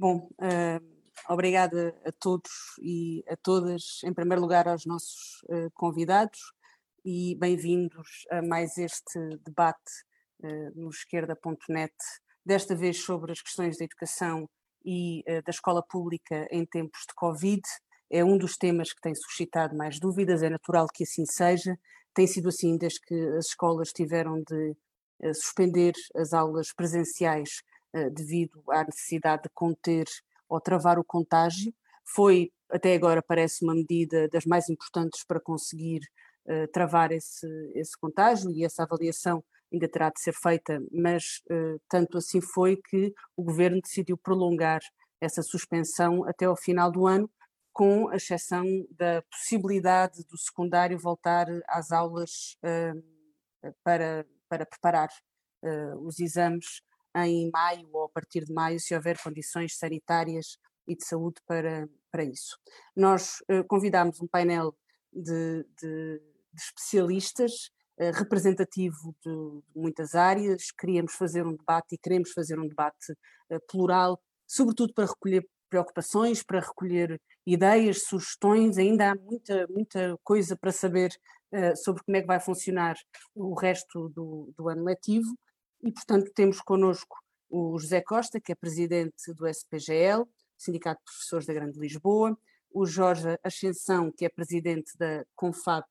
Bom, 0.00 0.30
uh, 0.40 1.02
obrigada 1.28 1.92
a 2.06 2.12
todos 2.12 2.52
e 2.80 3.24
a 3.26 3.36
todas, 3.36 4.00
em 4.04 4.14
primeiro 4.14 4.40
lugar 4.40 4.68
aos 4.68 4.86
nossos 4.86 5.42
uh, 5.48 5.68
convidados 5.74 6.38
e 7.04 7.34
bem-vindos 7.34 8.24
a 8.30 8.40
mais 8.40 8.78
este 8.78 9.18
debate 9.44 9.90
uh, 10.44 10.80
no 10.80 10.88
esquerda.net, 10.88 11.92
desta 12.46 12.76
vez 12.76 13.02
sobre 13.02 13.32
as 13.32 13.42
questões 13.42 13.76
da 13.76 13.86
educação 13.86 14.48
e 14.84 15.24
da 15.44 15.50
escola 15.50 15.82
pública 15.82 16.46
em 16.52 16.64
tempos 16.64 17.00
de 17.00 17.14
Covid. 17.16 17.60
É 18.08 18.24
um 18.24 18.38
dos 18.38 18.56
temas 18.56 18.92
que 18.92 19.00
tem 19.00 19.14
suscitado 19.16 19.76
mais 19.76 19.98
dúvidas, 19.98 20.44
é 20.44 20.48
natural 20.48 20.86
que 20.94 21.02
assim 21.02 21.26
seja. 21.26 21.76
Tem 22.14 22.26
sido 22.26 22.48
assim 22.48 22.78
desde 22.78 23.00
que 23.00 23.14
as 23.36 23.46
escolas 23.46 23.92
tiveram 23.92 24.40
de 24.44 24.76
suspender 25.34 25.92
as 26.14 26.32
aulas 26.32 26.72
presenciais 26.72 27.62
devido 28.10 28.62
à 28.70 28.84
necessidade 28.84 29.44
de 29.44 29.50
conter 29.54 30.06
ou 30.48 30.60
travar 30.60 30.98
o 30.98 31.04
contágio. 31.04 31.72
Foi, 32.04 32.50
até 32.70 32.94
agora, 32.94 33.22
parece 33.22 33.64
uma 33.64 33.74
medida 33.74 34.28
das 34.28 34.44
mais 34.44 34.68
importantes 34.68 35.24
para 35.24 35.40
conseguir 35.40 36.00
uh, 36.46 36.66
travar 36.72 37.12
esse, 37.12 37.46
esse 37.74 37.96
contágio 37.98 38.50
e 38.50 38.64
essa 38.64 38.82
avaliação 38.82 39.44
ainda 39.70 39.86
terá 39.86 40.08
de 40.08 40.20
ser 40.20 40.32
feita, 40.32 40.80
mas 40.90 41.42
uh, 41.50 41.78
tanto 41.88 42.16
assim 42.16 42.40
foi 42.40 42.76
que 42.76 43.12
o 43.36 43.44
governo 43.44 43.80
decidiu 43.82 44.16
prolongar 44.16 44.80
essa 45.20 45.42
suspensão 45.42 46.24
até 46.24 46.46
ao 46.46 46.56
final 46.56 46.90
do 46.90 47.06
ano, 47.06 47.30
com 47.72 48.08
a 48.08 48.16
exceção 48.16 48.64
da 48.90 49.22
possibilidade 49.30 50.24
do 50.24 50.38
secundário 50.38 50.98
voltar 50.98 51.46
às 51.68 51.92
aulas 51.92 52.56
uh, 52.64 53.72
para, 53.84 54.26
para 54.48 54.64
preparar 54.64 55.08
os 56.04 56.20
exames 56.20 56.82
em 57.16 57.50
maio 57.50 57.88
ou 57.92 58.04
a 58.04 58.08
partir 58.08 58.44
de 58.44 58.52
maio, 58.52 58.78
se 58.80 58.94
houver 58.94 59.20
condições 59.22 59.76
sanitárias 59.76 60.58
e 60.86 60.96
de 60.96 61.04
saúde 61.04 61.40
para, 61.46 61.88
para 62.10 62.24
isso. 62.24 62.58
Nós 62.96 63.40
uh, 63.50 63.64
convidámos 63.66 64.20
um 64.20 64.26
painel 64.26 64.74
de, 65.12 65.64
de, 65.80 66.20
de 66.52 66.62
especialistas 66.62 67.70
uh, 68.00 68.10
representativo 68.14 69.14
de, 69.24 69.30
de, 69.30 69.80
muitas 69.80 70.14
áreas, 70.14 70.70
queríamos 70.72 71.12
fazer 71.14 71.46
um 71.46 71.56
debate 71.56 71.94
e 71.94 71.98
queremos 71.98 72.32
fazer 72.32 72.58
um 72.58 72.66
debate 72.66 73.12
uh, 73.12 73.60
plural, 73.68 74.20
sobretudo 74.46 74.94
para 74.94 75.06
recolher 75.06 75.46
preocupações, 75.68 76.42
para 76.42 76.60
recolher 76.60 77.20
ideias, 77.46 78.04
sugestões, 78.04 78.78
ainda 78.78 79.10
há 79.10 79.14
muita, 79.14 79.66
muita 79.68 80.18
coisa 80.24 80.56
para 80.56 80.72
saber 80.72 81.10
sobre 81.76 82.02
como 82.04 82.16
é 82.16 82.20
que 82.20 82.26
vai 82.26 82.40
funcionar 82.40 82.94
o 83.34 83.54
resto 83.54 84.10
do, 84.10 84.52
do 84.56 84.68
ano 84.68 84.84
letivo 84.84 85.34
e, 85.82 85.92
portanto, 85.92 86.30
temos 86.34 86.60
connosco 86.60 87.16
o 87.48 87.78
José 87.78 88.00
Costa, 88.00 88.40
que 88.40 88.52
é 88.52 88.54
presidente 88.54 89.32
do 89.34 89.46
SPGL, 89.46 90.26
Sindicato 90.56 91.00
de 91.00 91.04
Professores 91.04 91.46
da 91.46 91.54
Grande 91.54 91.78
Lisboa, 91.78 92.36
o 92.70 92.84
Jorge 92.84 93.38
Ascensão, 93.42 94.12
que 94.12 94.24
é 94.24 94.28
presidente 94.28 94.96
da 94.98 95.24
CONFAP 95.34 95.86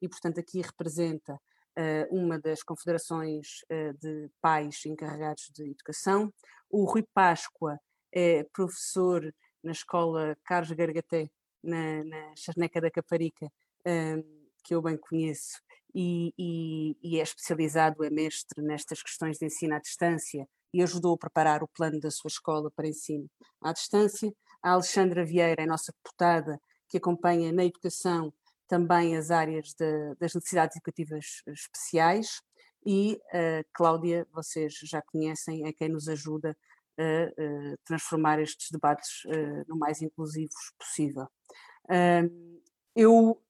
e, 0.00 0.08
portanto, 0.08 0.40
aqui 0.40 0.60
representa 0.60 1.34
uh, 1.34 2.16
uma 2.16 2.38
das 2.38 2.62
confederações 2.62 3.62
uh, 3.70 3.96
de 3.98 4.30
pais 4.40 4.84
encarregados 4.86 5.50
de 5.54 5.70
educação, 5.70 6.32
o 6.70 6.84
Rui 6.84 7.04
Páscoa 7.12 7.78
é 8.10 8.44
professor 8.52 9.22
na 9.62 9.72
escola 9.72 10.36
Carlos 10.44 10.72
Gargaté, 10.72 11.30
na, 11.62 12.02
na 12.04 12.34
Charneca 12.36 12.80
da 12.80 12.90
Caparica, 12.90 13.46
uh, 13.46 14.42
que 14.64 14.74
eu 14.74 14.82
bem 14.82 14.96
conheço, 14.96 15.60
e, 15.94 16.32
e, 16.38 16.96
e, 17.02 17.20
é 17.20 17.22
especializado, 17.22 18.04
é 18.04 18.10
mestre 18.10 18.62
nestas 18.62 19.02
questões 19.02 19.38
de 19.38 19.46
ensino 19.46 19.74
à 19.74 19.78
distância 19.78 20.48
e 20.72 20.82
ajudou 20.82 21.14
a 21.14 21.18
preparar 21.18 21.62
o 21.62 21.68
plano 21.68 22.00
da 22.00 22.10
sua 22.10 22.28
escola 22.28 22.70
para 22.70 22.88
ensino 22.88 23.28
à 23.60 23.72
distância. 23.72 24.32
A 24.62 24.70
Alexandra 24.70 25.24
Vieira 25.24 25.62
é 25.62 25.66
nossa 25.66 25.92
deputada, 25.92 26.58
que 26.88 26.96
acompanha 26.96 27.52
na 27.52 27.64
educação 27.64 28.32
também 28.66 29.16
as 29.16 29.30
áreas 29.30 29.74
de, 29.74 30.14
das 30.18 30.34
necessidades 30.34 30.76
educativas 30.76 31.42
especiais. 31.46 32.40
E 32.86 33.20
a 33.32 33.62
Cláudia, 33.72 34.26
vocês 34.32 34.74
já 34.82 35.02
conhecem, 35.02 35.66
é 35.66 35.72
quem 35.72 35.88
nos 35.88 36.08
ajuda 36.08 36.56
a, 36.98 37.02
a 37.02 37.76
transformar 37.84 38.40
estes 38.40 38.70
debates 38.70 39.24
uh, 39.26 39.64
no 39.68 39.76
mais 39.76 40.00
inclusivos 40.00 40.72
possível. 40.78 41.28
Eu 42.94 43.42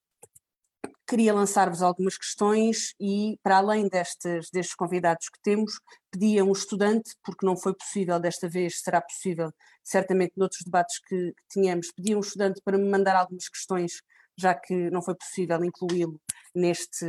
queria 1.07 1.35
lançar-vos 1.35 1.83
algumas 1.83 2.17
questões 2.17 2.95
e, 3.01 3.39
para 3.43 3.59
além 3.59 3.89
destes, 3.89 4.49
destes 4.51 4.75
convidados 4.75 5.29
que 5.29 5.41
temos, 5.43 5.73
pedia 6.11 6.45
um 6.45 6.53
estudante, 6.53 7.15
porque 7.25 7.45
não 7.45 7.57
foi 7.57 7.75
possível 7.75 8.19
desta 8.21 8.49
vez, 8.49 8.81
será 8.81 9.01
possível 9.01 9.53
certamente 9.83 10.33
noutros 10.37 10.63
debates 10.65 10.99
que, 11.01 11.33
que 11.33 11.49
tínhamos, 11.51 11.93
pedia 11.93 12.17
um 12.17 12.21
estudante 12.21 12.61
para 12.65 12.79
me 12.79 12.89
mandar 12.89 13.17
algumas 13.17 13.49
questões, 13.49 14.01
já 14.39 14.55
que 14.55 14.91
não 14.91 15.03
foi 15.03 15.15
possível 15.15 15.63
incluí-lo 15.65 16.21
neste, 16.55 17.07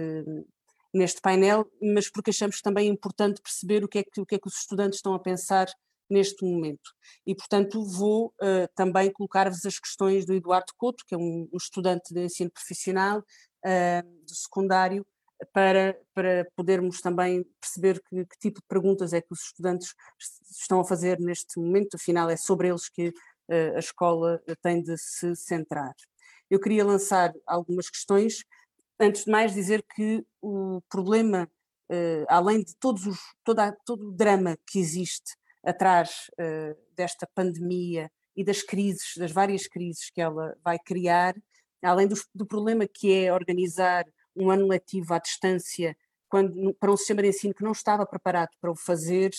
neste 0.94 1.22
painel, 1.22 1.66
mas 1.82 2.10
porque 2.10 2.32
achamos 2.32 2.62
também 2.62 2.88
importante 2.88 3.42
perceber 3.42 3.84
o 3.84 3.88
que 3.88 4.00
é 4.00 4.04
que, 4.04 4.22
o 4.22 4.26
que, 4.26 4.36
é 4.36 4.40
que 4.40 4.48
os 4.48 4.58
estudantes 4.58 4.98
estão 4.98 5.14
a 5.14 5.20
pensar 5.20 5.68
neste 6.10 6.46
momento. 6.46 6.92
E, 7.26 7.34
portanto, 7.34 7.84
vou 7.84 8.28
uh, 8.42 8.68
também 8.76 9.12
colocar-vos 9.12 9.66
as 9.66 9.80
questões 9.80 10.26
do 10.26 10.34
Eduardo 10.34 10.72
Couto, 10.78 11.04
que 11.08 11.16
é 11.16 11.18
um, 11.18 11.48
um 11.52 11.58
estudante 11.58 12.14
de 12.14 12.26
ensino 12.26 12.52
profissional, 12.52 13.24
uh, 13.66 14.26
do 14.26 14.36
secundário 14.36 15.06
para, 15.52 15.98
para 16.14 16.48
podermos 16.56 17.02
também 17.02 17.44
perceber 17.60 18.02
que, 18.08 18.26
que, 18.26 18.40
tipo 18.40 18.62
de 18.62 18.68
perguntas 18.68 19.14
é 19.14 19.22
que 19.22 19.32
os 19.32 19.42
estudantes 19.42 19.94
estão 20.50 20.80
a 20.80 20.86
fazer 20.86 21.20
neste 21.20 21.60
momento, 21.60 21.96
afinal 21.96 22.30
é 22.30 22.38
sobre 22.38 22.70
eles 22.70 22.88
que 22.90 23.10
uh, 23.10 23.76
a 23.76 23.80
escola 23.80 24.42
tem 24.62 24.82
de 24.82 24.98
se 24.98 25.36
centrar. 25.36 25.94
Eu 26.50 26.60
queria 26.60 26.86
lançar 26.86 27.34
algumas 27.48 27.90
questões, 27.90 28.44
antes 29.00 29.26
de 29.26 29.32
mais 29.32 29.54
dizer 29.54 29.84
que 29.96 30.24
o 30.42 30.82
problema, 30.90 31.50
uh, 31.92 32.26
além 32.30 32.64
de 32.64 32.76
todos 32.76 33.06
os, 33.08 33.20
toda, 33.44 33.76
todo 33.86 34.10
o 34.10 34.12
drama 34.12 34.58
que 34.68 34.80
existe 34.80 35.36
atrás 35.66 36.30
uh, 36.34 36.78
desta 36.96 37.28
pandemia 37.34 38.12
e 38.36 38.44
das 38.44 38.62
crises, 38.62 39.14
das 39.18 39.32
várias 39.32 39.68
crises 39.68 40.10
que 40.10 40.22
ela 40.22 40.56
vai 40.64 40.78
criar, 40.78 41.36
além 41.84 42.08
do, 42.08 42.16
do 42.34 42.46
problema 42.46 42.88
que 42.88 43.14
é 43.14 43.34
organizar 43.34 44.06
um 44.36 44.50
ano 44.50 44.68
letivo 44.68 45.14
à 45.14 45.20
distância 45.20 45.96
quando, 46.30 46.74
para 46.80 46.92
um 46.92 46.98
sistema 46.98 47.22
de 47.22 47.30
ensino 47.30 47.54
que 47.54 47.64
não 47.64 47.74
estava 47.74 48.06
preparado 48.06 48.50
para 48.60 48.72
o 48.72 48.76
fazer, 48.76 49.30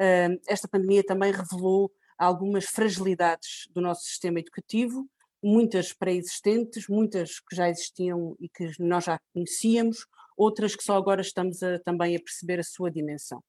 uh, 0.00 0.40
esta 0.48 0.66
pandemia 0.66 1.04
também 1.04 1.30
revelou 1.30 1.92
algumas 2.18 2.64
fragilidades 2.64 3.68
do 3.70 3.80
nosso 3.80 4.02
sistema 4.04 4.40
educativo, 4.40 5.08
muitas 5.42 5.92
pré-existentes, 5.92 6.88
muitas 6.88 7.40
que 7.40 7.54
já 7.54 7.68
existiam 7.68 8.36
e 8.40 8.48
que 8.48 8.70
nós 8.80 9.04
já 9.04 9.20
conhecíamos, 9.32 10.06
outras 10.36 10.74
que 10.74 10.82
só 10.82 10.96
agora 10.96 11.20
estamos 11.20 11.62
a, 11.62 11.78
também 11.80 12.16
a 12.16 12.20
perceber 12.20 12.58
a 12.58 12.64
sua 12.64 12.90
dimensão. 12.90 13.42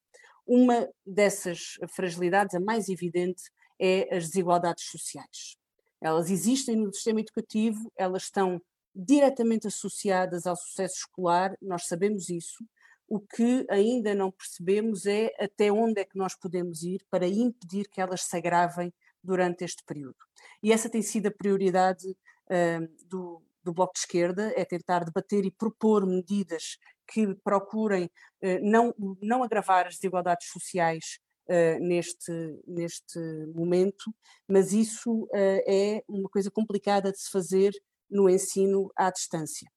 Uma 0.45 0.89
dessas 1.05 1.77
fragilidades, 1.95 2.53
a 2.55 2.59
mais 2.59 2.89
evidente, 2.89 3.43
é 3.79 4.15
as 4.15 4.27
desigualdades 4.27 4.85
sociais. 4.85 5.57
Elas 6.03 6.29
existem 6.29 6.75
no 6.75 6.93
sistema 6.93 7.21
educativo, 7.21 7.89
elas 7.95 8.23
estão 8.23 8.61
diretamente 8.93 9.67
associadas 9.67 10.45
ao 10.45 10.55
sucesso 10.57 10.97
escolar, 10.97 11.55
nós 11.61 11.85
sabemos 11.85 12.29
isso. 12.29 12.63
O 13.07 13.21
que 13.21 13.65
ainda 13.69 14.13
não 14.13 14.29
percebemos 14.29 15.05
é 15.05 15.31
até 15.39 15.71
onde 15.71 16.01
é 16.01 16.05
que 16.05 16.17
nós 16.17 16.35
podemos 16.35 16.83
ir 16.83 17.05
para 17.09 17.25
impedir 17.25 17.87
que 17.87 18.01
elas 18.01 18.21
se 18.23 18.35
agravem 18.35 18.93
durante 19.23 19.63
este 19.63 19.81
período. 19.85 20.17
E 20.61 20.73
essa 20.73 20.89
tem 20.89 21.01
sido 21.01 21.27
a 21.27 21.31
prioridade 21.31 22.09
uh, 22.09 23.07
do, 23.07 23.41
do 23.63 23.73
Bloco 23.73 23.93
de 23.93 23.99
Esquerda, 23.99 24.51
é 24.57 24.65
tentar 24.65 25.05
debater 25.05 25.45
e 25.45 25.51
propor 25.51 26.05
medidas 26.05 26.77
que 27.07 27.33
procurem 27.35 28.05
uh, 28.05 28.59
não, 28.61 28.93
não 29.21 29.41
agravar 29.41 29.87
as 29.87 29.95
desigualdades 29.95 30.49
sociais 30.49 31.19
uh, 31.49 31.79
neste, 31.79 32.31
neste 32.67 33.19
momento, 33.53 34.13
mas 34.47 34.73
isso 34.73 35.23
uh, 35.23 35.61
é 35.67 36.03
uma 36.07 36.29
coisa 36.29 36.51
complicada 36.51 37.11
de 37.11 37.19
se 37.19 37.29
fazer 37.29 37.71
no 38.09 38.29
ensino 38.29 38.91
à 38.95 39.09
distância, 39.09 39.67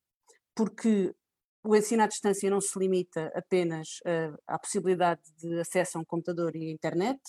porque 0.55 1.14
o 1.64 1.75
ensino 1.75 2.02
à 2.02 2.06
distância 2.06 2.49
não 2.49 2.61
se 2.61 2.79
limita 2.79 3.32
apenas 3.35 3.99
uh, 4.06 4.37
à 4.46 4.58
possibilidade 4.58 5.20
de 5.38 5.58
acesso 5.58 5.99
a 5.99 6.00
um 6.00 6.05
computador 6.05 6.55
e 6.55 6.69
à 6.69 6.70
internet, 6.70 7.20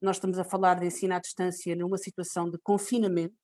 nós 0.00 0.16
estamos 0.16 0.38
a 0.38 0.44
falar 0.44 0.80
de 0.80 0.86
ensino 0.86 1.14
à 1.14 1.18
distância 1.18 1.76
numa 1.76 1.98
situação 1.98 2.50
de 2.50 2.58
confinamento, 2.58 3.34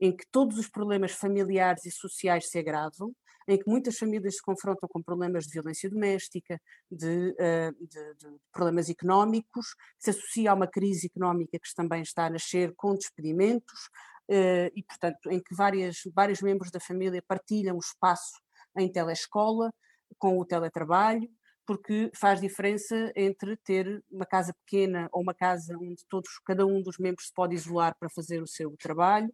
em 0.00 0.16
que 0.16 0.24
todos 0.30 0.58
os 0.58 0.68
problemas 0.68 1.12
familiares 1.12 1.84
e 1.84 1.90
sociais 1.90 2.48
se 2.48 2.58
agravam, 2.58 3.14
em 3.48 3.58
que 3.58 3.68
muitas 3.68 3.98
famílias 3.98 4.36
se 4.36 4.42
confrontam 4.42 4.88
com 4.88 5.02
problemas 5.02 5.44
de 5.44 5.52
violência 5.52 5.90
doméstica, 5.90 6.60
de, 6.90 7.30
uh, 7.32 7.86
de, 7.86 8.14
de, 8.14 8.36
problemas 8.52 8.88
económicos, 8.88 9.74
que 9.98 10.04
se 10.04 10.10
associa 10.10 10.52
a 10.52 10.54
uma 10.54 10.68
crise 10.68 11.06
económica 11.06 11.58
que 11.58 11.74
também 11.74 12.02
está 12.02 12.26
a 12.26 12.30
nascer 12.30 12.72
com 12.76 12.94
despedimentos, 12.94 13.88
uh, 14.30 14.70
e, 14.74 14.82
portanto, 14.84 15.30
em 15.30 15.40
que 15.40 15.54
várias, 15.54 16.02
vários 16.14 16.40
membros 16.40 16.70
da 16.70 16.80
família 16.80 17.22
partilham 17.26 17.76
o 17.76 17.80
espaço 17.80 18.40
em 18.76 18.90
telescola, 18.90 19.72
com 20.18 20.38
o 20.38 20.44
teletrabalho, 20.44 21.28
porque 21.66 22.10
faz 22.16 22.40
diferença 22.40 23.12
entre 23.14 23.56
ter 23.58 24.02
uma 24.10 24.26
casa 24.26 24.52
pequena 24.64 25.08
ou 25.12 25.22
uma 25.22 25.34
casa 25.34 25.76
onde 25.80 26.04
todos, 26.08 26.28
cada 26.44 26.66
um 26.66 26.82
dos 26.82 26.98
membros 26.98 27.28
se 27.28 27.32
pode 27.32 27.54
isolar 27.54 27.94
para 27.98 28.10
fazer 28.10 28.42
o 28.42 28.46
seu 28.46 28.74
trabalho, 28.76 29.32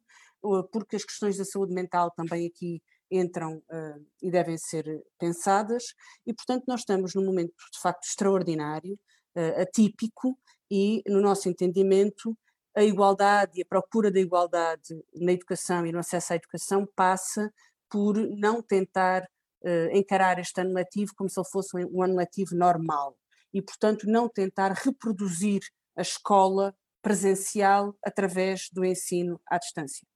porque 0.73 0.97
as 0.97 1.05
questões 1.05 1.37
da 1.37 1.45
saúde 1.45 1.75
mental 1.75 2.11
também 2.11 2.47
aqui 2.47 2.83
entram 3.11 3.57
uh, 3.57 4.07
e 4.23 4.31
devem 4.31 4.59
ser 4.59 4.85
pensadas, 5.19 5.95
e 6.27 6.35
portanto 6.35 6.65
nós 6.67 6.81
estamos 6.81 7.15
num 7.15 7.25
momento 7.25 7.53
de 7.73 7.81
facto 7.81 8.05
extraordinário, 8.05 8.95
uh, 9.37 9.61
atípico, 9.61 10.39
e 10.71 11.03
no 11.07 11.21
nosso 11.21 11.49
entendimento 11.49 12.37
a 12.77 12.83
igualdade 12.83 13.59
e 13.59 13.63
a 13.63 13.67
procura 13.67 14.11
da 14.11 14.21
igualdade 14.21 15.03
na 15.15 15.33
educação 15.33 15.87
e 15.87 15.93
no 15.93 15.99
acesso 15.99 16.33
à 16.33 16.37
educação 16.37 16.87
passa 16.95 17.51
por 17.89 18.17
não 18.17 18.61
tentar 18.61 19.23
uh, 19.23 19.97
encarar 19.97 20.39
este 20.39 20.61
ano 20.61 20.75
letivo 20.75 21.13
como 21.17 21.31
se 21.31 21.41
ele 21.41 21.49
fosse 21.49 21.77
um, 21.77 22.03
ano 22.03 22.17
letivo 22.17 22.55
normal 22.55 23.17
e, 23.55 23.63
portanto, 23.63 24.07
não 24.07 24.29
tentar 24.29 24.73
reproduzir 24.73 25.63
a 25.97 26.03
escola 26.03 26.75
presencial 27.01 27.97
através 28.05 28.69
do 28.71 28.85
ensino 28.85 29.41
à 29.49 29.57
distância. 29.59 30.07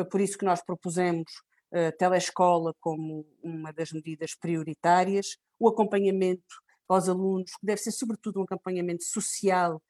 Foi 0.00 0.04
por 0.06 0.20
isso 0.22 0.38
que 0.38 0.46
nós 0.46 0.64
propusemos 0.64 1.30
a 1.70 1.92
telescola 1.92 2.74
como 2.80 3.26
uma 3.42 3.70
das 3.70 3.92
medidas 3.92 4.34
prioritárias, 4.34 5.36
o 5.58 5.68
acompanhamento 5.68 6.54
aos 6.88 7.06
alunos, 7.06 7.50
que 7.50 7.66
deve 7.66 7.82
ser 7.82 7.92
sobretudo 7.92 8.40
um 8.40 8.44
acompanhamento 8.44 9.04
social, 9.04 9.80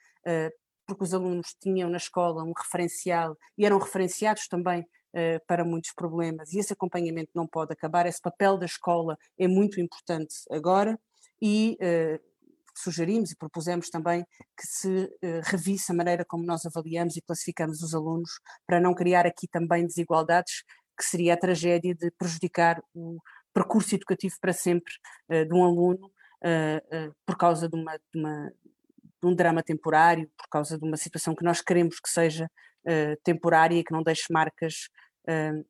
porque 0.84 1.04
os 1.04 1.14
alunos 1.14 1.54
tinham 1.62 1.88
na 1.88 1.96
escola 1.96 2.42
um 2.42 2.52
referencial 2.52 3.38
e 3.56 3.64
eram 3.64 3.78
referenciados 3.78 4.48
também 4.48 4.84
para 5.46 5.64
muitos 5.64 5.92
problemas, 5.92 6.52
e 6.52 6.58
esse 6.58 6.72
acompanhamento 6.72 7.30
não 7.32 7.46
pode 7.46 7.72
acabar, 7.72 8.04
esse 8.04 8.20
papel 8.20 8.58
da 8.58 8.66
escola 8.66 9.16
é 9.38 9.46
muito 9.46 9.80
importante 9.80 10.34
agora, 10.50 10.98
e 11.40 11.78
sugerimos 12.78 13.30
e 13.30 13.36
propusemos 13.36 13.88
também 13.90 14.24
que 14.56 14.66
se 14.66 15.08
revisse 15.44 15.92
a 15.92 15.94
maneira 15.94 16.24
como 16.24 16.44
nós 16.44 16.64
avaliamos 16.64 17.16
e 17.16 17.22
classificamos 17.22 17.82
os 17.82 17.94
alunos, 17.94 18.30
para 18.66 18.80
não 18.80 18.94
criar 18.94 19.26
aqui 19.26 19.48
também 19.48 19.86
desigualdades 19.86 20.62
que 21.00 21.04
seria 21.04 21.32
a 21.32 21.36
tragédia 21.36 21.94
de 21.94 22.10
prejudicar 22.10 22.82
o 22.94 23.18
percurso 23.54 23.94
educativo 23.94 24.34
para 24.40 24.52
sempre 24.52 24.92
uh, 25.30 25.46
de 25.46 25.54
um 25.54 25.64
aluno 25.64 26.06
uh, 26.06 27.08
uh, 27.08 27.14
por 27.26 27.36
causa 27.36 27.68
de, 27.68 27.76
uma, 27.76 27.96
de, 27.96 28.20
uma, 28.20 28.52
de, 29.20 29.26
um 29.26 29.34
drama 29.34 29.62
temporário, 29.62 30.30
por 30.36 30.48
causa 30.50 30.78
de 30.78 30.84
uma 30.84 30.96
situação 30.96 31.34
que 31.34 31.44
nós 31.44 31.60
queremos 31.60 31.98
que 32.00 32.10
seja 32.10 32.50
temporária 33.22 33.76
e 33.76 33.84
que 33.84 33.92
não 33.92 34.02
deixe 34.02 34.24
marcas 34.30 34.88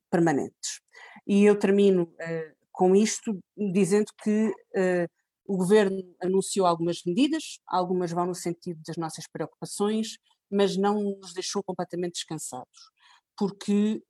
permanentes. 0.08 0.81
E 1.26 1.44
eu 1.44 1.58
termino 1.58 2.08
com 2.70 2.94
isto 2.94 3.37
dizendo 3.56 4.12
que 4.23 4.55
o 5.50 5.56
governo 5.56 6.00
anunciou 6.23 6.64
algumas 6.64 7.02
medidas, 7.05 7.58
algumas 7.67 8.12
vão 8.12 8.26
no 8.26 8.37
sentido 8.37 8.81
das 8.87 8.97
nossas 8.97 9.26
preocupações, 9.26 10.17
mas 10.49 10.76
não 10.76 11.02
nos 11.20 11.32
deixou 11.32 11.61
completamente 11.61 12.12
descansados, 12.12 12.91
porque 13.37 14.00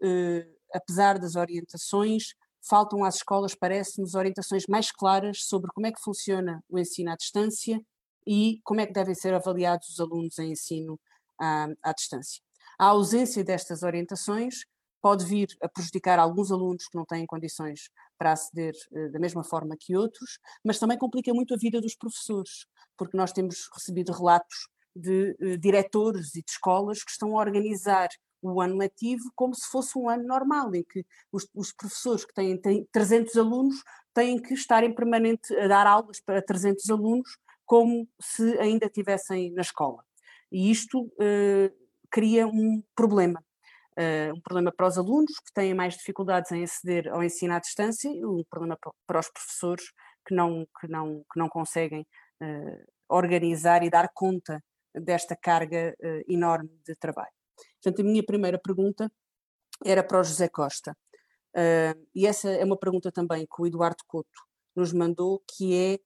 apesar 0.71 1.19
das 1.19 1.37
orientações, 1.37 2.35
faltam 2.61 3.03
às 3.05 3.17
escolas, 3.17 3.55
parece-nos, 3.55 4.15
orientações 4.15 4.67
mais 4.69 4.93
claras 4.93 5.45
sobre 5.45 5.71
como 5.73 5.87
é 5.87 5.93
que 5.93 6.03
funciona 6.03 6.63
o 6.69 6.79
ensino 6.79 7.11
à 7.11 7.17
distância 7.17 7.81
e 8.27 8.61
como 8.63 8.83
é 8.83 8.87
que 8.87 8.93
devem 8.93 9.15
ser 9.15 9.33
avaliados 9.33 9.89
os 9.89 9.99
alunos 9.99 10.39
em 10.39 10.53
ensino 10.53 11.01
à, 11.41 11.69
à 11.83 11.95
distância. 11.95 12.43
A 12.79 12.89
ausência 12.89 13.43
destas 13.43 13.83
orientações 13.83 14.67
pode 15.00 15.25
vir 15.25 15.49
a 15.62 15.69
prejudicar 15.69 16.19
alguns 16.19 16.50
alunos 16.50 16.87
que 16.88 16.97
não 16.97 17.05
têm 17.05 17.26
condições 17.26 17.91
para 18.19 18.32
aceder 18.32 18.75
uh, 18.93 19.11
da 19.11 19.19
mesma 19.19 19.43
forma 19.43 19.76
que 19.79 19.97
outros, 19.97 20.38
mas 20.64 20.79
também 20.79 20.99
complica 20.99 21.32
muito 21.32 21.55
a 21.55 21.56
vida 21.56 21.81
dos 21.81 21.94
professores, 21.94 22.67
porque 22.97 23.17
nós 23.17 23.32
temos 23.32 23.69
recebido 23.75 24.12
relatos 24.12 24.69
de 24.94 25.37
uh, 25.41 25.58
diretores 25.58 26.35
e 26.35 26.43
de 26.43 26.50
escolas 26.50 27.02
que 27.02 27.11
estão 27.11 27.37
a 27.37 27.41
organizar 27.41 28.08
o 28.43 28.61
ano 28.61 28.76
letivo 28.76 29.31
como 29.35 29.55
se 29.55 29.69
fosse 29.69 29.99
um 29.99 30.08
ano 30.08 30.26
normal, 30.26 30.75
em 30.75 30.82
que 30.82 31.05
os, 31.31 31.47
os 31.55 31.73
professores 31.73 32.25
que 32.25 32.32
têm, 32.32 32.58
têm 32.58 32.87
300 32.91 33.37
alunos 33.37 33.82
têm 34.14 34.41
que 34.41 34.55
estar 34.55 34.82
em 34.82 34.94
permanente 34.94 35.55
a 35.56 35.69
dar 35.69 35.87
aulas 35.87 36.20
para 36.20 36.43
300 36.43 36.88
alunos 36.91 37.38
como 37.67 38.08
se 38.20 38.58
ainda 38.58 38.87
estivessem 38.87 39.52
na 39.52 39.61
escola. 39.61 40.02
E 40.50 40.70
isto 40.70 41.02
uh, 41.02 41.70
cria 42.11 42.47
um 42.47 42.82
problema. 42.94 43.44
Uh, 43.99 44.33
um 44.35 44.41
problema 44.41 44.73
para 44.73 44.87
os 44.87 44.97
alunos 44.97 45.33
que 45.41 45.53
têm 45.53 45.75
mais 45.75 45.95
dificuldades 45.95 46.53
em 46.53 46.63
aceder 46.63 47.09
ao 47.09 47.23
ensino 47.23 47.55
à 47.55 47.59
distância 47.59 48.11
um 48.11 48.45
problema 48.49 48.79
para 49.07 49.19
os 49.19 49.29
professores 49.29 49.85
que 50.27 50.35
não, 50.35 50.67
que 50.81 50.89
não, 50.89 51.25
que 51.31 51.39
não 51.39 51.49
conseguem 51.49 52.07
uh, 52.41 52.85
organizar 53.09 53.83
e 53.83 53.91
dar 53.91 54.09
conta 54.15 54.63
desta 54.95 55.37
carga 55.37 55.95
enorme 56.29 56.71
de 56.85 56.97
trabalho. 56.97 57.31
Portanto, 57.83 58.01
a 58.01 58.05
minha 58.05 58.25
primeira 58.25 58.59
pergunta 58.59 59.11
era 59.85 60.03
para 60.03 60.21
o 60.21 60.25
José 60.25 60.49
Costa. 60.49 60.97
Uh, 61.57 62.07
e 62.15 62.27
essa 62.27 62.51
é 62.51 62.65
uma 62.65 62.79
pergunta 62.79 63.11
também 63.11 63.47
que 63.47 63.61
o 63.61 63.67
Eduardo 63.67 64.05
Couto 64.07 64.29
nos 64.75 64.93
mandou, 64.93 65.43
que 65.49 65.99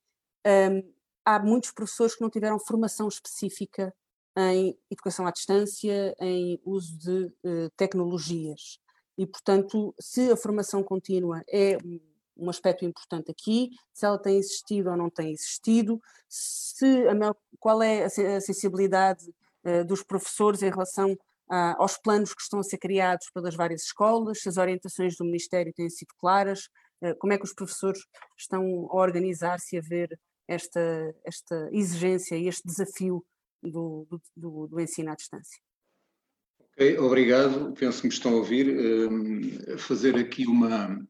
é, 0.45 0.71
um, 0.71 0.95
há 1.25 1.39
muitos 1.39 1.71
professores 1.71 2.15
que 2.15 2.23
não 2.23 2.31
tiveram 2.31 2.59
formação 2.59 3.09
específica 3.09 3.95
em 4.37 4.77
educação 4.91 5.27
à 5.27 5.31
distância, 5.31 6.15
em 6.21 6.61
uso 6.65 6.99
de 6.99 7.27
uh, 7.45 7.71
tecnologias. 7.77 8.79
E, 9.17 9.27
portanto, 9.27 9.95
se 10.01 10.31
a 10.31 10.37
formação 10.37 10.83
contínua 10.83 11.43
é 11.49 11.79
um 12.37 12.51
aspecto 12.51 12.85
importante 12.85 13.31
aqui, 13.31 13.71
se 13.93 14.05
ela 14.05 14.19
tem 14.19 14.37
existido 14.39 14.91
ou 14.91 14.97
não 14.97 15.09
tem 15.09 15.33
existido, 15.33 16.01
se 16.29 17.07
a, 17.09 17.15
qual 17.61 17.83
é 17.83 18.05
a 18.05 18.41
sensibilidade 18.41 19.25
uh, 19.65 19.85
dos 19.85 20.03
professores 20.03 20.63
em 20.63 20.71
relação 20.71 21.13
uh, 21.13 21.77
aos 21.79 21.97
planos 21.97 22.35
que 22.35 22.43
estão 22.43 22.59
a 22.59 22.65
ser 22.65 22.79
criados 22.79 23.31
pelas 23.33 23.55
várias 23.55 23.83
escolas, 23.83 24.41
se 24.41 24.49
as 24.49 24.57
orientações 24.57 25.17
do 25.17 25.25
Ministério 25.25 25.73
têm 25.73 25.89
sido 25.89 26.13
claras, 26.19 26.69
uh, 27.03 27.17
como 27.19 27.33
é 27.33 27.39
que 27.39 27.45
os 27.45 27.55
professores 27.55 28.01
estão 28.37 28.89
a 28.91 28.97
organizar-se 28.97 29.79
a 29.79 29.81
ver 29.81 30.19
esta, 30.49 31.15
esta 31.25 31.69
exigência 31.73 32.37
e 32.37 32.49
este 32.49 32.67
desafio 32.67 33.25
do, 33.71 34.07
do, 34.37 34.67
do 34.67 34.81
ensino 34.81 35.11
à 35.11 35.15
distância. 35.15 35.61
Ok, 36.61 36.99
obrigado. 36.99 37.73
Penso 37.75 38.03
que 38.03 38.09
me 38.09 38.15
estão 38.15 38.33
a 38.33 38.37
ouvir. 38.37 38.69
Um, 38.69 39.79
fazer 39.79 40.17
aqui 40.17 40.47
uma, 40.47 41.01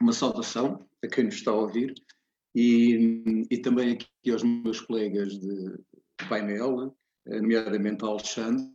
uma 0.00 0.12
saudação 0.12 0.86
a 1.02 1.08
quem 1.08 1.24
nos 1.24 1.34
está 1.34 1.50
a 1.50 1.54
ouvir 1.54 1.94
e, 2.54 3.44
e 3.50 3.58
também 3.58 3.92
aqui 3.92 4.30
aos 4.30 4.42
meus 4.42 4.80
colegas 4.80 5.38
de 5.38 5.74
painel, 6.28 6.96
nomeadamente 7.26 8.04
ao 8.04 8.12
Alexandre, 8.12 8.66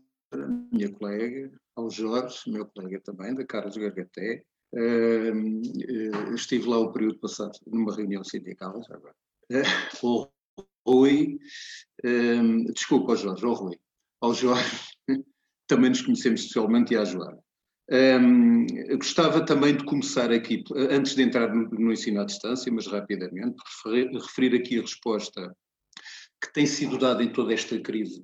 minha 0.71 0.91
colega, 0.91 1.51
ao 1.75 1.89
Jorge, 1.89 2.49
meu 2.49 2.65
colega 2.65 2.99
também, 3.01 3.33
da 3.33 3.45
Carlos 3.45 3.77
Gargaté. 3.77 4.43
Uh, 4.73 5.33
uh, 5.33 6.33
estive 6.33 6.67
lá 6.67 6.79
o 6.79 6.93
período 6.93 7.19
passado 7.19 7.57
numa 7.67 7.93
reunião 7.93 8.23
sindical, 8.23 8.81
já 8.83 8.95
agora. 8.95 9.15
Uh, 10.03 10.40
o 10.91 10.99
Rui, 10.99 11.39
desculpa, 12.73 13.13
ao 13.13 13.17
Jorge, 13.17 13.45
ao 13.45 13.53
Rui, 13.53 13.77
ao 14.21 14.33
Jorge, 14.33 14.77
também 15.67 15.89
nos 15.89 16.01
conhecemos 16.01 16.43
socialmente 16.43 16.93
e 16.93 16.97
à 16.97 17.05
Joana. 17.05 17.39
Um, 17.91 18.65
gostava 18.97 19.45
também 19.45 19.75
de 19.75 19.83
começar 19.83 20.31
aqui, 20.31 20.63
antes 20.89 21.13
de 21.13 21.23
entrar 21.23 21.53
no, 21.53 21.69
no 21.69 21.91
ensino 21.91 22.21
à 22.21 22.25
distância, 22.25 22.71
mas 22.71 22.87
rapidamente, 22.87 23.57
referir, 23.65 24.11
referir 24.13 24.55
aqui 24.55 24.77
a 24.77 24.81
resposta 24.81 25.53
que 26.41 26.53
tem 26.53 26.65
sido 26.65 26.97
dada 26.97 27.21
em 27.21 27.31
toda 27.31 27.53
esta 27.53 27.77
crise 27.79 28.23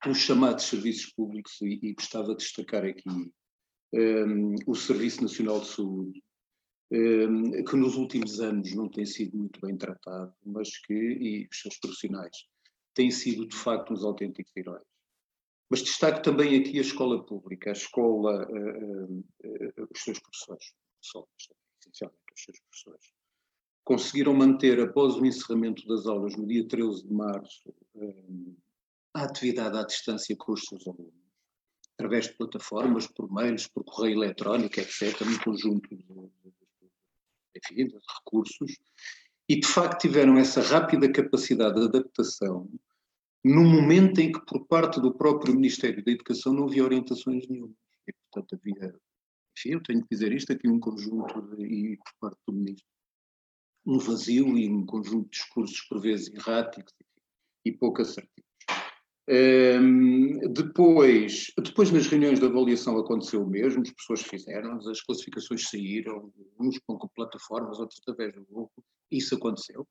pelos 0.00 0.18
chamados 0.18 0.64
serviços 0.64 1.12
públicos 1.12 1.60
e, 1.60 1.78
e 1.82 1.92
gostava 1.92 2.28
de 2.28 2.36
destacar 2.36 2.84
aqui 2.84 3.10
um, 3.92 4.54
o 4.66 4.74
Serviço 4.74 5.22
Nacional 5.22 5.60
de 5.60 5.66
Saúde, 5.66 6.18
um, 6.18 6.29
que 6.90 7.76
nos 7.76 7.96
últimos 7.96 8.40
anos 8.40 8.74
não 8.74 8.88
tem 8.88 9.06
sido 9.06 9.36
muito 9.36 9.60
bem 9.60 9.76
tratado, 9.76 10.34
mas 10.44 10.76
que, 10.78 10.92
e 10.92 11.48
os 11.50 11.60
seus 11.60 11.78
profissionais, 11.78 12.36
têm 12.94 13.10
sido 13.10 13.46
de 13.46 13.56
facto 13.56 13.92
uns 13.92 14.02
autênticos 14.02 14.52
heróis. 14.56 14.82
Mas 15.70 15.82
destaco 15.82 16.20
também 16.20 16.58
aqui 16.60 16.78
a 16.78 16.80
escola 16.80 17.24
pública, 17.24 17.70
a 17.70 17.72
escola, 17.72 18.44
uh, 18.50 19.04
uh, 19.04 19.24
uh, 19.44 19.88
os 19.94 20.02
seus 20.02 20.18
professores, 20.18 20.74
essencialmente 21.00 22.20
os 22.34 22.42
seus 22.42 22.58
professores. 22.60 23.12
Conseguiram 23.84 24.34
manter, 24.34 24.80
após 24.80 25.14
o 25.14 25.24
encerramento 25.24 25.86
das 25.86 26.06
aulas 26.06 26.36
no 26.36 26.46
dia 26.46 26.66
13 26.66 27.06
de 27.06 27.12
março, 27.12 27.72
hum, 27.94 28.56
a 29.14 29.22
atividade 29.22 29.78
à 29.78 29.84
distância 29.84 30.36
com 30.36 30.52
os 30.52 30.64
seus 30.64 30.86
alunos, 30.86 31.14
através 31.94 32.26
de 32.26 32.36
plataformas, 32.36 33.06
por 33.06 33.30
mails, 33.30 33.68
por 33.68 33.84
correio 33.84 34.16
eletrónico, 34.16 34.80
etc., 34.80 35.22
um 35.22 35.38
conjunto 35.38 35.88
de, 35.96 36.04
enfim, 37.56 37.86
de 37.86 37.98
recursos, 38.18 38.76
e 39.48 39.58
de 39.58 39.66
facto 39.66 40.02
tiveram 40.02 40.38
essa 40.38 40.60
rápida 40.60 41.10
capacidade 41.10 41.80
de 41.80 41.86
adaptação 41.86 42.68
no 43.44 43.64
momento 43.64 44.20
em 44.20 44.30
que, 44.30 44.40
por 44.44 44.66
parte 44.66 45.00
do 45.00 45.14
próprio 45.14 45.54
Ministério 45.54 46.04
da 46.04 46.12
Educação, 46.12 46.52
não 46.52 46.64
havia 46.64 46.84
orientações 46.84 47.48
nenhumas. 47.48 47.76
E, 48.06 48.12
portanto, 48.12 48.54
havia, 48.54 48.94
enfim, 49.56 49.70
eu 49.70 49.82
tenho 49.82 50.02
que 50.02 50.08
dizer 50.10 50.32
isto 50.32 50.52
aqui, 50.52 50.68
um 50.68 50.78
conjunto, 50.78 51.40
de, 51.56 51.64
e 51.64 51.96
por 51.96 52.12
parte 52.20 52.38
do 52.46 52.52
Ministro, 52.52 52.86
um 53.86 53.98
vazio 53.98 54.58
e 54.58 54.68
um 54.68 54.84
conjunto 54.84 55.24
de 55.24 55.30
discursos 55.30 55.80
por 55.88 56.00
vezes 56.00 56.32
erráticos 56.34 56.92
e 57.64 57.72
pouco 57.72 58.02
assertivos. 58.02 58.39
Um, 59.30 60.52
depois, 60.52 61.52
depois, 61.56 61.92
nas 61.92 62.08
reuniões 62.08 62.40
de 62.40 62.46
avaliação 62.46 62.98
aconteceu 62.98 63.44
o 63.44 63.48
mesmo, 63.48 63.82
as 63.82 63.92
pessoas 63.92 64.22
fizeram, 64.22 64.76
as 64.78 65.00
classificações 65.02 65.68
saíram, 65.68 66.32
uns 66.58 66.80
com 66.80 66.98
plataformas, 67.14 67.78
outros 67.78 68.00
através 68.00 68.34
do 68.34 68.44
grupo, 68.44 68.82
isso 69.08 69.36
aconteceu, 69.36 69.86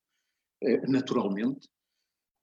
eh, 0.62 0.86
naturalmente. 0.88 1.70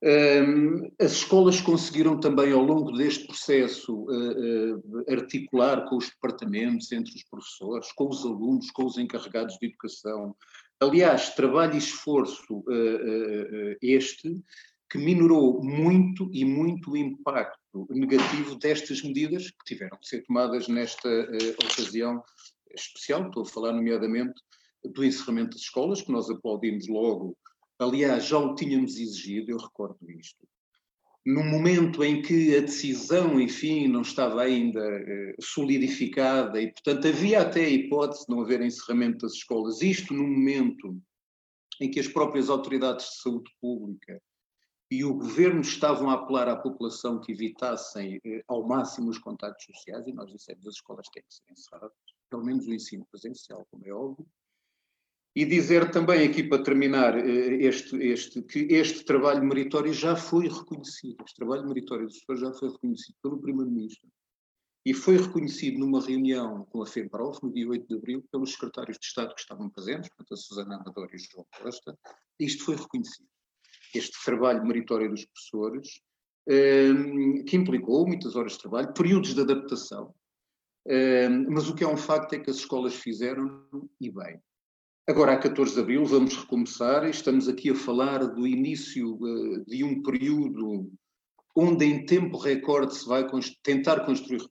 Um, 0.03 0.91
as 1.01 1.13
escolas 1.13 1.61
conseguiram 1.61 2.19
também, 2.19 2.53
ao 2.53 2.63
longo 2.63 2.93
deste 2.93 3.27
processo, 3.27 3.95
uh, 3.95 4.77
uh, 4.77 5.05
articular 5.11 5.87
com 5.89 5.97
os 5.97 6.09
departamentos, 6.09 6.93
entre 6.93 7.15
os 7.15 7.25
professores, 7.25 7.93
com 7.93 8.09
os 8.09 8.25
alunos, 8.25 8.71
com 8.71 8.87
os 8.87 8.97
encarregados 8.97 9.59
de 9.59 9.67
educação. 9.67 10.35
Aliás, 10.81 11.35
trabalho 11.35 11.75
e 11.75 11.79
esforço 11.79 12.59
uh, 12.59 13.77
este 13.83 14.43
que 14.91 14.99
minorou 14.99 15.63
muito 15.63 16.31
e 16.33 16.45
muito 16.45 16.93
o 16.93 16.97
impacto 16.97 17.87
negativo 17.91 18.55
destas 18.57 19.03
medidas 19.03 19.51
que 19.51 19.65
tiveram 19.65 19.99
que 19.99 20.09
ser 20.09 20.23
tomadas 20.25 20.69
nesta 20.69 21.09
ocasião 21.65 22.23
especial. 22.75 23.27
Estou 23.27 23.43
a 23.43 23.47
falar, 23.47 23.73
nomeadamente, 23.73 24.41
do 24.85 25.05
encerramento 25.05 25.51
das 25.51 25.63
escolas, 25.63 26.03
que 26.03 26.13
nós 26.13 26.31
aplaudimos 26.31 26.87
logo 26.87 27.37
Aliás, 27.79 28.27
já 28.27 28.39
o 28.39 28.55
tínhamos 28.55 28.99
exigido, 28.99 29.51
eu 29.51 29.59
recordo 29.59 29.99
isto. 30.11 30.49
No 31.25 31.45
momento 31.45 32.03
em 32.05 32.23
que 32.23 32.57
a 32.57 32.61
decisão, 32.61 33.39
enfim, 33.41 33.89
não 33.89 34.01
estava 34.01 34.43
ainda 34.43 34.81
eh, 34.81 35.35
solidificada 35.41 36.61
e, 36.63 36.73
portanto, 36.73 37.09
havia 37.09 37.43
até 37.43 37.65
a 37.65 37.69
hipótese 37.69 38.27
de 38.27 38.35
não 38.35 38.43
haver 38.43 38.63
encerramento 38.63 39.27
das 39.27 39.33
escolas, 39.33 39.83
isto 39.83 40.15
no 40.15 40.23
momento 40.23 40.97
em 41.81 41.91
que 41.91 42.01
as 42.01 42.09
próprias 42.09 42.49
autoridades 42.49 43.07
de 43.07 43.17
saúde 43.17 43.51
pública 43.61 44.23
e 44.91 45.05
o 45.05 45.15
governo 45.15 45.61
estavam 45.61 46.11
a 46.11 46.15
apelar 46.15 46.49
à 46.49 46.57
população 46.57 47.21
que 47.21 47.33
evitassem 47.33 48.21
eh, 48.25 48.43
ao 48.47 48.67
máximo 48.67 49.11
os 49.11 49.19
contatos 49.19 49.65
sociais, 49.65 50.07
e 50.07 50.13
nós 50.13 50.31
dissemos 50.31 50.67
as 50.67 50.75
escolas 50.75 51.09
têm 51.09 51.23
que 51.23 51.35
ser 51.35 51.45
encerradas, 51.51 51.97
pelo 52.31 52.45
menos 52.45 52.67
o 52.67 52.73
ensino 52.73 53.05
presencial, 53.11 53.67
como 53.71 53.87
é 53.87 53.93
óbvio, 53.93 54.27
e 55.35 55.45
dizer 55.45 55.91
também 55.91 56.27
aqui 56.27 56.43
para 56.43 56.63
terminar 56.63 57.19
eh, 57.19 57.57
este, 57.57 57.97
este, 57.97 58.43
que 58.43 58.61
este 58.71 59.05
trabalho 59.05 59.45
meritório 59.45 59.93
já 59.93 60.17
foi 60.17 60.49
reconhecido, 60.49 61.17
este 61.25 61.37
trabalho 61.37 61.69
meritório 61.69 62.07
do 62.07 62.13
professor 62.13 62.37
já 62.37 62.59
foi 62.59 62.71
reconhecido 62.71 63.17
pelo 63.23 63.39
Primeiro-Ministro 63.39 64.09
e 64.87 64.95
foi 64.95 65.17
reconhecido 65.17 65.79
numa 65.79 66.01
reunião 66.01 66.65
com 66.67 66.81
a 66.81 66.87
FEMPROF 66.87 67.43
no 67.43 67.53
dia 67.53 67.69
8 67.69 67.87
de 67.87 67.97
abril 67.97 68.25
pelos 68.31 68.53
secretários 68.53 68.97
de 68.99 69.05
Estado 69.05 69.35
que 69.35 69.41
estavam 69.41 69.69
presentes, 69.69 70.09
portanto 70.09 70.33
a 70.33 70.37
Susana 70.37 70.77
Amador 70.77 71.09
e 71.13 71.17
o 71.17 71.19
João 71.19 71.47
Costa, 71.61 71.99
isto 72.39 72.65
foi 72.65 72.77
reconhecido. 72.77 73.29
Este 73.95 74.25
trabalho 74.25 74.65
meritório 74.65 75.11
dos 75.11 75.25
professores, 75.25 76.01
ehm, 76.49 77.45
que 77.45 77.57
implicou 77.57 78.07
muitas 78.07 78.37
horas 78.37 78.53
de 78.53 78.61
trabalho, 78.61 78.93
períodos 78.93 79.35
de 79.35 79.41
adaptação, 79.41 80.15
ehm, 80.87 81.47
mas 81.49 81.69
o 81.69 81.75
que 81.75 81.85
é 81.85 81.89
um 81.89 81.97
facto 81.97 82.35
é 82.35 82.39
que 82.39 82.51
as 82.51 82.57
escolas 82.57 82.95
fizeram 82.95 83.65
e 84.01 84.11
bem. 84.11 84.41
Agora, 85.09 85.35
a 85.35 85.39
14 85.39 85.73
de 85.73 85.81
abril, 85.81 86.05
vamos 86.05 86.37
recomeçar. 86.37 87.09
Estamos 87.09 87.47
aqui 87.47 87.71
a 87.71 87.77
falar 87.77 88.27
do 88.27 88.45
início 88.45 89.15
uh, 89.15 89.65
de 89.65 89.85
um 89.85 90.03
período 90.03 90.91
onde, 91.57 91.85
em 91.85 92.05
tempo 92.05 92.37
recorde, 92.37 92.97
se 92.97 93.07
vai 93.07 93.25
tentar 93.63 94.01
construir 94.05 94.43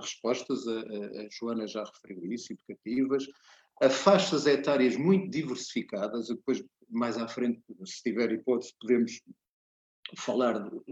respostas. 0.00 0.68
A, 0.68 1.28
Joana 1.32 1.66
já 1.66 1.82
referiu 1.82 2.32
isso, 2.32 2.52
educativas, 2.52 3.26
a 3.82 3.90
faixas 3.90 4.46
etárias 4.46 4.96
muito 4.96 5.28
diversificadas. 5.28 6.28
Depois, 6.28 6.64
mais 6.88 7.16
à 7.18 7.28
frente, 7.28 7.62
se 7.84 8.02
tiver 8.02 8.32
hipótese, 8.32 8.74
podemos 8.80 9.20
falar 10.18 10.58
do, 10.58 10.84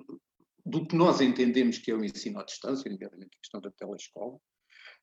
do 0.64 0.86
que 0.86 0.96
nós 0.96 1.20
entendemos 1.20 1.78
que 1.78 1.90
é 1.90 1.94
o 1.94 2.04
ensino 2.04 2.40
à 2.40 2.44
distância, 2.44 2.90
nomeadamente 2.90 3.36
a 3.36 3.40
questão 3.40 3.60
da 3.60 3.70
telescola. 3.72 4.38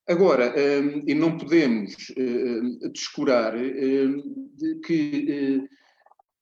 Agora, 0.07 0.53
um, 0.57 1.03
e 1.07 1.13
não 1.13 1.37
podemos 1.37 1.93
uh, 2.09 2.91
descurar 2.91 3.55
uh, 3.55 4.81
que 4.83 5.59
uh, 5.59 5.69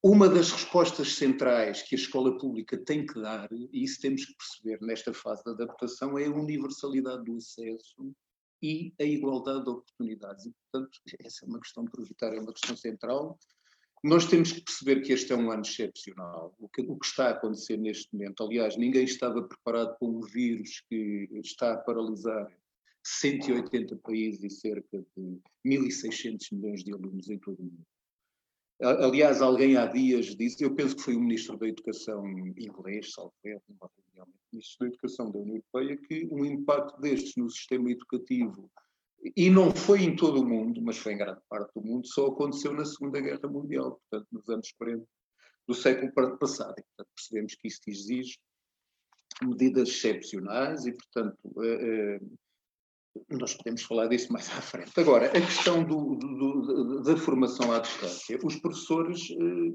uma 0.02 0.30
das 0.30 0.52
respostas 0.52 1.16
centrais 1.16 1.82
que 1.82 1.96
a 1.96 1.98
escola 1.98 2.38
pública 2.38 2.78
tem 2.78 3.06
que 3.06 3.20
dar, 3.20 3.50
e 3.52 3.84
isso 3.84 4.00
temos 4.00 4.24
que 4.24 4.36
perceber 4.38 4.86
nesta 4.86 5.14
fase 5.14 5.44
de 5.44 5.52
adaptação, 5.52 6.18
é 6.18 6.26
a 6.26 6.32
universalidade 6.32 7.26
do 7.26 7.36
acesso 7.36 8.14
e 8.62 8.94
a 9.00 9.04
igualdade 9.04 9.66
de 9.66 9.70
oportunidades. 9.70 10.46
E, 10.46 10.54
portanto, 10.72 11.00
essa 11.20 11.46
é 11.46 11.50
uma 11.50 11.60
questão 11.60 11.84
prioritária, 11.86 12.38
é 12.38 12.42
uma 12.42 12.54
questão 12.54 12.78
central. 12.78 13.38
Nós 14.08 14.26
temos 14.26 14.54
que 14.54 14.62
perceber 14.62 15.02
que 15.02 15.12
este 15.12 15.34
é 15.34 15.36
um 15.36 15.52
ano 15.52 15.64
excepcional. 15.64 16.56
O 16.60 16.70
que, 16.70 16.82
o 16.82 16.98
que 16.98 17.06
está 17.06 17.28
a 17.28 17.32
acontecer 17.32 17.76
neste 17.76 18.08
momento, 18.14 18.42
aliás, 18.42 18.78
ninguém 18.78 19.04
estava 19.04 19.44
preparado 19.44 19.98
para 20.00 20.08
um 20.08 20.22
vírus 20.22 20.82
que 20.90 21.28
está 21.44 21.74
a 21.74 21.78
paralisar 21.78 22.50
180 23.04 23.98
países 23.98 24.42
e 24.46 24.50
cerca 24.50 25.06
de 25.18 25.42
1.600 25.66 26.54
milhões 26.54 26.86
de 26.86 26.94
alunos 26.94 27.30
em 27.30 27.38
todo 27.38 27.60
o 27.60 27.64
mundo. 27.64 27.86
Aliás, 28.82 29.42
alguém 29.42 29.76
há 29.76 29.86
dias 29.88 30.28
disse, 30.38 30.64
eu 30.64 30.74
penso 30.74 30.96
que 30.96 31.02
foi 31.02 31.16
o 31.16 31.20
Ministro 31.20 31.58
da 31.58 31.68
Educação 31.68 32.26
inglês, 32.30 33.12
numa 33.68 33.92
reunião 33.98 34.34
Ministro 34.54 34.80
da 34.80 34.88
Educação 34.88 35.32
da 35.32 35.40
União 35.40 35.62
Europeia, 35.74 35.98
que 35.98 36.30
um 36.32 36.46
impacto 36.46 37.02
destes 37.02 37.36
no 37.36 37.50
sistema 37.50 37.92
educativo, 37.92 38.72
e 39.36 39.50
não 39.50 39.72
foi 39.72 40.04
em 40.04 40.16
todo 40.16 40.42
o 40.42 40.46
mundo, 40.46 40.82
mas 40.82 40.98
foi 40.98 41.14
em 41.14 41.18
grande 41.18 41.42
parte 41.50 41.72
do 41.76 41.82
mundo, 41.82 42.08
só 42.08 42.28
aconteceu 42.28 42.74
na 42.74 42.86
Segunda 42.86 43.20
Guerra 43.20 43.48
Mundial, 43.48 44.00
portanto, 44.10 44.28
nos 44.32 44.50
anos 44.50 44.72
40 44.74 45.06
do 45.68 45.74
século 45.74 46.38
passado. 46.38 46.76
E, 46.78 46.84
portanto, 46.84 47.10
percebemos 47.16 47.56
que 47.56 47.68
isto 47.68 47.90
exige 47.90 48.40
medidas 49.42 49.90
excepcionais 49.90 50.86
e, 50.86 50.94
portanto, 50.94 51.64
eh, 51.64 52.16
eh, 52.16 52.20
nós 53.30 53.54
podemos 53.56 53.84
falar 53.84 54.08
disso 54.08 54.32
mais 54.32 54.50
à 54.50 54.62
frente. 54.62 54.98
Agora, 55.00 55.28
a 55.28 55.42
questão 55.42 55.84
do, 55.84 56.16
do, 56.16 56.62
do, 56.62 57.02
da 57.04 57.18
formação 57.18 57.72
à 57.72 57.80
distância. 57.80 58.40
Os 58.44 58.56
professores, 58.56 59.30
eh, 59.32 59.74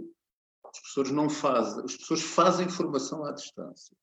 os 0.64 0.80
professores 0.80 1.12
não 1.12 1.28
fazem, 1.28 1.84
os 1.84 1.96
professores 1.96 2.22
fazem 2.22 2.68
formação 2.68 3.24
à 3.24 3.32
distância. 3.32 3.96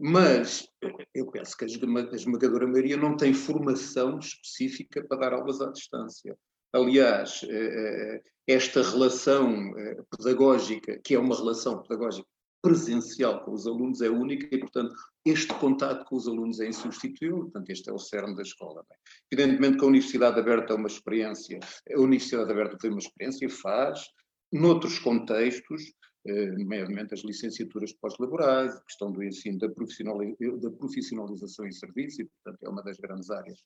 Mas 0.00 0.68
eu 1.14 1.30
penso 1.30 1.56
que 1.56 1.64
a 1.64 1.68
esmagadora 2.14 2.66
maioria 2.66 2.96
não 2.96 3.16
tem 3.16 3.34
formação 3.34 4.18
específica 4.18 5.04
para 5.08 5.18
dar 5.18 5.32
aulas 5.32 5.60
à 5.60 5.70
distância. 5.70 6.36
Aliás, 6.72 7.40
eh, 7.44 7.50
eh, 7.50 8.22
esta 8.46 8.82
relação 8.82 9.72
pedagógica, 10.10 11.00
que 11.02 11.14
é 11.14 11.18
uma 11.18 11.36
relação 11.36 11.82
pedagógica 11.82 12.28
presencial 12.62 13.44
com 13.44 13.52
os 13.52 13.66
alunos 13.66 14.00
é 14.00 14.08
única 14.08 14.54
e, 14.54 14.58
portanto, 14.58 14.94
este 15.24 15.52
contato 15.54 16.04
com 16.04 16.16
os 16.16 16.26
alunos 16.26 16.60
é 16.60 16.66
insubstituível, 16.66 17.42
portanto, 17.42 17.70
este 17.70 17.88
é 17.88 17.92
o 17.92 17.98
cerne 17.98 18.34
da 18.34 18.42
escola. 18.42 18.84
Bem, 18.88 18.98
evidentemente 19.30 19.78
que 19.78 19.84
a 19.84 19.88
Universidade 19.88 20.40
Aberta 20.40 20.72
é 20.72 20.76
uma 20.76 20.88
experiência, 20.88 21.60
a 21.94 22.00
Universidade 22.00 22.50
Aberta 22.50 22.76
tem 22.78 22.90
uma 22.90 22.98
experiência, 22.98 23.48
faz, 23.48 24.04
noutros 24.52 24.98
contextos, 24.98 25.82
eh, 25.82 26.17
nomeadamente 26.56 27.14
as 27.14 27.20
licenciaturas 27.20 27.92
pós-laborais, 27.94 28.78
questão 28.84 29.10
do 29.12 29.22
ensino 29.22 29.58
da, 29.58 29.68
profissionalização 29.68 31.66
em 31.66 31.72
serviço, 31.72 32.22
e, 32.22 32.24
portanto, 32.26 32.62
é 32.62 32.68
uma 32.68 32.82
das 32.82 32.98
grandes 32.98 33.30
áreas 33.30 33.58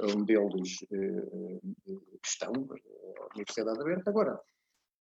onde 0.00 0.32
eles 0.32 0.76
eh, 0.92 0.96
eh 0.96 1.98
estão, 2.24 2.52
a 2.52 3.34
Universidade 3.34 3.80
Aberta. 3.80 4.10
Agora, 4.10 4.40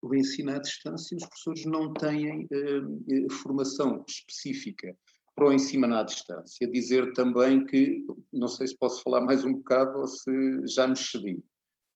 o 0.02 0.14
ensino 0.14 0.50
à 0.50 0.58
distância, 0.58 1.16
os 1.16 1.24
professores 1.24 1.64
não 1.64 1.92
têm 1.94 2.48
eh, 2.50 3.30
formação 3.30 4.04
específica 4.08 4.96
para 5.34 5.46
o 5.46 5.52
ensino 5.52 5.94
à 5.94 6.02
distância. 6.02 6.70
Dizer 6.70 7.12
também 7.12 7.64
que, 7.64 8.04
não 8.32 8.48
sei 8.48 8.66
se 8.66 8.76
posso 8.76 9.02
falar 9.02 9.20
mais 9.20 9.44
um 9.44 9.54
bocado 9.54 9.98
ou 9.98 10.06
se 10.06 10.66
já 10.66 10.86
me 10.86 10.94
excedi. 10.94 11.42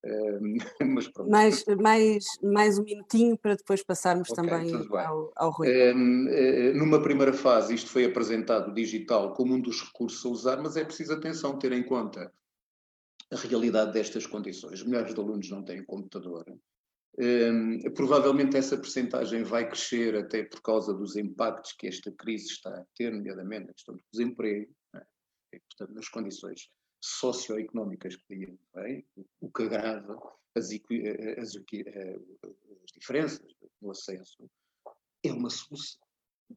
Mais, 1.27 1.65
mais, 1.65 2.25
mais 2.41 2.79
um 2.79 2.83
minutinho 2.83 3.37
para 3.37 3.55
depois 3.55 3.83
passarmos 3.83 4.29
okay, 4.29 4.43
também 4.43 4.71
ao, 5.05 5.31
ao 5.35 5.49
Rui. 5.51 5.67
Uh, 5.67 6.77
numa 6.77 7.01
primeira 7.01 7.33
fase, 7.33 7.73
isto 7.73 7.89
foi 7.89 8.05
apresentado 8.05 8.73
digital 8.73 9.33
como 9.33 9.55
um 9.55 9.59
dos 9.59 9.81
recursos 9.81 10.23
a 10.25 10.29
usar, 10.29 10.57
mas 10.61 10.77
é 10.77 10.85
preciso 10.85 11.13
atenção, 11.13 11.57
ter 11.57 11.71
em 11.71 11.83
conta 11.83 12.31
a 13.31 13.35
realidade 13.35 13.91
destas 13.91 14.25
condições. 14.25 14.83
Milhares 14.83 15.13
de 15.13 15.19
alunos 15.19 15.49
não 15.49 15.63
têm 15.63 15.83
computador, 15.83 16.45
um, 17.19 17.79
provavelmente 17.95 18.55
essa 18.55 18.77
percentagem 18.77 19.43
vai 19.43 19.67
crescer 19.67 20.15
até 20.15 20.43
por 20.43 20.61
causa 20.61 20.93
dos 20.93 21.15
impactos 21.15 21.73
que 21.73 21.87
esta 21.87 22.11
crise 22.11 22.45
está 22.45 22.69
a 22.69 22.85
ter, 22.95 23.11
nomeadamente 23.11 23.71
a 23.71 23.73
questão 23.73 23.95
do 23.95 24.03
desemprego, 24.13 24.71
né? 24.93 25.03
e, 25.51 25.59
portanto, 25.59 25.95
nas 25.95 26.07
condições 26.09 26.69
socioeconómicas 27.07 28.15
que 28.15 28.23
daí 28.29 28.57
vem, 28.75 29.05
o 29.41 29.51
que 29.51 29.63
agrava 29.63 30.19
as, 30.55 30.69
as, 31.37 31.55
as 31.55 32.91
diferenças 32.93 33.55
no 33.81 33.91
acesso, 33.91 34.49
é 35.23 35.31
uma 35.31 35.49
solução. 35.49 36.01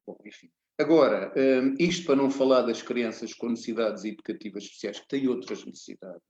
Bom, 0.07 0.19
enfim. 0.25 0.51
Agora, 0.79 1.33
isto 1.79 2.07
para 2.07 2.17
não 2.17 2.31
falar 2.31 2.63
das 2.63 2.81
crianças 2.81 3.35
com 3.35 3.51
necessidades 3.51 4.05
educativas 4.05 4.65
especiais, 4.65 5.01
que 5.01 5.09
têm 5.09 5.29
outras 5.29 5.65
necessidades, 5.65 6.23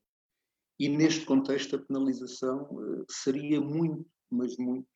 e 0.78 0.88
neste 0.88 1.24
contexto 1.24 1.76
a 1.76 1.78
penalização 1.78 2.68
seria 3.08 3.60
muito 3.60 4.08
mas 4.30 4.56
muito 4.56 4.86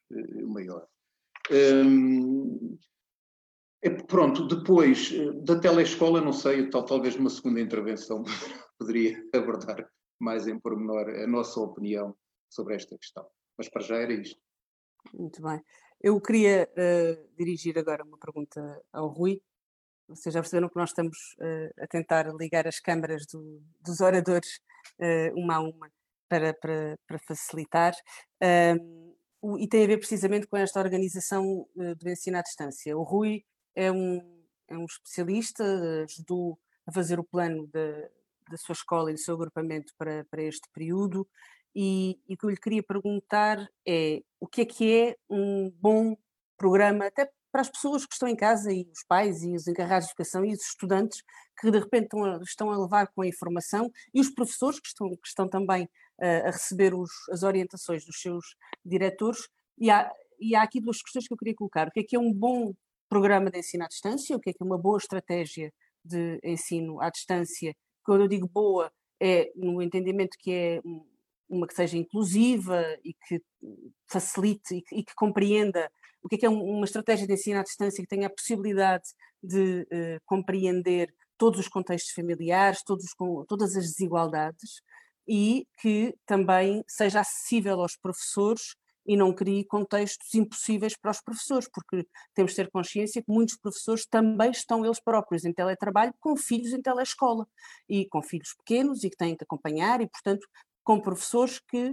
maior. 0.46 0.86
Um, 1.50 2.78
é, 3.82 3.90
pronto, 3.90 4.46
depois 4.46 5.12
da 5.42 5.58
telescola, 5.58 6.20
não 6.20 6.32
sei, 6.32 6.70
tal, 6.70 6.84
talvez 6.86 7.16
uma 7.16 7.28
segunda 7.28 7.60
intervenção 7.60 8.22
poderia 8.78 9.22
abordar 9.34 9.88
mais 10.20 10.46
em 10.46 10.58
pormenor 10.58 11.08
a 11.08 11.26
nossa 11.26 11.60
opinião 11.60 12.16
sobre 12.48 12.74
esta 12.74 12.96
questão. 12.96 13.26
Mas 13.58 13.68
para 13.68 13.82
já 13.82 13.96
era 13.96 14.12
isto. 14.12 14.40
Muito 15.12 15.42
bem. 15.42 15.60
Eu 16.00 16.20
queria 16.20 16.68
uh, 16.70 17.36
dirigir 17.36 17.78
agora 17.78 18.04
uma 18.04 18.18
pergunta 18.18 18.82
ao 18.92 19.08
Rui. 19.08 19.40
Vocês 20.08 20.34
já 20.34 20.40
perceberam 20.40 20.68
que 20.68 20.76
nós 20.76 20.90
estamos 20.90 21.16
uh, 21.38 21.82
a 21.82 21.86
tentar 21.86 22.26
ligar 22.34 22.66
as 22.66 22.78
câmaras 22.78 23.26
do, 23.26 23.62
dos 23.80 24.00
oradores 24.00 24.60
uh, 24.98 25.38
uma 25.38 25.56
a 25.56 25.60
uma 25.60 25.90
para, 26.28 26.54
para, 26.54 26.98
para 27.06 27.18
facilitar. 27.18 27.94
O, 29.40 29.58
e 29.58 29.68
tem 29.68 29.84
a 29.84 29.86
ver 29.86 29.98
precisamente 29.98 30.46
com 30.46 30.56
esta 30.56 30.80
organização 30.80 31.68
do 31.76 32.08
ensino 32.08 32.38
à 32.38 32.42
distância. 32.42 32.96
O 32.96 33.02
Rui 33.02 33.44
é 33.74 33.92
um, 33.92 34.42
é 34.68 34.76
um 34.76 34.86
especialista, 34.86 35.62
ajudou 36.04 36.58
a 36.86 36.92
fazer 36.92 37.20
o 37.20 37.24
plano 37.24 37.66
da, 37.66 38.10
da 38.50 38.56
sua 38.56 38.72
escola 38.72 39.10
e 39.10 39.14
do 39.14 39.20
seu 39.20 39.34
agrupamento 39.34 39.92
para, 39.98 40.24
para 40.30 40.42
este 40.42 40.68
período 40.72 41.26
e, 41.74 42.20
e 42.28 42.34
o 42.34 42.36
que 42.36 42.46
eu 42.46 42.50
lhe 42.50 42.56
queria 42.56 42.82
perguntar 42.82 43.66
é 43.86 44.22
o 44.38 44.46
que 44.46 44.60
é 44.60 44.64
que 44.64 44.94
é 44.94 45.16
um 45.28 45.70
bom 45.80 46.16
programa, 46.56 47.06
até 47.06 47.28
para 47.50 47.60
as 47.60 47.68
pessoas 47.68 48.06
que 48.06 48.14
estão 48.14 48.28
em 48.28 48.36
casa 48.36 48.72
e 48.72 48.88
os 48.92 49.04
pais 49.06 49.42
e 49.42 49.54
os 49.54 49.66
encarregados 49.66 50.06
de 50.06 50.12
educação 50.12 50.44
e 50.44 50.52
os 50.52 50.62
estudantes 50.62 51.22
que 51.58 51.70
de 51.70 51.78
repente 51.78 52.04
estão 52.04 52.24
a, 52.24 52.40
estão 52.42 52.70
a 52.70 52.78
levar 52.78 53.08
com 53.08 53.22
a 53.22 53.26
informação 53.26 53.90
e 54.12 54.20
os 54.20 54.30
professores 54.30 54.80
que 54.80 54.88
estão, 54.88 55.10
que 55.10 55.26
estão 55.28 55.48
também 55.48 55.84
uh, 55.84 56.48
a 56.48 56.50
receber 56.50 56.94
os, 56.94 57.10
as 57.30 57.42
orientações 57.42 58.04
dos 58.04 58.20
seus 58.20 58.56
diretores. 58.84 59.48
E 59.78 59.90
há, 59.90 60.10
e 60.40 60.54
há 60.54 60.62
aqui 60.62 60.80
duas 60.80 61.00
questões 61.02 61.26
que 61.26 61.34
eu 61.34 61.38
queria 61.38 61.54
colocar. 61.54 61.88
O 61.88 61.90
que 61.90 62.00
é 62.00 62.04
que 62.04 62.16
é 62.16 62.18
um 62.18 62.32
bom 62.32 62.72
programa 63.08 63.50
de 63.50 63.58
ensino 63.58 63.84
à 63.84 63.88
distância? 63.88 64.36
O 64.36 64.40
que 64.40 64.50
é 64.50 64.52
que 64.52 64.62
é 64.62 64.66
uma 64.66 64.78
boa 64.78 64.98
estratégia 64.98 65.72
de 66.04 66.40
ensino 66.44 67.00
à 67.00 67.10
distância? 67.10 67.74
Quando 68.04 68.22
eu 68.22 68.28
digo 68.28 68.48
boa, 68.48 68.92
é 69.20 69.50
no 69.56 69.80
entendimento 69.82 70.36
que 70.38 70.52
é 70.52 70.80
uma 71.48 71.66
que 71.66 71.74
seja 71.74 71.96
inclusiva 71.96 72.82
e 73.04 73.14
que 73.14 73.42
facilite 74.06 74.76
e 74.76 74.82
que, 74.82 74.96
e 74.96 75.04
que 75.04 75.14
compreenda 75.14 75.90
o 76.22 76.28
que 76.28 76.36
é, 76.36 76.38
que 76.38 76.46
é 76.46 76.48
uma 76.48 76.84
estratégia 76.84 77.26
de 77.26 77.34
ensino 77.34 77.60
à 77.60 77.62
distância 77.62 78.02
que 78.02 78.08
tenha 78.08 78.26
a 78.26 78.30
possibilidade 78.30 79.04
de 79.42 79.82
uh, 79.82 80.20
compreender 80.24 81.14
todos 81.36 81.60
os 81.60 81.68
contextos 81.68 82.12
familiares, 82.12 82.82
todos, 82.82 83.06
todas 83.46 83.76
as 83.76 83.84
desigualdades 83.84 84.80
e 85.28 85.66
que 85.80 86.14
também 86.26 86.82
seja 86.86 87.20
acessível 87.20 87.80
aos 87.80 87.96
professores 87.96 88.74
e 89.06 89.16
não 89.16 89.32
crie 89.32 89.64
contextos 89.64 90.34
impossíveis 90.34 90.96
para 90.96 91.10
os 91.10 91.20
professores, 91.20 91.68
porque 91.72 92.06
temos 92.34 92.52
de 92.52 92.56
ter 92.56 92.70
consciência 92.70 93.22
que 93.22 93.32
muitos 93.32 93.56
professores 93.56 94.06
também 94.06 94.50
estão 94.50 94.84
eles 94.84 95.00
próprios 95.00 95.44
em 95.44 95.52
teletrabalho 95.52 96.14
com 96.20 96.36
filhos 96.36 96.72
em 96.72 96.80
telescola 96.80 97.46
e 97.88 98.06
com 98.08 98.22
filhos 98.22 98.54
pequenos 98.54 99.04
e 99.04 99.10
que 99.10 99.16
têm 99.16 99.36
que 99.36 99.44
acompanhar 99.44 100.00
e, 100.00 100.08
portanto, 100.08 100.46
com 100.82 101.00
professores 101.00 101.60
que 101.68 101.92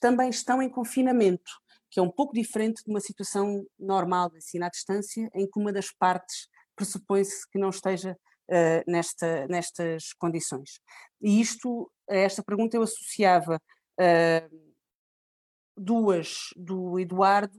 também 0.00 0.30
estão 0.30 0.60
em 0.60 0.68
confinamento, 0.68 1.50
que 1.90 2.00
é 2.00 2.02
um 2.02 2.10
pouco 2.10 2.34
diferente 2.34 2.82
de 2.84 2.90
uma 2.90 3.00
situação 3.00 3.64
normal 3.78 4.30
de 4.30 4.38
ensino 4.38 4.64
à 4.64 4.68
distância, 4.68 5.30
em 5.34 5.48
que 5.48 5.58
uma 5.58 5.72
das 5.72 5.90
partes 5.90 6.48
pressupõe-se 6.76 7.48
que 7.50 7.58
não 7.58 7.70
esteja 7.70 8.16
uh, 8.48 8.90
nesta, 8.90 9.46
nestas 9.48 10.12
condições. 10.14 10.80
E 11.20 11.40
isto, 11.40 11.90
a 12.08 12.16
esta 12.16 12.42
pergunta 12.42 12.76
eu 12.76 12.82
associava 12.82 13.60
uh, 14.00 14.67
duas 15.78 16.50
do 16.56 16.98
Eduardo, 16.98 17.58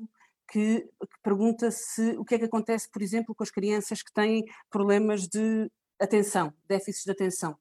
que, 0.52 0.82
que 0.82 1.22
pergunta 1.24 1.72
se 1.72 2.18
o 2.18 2.26
que 2.26 2.36
é 2.36 2.40
que 2.40 2.46
acontece, 2.46 2.90
por 2.92 3.02
exemplo, 3.02 3.36
com 3.36 3.44
as 3.44 3.52
crianças 3.52 4.02
que 4.02 4.12
têm 4.12 4.44
problemas 4.70 5.28
de 5.28 5.72
atenção, 6.00 6.54
déficits 6.68 7.06
de 7.06 7.12
atenção 7.12 7.58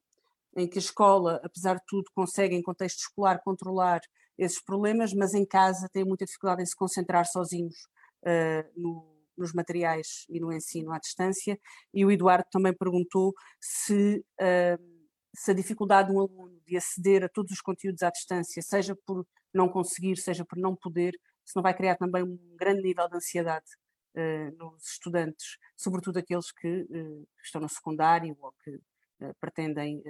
em 0.55 0.67
que 0.67 0.77
a 0.77 0.81
escola, 0.81 1.39
apesar 1.43 1.75
de 1.75 1.83
tudo, 1.87 2.09
consegue 2.13 2.55
em 2.55 2.61
contexto 2.61 2.99
escolar 2.99 3.41
controlar 3.43 4.01
esses 4.37 4.61
problemas, 4.61 5.13
mas 5.13 5.33
em 5.33 5.45
casa 5.45 5.89
tem 5.91 6.03
muita 6.03 6.25
dificuldade 6.25 6.61
em 6.61 6.65
se 6.65 6.75
concentrar 6.75 7.25
sozinhos 7.25 7.75
uh, 8.23 8.69
no, 8.75 9.05
nos 9.37 9.53
materiais 9.53 10.25
e 10.29 10.39
no 10.39 10.51
ensino 10.51 10.91
à 10.91 10.99
distância. 10.99 11.59
E 11.93 12.05
o 12.05 12.11
Eduardo 12.11 12.45
também 12.51 12.73
perguntou 12.73 13.33
se, 13.59 14.23
uh, 14.41 14.98
se 15.35 15.51
a 15.51 15.53
dificuldade 15.53 16.09
de 16.09 16.15
um 16.15 16.19
aluno 16.19 16.59
de 16.65 16.77
aceder 16.77 17.23
a 17.23 17.29
todos 17.29 17.51
os 17.51 17.61
conteúdos 17.61 18.03
à 18.03 18.09
distância, 18.09 18.61
seja 18.61 18.95
por 19.05 19.25
não 19.53 19.69
conseguir, 19.69 20.17
seja 20.17 20.45
por 20.45 20.57
não 20.57 20.75
poder, 20.75 21.13
se 21.45 21.55
não 21.55 21.63
vai 21.63 21.73
criar 21.73 21.95
também 21.95 22.23
um 22.23 22.37
grande 22.55 22.81
nível 22.81 23.07
de 23.07 23.15
ansiedade 23.15 23.65
uh, 24.15 24.57
nos 24.57 24.91
estudantes, 24.91 25.57
sobretudo 25.75 26.17
aqueles 26.17 26.51
que 26.51 26.87
estão 27.43 27.61
no 27.61 27.69
secundário 27.69 28.35
ou 28.39 28.53
que 28.63 28.79
pretendem 29.39 30.03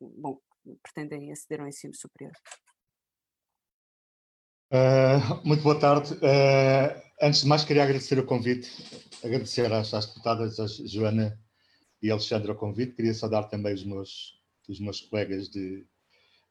bom, 0.00 0.38
pretendem 0.82 1.32
aceder 1.32 1.60
ao 1.60 1.68
ensino 1.68 1.94
superior. 1.94 2.32
Uh, 4.72 5.46
muito 5.46 5.62
boa 5.62 5.78
tarde. 5.78 6.14
Uh, 6.14 7.02
antes 7.22 7.42
de 7.42 7.48
mais, 7.48 7.64
queria 7.64 7.84
agradecer 7.84 8.18
o 8.18 8.26
convite, 8.26 8.68
agradecer 9.24 9.72
às, 9.72 9.94
às 9.94 10.06
deputadas, 10.06 10.58
a 10.58 10.66
Joana 10.66 11.38
e 12.02 12.10
Alexandre, 12.10 12.50
o 12.50 12.56
convite. 12.56 12.94
Queria 12.94 13.14
saudar 13.14 13.48
também 13.48 13.74
os 13.74 13.84
meus, 13.84 14.40
os 14.68 14.80
meus 14.80 15.00
colegas 15.00 15.48
de, 15.48 15.86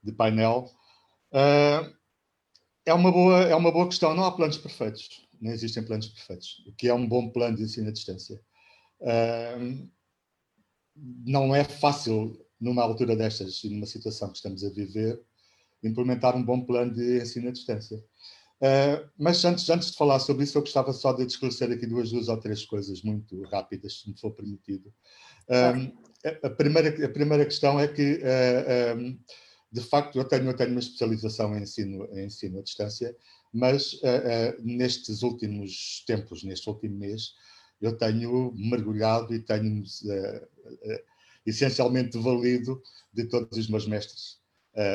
de 0.03 0.11
painel. 0.11 0.71
Uh, 1.31 1.93
é, 2.85 2.93
uma 2.93 3.11
boa, 3.11 3.41
é 3.43 3.55
uma 3.55 3.71
boa 3.71 3.87
questão. 3.87 4.13
Não 4.15 4.25
há 4.25 4.31
planos 4.31 4.57
perfeitos, 4.57 5.27
não 5.41 5.51
existem 5.51 5.83
planos 5.83 6.07
perfeitos. 6.07 6.63
O 6.67 6.73
que 6.73 6.87
é 6.87 6.93
um 6.93 7.07
bom 7.07 7.29
plano 7.29 7.57
de 7.57 7.63
ensino 7.63 7.89
à 7.89 7.91
distância? 7.91 8.39
não 10.95 11.53
é 11.53 11.63
fácil 11.63 12.39
numa 12.59 12.81
altura 12.81 13.15
destas 13.15 13.63
e 13.63 13.69
numa 13.69 13.85
situação 13.85 14.29
que 14.29 14.37
estamos 14.37 14.63
a 14.63 14.69
viver, 14.69 15.21
implementar 15.83 16.35
um 16.35 16.43
bom 16.43 16.61
plano 16.61 16.93
de 16.93 17.21
ensino 17.21 17.49
à 17.49 17.51
distância. 17.51 18.03
Uh, 18.61 19.09
mas 19.17 19.43
antes, 19.43 19.69
antes 19.69 19.91
de 19.91 19.97
falar 19.97 20.19
sobre 20.19 20.45
isso, 20.45 20.57
eu 20.57 20.61
gostava 20.61 20.93
só 20.93 21.11
de 21.11 21.23
esclarecer 21.23 21.71
aqui 21.71 21.85
duas, 21.85 22.11
duas 22.11 22.29
ou 22.29 22.39
três 22.39 22.65
coisas 22.65 23.01
muito 23.01 23.41
rápidas, 23.43 24.01
se 24.01 24.09
me 24.09 24.17
for 24.17 24.31
permitido. 24.31 24.93
Um, 25.49 25.91
a, 26.43 26.49
primeira, 26.49 27.05
a 27.05 27.09
primeira 27.09 27.45
questão 27.45 27.79
é 27.79 27.87
que, 27.87 28.21
uh, 28.23 28.97
um, 28.97 29.19
de 29.71 29.81
facto, 29.81 30.17
eu 30.17 30.23
tenho, 30.23 30.45
eu 30.45 30.55
tenho 30.55 30.71
uma 30.71 30.79
especialização 30.79 31.55
em 31.57 31.63
ensino, 31.63 32.07
em 32.13 32.25
ensino 32.25 32.59
à 32.59 32.63
distância, 32.63 33.15
mas 33.51 33.93
uh, 33.93 34.55
nestes 34.59 35.21
últimos 35.21 36.03
tempos, 36.07 36.43
neste 36.43 36.69
último 36.69 36.97
mês, 36.97 37.33
eu 37.81 37.97
tenho 37.97 38.53
mergulhado 38.55 39.33
e 39.33 39.39
tenho 39.39 39.83
essencialmente 41.45 42.17
valido 42.17 42.81
de 43.13 43.25
todos 43.25 43.57
os 43.57 43.67
meus 43.69 43.85
mestres, 43.85 44.39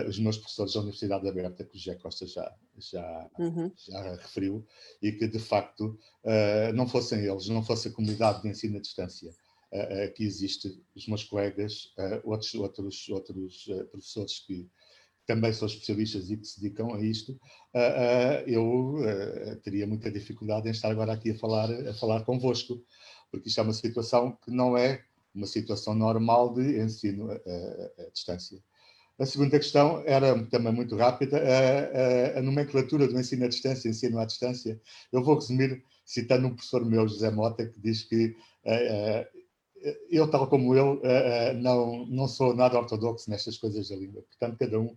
os 0.09 0.19
meus 0.19 0.39
professores 0.39 0.73
da 0.73 0.81
Universidade 0.81 1.29
Aberta, 1.29 1.63
que 1.63 1.77
o 1.77 1.79
José 1.79 1.95
Costa 1.97 2.27
já, 2.27 2.51
já, 2.81 3.31
uhum. 3.39 3.71
já 3.77 4.15
referiu, 4.17 4.67
e 5.03 5.13
que 5.13 5.27
de 5.27 5.39
facto 5.39 5.99
uh, 6.25 6.73
não 6.75 6.87
fossem 6.87 7.25
eles, 7.25 7.49
não 7.49 7.63
fosse 7.63 7.89
a 7.89 7.93
comunidade 7.93 8.43
de 8.43 8.49
ensino 8.49 8.79
à 8.79 8.81
distância 8.81 9.31
uh, 9.31 10.13
que 10.15 10.25
existe, 10.25 10.83
os 10.95 11.07
meus 11.07 11.25
colegas, 11.25 11.93
outros, 12.25 12.55
outros, 12.55 13.09
outros 13.09 13.65
professores 13.91 14.41
que 14.41 14.69
também 15.27 15.53
são 15.53 15.67
especialistas 15.67 16.31
e 16.31 16.37
que 16.37 16.47
se 16.47 16.61
dedicam 16.61 16.93
a 16.93 17.01
isto, 17.01 17.39
eu 18.49 18.97
teria 19.63 19.87
muita 19.87 20.11
dificuldade 20.11 20.67
em 20.67 20.73
estar 20.73 20.91
agora 20.91 21.13
aqui 21.13 21.31
a 21.31 21.39
falar, 21.39 21.71
a 21.89 21.95
falar 21.95 22.25
convosco, 22.25 22.83
porque 23.31 23.49
isto 23.49 23.61
é 23.61 23.63
uma 23.63 23.73
situação 23.73 24.37
que 24.45 24.51
não 24.51 24.77
é 24.77 25.05
uma 25.35 25.47
situação 25.47 25.95
normal 25.95 26.53
de 26.53 26.81
ensino 26.81 27.31
à, 27.31 28.11
distância. 28.13 28.61
A 29.21 29.27
segunda 29.27 29.59
questão 29.59 30.03
era 30.07 30.43
também 30.47 30.73
muito 30.73 30.97
rápida, 30.97 31.37
a, 31.37 32.37
a, 32.37 32.39
a, 32.39 32.43
nomenclatura 32.43 33.07
do 33.07 33.21
ensino 33.21 33.45
à 33.45 33.49
distância, 33.49 33.89
ensino 33.89 34.19
à 34.19 34.25
distância. 34.25 34.81
Eu 35.13 35.23
vou 35.23 35.35
resumir 35.35 35.85
citando 36.07 36.47
um 36.47 36.55
professor 36.55 36.87
meu, 36.87 37.07
José 37.07 37.31
Mota, 37.31 37.67
que 37.67 37.79
diz 37.79 38.03
que 38.03 38.35
eu, 40.11 40.31
tal 40.31 40.49
como 40.49 40.75
ele, 40.75 41.01
não, 41.61 42.07
não 42.07 42.27
sou 42.27 42.55
nada 42.55 42.79
ortodoxo 42.79 43.31
nestas 43.31 43.59
coisas 43.59 43.91
da 43.91 43.97
língua. 43.97 44.23
Portanto, 44.23 44.59
cada 44.59 44.81
um 44.81 44.97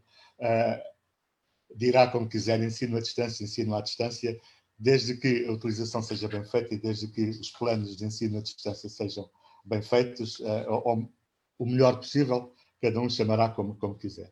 dirá 1.75 2.07
como 2.07 2.29
quiser, 2.29 2.61
ensino 2.63 2.97
à 2.97 3.01
distância, 3.01 3.43
ensino 3.43 3.75
à 3.75 3.81
distância, 3.81 4.39
desde 4.77 5.17
que 5.17 5.45
a 5.47 5.51
utilização 5.51 6.01
seja 6.01 6.27
bem 6.27 6.45
feita 6.45 6.73
e 6.73 6.77
desde 6.77 7.07
que 7.07 7.23
os 7.29 7.51
planos 7.51 7.97
de 7.97 8.05
ensino 8.05 8.37
à 8.37 8.41
distância 8.41 8.89
sejam 8.89 9.29
bem 9.65 9.81
feitos, 9.81 10.39
uh, 10.39 11.09
o 11.57 11.65
melhor 11.65 11.97
possível, 11.97 12.53
cada 12.83 12.99
um 12.99 13.09
chamará 13.09 13.47
como, 13.47 13.75
como 13.77 13.95
quiser. 13.95 14.29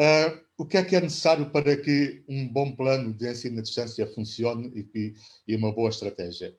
Uh, 0.00 0.42
o 0.56 0.64
que 0.64 0.78
é 0.78 0.84
que 0.84 0.96
é 0.96 1.00
necessário 1.02 1.50
para 1.50 1.76
que 1.76 2.24
um 2.26 2.48
bom 2.48 2.74
plano 2.74 3.12
de 3.12 3.30
ensino 3.30 3.58
à 3.58 3.62
distância 3.62 4.06
funcione 4.06 4.88
e, 4.94 5.14
e 5.46 5.54
uma 5.54 5.70
boa 5.70 5.90
estratégia? 5.90 6.56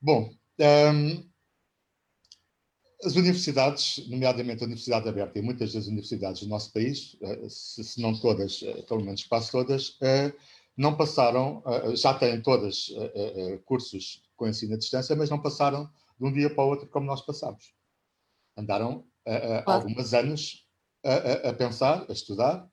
Bom, 0.00 0.30
um, 0.58 0.64
ehm, 0.64 1.30
as 3.04 3.16
universidades, 3.16 4.08
nomeadamente 4.08 4.62
a 4.62 4.66
Universidade 4.66 5.06
Aberta 5.06 5.38
e 5.38 5.42
muitas 5.42 5.74
das 5.74 5.86
universidades 5.86 6.40
do 6.40 6.48
nosso 6.48 6.72
país, 6.72 7.18
se, 7.50 7.84
se 7.84 8.00
não 8.00 8.18
todas, 8.18 8.60
pelo 8.88 9.04
menos 9.04 9.24
quase 9.24 9.50
todas, 9.50 9.98
não 10.74 10.96
passaram, 10.96 11.62
já 11.94 12.14
têm 12.14 12.40
todas 12.40 12.88
cursos 13.66 14.22
com 14.36 14.48
ensino 14.48 14.74
à 14.74 14.78
distância, 14.78 15.14
mas 15.14 15.28
não 15.28 15.42
passaram 15.42 15.90
de 16.18 16.26
um 16.26 16.32
dia 16.32 16.48
para 16.48 16.64
o 16.64 16.68
outro 16.68 16.88
como 16.88 17.04
nós 17.04 17.20
passamos. 17.20 17.74
Andaram 18.56 19.04
claro. 19.24 19.82
alguns 19.82 20.14
anos 20.14 20.66
a, 21.04 21.50
a, 21.50 21.52
pensar, 21.52 22.06
a 22.08 22.12
estudar 22.12 22.68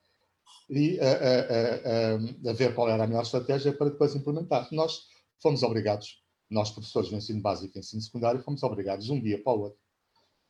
e 0.70 1.00
a, 1.00 2.50
a, 2.50 2.54
ver 2.54 2.74
qual 2.74 2.90
era 2.90 3.04
a 3.04 3.08
melhor 3.08 3.24
estratégia 3.24 3.74
para 3.74 3.90
depois 3.90 4.16
implementar. 4.16 4.68
Nós 4.72 5.08
fomos 5.42 5.64
obrigados, 5.64 6.24
nós 6.50 6.72
professores 6.72 7.10
do 7.10 7.16
ensino 7.16 7.42
básico 7.42 7.78
e 7.78 7.80
ensino 7.80 8.02
secundário, 8.02 8.44
fomos 8.44 8.64
obrigados 8.64 9.06
de 9.06 9.12
um 9.12 9.22
dia 9.22 9.42
para 9.44 9.54
o 9.54 9.62
outro. 9.62 9.80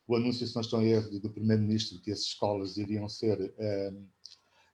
O 0.06 0.16
anúncio, 0.16 0.46
se 0.46 0.54
não 0.54 0.62
estou 0.62 0.82
em 0.82 0.90
erro, 0.90 1.20
do 1.20 1.30
Primeiro-Ministro 1.30 2.00
que 2.00 2.10
as 2.10 2.20
escolas 2.20 2.76
iriam 2.76 3.08
ser 3.08 3.54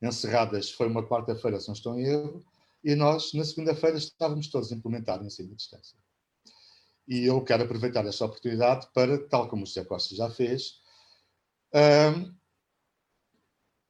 encerradas 0.03 0.71
foi 0.71 0.87
uma 0.87 1.07
quarta-feira, 1.07 1.61
se 1.61 1.69
não 1.69 1.75
estou 1.75 1.99
em 1.99 2.05
erro, 2.05 2.45
e 2.83 2.95
nós, 2.95 3.33
na 3.35 3.45
segunda-feira, 3.45 3.99
estávamos 3.99 4.49
todos 4.49 4.73
a 4.73 4.75
implementar 4.75 5.21
o 5.21 5.27
ensino 5.27 5.53
à 5.53 5.57
distância. 5.57 5.99
E 7.07 7.25
eu 7.25 7.43
quero 7.43 7.65
aproveitar 7.65 8.07
esta 8.07 8.25
oportunidade 8.25 8.87
para, 8.95 9.19
tal 9.29 9.49
como 9.49 9.63
o 9.63 9.67
José 9.67 9.85
Costa 9.85 10.15
já 10.15 10.31
fez, 10.31 10.75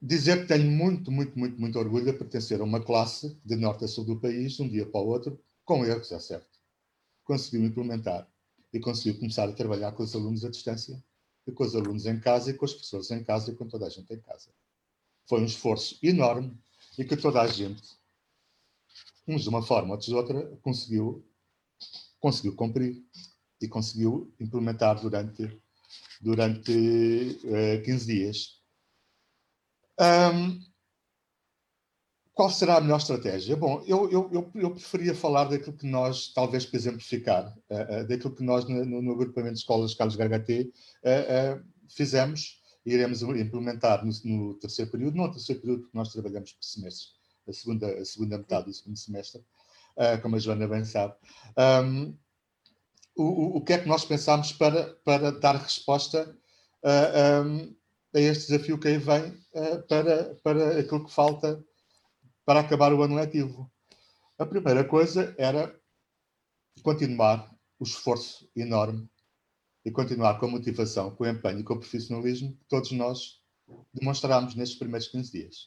dizer 0.01 0.43
que 0.43 0.49
tenho 0.49 0.71
muito, 0.71 1.11
muito, 1.11 1.39
muito, 1.39 1.61
muito 1.61 1.79
orgulho 1.79 2.05
de 2.05 2.13
pertencer 2.13 2.61
a 2.61 2.65
uma 2.65 2.83
classe 2.83 3.39
de 3.45 3.57
norte 3.57 3.85
a 3.85 3.89
sul 3.89 4.05
do 4.05 4.21
país, 4.21 4.53
de 4.53 4.63
um 4.63 4.69
dia 4.69 4.87
para 4.87 5.01
o 5.01 5.09
outro, 5.09 5.41
com 5.65 5.85
erros, 5.85 6.11
é 6.13 6.19
certo. 6.19 6.59
Conseguiu 7.25 7.65
implementar 7.65 8.29
e 8.73 8.81
conseguiu 8.81 9.19
começar 9.19 9.49
a 9.49 9.53
trabalhar 9.53 9.93
com 9.93 10.03
os 10.03 10.15
alunos 10.15 10.45
à 10.45 10.51
distância, 10.51 11.03
e 11.47 11.53
com 11.53 11.65
os 11.65 11.75
alunos 11.75 12.05
em 12.05 12.21
casa, 12.21 12.51
e 12.51 12.55
com 12.55 12.65
as 12.67 12.75
pessoas 12.75 13.11
em 13.11 13.25
casa, 13.25 13.51
e 13.51 13.55
com 13.55 13.67
toda 13.67 13.87
a 13.87 13.89
gente 13.89 14.13
em 14.13 14.21
casa. 14.21 14.51
Foi 15.27 15.41
um 15.41 15.47
esforço 15.47 15.99
enorme 16.03 16.57
e 16.99 17.05
que 17.05 17.17
toda 17.17 17.41
a 17.41 17.47
gente, 17.47 17.83
uns 19.27 19.43
de 19.43 19.49
uma 19.49 19.63
forma, 19.63 19.93
outros 19.93 20.09
de 20.09 20.15
outra, 20.15 20.47
conseguiu, 20.63 21.27
conseguiu 22.21 22.55
cumprir 22.55 23.03
e 23.61 23.67
conseguiu 23.67 24.35
implementar 24.39 25.01
durante, 25.01 25.59
durante 26.21 26.73
uh, 27.45 27.83
15 27.85 28.07
dias. 28.07 28.59
Um, 30.01 30.61
qual 32.33 32.51
será 32.51 32.77
a 32.77 32.81
melhor 32.81 32.99
estratégia? 32.99 33.57
Bom, 33.57 33.83
eu, 33.87 34.09
eu, 34.11 34.31
eu, 34.33 34.51
eu, 34.55 34.71
preferia 34.71 35.15
falar 35.15 35.45
daquilo 35.45 35.77
que 35.77 35.87
nós, 35.87 36.33
talvez 36.33 36.65
para 36.65 36.79
exemplificar, 36.79 37.57
uh, 37.69 38.03
uh, 38.03 38.07
daquilo 38.07 38.35
que 38.35 38.45
nós 38.45 38.65
no, 38.69 38.85
no, 38.85 39.13
agrupamento 39.13 39.55
de 39.55 39.61
escolas 39.61 39.95
Carlos 39.95 40.17
Gargatê 40.17 40.71
fizemos 41.89 42.63
e 42.87 42.93
iremos 42.93 43.23
implementar 43.23 44.05
no, 44.05 44.13
no, 44.25 44.55
terceiro 44.55 44.91
período, 44.91 45.17
não 45.17 45.27
no 45.27 45.33
terceiro 45.33 45.61
período, 45.61 45.83
porque 45.83 45.99
nós 45.99 46.13
trabalhamos 46.13 46.53
por 46.53 46.65
semestres, 46.65 47.13
a 47.49 47.53
segunda, 47.53 47.99
a 47.99 48.05
segunda 48.05 48.39
metade 48.39 48.67
do 48.67 48.75
segundo 48.75 48.97
semestre, 48.97 49.43
como 50.23 50.37
a 50.37 50.39
Joana 50.39 50.69
bem 50.69 50.85
sabe. 50.85 51.15
Um, 51.59 52.17
o, 53.19 53.57
o, 53.57 53.65
que 53.65 53.73
é 53.73 53.79
que 53.79 53.89
nós 53.89 54.05
pensámos 54.05 54.53
para, 54.53 54.95
para 55.05 55.33
dar 55.33 55.57
resposta 55.57 56.37
um, 57.45 57.75
a 58.15 58.21
este 58.21 58.47
desafio 58.47 58.79
que 58.79 58.89
aí 58.89 58.99
vem 58.99 59.31
uh, 59.55 59.83
para, 59.89 60.35
para 60.37 60.79
aquilo 60.79 61.05
que 61.05 61.13
falta 61.13 61.63
para 62.47 62.61
acabar 62.61 62.93
o 62.93 63.03
ano 63.03 63.17
letivo. 63.17 63.71
A 64.39 64.47
primeira 64.47 64.85
coisa 64.85 65.35
era 65.37 65.77
continuar 66.83 67.53
o 67.81 67.85
esforço 67.85 68.49
enorme 68.55 69.11
e 69.85 69.91
continuar 69.91 70.39
com 70.39 70.47
a 70.47 70.51
motivação, 70.51 71.11
com 71.15 71.25
o 71.25 71.29
empenho 71.29 71.61
e 71.61 71.65
com 71.65 71.75
o 71.75 71.79
profissionalismo 71.81 72.57
que 72.57 72.65
todos 72.69 72.93
nós 72.93 73.43
demonstrámos 73.93 74.55
nestes 74.55 74.79
primeiros 74.79 75.09
15 75.09 75.33
dias. 75.33 75.67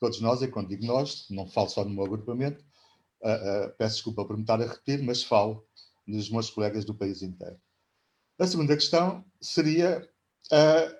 Todos 0.00 0.20
nós, 0.20 0.40
e 0.40 0.48
quando 0.48 0.68
digo 0.68 0.86
nós, 0.86 1.26
não 1.28 1.46
falo 1.46 1.68
só 1.68 1.84
no 1.84 1.90
meu 1.90 2.04
agrupamento, 2.04 2.64
uh, 3.22 3.66
uh, 3.66 3.76
peço 3.76 3.96
desculpa 3.96 4.24
por 4.24 4.36
me 4.36 4.42
estar 4.42 4.60
a 4.60 4.66
repetir, 4.66 5.02
mas 5.02 5.22
falo 5.22 5.67
dos 6.16 6.30
meus 6.30 6.50
colegas 6.50 6.84
do 6.84 6.94
país 6.94 7.22
inteiro. 7.22 7.60
A 8.38 8.46
segunda 8.46 8.74
questão 8.74 9.24
seria 9.40 10.08
uh, 10.52 10.96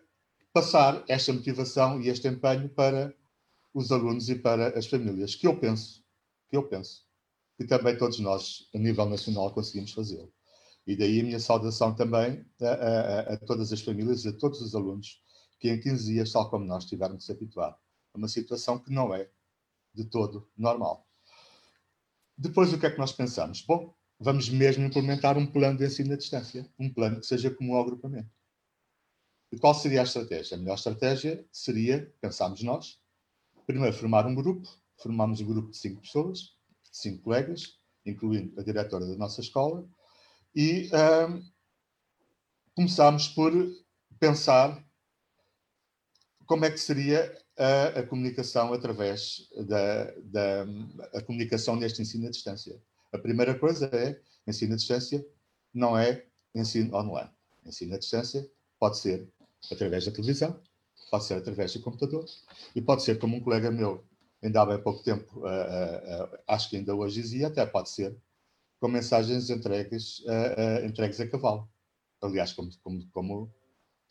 passar 0.53 1.05
esta 1.09 1.33
motivação 1.33 2.01
e 2.01 2.09
este 2.09 2.29
empenho 2.29 2.69
para 2.69 3.15
os 3.73 3.93
alunos 3.93 4.29
e 4.29 4.35
para 4.35 4.77
as 4.79 4.87
famílias, 4.87 5.35
que 5.35 5.47
eu 5.47 5.59
penso, 5.59 6.05
que 6.49 6.57
eu 6.57 6.69
penso, 6.69 7.07
que 7.57 7.65
também 7.65 7.97
todos 7.97 8.19
nós, 8.19 8.69
a 8.75 8.79
nível 8.79 9.07
nacional, 9.07 9.53
conseguimos 9.53 9.93
fazê-lo. 9.93 10.33
E 10.87 10.97
daí 10.97 11.21
a 11.21 11.23
minha 11.23 11.39
saudação 11.39 11.95
também 11.95 12.45
a, 12.61 12.67
a, 12.67 13.21
a, 13.35 13.37
todas 13.37 13.73
as 13.73 13.81
famílias 13.83 14.25
e 14.25 14.29
a 14.29 14.33
todos 14.33 14.61
os 14.61 14.75
alunos 14.75 15.23
que 15.61 15.69
em 15.69 15.81
15 15.81 16.13
dias, 16.13 16.33
tal 16.33 16.49
como 16.49 16.65
nós, 16.65 16.87
tiveram 16.87 17.17
que 17.17 17.25
se 17.25 17.33
habituar 17.33 17.73
a 18.15 18.19
uma 18.19 18.29
situação 18.29 18.79
que 18.79 18.93
não 18.93 19.15
é 19.15 19.29
de 19.93 20.05
todo 20.05 20.49
normal. 20.57 21.07
Depois, 22.37 22.73
o 22.73 22.79
que 22.79 22.87
é 22.87 22.91
que 22.91 22.99
nós 22.99 23.13
pensamos? 23.13 23.63
Bom, 23.63 23.95
vamos 24.19 24.49
mesmo 24.49 24.85
implementar 24.85 25.39
um 25.39 25.47
plano 25.47 25.79
de 25.79 25.87
ensino 25.87 26.13
à 26.13 26.17
distância, 26.17 26.69
um 26.79 26.93
plano 26.93 27.21
que 27.21 27.27
seja 27.27 27.51
comum 27.51 27.75
ao 27.75 27.83
agrupamento. 27.83 28.31
E 29.53 29.59
qual 29.59 29.75
seria 29.75 30.01
a 30.01 30.05
estratégia? 30.05 30.57
A 30.57 30.61
melhor 30.61 30.75
estratégia 30.75 31.45
seria, 31.51 32.13
pensámos 32.21 32.63
nós, 32.63 33.01
primeiro 33.67 33.97
formar 33.97 34.27
um 34.27 34.35
grupo, 34.35 34.69
formámos 34.97 35.41
um 35.41 35.47
grupo 35.47 35.71
de 35.71 35.77
cinco 35.77 36.03
pessoas, 36.03 36.55
cinco 36.91 37.23
colegas, 37.23 37.79
incluindo 38.05 38.59
a 38.61 38.65
diretora 38.65 39.07
da 39.07 39.17
nossa 39.17 39.41
escola, 39.41 39.89
e 40.55 40.91
um, 41.29 41.43
começámos 42.75 43.29
por 43.29 43.53
pensar 44.19 44.85
como 46.47 46.65
é 46.65 46.71
que 46.71 46.79
seria 46.79 47.37
a, 47.57 48.01
a 48.01 48.07
comunicação 48.07 48.73
através 48.73 49.49
da, 49.67 50.05
da 50.23 50.67
a 51.15 51.23
comunicação 51.23 51.77
neste 51.77 52.01
ensino 52.03 52.27
à 52.27 52.31
distância. 52.31 52.81
A 53.13 53.19
primeira 53.19 53.59
coisa 53.59 53.87
é 53.93 54.21
ensino 54.47 54.75
à 54.75 54.77
distância 54.77 55.25
não 55.73 55.97
é 55.97 56.27
ensino 56.55 56.97
online. 56.97 57.31
Ensino 57.65 57.95
à 57.95 57.99
distância 57.99 58.49
pode 58.79 58.99
ser 58.99 59.29
através 59.71 60.07
da 60.07 60.13
televisão, 60.13 60.61
pode 61.11 61.25
ser 61.25 61.35
através 61.35 61.73
do 61.73 61.81
computador 61.81 62.25
e 62.75 62.81
pode 62.81 63.03
ser 63.03 63.19
como 63.19 63.37
um 63.37 63.41
colega 63.41 63.71
meu, 63.71 64.05
ainda 64.43 64.63
há 64.63 64.67
bem 64.67 64.83
pouco 64.83 65.03
tempo, 65.03 65.41
uh, 65.41 65.45
uh, 65.45 66.25
uh, 66.25 66.39
acho 66.47 66.71
que 66.71 66.77
ainda 66.77 66.95
hoje 66.95 67.21
dizia, 67.21 67.49
até 67.49 67.65
pode 67.67 67.91
ser 67.91 68.17
com 68.81 68.87
mensagens 68.87 69.51
entregues, 69.51 70.23
entregues 70.85 71.19
a 71.19 71.27
cavalo. 71.27 71.69
Aliás, 72.23 72.53
como, 72.53 72.71
como, 72.81 73.11
como 73.11 73.55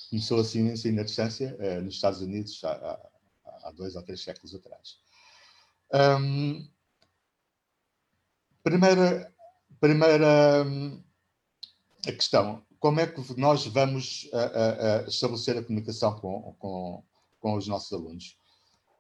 começou 0.10 0.42
assim 0.42 0.64
o 0.64 0.72
ensino 0.74 1.00
à 1.00 1.06
distância 1.06 1.58
nos 1.82 1.96
Estados 1.96 2.20
Unidos 2.20 2.62
há, 2.66 3.00
há, 3.64 3.72
dois 3.72 3.96
ou 3.96 4.04
três 4.04 4.22
séculos 4.22 4.54
atrás. 4.54 5.00
Um, 6.20 6.68
primeira, 8.70 9.34
primeira 9.80 10.64
um, 10.66 11.02
a 12.06 12.12
questão 12.12 12.66
como 12.80 13.00
é 13.00 13.08
que 13.08 13.40
nós 13.40 13.66
vamos 13.66 14.30
a, 14.34 15.00
a, 15.04 15.08
estabelecer 15.08 15.58
a 15.58 15.64
comunicação 15.64 16.20
com, 16.20 16.56
com, 16.60 17.04
com 17.40 17.56
os 17.56 17.68
nossos 17.68 17.92
alunos? 17.92 18.38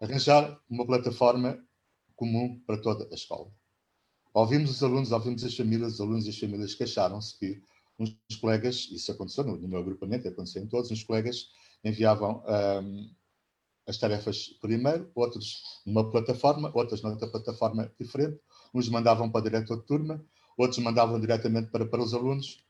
Arranjar 0.01 0.59
uma 0.69 0.85
plataforma 0.85 1.63
comum 2.15 2.59
para 2.65 2.81
toda 2.81 3.07
a 3.11 3.13
escola. 3.13 3.51
Ouvimos 4.33 4.71
os 4.71 4.83
alunos, 4.83 5.11
ouvimos 5.11 5.43
as 5.43 5.55
famílias, 5.55 5.93
os 5.93 6.01
alunos 6.01 6.25
e 6.25 6.29
as 6.29 6.39
famílias 6.39 6.75
queixaram-se 6.75 7.37
que 7.37 7.61
uns 7.99 8.15
colegas, 8.39 8.87
isso 8.91 9.11
aconteceu 9.11 9.43
no, 9.43 9.57
no 9.57 9.67
meu 9.67 9.79
agrupamento, 9.79 10.27
aconteceu 10.27 10.63
em 10.63 10.67
todos, 10.67 10.91
uns 10.91 11.03
colegas 11.03 11.49
enviavam 11.83 12.43
um, 12.47 13.09
as 13.87 13.97
tarefas 13.97 14.57
e-mail, 14.63 15.09
outros 15.15 15.63
numa 15.85 16.09
plataforma, 16.09 16.71
outras 16.75 17.01
noutra 17.01 17.27
plataforma 17.27 17.91
diferente, 17.99 18.39
uns 18.73 18.89
mandavam 18.89 19.29
para 19.29 19.41
o 19.41 19.43
diretor 19.43 19.77
de 19.77 19.85
turma, 19.85 20.23
outros 20.57 20.79
mandavam 20.79 21.19
diretamente 21.19 21.69
para, 21.69 21.85
para 21.85 22.01
os 22.01 22.13
alunos, 22.13 22.63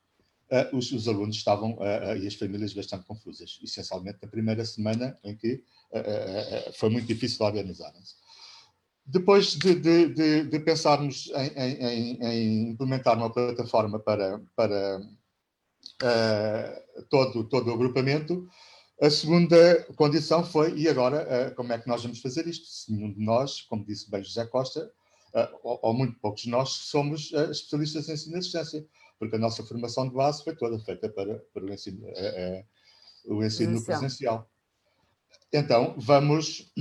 uh, 0.51 0.75
os, 0.75 0.91
os, 0.91 1.07
alunos 1.07 1.37
estavam 1.37 1.73
uh, 1.77 2.17
e 2.21 2.27
as 2.27 2.35
famílias 2.35 2.73
bastante 2.73 3.05
confusas, 3.05 3.59
essencialmente 3.63 4.19
na 4.21 4.27
primeira 4.27 4.65
semana 4.65 5.17
em 5.23 5.35
que 5.35 5.63
foi 6.75 6.89
muito 6.89 7.07
difícil 7.07 7.45
organizarem-se. 7.45 8.15
Depois 9.05 9.55
de, 9.55 9.73
de, 9.75 10.09
de, 10.09 10.43
de 10.43 10.59
pensarmos 10.59 11.31
em, 11.33 11.47
em, 11.55 12.21
em, 12.21 12.69
implementar 12.71 13.15
uma 13.15 13.31
plataforma 13.31 13.97
para, 13.97 14.41
para 14.53 14.99
todo, 17.09 17.45
todo 17.45 17.69
o 17.69 17.73
agrupamento, 17.73 18.49
a 19.01 19.09
segunda 19.09 19.81
condição 19.95 20.43
foi, 20.43 20.77
e 20.77 20.89
agora, 20.89 21.53
como 21.55 21.71
é 21.71 21.79
que 21.79 21.87
nós 21.87 22.03
vamos 22.03 22.19
fazer 22.19 22.45
isto? 22.47 22.67
Se 22.67 22.91
nenhum 22.91 23.13
de 23.13 23.21
nós, 23.21 23.61
como 23.61 23.85
disse 23.85 24.11
bem 24.11 24.21
José 24.21 24.45
Costa, 24.45 24.91
ou, 25.63 25.79
ou 25.81 25.93
muito 25.93 26.19
poucos 26.19 26.43
de 26.43 26.49
nós, 26.49 26.69
somos 26.69 27.31
especialistas 27.33 28.09
em 28.09 28.13
ensino 28.13 28.37
à 28.37 28.39
distância 28.39 28.87
porque 29.19 29.35
a 29.35 29.39
nossa 29.39 29.63
formação 29.63 30.07
de 30.07 30.15
base 30.15 30.43
foi 30.43 30.55
toda 30.55 30.79
feita 30.79 31.09
para, 31.09 31.39
para 31.53 31.63
o 31.63 31.73
ensino, 31.73 32.07
é, 32.09 32.25
é, 32.25 32.65
o 33.25 33.43
ensino 33.43 33.83
presencial. 33.83 34.49
Então, 35.51 35.95
vamos, 35.97 36.71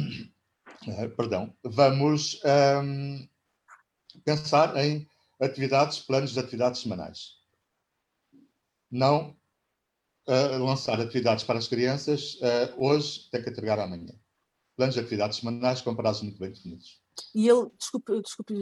uh, 0.87 1.11
perdão, 1.17 1.55
vamos 1.63 2.41
um, 2.85 3.27
pensar 4.25 4.77
em 4.77 5.09
atividades, 5.41 5.99
planos 6.01 6.33
de 6.33 6.41
atividades 6.41 6.83
semanais. 6.83 7.37
Não 8.91 9.37
uh, 10.29 10.65
lançar 10.65 11.01
atividades 11.01 11.45
para 11.45 11.59
as 11.59 11.69
crianças 11.69 12.35
uh, 12.35 12.75
hoje, 12.77 13.29
tem 13.31 13.43
que 13.43 13.51
entregar 13.51 13.79
amanhã. 13.79 14.15
Planos 14.77 14.95
de 14.95 15.01
atividades 15.01 15.39
semanais 15.39 15.81
com 15.81 15.95
prazos 15.95 16.23
muito 16.23 16.39
bem 16.39 16.51
definidos. 16.51 17.06
E 17.35 17.49
ele, 17.49 17.69
desculpe, 17.79 18.21
desculpe 18.21 18.55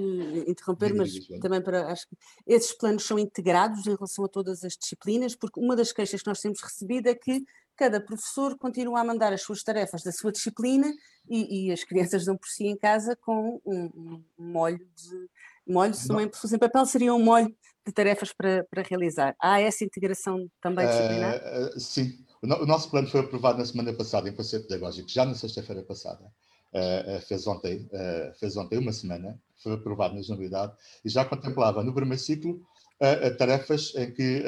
interromper, 0.47 0.95
mas 0.95 1.13
também 1.41 1.63
para 1.63 1.93
acho 1.93 2.09
que 2.09 2.17
esses 2.47 2.73
planos 2.73 3.05
são 3.05 3.19
integrados 3.19 3.87
em 3.87 3.95
relação 3.95 4.25
a 4.25 4.29
todas 4.29 4.63
as 4.65 4.77
disciplinas, 4.77 5.35
porque 5.35 5.61
uma 5.61 5.77
das 5.77 5.93
queixas 5.93 6.23
que 6.23 6.29
nós 6.29 6.41
temos 6.41 6.61
recebido 6.61 7.09
é 7.09 7.15
que 7.15 7.43
cada 7.77 8.01
professor 8.01 8.57
continua 8.57 9.01
a 9.01 9.05
mandar 9.05 9.33
as 9.33 9.43
suas 9.43 9.63
tarefas 9.63 10.03
da 10.03 10.13
sua 10.13 10.31
disciplina 10.31 10.93
e, 11.29 11.67
e 11.67 11.73
as 11.73 11.83
crianças 11.83 12.25
dão 12.25 12.37
por 12.37 12.49
si 12.49 12.67
em 12.67 12.77
casa 12.77 13.17
com 13.17 13.61
um, 13.67 13.85
um 13.85 14.25
molho 14.39 14.79
de 14.79 15.29
molho, 15.67 15.95
se 15.95 16.09
não 16.09 16.31
fosse 16.33 16.57
em 16.57 16.59
papel, 16.59 16.87
seria 16.87 17.15
um 17.15 17.23
molho 17.23 17.55
de 17.87 17.93
tarefas 17.93 18.33
para, 18.33 18.65
para 18.71 18.83
realizar. 18.83 19.35
Há 19.41 19.61
essa 19.61 19.85
integração 19.85 20.49
também 20.61 20.87
disciplinar? 20.87 21.37
Uh, 21.37 21.77
uh, 21.77 21.81
sim. 21.81 22.19
O, 22.43 22.47
no, 22.47 22.63
o, 22.63 22.67
nosso 22.67 22.91
plano 22.91 23.09
foi 23.09 23.21
aprovado 23.21 23.59
na 23.59 23.65
semana 23.65 23.93
passada 23.93 24.29
em 24.29 24.35
conceito 24.35 24.67
pedagógico, 24.67 25.09
já 25.09 25.25
na 25.25 25.35
sexta-feira 25.35 25.83
passada. 25.83 26.31
Uh, 26.75 27.21
fez, 27.21 27.47
ontem, 27.47 27.89
fez 28.41 28.57
ontem 28.57 28.79
uma 28.79 28.93
semana, 28.93 29.41
foi 29.63 29.75
aprovado 29.75 30.17
nas 30.17 30.29
novidades, 30.29 30.77
e 31.05 31.09
já 31.09 31.25
contemplava 31.25 31.85
no 31.85 31.95
primeiro 31.95 32.21
ciclo 32.21 32.61
tarefas 33.39 33.93
em 33.95 34.13
que 34.13 34.43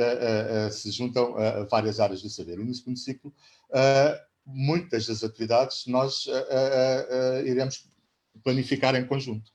se 0.73 0.91
juntam 0.91 1.37
várias 1.71 2.01
áreas 2.01 2.23
do 2.23 2.29
saber. 2.29 2.59
E 2.59 2.65
no 2.65 2.75
segundo 2.75 2.99
ciclo, 2.99 3.33
muitas 4.45 5.07
das 5.07 5.23
atividades 5.23 5.87
nós 5.87 6.27
iremos 7.45 7.89
planificar 8.43 8.97
em 8.97 9.07
conjunto 9.07 9.53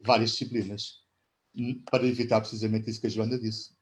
várias 0.00 0.32
disciplinas, 0.32 1.02
para 1.90 2.06
evitar 2.06 2.40
precisamente 2.40 2.90
isso 2.90 3.00
que 3.00 3.06
a 3.06 3.10
Joana 3.10 3.38
disse. 3.38 3.77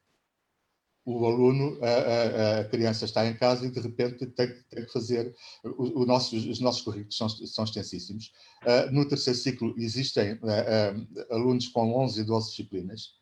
O 1.09 1.25
aluno, 1.25 1.79
a, 1.81 2.59
a, 2.59 2.63
criança 2.65 3.05
está 3.05 3.25
em 3.25 3.33
casa 3.33 3.65
e 3.65 3.71
de 3.71 3.79
repente 3.79 4.25
tem, 4.25 4.47
tem 4.69 4.85
que 4.85 4.91
fazer. 4.91 5.33
O, 5.63 6.01
o 6.01 6.05
nosso, 6.05 6.35
os 6.35 6.59
nossos 6.59 6.81
currículos 6.81 7.15
são, 7.15 7.29
são 7.29 7.63
extensíssimos. 7.63 8.33
Uh, 8.63 8.93
no 8.93 9.07
terceiro 9.07 9.39
ciclo 9.39 9.73
existem 9.77 10.33
uh, 10.33 10.37
uh, 10.37 11.33
alunos 11.33 11.69
com 11.69 11.95
11 12.03 12.19
e 12.19 12.23
12 12.25 12.49
disciplinas 12.49 13.13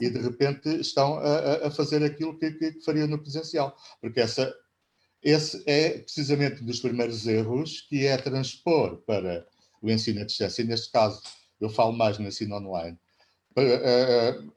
e 0.00 0.08
de 0.08 0.20
repente 0.20 0.68
estão 0.68 1.18
a, 1.18 1.66
a 1.66 1.70
fazer 1.72 2.04
aquilo 2.04 2.38
que, 2.38 2.52
que, 2.52 2.80
faria 2.84 3.08
no 3.08 3.18
presencial, 3.18 3.76
porque 4.00 4.20
essa 4.20 4.54
esse 5.20 5.62
é 5.66 5.98
precisamente 5.98 6.62
um 6.62 6.66
dos 6.66 6.80
primeiros 6.80 7.26
erros, 7.26 7.80
que 7.82 8.06
é 8.06 8.16
transpor 8.16 8.98
para 9.06 9.46
o 9.80 9.90
ensino 9.90 10.20
à 10.20 10.24
distância, 10.24 10.62
e 10.62 10.64
neste 10.64 10.92
caso 10.92 11.20
eu 11.60 11.68
falo 11.68 11.92
mais 11.92 12.18
no 12.18 12.26
ensino 12.26 12.56
online, 12.56 12.96
uh, 13.58 14.52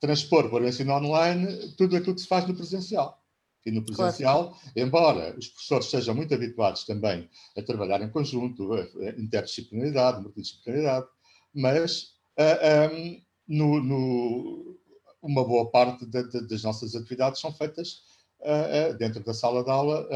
transpor 0.00 0.48
para 0.50 0.64
o 0.64 0.68
ensino 0.68 0.92
online 0.94 1.74
tudo 1.76 1.96
aquilo 1.96 2.14
que 2.14 2.20
se 2.20 2.28
faz 2.28 2.46
no 2.46 2.54
presencial. 2.54 3.22
E 3.66 3.70
no 3.70 3.84
presencial, 3.84 4.50
claro. 4.50 4.72
embora 4.76 5.36
os 5.36 5.48
professores 5.48 5.86
sejam 5.90 6.14
muito 6.14 6.32
habituados 6.32 6.84
também 6.84 7.28
a 7.56 7.62
trabalhar 7.62 8.00
em 8.00 8.10
conjunto, 8.10 8.74
interdisciplinaridade, 9.18 10.22
multidisciplinaridade, 10.22 11.06
mas 11.54 12.14
uh, 12.38 12.94
um, 12.94 13.22
no, 13.46 13.82
no, 13.82 14.80
uma 15.20 15.44
boa 15.44 15.70
parte 15.70 16.06
de, 16.06 16.22
de, 16.28 16.48
das 16.48 16.62
nossas 16.62 16.94
atividades 16.94 17.40
são 17.40 17.52
feitas 17.52 18.04
uh, 18.40 18.92
uh, 18.92 18.96
dentro 18.96 19.22
da 19.22 19.34
sala 19.34 19.62
de 19.62 19.70
aula 19.70 20.08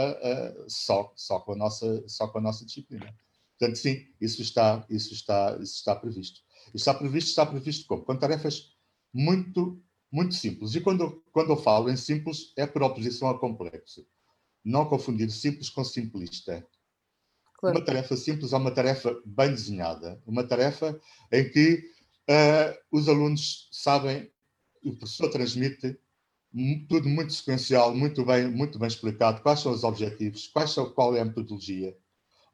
só, 0.68 1.12
só, 1.14 1.40
com 1.40 1.52
a 1.52 1.56
nossa, 1.56 2.08
só 2.08 2.28
com 2.28 2.38
a 2.38 2.42
nossa 2.42 2.64
disciplina. 2.64 3.14
Portanto, 3.58 3.76
sim, 3.76 4.06
isso 4.20 4.40
está, 4.40 4.84
isso 4.88 5.12
está, 5.12 5.58
isso 5.60 5.76
está 5.76 5.94
previsto. 5.94 6.40
Isso 6.68 6.76
está 6.76 6.94
previsto, 6.94 7.28
está 7.28 7.44
previsto 7.44 7.86
como? 7.86 8.02
Com 8.02 8.16
tarefas 8.16 8.71
muito, 9.12 9.80
muito 10.10 10.34
simples. 10.34 10.74
E 10.74 10.80
quando, 10.80 11.22
quando 11.32 11.50
eu 11.50 11.56
falo 11.56 11.90
em 11.90 11.96
simples, 11.96 12.52
é 12.56 12.66
por 12.66 12.82
oposição 12.82 13.28
a 13.28 13.38
complexo. 13.38 14.06
Não 14.64 14.86
confundir 14.86 15.30
simples 15.30 15.68
com 15.68 15.84
simplista. 15.84 16.66
Claro. 17.58 17.78
Uma 17.78 17.84
tarefa 17.84 18.16
simples 18.16 18.52
é 18.52 18.56
uma 18.56 18.70
tarefa 18.70 19.20
bem 19.24 19.50
desenhada, 19.50 20.20
uma 20.26 20.44
tarefa 20.44 21.00
em 21.30 21.48
que 21.48 21.84
uh, 22.28 22.78
os 22.90 23.08
alunos 23.08 23.68
sabem, 23.70 24.30
o 24.84 24.96
professor 24.96 25.30
transmite 25.30 25.98
tudo 26.88 27.08
muito 27.08 27.32
sequencial, 27.32 27.94
muito 27.94 28.24
bem, 28.24 28.50
muito 28.50 28.78
bem 28.78 28.88
explicado, 28.88 29.42
quais 29.42 29.60
são 29.60 29.72
os 29.72 29.84
objetivos, 29.84 30.48
quais 30.48 30.70
são, 30.70 30.92
qual 30.92 31.16
é 31.16 31.20
a 31.20 31.24
metodologia, 31.24 31.96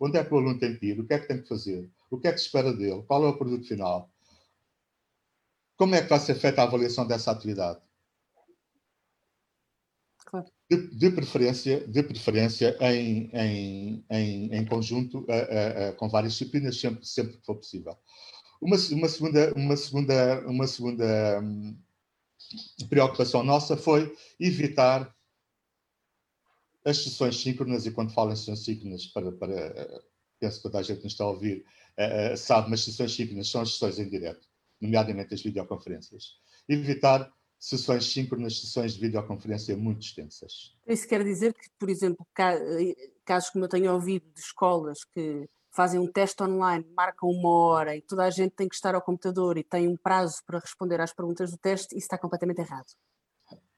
Onde 0.00 0.16
é 0.16 0.24
que 0.24 0.32
o 0.32 0.38
aluno 0.38 0.58
tem 0.58 0.76
que 0.76 0.86
ir? 0.86 1.00
O 1.00 1.06
que 1.06 1.14
é 1.14 1.18
que 1.18 1.26
tem 1.26 1.42
que 1.42 1.48
fazer? 1.48 1.90
O 2.10 2.18
que 2.18 2.28
é 2.28 2.32
que 2.32 2.38
se 2.38 2.46
espera 2.46 2.72
dele? 2.72 3.02
Qual 3.06 3.24
é 3.24 3.28
o 3.28 3.36
produto 3.36 3.66
final? 3.66 4.08
Como 5.78 5.94
é 5.94 6.02
que 6.02 6.08
vai 6.10 6.20
ser 6.20 6.34
feita 6.34 6.60
a 6.60 6.64
avaliação 6.64 7.06
dessa 7.06 7.30
atividade? 7.30 7.80
Claro. 10.26 10.46
De, 10.70 10.88
de, 10.88 11.10
preferência, 11.10 11.86
de 11.88 12.02
preferência 12.02 12.76
em, 12.80 13.30
em, 13.32 14.04
em, 14.10 14.54
em 14.54 14.66
conjunto 14.66 15.24
com 15.96 16.08
várias 16.10 16.32
disciplinas, 16.32 16.78
sempre, 16.78 17.06
sempre 17.06 17.38
que 17.38 17.46
for 17.46 17.54
possível. 17.54 17.96
Uma, 18.60 18.76
uma 18.90 19.08
segunda, 19.08 19.54
uma 19.54 19.76
segunda, 19.76 20.46
uma 20.46 20.66
segunda 20.66 21.40
hum, 21.40 21.78
preocupação 22.88 23.42
nossa 23.44 23.76
foi 23.76 24.14
evitar 24.38 25.14
as 26.84 26.98
sessões 26.98 27.40
síncronas, 27.40 27.86
e 27.86 27.90
quando 27.90 28.12
falo 28.12 28.32
em 28.32 28.36
sessões 28.36 28.64
síncronas, 28.64 29.06
para, 29.06 29.32
para, 29.32 30.02
penso 30.40 30.56
que 30.56 30.62
toda 30.62 30.78
a 30.78 30.82
gente 30.82 31.04
nos 31.04 31.12
está 31.12 31.24
a 31.24 31.30
ouvir, 31.30 31.64
uh, 31.98 32.36
sabe, 32.36 32.70
mas 32.70 32.84
sessões 32.84 33.14
síncronas 33.14 33.48
são 33.48 33.60
as 33.60 33.72
sessões 33.72 33.98
em 33.98 34.08
direto, 34.08 34.47
nomeadamente 34.80 35.34
as 35.34 35.42
videoconferências. 35.42 36.36
Evitar 36.68 37.32
sessões 37.58 38.04
síncronas, 38.12 38.60
sessões 38.60 38.94
de 38.94 39.00
videoconferência 39.00 39.76
muito 39.76 40.02
extensas. 40.02 40.76
Isso 40.86 41.08
quer 41.08 41.24
dizer 41.24 41.52
que, 41.54 41.68
por 41.78 41.90
exemplo, 41.90 42.26
casos 43.24 43.50
como 43.50 43.64
eu 43.64 43.68
tenho 43.68 43.92
ouvido 43.92 44.26
de 44.32 44.40
escolas 44.40 45.04
que 45.04 45.48
fazem 45.70 46.00
um 46.00 46.10
teste 46.10 46.42
online, 46.42 46.84
marcam 46.96 47.28
uma 47.28 47.50
hora 47.50 47.96
e 47.96 48.02
toda 48.02 48.24
a 48.24 48.30
gente 48.30 48.52
tem 48.52 48.68
que 48.68 48.74
estar 48.74 48.94
ao 48.94 49.02
computador 49.02 49.58
e 49.58 49.64
tem 49.64 49.86
um 49.86 49.96
prazo 49.96 50.42
para 50.46 50.58
responder 50.58 51.00
às 51.00 51.12
perguntas 51.12 51.50
do 51.50 51.58
teste, 51.58 51.96
isso 51.96 52.06
está 52.06 52.18
completamente 52.18 52.60
errado. 52.60 52.86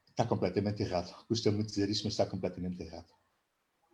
Está 0.08 0.24
completamente 0.24 0.82
errado. 0.82 1.14
Custa 1.26 1.50
muito 1.50 1.68
dizer 1.68 1.88
isto, 1.88 2.04
mas 2.04 2.14
está 2.14 2.26
completamente 2.26 2.82
errado. 2.82 3.08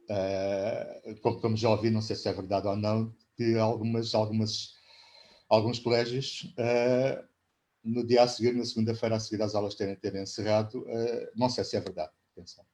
Uh, 0.09 1.21
como, 1.21 1.57
já 1.57 1.69
ouvi, 1.69 1.91
não 1.91 2.01
sei 2.01 2.15
se 2.15 2.29
é 2.29 2.33
verdade 2.33 2.69
ou 2.69 2.77
não, 2.77 3.13
que 3.37 3.57
algumas, 3.59 4.15
algumas, 4.15 4.76
alguns 5.49 5.79
colégios, 5.79 6.55
uh, 6.59 7.25
no 7.85 8.07
dia 8.07 8.23
a 8.23 8.29
seguir, 8.29 8.55
na 8.55 8.65
segunda-feira 8.65 9.17
a 9.17 9.21
seguir 9.21 9.43
às 9.43 9.55
aulas 9.55 9.75
terem, 9.75 9.97
terem 9.97 10.23
encerrado, 10.23 10.81
uh, 10.83 11.31
não 11.37 11.49
sei 11.49 11.65
se 11.65 11.77
é 11.77 11.81
verdade, 11.81 12.13
atenção, 12.33 12.65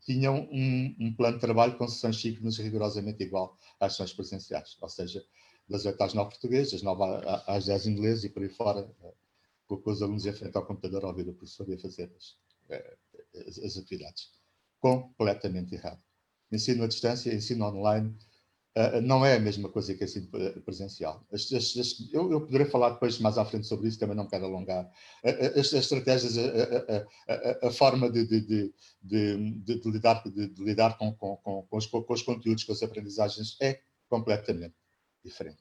tinham 0.00 0.48
um, 0.52 0.96
um, 1.00 1.14
plano 1.14 1.36
de 1.36 1.40
trabalho 1.40 1.78
com 1.78 1.88
sessões 1.88 2.20
síncronas 2.20 2.58
rigorosamente 2.58 3.22
igual 3.22 3.56
às 3.80 3.92
sessões 3.92 4.12
presenciais, 4.12 4.76
ou 4.80 4.88
seja, 4.88 5.24
das 5.68 5.86
8 5.86 6.00
às 6.02 6.14
9 6.14 6.30
português, 6.30 6.72
das 6.72 6.82
9 6.82 7.02
às 7.46 7.66
10 7.66 7.86
inglês 7.86 8.24
e 8.24 8.28
por 8.28 8.42
aí 8.42 8.48
fora, 8.48 8.88
com, 9.66 9.80
os 9.90 10.02
alunos 10.02 10.26
em 10.26 10.32
frente 10.32 10.56
ao 10.56 10.66
computador 10.66 11.04
a 11.04 11.08
ouvir 11.08 11.28
o 11.28 11.32
professor 11.32 11.68
e 11.68 11.74
a 11.74 11.78
fazer 11.78 12.12
as, 12.16 12.36
eh, 12.68 12.96
as, 13.48 13.58
as 13.58 13.76
atividades. 13.78 14.30
Completamente 14.78 15.74
errado. 15.74 16.02
Ensino 16.52 16.84
à 16.84 16.86
distância, 16.86 17.34
ensino 17.34 17.64
online, 17.64 18.14
Uh, 18.76 19.00
não 19.00 19.24
é 19.24 19.36
a 19.36 19.40
mesma 19.40 19.68
coisa 19.68 19.94
que 19.94 20.02
ensino 20.02 20.28
presencial. 20.64 21.24
As, 21.32 21.42
as, 21.52 21.76
as, 21.76 22.12
eu, 22.12 22.32
eu, 22.32 22.40
poderei 22.40 22.66
falar 22.66 22.90
depois 22.90 23.20
mais 23.20 23.38
à 23.38 23.44
frente 23.44 23.68
sobre 23.68 23.86
isso, 23.86 24.00
também 24.00 24.16
não 24.16 24.26
quero 24.26 24.46
alongar. 24.46 24.90
As, 25.22 25.72
estratégias, 25.72 26.36
a, 26.36 26.42
a, 27.32 27.68
a, 27.68 27.70
forma 27.70 28.10
de, 28.10 28.26
de, 28.26 28.40
de, 28.40 28.72
de 29.60 29.90
lidar, 29.90 30.24
lidar 30.58 30.98
com, 30.98 31.14
com, 31.14 31.36
com, 31.36 31.76
os, 31.76 31.86
com 31.86 32.04
os 32.08 32.22
conteúdos, 32.22 32.64
com 32.64 32.72
as 32.72 32.82
aprendizagens, 32.82 33.56
é 33.60 33.78
completamente 34.08 34.74
diferente. 35.24 35.56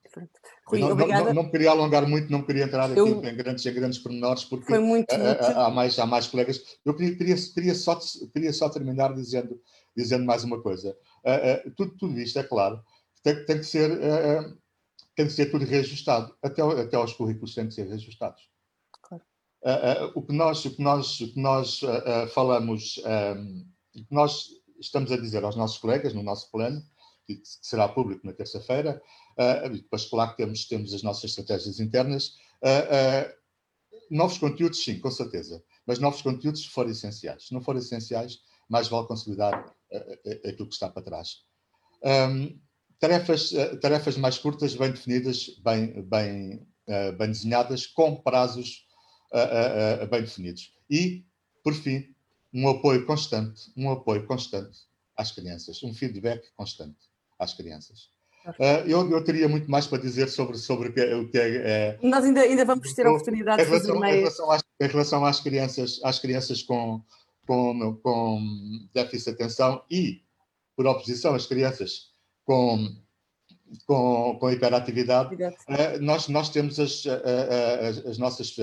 Rui, 0.67 0.79
não, 0.79 0.93
não, 0.93 1.07
não, 1.07 1.33
não, 1.33 1.49
queria 1.49 1.71
alongar 1.71 2.05
muito, 2.07 2.29
não 2.29 2.43
queria 2.43 2.65
entrar 2.65 2.85
aqui 2.85 2.99
eu... 2.99 3.23
em, 3.23 3.35
grandes, 3.35 3.65
em 3.65 3.73
grandes 3.73 3.97
pormenores, 3.97 4.43
porque 4.43 4.65
Foi 4.65 4.79
muito, 4.79 5.11
há, 5.13 5.17
muito... 5.17 5.43
há, 5.43 5.69
mais, 5.69 5.97
há 5.97 6.05
mais 6.05 6.27
colegas. 6.27 6.61
Eu 6.83 6.93
queria, 6.95 7.15
queria, 7.15 7.35
queria, 7.53 7.75
só, 7.75 7.97
queria 8.33 8.51
só 8.51 8.69
terminar 8.69 9.13
dizendo, 9.13 9.59
dizendo 9.95 10.25
mais 10.25 10.43
uma 10.43 10.61
coisa. 10.61 10.95
Uh, 11.23 11.69
uh, 11.69 11.71
tudo, 11.75 11.95
tudo 11.97 12.19
isto, 12.19 12.37
é 12.37 12.43
claro, 12.43 12.83
tem, 13.23 13.45
tem, 13.45 13.57
que 13.57 13.65
ser, 13.65 13.91
uh, 13.91 14.57
tem 15.15 15.25
que 15.25 15.33
ser 15.33 15.49
tudo 15.49 15.65
reajustado. 15.65 16.35
Até, 16.41 16.61
até 16.61 16.97
os 16.97 17.13
currículos 17.13 17.55
têm 17.55 17.67
que 17.67 17.73
ser 17.73 17.87
reajustados. 17.87 18.49
Claro. 19.01 19.23
o 20.15 20.21
que 20.21 20.33
nós, 20.33 20.65
o 20.65 20.75
que 20.75 20.81
nós, 20.81 21.19
o 21.21 21.33
que 21.33 21.39
nós 21.39 21.81
falamos, 22.33 23.01
um, 23.05 23.65
o 23.95 24.05
que 24.05 24.13
nós 24.13 24.49
estamos 24.79 25.11
a 25.11 25.17
dizer 25.17 25.43
aos 25.43 25.55
nossos 25.55 25.77
colegas 25.77 26.13
no 26.13 26.23
nosso 26.23 26.51
plano, 26.51 26.83
que 27.25 27.41
será 27.43 27.87
público 27.87 28.25
na 28.25 28.33
terça-feira, 28.33 29.01
uh, 29.37 29.69
depois, 29.69 30.05
claro, 30.05 30.35
temos, 30.35 30.65
temos 30.65 30.93
as 30.93 31.03
nossas 31.03 31.25
estratégias 31.25 31.79
internas. 31.79 32.35
Uh, 32.61 33.29
uh, 33.29 33.43
novos 34.11 34.37
conteúdos, 34.37 34.83
sim, 34.83 34.99
com 34.99 35.09
certeza, 35.09 35.63
mas 35.85 35.99
novos 35.99 36.21
conteúdos 36.21 36.63
se 36.63 36.69
forem 36.69 36.91
essenciais. 36.91 37.47
Se 37.47 37.53
não 37.53 37.61
forem 37.61 37.81
essenciais, 37.81 38.39
mais 38.69 38.87
vale 38.87 39.07
consolidar 39.07 39.73
aquilo 40.45 40.67
que 40.67 40.73
está 40.73 40.89
para 40.89 41.03
trás. 41.03 41.43
Um, 42.03 42.59
tarefas, 43.03 43.51
tarefas 43.81 44.15
mais 44.15 44.37
curtas, 44.37 44.75
bem 44.75 44.91
definidas, 44.91 45.59
bem, 45.61 46.01
bem, 46.03 46.65
bem 47.17 47.27
desenhadas, 47.27 47.85
com 47.85 48.15
prazos 48.15 48.87
bem 50.09 50.21
definidos. 50.21 50.73
E, 50.89 51.25
por 51.61 51.73
fim, 51.73 52.13
um 52.53 52.69
apoio 52.69 53.05
constante, 53.05 53.73
um 53.75 53.91
apoio 53.91 54.25
constante 54.25 54.79
às 55.17 55.31
crianças, 55.33 55.83
um 55.83 55.93
feedback 55.93 56.47
constante 56.55 56.95
às 57.37 57.53
crianças. 57.53 58.09
Uh, 58.45 58.87
eu, 58.87 59.09
eu 59.09 59.23
teria 59.23 59.49
muito 59.49 59.69
mais 59.69 59.85
para 59.87 60.01
dizer 60.01 60.29
sobre, 60.29 60.57
sobre 60.57 60.89
o 60.89 60.93
que 60.93 61.01
é. 61.01 61.15
O 61.15 61.29
que 61.29 61.37
é, 61.37 61.97
Nós 62.01 62.23
ainda, 62.23 62.41
ainda 62.41 62.65
vamos 62.65 62.93
ter 62.93 63.05
a 63.05 63.09
oportunidade 63.09 63.63
de 63.63 63.69
fazer 63.69 63.93
mais. 63.93 64.15
Em 64.15 64.19
relação, 64.19 64.51
às, 64.51 64.63
em 64.81 64.87
relação 64.87 65.25
às 65.25 65.39
crianças, 65.39 65.99
às 66.03 66.19
crianças 66.19 66.61
com, 66.61 67.01
com, 67.47 67.95
com 68.03 68.41
déficit 68.93 69.25
de 69.25 69.43
atenção 69.43 69.81
e, 69.89 70.21
por 70.75 70.85
oposição, 70.85 71.35
as 71.35 71.45
crianças 71.45 72.12
com, 72.45 72.95
com, 73.85 74.37
com 74.39 74.51
hiperatividade, 74.51 75.35
uh, 75.35 76.01
nós, 76.01 76.27
nós 76.27 76.49
temos 76.49 76.79
as, 76.79 77.03
as, 77.05 78.05
as 78.05 78.17
nossas 78.17 78.55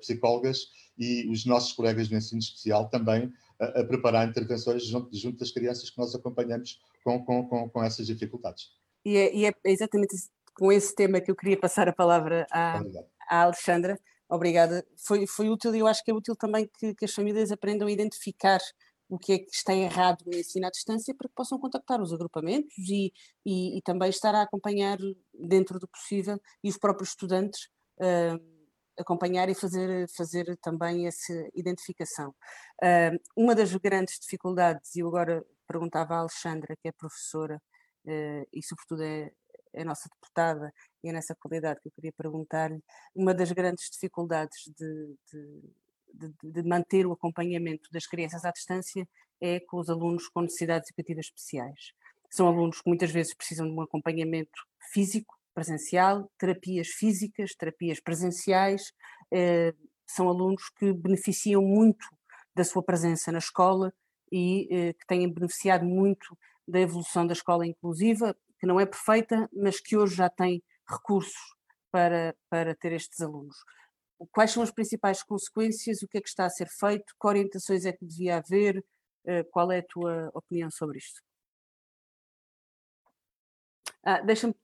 psicólogas 0.00 0.66
e 0.98 1.28
os 1.30 1.46
nossos 1.46 1.72
colegas 1.72 2.08
do 2.08 2.16
ensino 2.16 2.40
especial 2.40 2.88
também 2.88 3.32
a, 3.60 3.80
a 3.80 3.84
preparar 3.84 4.28
intervenções 4.28 4.84
junto, 4.84 5.16
junto, 5.16 5.38
das 5.38 5.50
crianças 5.50 5.90
que 5.90 5.98
nós 5.98 6.14
acompanhamos 6.14 6.80
com, 7.04 7.24
com, 7.24 7.48
com, 7.48 7.68
com 7.68 7.84
essas 7.84 8.06
dificuldades. 8.06 8.70
E 9.04 9.16
é, 9.16 9.34
e 9.34 9.46
é, 9.46 9.52
exatamente 9.64 10.14
com 10.54 10.72
esse 10.72 10.94
tema 10.94 11.20
que 11.20 11.30
eu 11.30 11.36
queria 11.36 11.58
passar 11.58 11.88
a 11.88 11.92
palavra 11.92 12.46
à, 12.50 12.80
à 13.28 13.42
Alexandra. 13.42 13.98
Obrigada. 14.28 14.84
Foi, 14.96 15.26
foi 15.26 15.48
útil 15.48 15.74
e 15.74 15.78
eu 15.78 15.86
acho 15.86 16.04
que 16.04 16.10
é 16.10 16.14
útil 16.14 16.36
também 16.36 16.68
que, 16.78 16.94
que, 16.94 17.04
as 17.04 17.14
famílias 17.14 17.50
aprendam 17.50 17.88
a 17.88 17.92
identificar 17.92 18.58
o 19.08 19.18
que 19.18 19.32
é 19.32 19.38
que 19.38 19.50
está 19.50 19.74
errado 19.74 20.22
no 20.26 20.36
ensino 20.36 20.66
à 20.66 20.70
distância 20.70 21.14
para 21.14 21.28
que 21.28 21.34
possam 21.34 21.58
contactar 21.58 22.00
os 22.00 22.12
agrupamentos 22.12 22.76
e, 22.88 23.12
e, 23.44 23.78
e 23.78 23.82
também 23.82 24.10
estar 24.10 24.34
a 24.34 24.42
acompanhar 24.42 24.98
dentro 25.32 25.78
do 25.78 25.88
possível 25.88 26.38
e 26.62 26.68
os 26.68 26.76
próprios 26.76 27.10
estudantes 27.10 27.68
uh, 27.98 28.58
acompanhar 28.98 29.48
e 29.48 29.54
fazer, 29.54 30.06
fazer 30.16 30.58
também 30.60 31.06
essa 31.06 31.32
identificação. 31.54 32.34
Uh, 32.82 33.18
uma 33.36 33.54
das 33.54 33.74
grandes 33.76 34.18
dificuldades, 34.20 34.94
e 34.94 35.00
eu 35.00 35.08
agora 35.08 35.44
perguntava 35.66 36.14
à 36.14 36.18
Alexandra, 36.18 36.76
que 36.76 36.88
é 36.88 36.92
professora 36.92 37.60
uh, 38.04 38.48
e 38.52 38.62
sobretudo 38.62 39.02
é, 39.02 39.30
é 39.72 39.84
nossa 39.84 40.08
deputada, 40.08 40.72
e 41.02 41.08
é 41.08 41.12
nessa 41.12 41.34
qualidade 41.34 41.80
que 41.80 41.88
eu 41.88 41.92
queria 41.92 42.12
perguntar-lhe, 42.12 42.82
uma 43.14 43.32
das 43.32 43.52
grandes 43.52 43.88
dificuldades 43.90 44.64
de, 44.76 45.16
de, 45.32 45.62
de, 46.12 46.32
de, 46.42 46.62
manter 46.62 47.06
o 47.06 47.12
acompanhamento 47.12 47.88
das 47.92 48.06
crianças 48.06 48.44
à 48.44 48.50
distância 48.50 49.08
é 49.40 49.60
com 49.60 49.78
os 49.78 49.88
alunos 49.88 50.28
com 50.28 50.42
necessidades 50.42 50.90
educativas 50.90 51.26
especiais. 51.26 51.92
São 52.30 52.46
alunos 52.46 52.80
que 52.80 52.88
muitas 52.88 53.10
vezes 53.10 53.34
precisam 53.34 53.66
de 53.66 53.72
um 53.72 53.80
acompanhamento 53.80 54.60
físico, 54.92 55.38
presencial, 55.54 56.30
terapias 56.38 56.88
físicas, 56.88 57.54
terapias 57.54 58.00
presenciais. 58.00 58.92
Eh, 59.32 59.74
são 60.06 60.28
alunos 60.28 60.68
que 60.78 60.92
beneficiam 60.92 61.62
muito 61.62 62.06
da 62.54 62.64
sua 62.64 62.82
presença 62.82 63.32
na 63.32 63.38
escola 63.38 63.92
e 64.30 64.68
eh, 64.70 64.92
que 64.92 65.06
têm 65.06 65.32
beneficiado 65.32 65.84
muito 65.84 66.36
da 66.66 66.80
evolução 66.80 67.26
da 67.26 67.32
escola 67.32 67.66
inclusiva, 67.66 68.36
que 68.60 68.66
não 68.66 68.78
é 68.78 68.84
perfeita, 68.84 69.48
mas 69.52 69.80
que 69.80 69.96
hoje 69.96 70.16
já 70.16 70.28
tem 70.28 70.62
recursos 70.88 71.56
para, 71.90 72.34
para 72.50 72.74
ter 72.74 72.92
estes 72.92 73.20
alunos. 73.20 73.56
Quais 74.32 74.50
são 74.50 74.62
as 74.62 74.70
principais 74.70 75.22
consequências? 75.22 76.02
O 76.02 76.08
que 76.08 76.18
é 76.18 76.20
que 76.20 76.28
está 76.28 76.46
a 76.46 76.50
ser 76.50 76.68
feito? 76.68 77.14
Que 77.20 77.26
orientações 77.26 77.84
é 77.84 77.92
que 77.92 78.04
devia 78.04 78.38
haver? 78.38 78.84
Eh, 79.26 79.44
qual 79.44 79.70
é 79.70 79.78
a 79.78 79.82
tua 79.82 80.30
opinião 80.34 80.70
sobre 80.70 80.98
isto? 80.98 81.20
Ah, 84.02 84.20
Deixa-me, 84.22 84.54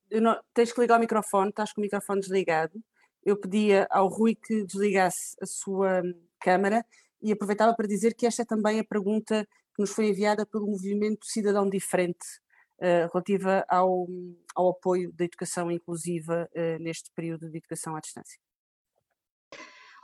tens 0.54 0.72
que 0.72 0.80
ligar 0.80 0.96
o 0.96 1.00
microfone, 1.00 1.50
estás 1.50 1.72
com 1.72 1.80
o 1.80 1.84
microfone 1.84 2.20
desligado. 2.20 2.82
Eu 3.24 3.36
pedia 3.36 3.86
ao 3.90 4.08
Rui 4.08 4.34
que 4.34 4.64
desligasse 4.64 5.36
a 5.40 5.46
sua 5.46 6.02
câmara 6.40 6.84
e 7.22 7.32
aproveitava 7.32 7.74
para 7.74 7.86
dizer 7.86 8.14
que 8.14 8.26
esta 8.26 8.42
é 8.42 8.44
também 8.44 8.80
a 8.80 8.84
pergunta 8.84 9.46
que 9.74 9.82
nos 9.82 9.90
foi 9.90 10.08
enviada 10.08 10.46
pelo 10.46 10.66
Movimento 10.66 11.26
Cidadão 11.26 11.68
Diferente, 11.68 12.26
uh, 12.78 13.10
relativa 13.12 13.64
ao, 13.68 14.06
ao 14.54 14.70
apoio 14.70 15.12
da 15.12 15.24
educação 15.24 15.70
inclusiva 15.70 16.48
uh, 16.54 16.82
neste 16.82 17.10
período 17.14 17.50
de 17.50 17.58
educação 17.58 17.96
à 17.96 18.00
distância. 18.00 18.38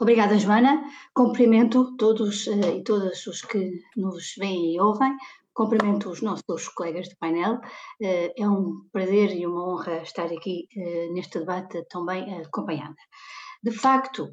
Obrigada, 0.01 0.39
Joana. 0.39 0.83
Cumprimento 1.13 1.95
todos 1.99 2.47
uh, 2.47 2.79
e 2.79 2.83
todas 2.83 3.27
os 3.27 3.43
que 3.43 3.71
nos 3.95 4.35
veem 4.39 4.75
e 4.75 4.81
ouvem. 4.81 5.15
Cumprimento 5.53 6.09
os 6.09 6.23
nossos 6.23 6.69
colegas 6.69 7.07
de 7.07 7.17
painel. 7.17 7.61
Eh, 8.01 8.33
é 8.35 8.49
um 8.49 8.81
prazer 8.91 9.37
e 9.37 9.47
uma 9.47 9.63
honra 9.69 10.01
estar 10.03 10.25
aqui 10.25 10.67
eh, 10.75 11.09
neste 11.13 11.39
debate 11.41 11.85
também 11.91 12.23
acompanhada. 12.41 12.95
De 13.63 13.73
facto, 13.73 14.31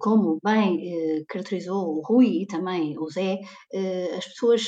como 0.00 0.40
bem 0.42 1.24
caracterizou 1.28 1.98
o 1.98 2.02
Rui 2.02 2.42
e 2.42 2.46
também 2.48 2.98
o 2.98 3.08
Zé, 3.08 3.38
as 4.16 4.26
pessoas 4.26 4.62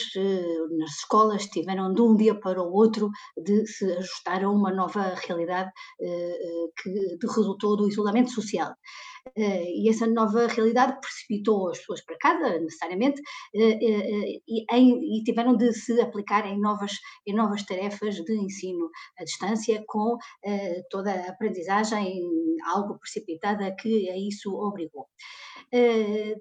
nas 0.78 0.90
escolas 1.00 1.46
tiveram 1.46 1.92
de 1.92 2.00
um 2.00 2.14
dia 2.14 2.38
para 2.38 2.62
o 2.62 2.72
outro 2.72 3.10
de 3.36 3.66
se 3.66 3.90
ajustar 3.90 4.44
a 4.44 4.50
uma 4.50 4.72
nova 4.72 5.16
realidade 5.26 5.68
que 5.98 7.26
resultou 7.26 7.76
do 7.76 7.88
isolamento 7.88 8.30
social. 8.30 8.72
Eh, 9.36 9.82
e 9.82 9.88
essa 9.88 10.06
nova 10.06 10.46
realidade 10.46 11.00
precipitou 11.00 11.70
as 11.70 11.78
pessoas 11.78 12.02
para 12.04 12.18
casa, 12.18 12.58
necessariamente, 12.58 13.20
eh, 13.54 13.78
eh, 13.80 14.40
e, 14.48 15.18
e, 15.18 15.24
tiveram 15.24 15.56
de 15.56 15.72
se 15.72 16.00
aplicar 16.00 16.46
em 16.46 16.58
novas, 16.60 16.92
em 17.26 17.34
novas 17.34 17.62
tarefas 17.64 18.16
de 18.16 18.32
ensino 18.36 18.90
à 19.18 19.24
distância, 19.24 19.82
com 19.86 20.16
toda 20.90 21.12
a 21.12 21.30
aprendizagem 21.30 22.20
algo 22.74 22.98
precipitada 22.98 23.74
que 23.76 24.08
a 24.10 24.16
isso 24.16 24.52
obrigou. 24.54 25.06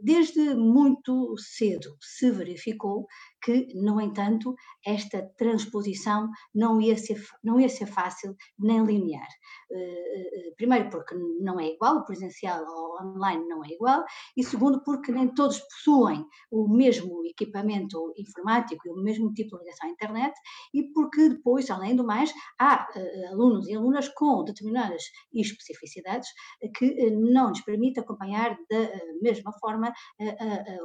Desde 0.01 0.55
muito 0.55 1.35
cedo 1.37 1.95
se 2.01 2.31
verificou 2.31 3.07
que, 3.41 3.67
no 3.73 3.99
entanto, 4.01 4.55
esta 4.85 5.21
transposição 5.37 6.29
não 6.53 6.81
ia 6.81 6.97
ser, 6.97 7.21
não 7.43 7.59
ia 7.59 7.69
ser 7.69 7.85
fácil 7.85 8.35
nem 8.57 8.83
linear. 8.83 9.27
Eh, 9.71 10.29
eh, 10.33 10.53
primeiro, 10.57 10.89
porque 10.89 11.15
não 11.15 11.59
é 11.59 11.67
igual, 11.73 11.97
o 11.97 12.05
presencial 12.05 12.65
ao 12.65 13.07
online 13.07 13.47
não 13.47 13.63
é 13.63 13.69
igual, 13.69 14.03
e 14.35 14.43
segundo, 14.43 14.83
porque 14.83 15.11
nem 15.11 15.33
todos 15.33 15.59
possuem 15.59 16.25
o 16.51 16.67
mesmo 16.67 17.23
equipamento 17.25 18.13
informático 18.17 18.87
e 18.87 18.91
o 18.91 19.03
mesmo 19.03 19.31
tipo 19.33 19.57
de 19.57 19.63
ligação 19.63 19.87
à 19.87 19.91
internet, 19.91 20.33
e 20.73 20.91
porque 20.91 21.29
depois, 21.29 21.69
além 21.69 21.95
do 21.95 22.03
mais, 22.03 22.33
há 22.59 22.87
eh, 22.95 23.27
alunos 23.27 23.67
e 23.67 23.75
alunas 23.75 24.09
com 24.09 24.43
determinadas 24.43 25.03
especificidades 25.33 26.29
que 26.75 27.11
não 27.11 27.49
lhes 27.49 27.61
permite 27.61 27.99
acompanhar 27.99 28.57
da 28.69 28.89
mesma 29.21 29.51
forma 29.59 29.93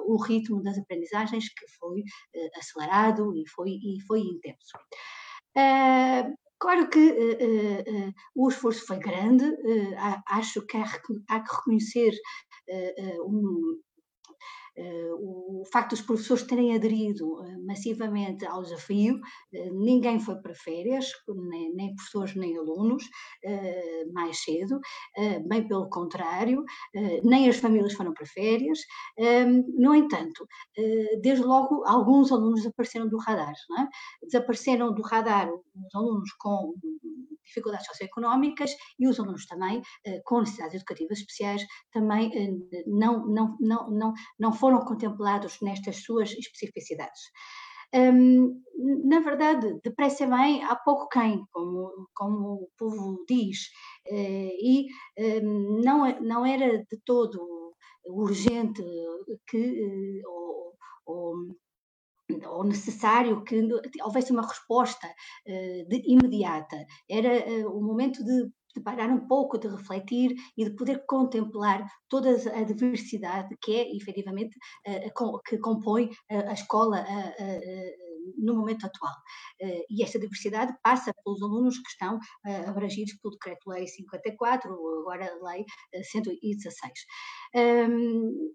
o 0.07 0.17
ritmo 0.23 0.63
das 0.63 0.79
aprendizagens 0.79 1.49
que 1.49 1.67
foi 1.79 2.03
acelerado 2.57 3.35
e 3.35 3.47
foi, 3.49 3.71
e 3.71 4.01
foi 4.07 4.21
intenso. 4.21 4.77
Uh, 5.57 6.35
claro 6.59 6.89
que 6.89 6.99
uh, 6.99 8.09
uh, 8.09 8.13
o 8.35 8.49
esforço 8.49 8.87
foi 8.87 8.99
grande, 8.99 9.45
acho 10.27 10.65
que 10.67 10.77
há, 10.77 10.85
há, 11.29 11.41
que 11.41 11.51
reconhecer 11.51 12.13
um, 13.27 13.81
o 14.77 15.65
facto 15.73 15.91
dos 15.91 16.03
professores 16.03 16.43
terem 16.45 16.75
aderido 16.75 17.41
uh, 17.41 17.67
massivamente 17.67 18.45
ao 18.47 18.63
desafio, 18.63 19.17
uh, 19.17 19.85
ninguém 19.85 20.19
foi 20.19 20.37
para 20.37 20.55
férias, 20.55 21.07
nem, 21.29 21.75
nem 21.75 21.95
professores 21.95 22.35
nem 22.35 22.57
alunos, 22.57 23.05
mais 24.13 24.43
cedo, 24.43 24.81
bem 25.47 25.67
pelo 25.67 25.89
contrário, 25.89 26.65
nem 27.23 27.49
as 27.49 27.57
famílias 27.57 27.93
foram 27.93 28.13
para 28.13 28.27
férias. 28.27 28.81
no 29.79 29.95
entanto, 29.95 30.47
desde 31.23 31.45
logo, 31.45 31.85
alguns 31.87 32.33
alunos 32.33 32.63
desapareceram 32.63 33.09
do 33.09 33.19
radar. 33.19 33.53
É? 33.53 34.27
Desapareceram 34.27 34.93
do 34.95 35.03
radar 35.03 35.51
os 35.51 35.95
alunos 35.95 36.33
com 36.39 36.75
dificuldades 37.45 37.87
socioeconómicas 37.87 38.71
e 38.99 39.07
os 39.07 39.19
alunos 39.21 39.47
também 39.47 39.83
eh, 40.05 40.21
com 40.25 40.41
necessidades 40.41 40.75
educativas 40.75 41.19
especiais 41.19 41.65
também 41.93 42.31
eh, 42.35 42.85
não, 42.87 43.27
não, 43.27 43.57
não, 43.61 43.91
não, 43.91 44.15
não 44.39 44.53
foram 44.53 44.64
contemplados 44.85 45.61
nestas 45.61 46.03
suas 46.03 46.31
especificidades. 46.33 47.21
Um, 47.95 48.61
na 49.05 49.21
verdade, 49.21 49.79
depressa 49.85 50.27
bem, 50.27 50.65
há 50.65 50.75
pouco 50.75 51.09
quem, 51.09 51.47
como, 51.53 52.09
como 52.13 52.55
o 52.55 52.69
povo 52.77 53.25
diz, 53.29 53.69
uh, 54.09 54.51
e 54.61 54.89
um, 55.17 55.81
não, 55.81 56.21
não 56.21 56.45
era 56.45 56.79
de 56.79 56.99
todo 57.05 57.73
urgente 58.05 58.83
que, 59.47 60.23
uh, 60.25 60.29
ou, 60.29 60.75
ou, 61.07 61.35
ou 62.49 62.65
necessário 62.65 63.45
que 63.45 63.63
houvesse 64.03 64.33
uma 64.33 64.43
resposta 64.47 65.07
uh, 65.07 65.89
de, 65.89 66.03
imediata. 66.05 66.85
Era 67.09 67.69
o 67.69 67.81
momento 67.81 68.25
de, 68.25 68.51
de, 68.75 68.83
parar 68.83 69.09
um 69.09 69.27
pouco, 69.27 69.59
de 69.59 69.69
refletir 69.69 70.35
e 70.57 70.65
de 70.65 70.75
poder 70.77 71.05
contemplar 71.07 71.87
toda 72.09 72.31
a 72.31 72.63
diversidade 72.63 73.57
que 73.61 73.75
é, 73.75 73.97
efetivamente, 73.97 74.57
com, 75.15 75.39
que 75.41 75.59
compõe 75.59 76.11
a 76.31 76.53
escola 76.53 77.05
no 78.39 78.57
momento 78.57 78.87
atual. 78.87 79.15
e 79.91 80.03
esta 80.03 80.19
diversidade 80.19 80.75
passa 80.83 81.13
pelos 81.25 81.43
alunos 81.43 81.79
que 81.79 81.89
estão 81.89 82.19
abrangidos 82.67 83.15
pelo 83.21 83.35
Decreto-Lei 83.35 83.87
54, 83.87 84.73
agora 85.01 85.31
a 85.31 85.51
Lei 85.51 85.65
116. 86.03 86.93
Um, 87.55 88.55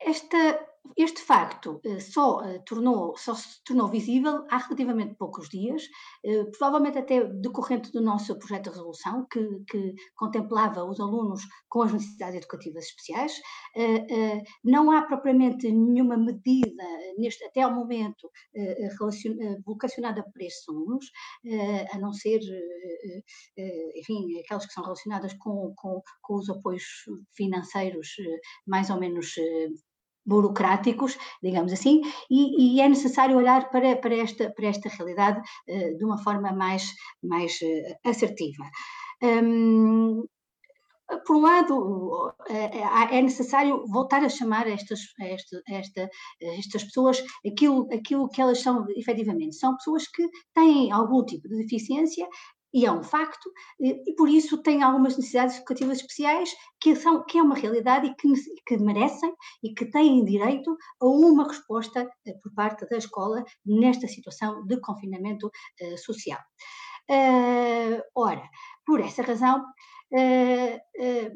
esta 0.00 0.66
este 0.96 1.20
facto 1.20 1.80
uh, 1.84 2.00
só, 2.00 2.38
uh, 2.38 2.62
tornou, 2.64 3.16
só 3.16 3.34
se 3.34 3.62
tornou 3.64 3.88
visível 3.88 4.44
há 4.50 4.58
relativamente 4.58 5.14
poucos 5.14 5.48
dias, 5.48 5.84
uh, 6.24 6.50
provavelmente 6.50 6.98
até 6.98 7.24
decorrente 7.24 7.92
do 7.92 8.00
nosso 8.00 8.36
projeto 8.38 8.64
de 8.64 8.70
resolução, 8.70 9.26
que, 9.30 9.40
que 9.68 9.94
contemplava 10.16 10.84
os 10.84 10.98
alunos 10.98 11.42
com 11.68 11.82
as 11.82 11.92
necessidades 11.92 12.36
educativas 12.36 12.84
especiais. 12.84 13.32
não 14.64 14.90
há 14.90 15.02
propriamente 15.02 15.70
nenhuma 15.70 16.16
medida, 16.16 16.84
neste, 17.16 17.44
até 17.44 17.62
ao 17.62 17.74
momento, 17.74 18.30
vocacionada 19.64 20.22
para 20.22 20.44
estes 20.44 20.68
alunos, 20.68 21.06
a 21.92 21.98
não 21.98 22.12
ser, 22.12 22.40
enfim, 23.96 24.38
aquelas 24.40 24.66
que 24.66 24.72
são 24.72 24.82
relacionadas 24.82 25.34
com, 25.34 25.72
com, 25.76 26.02
com 26.22 26.34
os 26.34 26.48
apoios 26.48 26.84
financeiros 27.36 28.08
mais 28.66 28.90
ou 28.90 28.98
menos 28.98 29.34
burocráticos, 30.28 31.16
digamos 31.42 31.72
assim, 31.72 32.02
e, 32.30 32.76
e, 32.76 32.80
é 32.80 32.88
necessário 32.88 33.36
olhar 33.36 33.70
para, 33.70 33.96
para, 33.96 34.14
esta, 34.14 34.50
para 34.50 34.66
esta 34.66 34.88
realidade 34.90 35.40
uh, 35.40 35.96
de 35.96 36.04
uma 36.04 36.18
forma 36.18 36.52
mais, 36.52 36.84
mais 37.22 37.52
uh, 37.62 38.08
assertiva. 38.10 38.64
Um, 39.22 40.24
por 41.26 41.36
um 41.36 41.40
lado, 41.40 42.34
eh, 42.50 43.16
é 43.16 43.22
necessário 43.22 43.82
voltar 43.86 44.22
a 44.22 44.28
chamar 44.28 44.68
estas, 44.68 45.00
esta, 45.18 45.62
esta, 45.66 46.10
estas 46.38 46.84
pessoas 46.84 47.24
aquilo, 47.46 47.88
aquilo 47.90 48.28
que 48.28 48.42
elas 48.42 48.60
são 48.60 48.84
efetivamente. 48.90 49.56
São 49.56 49.74
pessoas 49.76 50.06
que 50.06 50.28
têm 50.52 50.92
algum 50.92 51.24
tipo 51.24 51.48
de 51.48 51.56
deficiência 51.56 52.28
e 52.72 52.84
é 52.84 52.92
um 52.92 53.02
facto, 53.02 53.50
e 53.80 54.14
por 54.14 54.28
isso 54.28 54.62
têm 54.62 54.82
algumas 54.82 55.16
necessidades 55.16 55.56
educativas 55.56 55.98
especiais 55.98 56.50
que, 56.80 56.94
são, 56.94 57.24
que 57.24 57.38
é 57.38 57.42
uma 57.42 57.54
realidade 57.54 58.06
e 58.06 58.14
que, 58.14 58.28
que 58.66 58.76
merecem 58.76 59.32
e 59.62 59.72
que 59.74 59.86
têm 59.86 60.24
direito 60.24 60.76
a 61.00 61.06
uma 61.06 61.48
resposta 61.48 62.08
eh, 62.26 62.34
por 62.42 62.52
parte 62.54 62.86
da 62.88 62.96
escola 62.98 63.42
nesta 63.64 64.06
situação 64.06 64.66
de 64.66 64.78
confinamento 64.80 65.46
uh, 65.46 65.98
social. 65.98 66.40
Uh, 67.10 68.02
ora, 68.14 68.42
por 68.84 69.00
essa 69.00 69.22
razão, 69.22 69.64
uh, 70.12 70.78
Uh, 70.98 71.30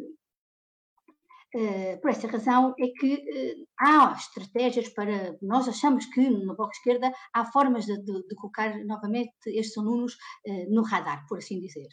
por 2.00 2.10
essa 2.10 2.26
razão 2.28 2.74
é 2.78 2.86
que 2.98 3.14
uh, 3.14 3.66
há 3.78 4.14
estratégias 4.16 4.88
para. 4.88 5.36
Nós 5.42 5.68
achamos 5.68 6.06
que 6.06 6.28
no 6.30 6.56
Bloco 6.56 6.70
de 6.70 6.78
Esquerda 6.78 7.12
há 7.34 7.44
formas 7.44 7.84
de, 7.84 7.96
de, 8.02 8.26
de 8.26 8.34
colocar 8.36 8.74
novamente 8.84 9.32
estes 9.46 9.76
alunos 9.76 10.14
uh, 10.46 10.74
no 10.74 10.82
radar, 10.82 11.26
por 11.28 11.38
assim 11.38 11.60
dizer. 11.60 11.88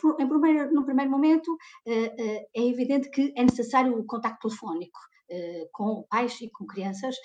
Por, 0.00 0.20
em 0.20 0.28
primeiro, 0.28 0.72
no 0.72 0.84
primeiro 0.84 1.10
momento, 1.10 1.56
é 1.86 2.46
evidente 2.54 3.10
que 3.10 3.32
é 3.36 3.42
necessário 3.42 3.98
o 3.98 4.06
contacto 4.06 4.48
telefónico. 4.48 4.98
com 5.72 6.06
pais 6.08 6.40
e 6.40 6.48
com 6.50 6.66
crianças, 6.66 7.16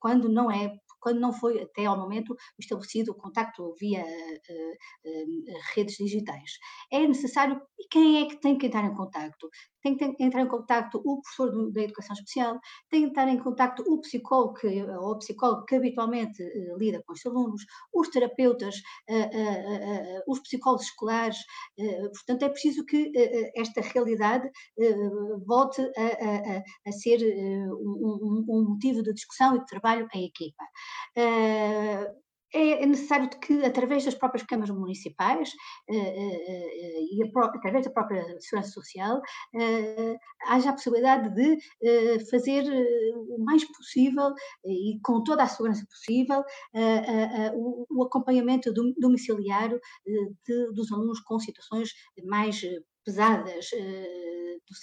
quando 0.00 0.28
não 0.28 0.50
é 0.50 0.76
quando 1.04 1.20
não 1.20 1.34
foi 1.34 1.60
até 1.60 1.84
ao 1.84 1.98
momento 1.98 2.34
estabelecido 2.58 3.12
o 3.12 3.14
contacto 3.14 3.74
via 3.78 4.02
uh, 4.02 5.10
uh, 5.10 5.58
redes 5.74 5.96
digitais. 5.96 6.52
É 6.90 7.06
necessário, 7.06 7.60
e 7.78 7.86
quem 7.88 8.22
é 8.22 8.26
que 8.26 8.40
tem 8.40 8.56
que 8.56 8.68
entrar 8.68 8.86
em 8.86 8.94
contacto? 8.94 9.50
Tem 9.82 9.98
que 9.98 10.16
entrar 10.18 10.40
em 10.40 10.48
contacto 10.48 11.02
o 11.04 11.20
professor 11.20 11.70
da 11.72 11.82
educação 11.82 12.14
especial, 12.14 12.58
tem 12.88 13.02
que 13.02 13.10
entrar 13.10 13.28
em 13.28 13.38
contacto 13.38 13.84
o 13.86 14.00
psicólogo 14.00 14.54
que, 14.54 14.82
ou 14.82 15.18
psicólogo 15.18 15.66
que 15.66 15.74
habitualmente 15.74 16.42
uh, 16.42 16.78
lida 16.78 17.02
com 17.06 17.12
os 17.12 17.26
alunos, 17.26 17.62
os 17.92 18.08
terapeutas, 18.08 18.76
os 20.26 20.40
psicólogos 20.40 20.86
escolares, 20.86 21.36
portanto 22.14 22.44
é 22.44 22.48
preciso 22.48 22.84
que 22.86 23.12
esta 23.54 23.82
realidade 23.82 24.48
volte 25.46 25.82
a, 25.82 26.56
a, 26.56 26.62
a 26.88 26.92
ser 26.92 27.18
um, 27.72 28.44
um, 28.48 28.64
motivo 28.70 29.02
de 29.02 29.12
discussão 29.12 29.56
e 29.56 29.60
de 29.60 29.66
trabalho 29.66 30.08
em 30.14 30.24
equipa. 30.24 30.64
Uh, 31.16 32.24
é 32.56 32.86
necessário 32.86 33.28
que, 33.28 33.64
através 33.64 34.04
das 34.04 34.14
próprias 34.14 34.46
câmaras 34.46 34.70
municipais 34.70 35.50
uh, 35.90 35.92
e 35.92 37.20
através 37.42 37.84
da 37.84 37.90
própria 37.90 38.22
segurança 38.40 38.70
social, 38.70 39.20
haja 40.46 40.70
a 40.70 40.72
possibilidade 40.72 41.34
de 41.34 41.58
fazer 42.30 42.62
o 43.28 43.44
mais 43.44 43.64
possível 43.64 44.32
e 44.64 45.00
com 45.02 45.24
toda 45.24 45.42
a 45.42 45.48
segurança 45.48 45.84
possível 45.84 46.44
o, 47.56 48.04
acompanhamento 48.04 48.72
domiciliário 48.72 49.80
dos 50.72 50.92
alunos 50.92 51.18
com 51.20 51.40
situações 51.40 51.90
mais 52.24 52.62
pesadas 53.04 53.70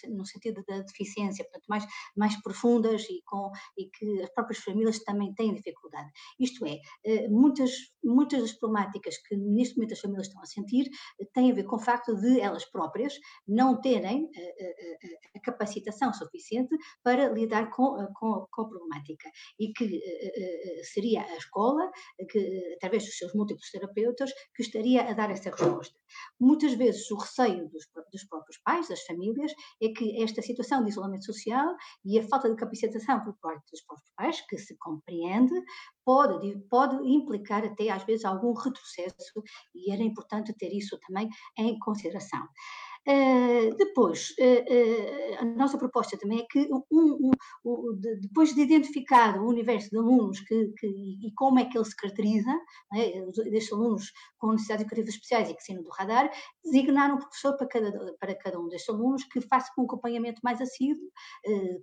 no 0.09 0.25
sentido 0.25 0.63
da 0.67 0.79
deficiência, 0.81 1.43
portanto, 1.45 1.65
mais, 1.67 1.85
mais 2.15 2.41
profundas 2.41 3.03
e, 3.09 3.21
com, 3.25 3.51
e 3.77 3.89
que 3.89 4.21
as 4.21 4.29
próprias 4.33 4.63
famílias 4.63 4.99
também 4.99 5.33
têm 5.33 5.53
dificuldade. 5.53 6.09
Isto 6.39 6.65
é, 6.65 6.79
eh, 7.05 7.27
muitas, 7.27 7.71
muitas 8.03 8.41
das 8.41 8.53
problemáticas 8.53 9.17
que 9.17 9.35
neste 9.35 9.75
momento 9.75 9.93
as 9.93 9.99
famílias 9.99 10.27
estão 10.27 10.41
a 10.41 10.45
sentir 10.45 10.89
eh, 11.19 11.25
têm 11.33 11.51
a 11.51 11.55
ver 11.55 11.63
com 11.63 11.75
o 11.75 11.79
facto 11.79 12.15
de 12.15 12.39
elas 12.39 12.65
próprias 12.65 13.13
não 13.47 13.79
terem 13.79 14.29
eh, 14.35 14.97
a 15.35 15.39
capacitação 15.41 16.13
suficiente 16.13 16.75
para 17.03 17.29
lidar 17.29 17.69
com, 17.71 17.95
com, 18.13 18.45
com 18.51 18.61
a 18.61 18.69
problemática 18.69 19.29
e 19.59 19.71
que 19.73 20.01
seria 20.83 21.23
a 21.23 21.37
escola, 21.37 21.89
que, 22.29 22.73
através 22.75 23.05
dos 23.05 23.17
seus 23.17 23.33
múltiplos 23.33 23.69
terapeutas, 23.71 24.31
que 24.55 24.63
estaria 24.63 25.03
a 25.03 25.13
dar 25.13 25.31
essa 25.31 25.49
resposta. 25.49 25.95
Muitas 26.39 26.73
vezes 26.73 27.09
o 27.11 27.17
receio 27.17 27.69
dos, 27.69 27.87
dos 28.11 28.23
próprios 28.25 28.57
pais, 28.63 28.87
das 28.87 29.01
famílias, 29.03 29.51
é 29.81 29.89
que 29.89 30.21
esta 30.21 30.41
situação 30.41 30.83
de 30.83 30.89
isolamento 30.89 31.25
social 31.25 31.75
e 32.05 32.19
a 32.19 32.27
falta 32.27 32.49
de 32.49 32.55
capacitação 32.55 33.23
por 33.23 33.35
parte 33.41 33.69
dos 33.71 33.81
próprios 33.81 34.11
pais, 34.15 34.41
que 34.41 34.57
se 34.57 34.77
compreende, 34.77 35.53
pode, 36.05 36.57
pode 36.69 36.95
implicar 37.07 37.63
até 37.63 37.89
às 37.89 38.03
vezes 38.03 38.25
algum 38.25 38.53
retrocesso 38.53 39.43
e 39.73 39.91
era 39.91 40.03
importante 40.03 40.53
ter 40.53 40.73
isso 40.73 40.97
também 41.07 41.29
em 41.57 41.77
consideração. 41.79 42.47
Uh, 43.07 43.75
depois, 43.77 44.29
uh, 44.39 44.43
uh, 44.43 45.37
a 45.39 45.45
nossa 45.45 45.75
proposta 45.75 46.15
também 46.19 46.41
é 46.41 46.45
que, 46.47 46.69
um, 46.71 46.83
um, 46.91 47.31
um, 47.65 47.95
de, 47.99 48.17
depois 48.17 48.53
de 48.53 48.61
identificado 48.61 49.39
o 49.39 49.49
universo 49.49 49.89
de 49.89 49.97
alunos 49.97 50.39
que, 50.41 50.67
que, 50.77 50.87
e 50.87 51.31
como 51.33 51.57
é 51.57 51.65
que 51.65 51.75
ele 51.75 51.85
se 51.85 51.95
caracteriza, 51.95 52.51
né, 52.91 53.11
destes 53.49 53.73
alunos 53.73 54.11
com 54.37 54.51
necessidades 54.51 54.83
educativas 54.83 55.15
especiais 55.15 55.49
e 55.49 55.55
que 55.55 55.63
saíram 55.63 55.81
do 55.81 55.89
radar, 55.89 56.29
designar 56.63 57.11
um 57.11 57.17
professor 57.17 57.57
para 57.57 57.67
cada, 57.67 58.15
para 58.19 58.35
cada 58.35 58.59
um 58.59 58.67
destes 58.67 58.93
alunos 58.93 59.23
que 59.23 59.41
faça 59.41 59.71
um 59.79 59.83
acompanhamento 59.83 60.39
mais 60.43 60.61
assíduo, 60.61 61.09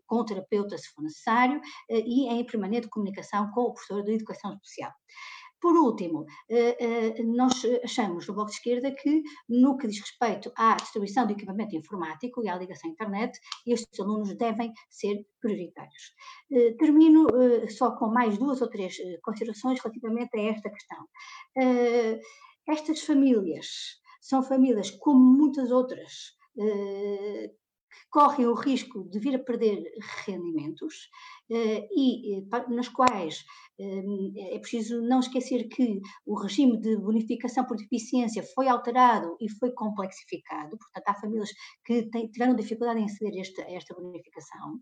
com 0.06 0.24
terapeuta, 0.24 0.78
se 0.78 0.88
for 0.90 1.02
necessário, 1.02 1.60
e 1.90 2.28
em 2.28 2.46
permanente 2.46 2.88
comunicação 2.88 3.50
com 3.50 3.62
o 3.62 3.74
professor 3.74 4.04
de 4.04 4.12
educação 4.12 4.52
especial. 4.52 4.92
Por 5.60 5.76
último, 5.76 6.24
eh, 6.48 6.76
eh, 6.78 7.22
nós 7.24 7.54
achamos 7.82 8.26
no 8.26 8.34
Bloco 8.34 8.50
de 8.50 8.56
Esquerda 8.56 8.92
que, 8.92 9.22
no 9.48 9.76
que 9.76 9.88
diz 9.88 10.00
respeito 10.00 10.52
à 10.56 10.76
distribuição 10.76 11.26
de 11.26 11.32
equipamento 11.32 11.74
informático 11.74 12.44
e 12.44 12.48
à 12.48 12.56
ligação 12.56 12.88
à 12.88 12.92
internet, 12.92 13.38
estes 13.66 13.98
alunos 13.98 14.36
devem 14.36 14.72
ser 14.88 15.26
prioritários. 15.40 16.14
Eh, 16.52 16.74
termino 16.78 17.26
só 17.70 17.96
com 17.96 18.08
mais 18.08 18.38
duas 18.38 18.62
ou 18.62 18.70
três 18.70 18.96
considerações 19.22 19.80
relativamente 19.80 20.38
a 20.38 20.42
esta 20.42 20.70
questão. 20.70 21.08
Estas 22.66 23.02
famílias 23.02 23.66
são 24.20 24.42
famílias, 24.42 24.90
como 24.90 25.18
muitas 25.18 25.70
outras, 25.70 26.36
que 26.54 28.08
correm 28.10 28.46
o 28.46 28.54
risco 28.54 29.08
de 29.08 29.18
vir 29.18 29.34
a 29.36 29.38
perder 29.38 29.82
rendimentos 30.26 31.08
e 31.50 32.46
nas 32.68 32.88
quais 32.88 33.44
é, 33.80 34.56
é 34.56 34.58
preciso 34.58 35.00
não 35.02 35.20
esquecer 35.20 35.68
que 35.68 36.00
o 36.26 36.34
regime 36.34 36.76
de 36.78 36.96
bonificação 36.96 37.64
por 37.64 37.76
deficiência 37.76 38.42
foi 38.54 38.68
alterado 38.68 39.36
e 39.40 39.48
foi 39.48 39.70
complexificado, 39.72 40.76
portanto, 40.76 41.04
há 41.06 41.14
famílias 41.14 41.50
que 41.84 42.08
tiveram 42.32 42.56
dificuldade 42.56 43.00
em 43.00 43.04
aceder 43.04 43.34
a 43.34 43.40
esta, 43.40 43.62
a 43.62 43.72
esta 43.72 43.94
bonificação. 43.94 44.80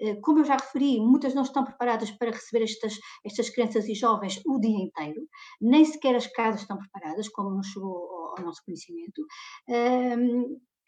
Eh, 0.00 0.16
como 0.16 0.40
eu 0.40 0.44
já 0.44 0.56
referi, 0.56 1.00
muitas 1.00 1.34
não 1.34 1.42
estão 1.42 1.64
preparadas 1.64 2.10
para 2.10 2.30
receber 2.30 2.64
estas, 2.64 2.98
estas 3.24 3.50
crianças 3.50 3.88
e 3.88 3.94
jovens 3.94 4.40
o 4.44 4.58
dia 4.58 4.78
inteiro, 4.78 5.28
nem 5.60 5.84
sequer 5.84 6.16
as 6.16 6.26
casas 6.26 6.62
estão 6.62 6.78
preparadas, 6.78 7.28
como 7.28 7.50
nos 7.50 7.68
chegou 7.68 8.34
ao 8.36 8.44
nosso 8.44 8.62
conhecimento. 8.64 9.22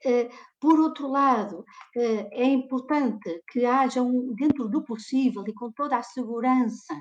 Eh, 0.07 0.29
por 0.61 0.79
outro 0.81 1.09
lado, 1.09 1.65
eh, 1.97 2.29
é 2.33 2.45
importante 2.45 3.43
que 3.51 3.65
haja, 3.65 4.03
um, 4.03 4.35
dentro 4.35 4.69
do 4.69 4.85
possível 4.85 5.43
e 5.47 5.55
com 5.55 5.73
toda 5.73 5.97
a 5.97 6.03
segurança, 6.03 6.95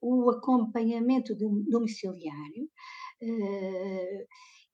o 0.00 0.30
acompanhamento 0.30 1.34
domiciliário. 1.36 2.68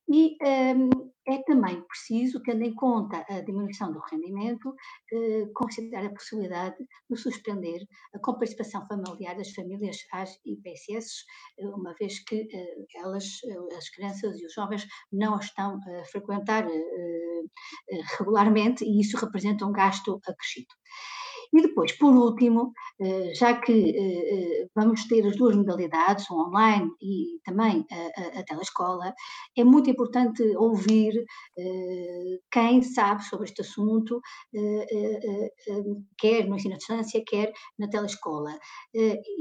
E 0.09 0.37
um, 0.77 0.91
é 1.27 1.43
também 1.45 1.81
preciso, 1.83 2.43
tendo 2.43 2.63
em 2.63 2.75
conta 2.75 3.25
a 3.29 3.41
diminuição 3.41 3.91
do 3.91 4.01
rendimento, 4.11 4.75
eh, 5.11 5.47
considerar 5.55 6.05
a 6.05 6.11
possibilidade 6.13 6.77
de 7.11 7.17
suspender 7.17 7.81
a 8.15 8.19
comparticipação 8.19 8.87
familiar 8.87 9.35
das 9.35 9.51
famílias 9.53 9.97
às 10.13 10.31
IPSS, 10.45 11.25
eh, 11.59 11.67
uma 11.69 11.95
vez 11.99 12.23
que 12.25 12.47
eh, 12.53 12.77
elas, 13.03 13.25
as 13.79 13.89
crianças 13.89 14.39
e 14.39 14.45
os 14.45 14.53
jovens, 14.53 14.87
não 15.11 15.39
estão 15.39 15.79
a 16.01 16.05
frequentar 16.05 16.67
eh, 16.69 17.43
regularmente 18.19 18.85
e 18.85 19.01
isso 19.01 19.17
representa 19.17 19.65
um 19.67 19.73
gasto 19.73 20.21
acrescido. 20.29 20.69
E 21.55 21.63
depois, 21.63 21.93
por 21.93 22.13
último, 22.13 22.73
já 23.35 23.61
que 23.61 24.69
vamos 24.75 25.07
ter 25.07 25.25
as 25.25 25.37
duas 25.37 25.55
modalidades, 25.55 26.29
o 26.29 26.49
online 26.49 26.91
e 27.01 27.39
também 27.45 27.87
a, 27.91 28.39
a, 28.39 28.41
a 28.41 28.45
telescola, 28.45 29.15
é 29.57 29.63
muito 29.63 29.89
importante 29.89 30.43
ouvir 30.57 31.25
quem 32.51 32.83
sabe 32.83 33.23
sobre 33.23 33.47
este 33.47 33.61
assunto, 33.61 34.21
quer 36.19 36.49
no 36.49 36.57
ensino 36.57 36.75
à 36.75 36.79
distância, 36.79 37.23
quer 37.25 37.53
na 37.79 37.89
telescola. 37.89 38.59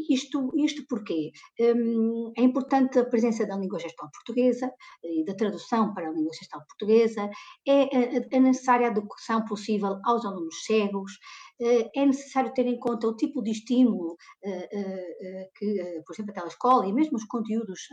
Isto, 0.07 0.51
isto 0.55 0.85
porquê? 0.87 1.31
Hum, 1.59 2.31
é 2.37 2.43
importante 2.43 2.99
a 2.99 3.05
presença 3.05 3.45
da 3.47 3.57
língua 3.57 3.79
gestual 3.79 4.11
portuguesa 4.11 4.71
e 5.03 5.25
da 5.25 5.33
tradução 5.33 5.93
para 5.93 6.09
a 6.09 6.11
língua 6.11 6.33
gestual 6.33 6.63
portuguesa, 6.67 7.27
é, 7.67 8.39
necessária 8.39 8.87
a 8.87 8.91
adequação 8.91 9.43
possível 9.45 9.99
aos 10.03 10.23
alunos 10.25 10.63
cegos, 10.65 11.13
eh, 11.52 11.52
é 11.59 12.05
necessário 12.05 12.53
ter 12.53 12.65
em 12.65 12.79
conta 12.79 13.07
o 13.07 13.15
tipo 13.15 13.41
de 13.41 13.51
estímulo 13.51 14.15
eh, 14.43 14.69
eh, 14.71 15.49
que, 15.55 16.01
por 16.05 16.13
exemplo, 16.13 16.31
a 16.31 16.41
telescola 16.41 16.87
e 16.87 16.93
mesmo 16.93 17.17
os 17.17 17.25
conteúdos 17.25 17.87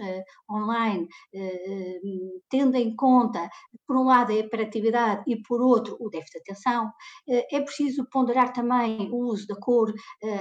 online 0.50 1.08
tendo 2.48 2.76
em 2.76 2.94
conta, 2.96 3.48
por 3.86 3.96
um 3.96 4.04
lado, 4.04 4.32
a 4.32 4.34
hiperatividade 4.34 5.24
e, 5.26 5.40
por 5.42 5.60
outro, 5.60 5.96
o 6.00 6.08
déficit 6.08 6.42
de 6.44 6.52
atenção. 6.52 6.90
É 7.28 7.60
preciso 7.60 8.06
ponderar 8.10 8.52
também 8.52 9.10
o 9.10 9.16
uso 9.30 9.46
da 9.46 9.56
cor, 9.56 9.92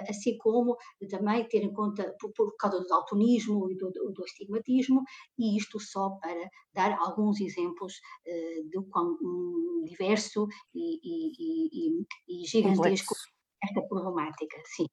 assim 0.07 0.38
como 0.38 0.76
também 1.09 1.47
ter 1.47 1.63
em 1.63 1.74
conta, 1.74 2.15
por, 2.20 2.32
por 2.34 2.55
causa 2.57 2.80
do 2.80 2.88
daltonismo 2.88 3.70
e 3.70 3.76
do, 3.76 3.91
do 3.91 4.26
estigmatismo, 4.26 5.03
e 5.38 5.57
isto 5.57 5.80
só 5.80 6.09
para 6.22 6.49
dar 6.74 6.97
alguns 6.99 7.39
exemplos 7.41 7.93
do 8.72 8.84
quão 8.84 9.17
hum, 9.22 9.84
diverso 9.86 10.47
e, 10.74 10.99
e, 11.03 11.99
e, 12.30 12.43
e 12.43 12.47
gigantesco 12.47 13.18
esta 13.64 13.82
problemática, 13.88 14.57
sim. 14.76 14.86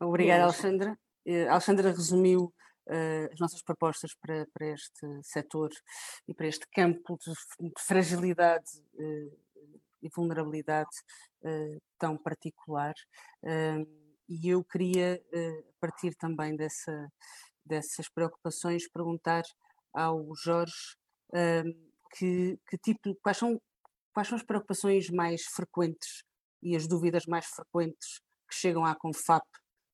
Obrigada, 0.00 0.44
Alexandra. 0.44 0.98
Uh, 1.26 1.50
Alexandra 1.50 1.90
resumiu 1.90 2.52
uh, 2.88 3.32
as 3.32 3.38
nossas 3.40 3.62
propostas 3.62 4.14
para, 4.14 4.46
para 4.52 4.66
este 4.68 5.06
setor 5.22 5.70
e 6.26 6.34
para 6.34 6.46
este 6.46 6.66
campo 6.72 7.18
de, 7.18 7.32
de 7.68 7.82
fragilidade 7.82 8.70
uh, 8.94 9.38
e 10.00 10.08
vulnerabilidade 10.14 10.90
tão 11.98 12.16
particular. 12.16 12.94
e 14.28 14.48
eu 14.48 14.62
queria, 14.64 15.20
a 15.34 15.80
partir 15.80 16.14
também 16.14 16.54
dessa, 16.56 17.08
dessas 17.64 18.08
preocupações, 18.08 18.88
perguntar 18.88 19.42
ao 19.92 20.24
Jorge 20.36 20.96
que, 22.12 22.58
que 22.68 22.78
tipo, 22.78 23.16
quais 23.22 23.38
são, 23.38 23.60
quais 24.12 24.28
são 24.28 24.36
as 24.36 24.44
preocupações 24.44 25.10
mais 25.10 25.44
frequentes 25.46 26.24
e 26.62 26.76
as 26.76 26.86
dúvidas 26.86 27.26
mais 27.26 27.46
frequentes 27.46 28.20
que 28.48 28.54
chegam 28.54 28.84
à 28.84 28.94
CONFAP 28.94 29.46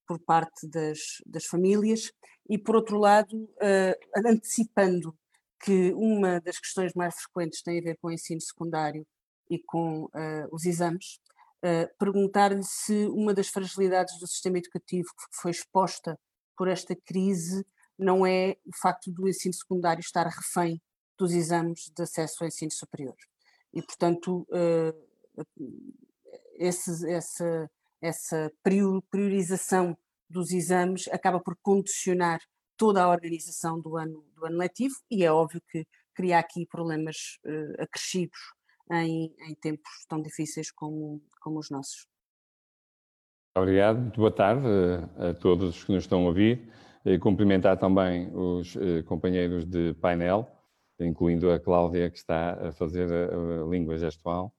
por 0.07 0.19
parte 0.19 0.67
das, 0.67 0.99
das 1.25 1.45
famílias, 1.45 2.11
e 2.49 2.57
por 2.57 2.75
outro 2.75 2.97
lado, 2.97 3.35
uh, 3.35 4.27
antecipando 4.27 5.17
que 5.63 5.93
uma 5.93 6.39
das 6.39 6.59
questões 6.59 6.93
mais 6.93 7.15
frequentes 7.15 7.61
tem 7.63 7.79
a 7.79 7.83
ver 7.83 7.97
com 7.97 8.07
o 8.07 8.11
ensino 8.11 8.39
secundário 8.39 9.05
e 9.49 9.59
com 9.59 10.03
uh, 10.03 10.09
os 10.51 10.65
exames, 10.65 11.19
uh, 11.63 11.89
perguntar-lhe 11.97 12.63
se 12.63 13.07
uma 13.07 13.33
das 13.33 13.47
fragilidades 13.47 14.19
do 14.19 14.27
sistema 14.27 14.59
educativo 14.59 15.07
que 15.09 15.41
foi 15.41 15.51
exposta 15.51 16.19
por 16.55 16.67
esta 16.67 16.95
crise 16.95 17.65
não 17.97 18.25
é 18.25 18.57
o 18.65 18.75
facto 18.79 19.11
do 19.11 19.27
ensino 19.27 19.53
secundário 19.53 20.01
estar 20.01 20.27
refém 20.27 20.81
dos 21.17 21.31
exames 21.31 21.91
de 21.95 22.03
acesso 22.03 22.43
ao 22.43 22.47
ensino 22.47 22.71
superior. 22.71 23.15
E, 23.73 23.81
portanto, 23.81 24.45
esse, 26.55 27.09
essa, 27.11 27.69
essa 28.01 28.51
priorização 29.09 29.97
dos 30.29 30.51
exames 30.51 31.07
acaba 31.09 31.39
por 31.39 31.55
condicionar 31.61 32.39
toda 32.77 33.03
a 33.03 33.09
organização 33.09 33.79
do 33.79 33.97
ano, 33.97 34.25
do 34.35 34.45
ano 34.45 34.57
letivo 34.57 34.95
e 35.09 35.23
é 35.23 35.31
óbvio 35.31 35.61
que 35.69 35.85
cria 36.13 36.39
aqui 36.39 36.65
problemas 36.65 37.37
uh, 37.45 37.83
acrescidos 37.83 38.39
em, 38.91 39.33
em, 39.47 39.55
tempos 39.55 39.91
tão 40.07 40.21
difíceis 40.21 40.71
como, 40.71 41.21
como 41.41 41.59
os 41.59 41.69
nossos. 41.69 42.05
Obrigado, 43.57 43.99
muito 43.99 44.19
boa 44.19 44.31
tarde 44.31 44.67
a 45.17 45.33
todos 45.33 45.77
os 45.77 45.83
que 45.83 45.91
nos 45.91 46.03
estão 46.03 46.23
a 46.23 46.27
ouvir. 46.27 46.69
E 47.05 47.19
cumprimentar 47.19 47.77
também 47.77 48.31
os 48.33 48.75
eh, 48.75 49.03
companheiros 49.03 49.63
de 49.63 49.93
painel, 50.01 50.49
incluindo 50.99 51.51
a 51.51 51.59
Cláudia, 51.59 52.09
que 52.09 52.17
está 52.17 52.69
a 52.69 52.71
fazer 52.71 53.07
a, 53.11 53.63
língua 53.69 53.95
gestual. 53.95 54.51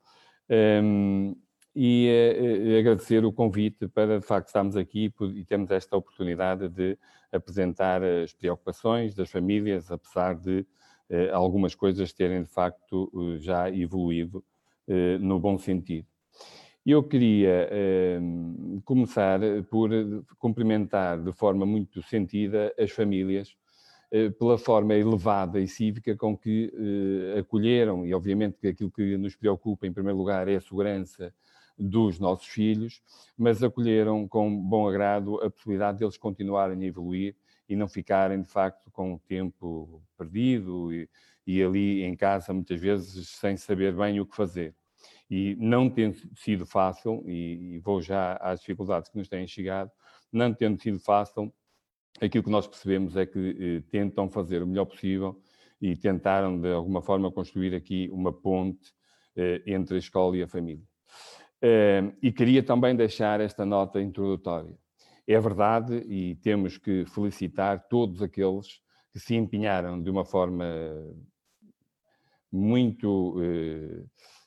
Um, 0.49 1.34
e 1.79 2.09
uh, 2.09 2.79
agradecer 2.79 3.22
o 3.22 3.31
convite 3.31 3.87
para, 3.87 4.18
de 4.18 4.24
facto, 4.24 4.47
estarmos 4.47 4.79
aqui 4.79 5.12
e 5.35 5.45
termos 5.45 5.70
esta 5.70 5.95
oportunidade 5.95 6.70
de 6.70 6.97
apresentar 7.31 8.03
as 8.03 8.33
preocupações 8.33 9.14
das 9.14 9.31
famílias, 9.31 9.91
apesar 9.91 10.37
de 10.37 10.61
uh, 11.11 11.35
algumas 11.35 11.74
coisas 11.74 12.14
terem, 12.14 12.43
de 12.43 12.49
facto, 12.49 13.11
uh, 13.12 13.39
já 13.39 13.70
evoluído 13.70 14.43
no 15.20 15.41
bom 15.41 15.59
sentido. 15.59 16.07
Eu 16.87 17.03
queria 17.03 17.68
começar 18.85 19.41
por 19.68 19.91
cumprimentar 20.39 21.20
de 21.20 21.33
forma 21.33 21.66
muito 21.66 22.01
sentida 22.05 22.72
as 22.79 22.93
famílias 22.93 23.57
pela 24.39 24.57
forma 24.57 24.95
elevada 24.95 25.59
e 25.59 25.66
cívica 25.66 26.14
com 26.14 26.39
que 26.39 26.72
acolheram, 27.37 28.07
e 28.07 28.14
obviamente 28.14 28.59
que 28.61 28.68
aquilo 28.68 28.93
que 28.93 29.16
nos 29.16 29.35
preocupa 29.35 29.89
em 29.89 29.93
primeiro 29.93 30.16
lugar 30.16 30.47
é 30.47 30.55
a 30.55 30.61
segurança 30.61 31.35
dos 31.79 32.18
nossos 32.18 32.47
filhos, 32.47 33.03
mas 33.37 33.62
acolheram 33.62 34.27
com 34.27 34.55
bom 34.57 34.89
agrado 34.89 35.41
a 35.43 35.51
possibilidade 35.51 35.99
deles 35.99 36.16
continuarem 36.16 36.83
a 36.83 36.87
evoluir 36.87 37.37
e 37.68 37.77
não 37.77 37.89
ficarem, 37.89 38.41
de 38.41 38.49
facto, 38.49 38.91
com 38.91 39.14
o 39.14 39.18
tempo 39.18 40.03
perdido 40.16 40.93
e, 40.93 41.09
e 41.47 41.62
ali 41.62 42.03
em 42.03 42.16
casa, 42.16 42.53
muitas 42.53 42.81
vezes, 42.81 43.29
sem 43.29 43.57
saber 43.57 43.95
bem 43.95 44.20
o 44.20 44.27
que 44.27 44.37
fazer. 44.37 44.74
E 45.29 45.57
não 45.59 45.91
tendo 45.91 46.16
sido 46.37 46.64
fácil, 46.64 47.22
e, 47.27 47.74
e 47.74 47.79
vou 47.81 48.01
já 48.01 48.35
às 48.37 48.61
dificuldades 48.61 49.11
que 49.11 49.18
nos 49.18 49.29
têm 49.29 49.47
chegado, 49.47 49.91
não 50.33 50.55
tendo 50.55 50.81
sido 50.81 50.99
fácil, 50.99 51.53
aquilo 52.20 52.45
que 52.45 52.51
nós 52.51 52.66
percebemos 52.66 53.16
é 53.16 53.27
que 53.27 53.57
eh, 53.59 53.91
tentam 53.91 54.29
fazer 54.31 54.62
o 54.62 54.66
melhor 54.66 54.87
possível 54.87 55.41
e 55.81 55.97
tentaram, 55.97 56.61
de 56.61 56.72
alguma 56.72 57.03
forma, 57.03 57.31
construir 57.31 57.74
aqui 57.74 58.09
uma 58.11 58.33
ponte 58.33 58.95
eh, 59.37 59.62
entre 59.66 59.97
a 59.97 59.99
escola 59.99 60.37
e 60.37 60.43
a 60.43 60.49
família. 60.49 60.85
E 62.23 62.33
queria 62.33 62.63
também 62.63 62.95
deixar 62.95 63.41
esta 63.41 63.65
nota 63.65 64.01
introdutória. 64.01 64.77
É 65.27 65.41
verdade, 65.41 65.97
e 66.09 66.37
temos 66.37 66.79
que 66.79 67.05
felicitar 67.07 67.89
todos 67.89 68.23
aqueles 68.23 68.81
que 69.13 69.19
se 69.19 69.35
empenharam 69.35 70.01
de 70.01 70.09
uma 70.09 70.25
forma 70.25 70.65
muito 72.53 73.37
uh, 73.37 74.07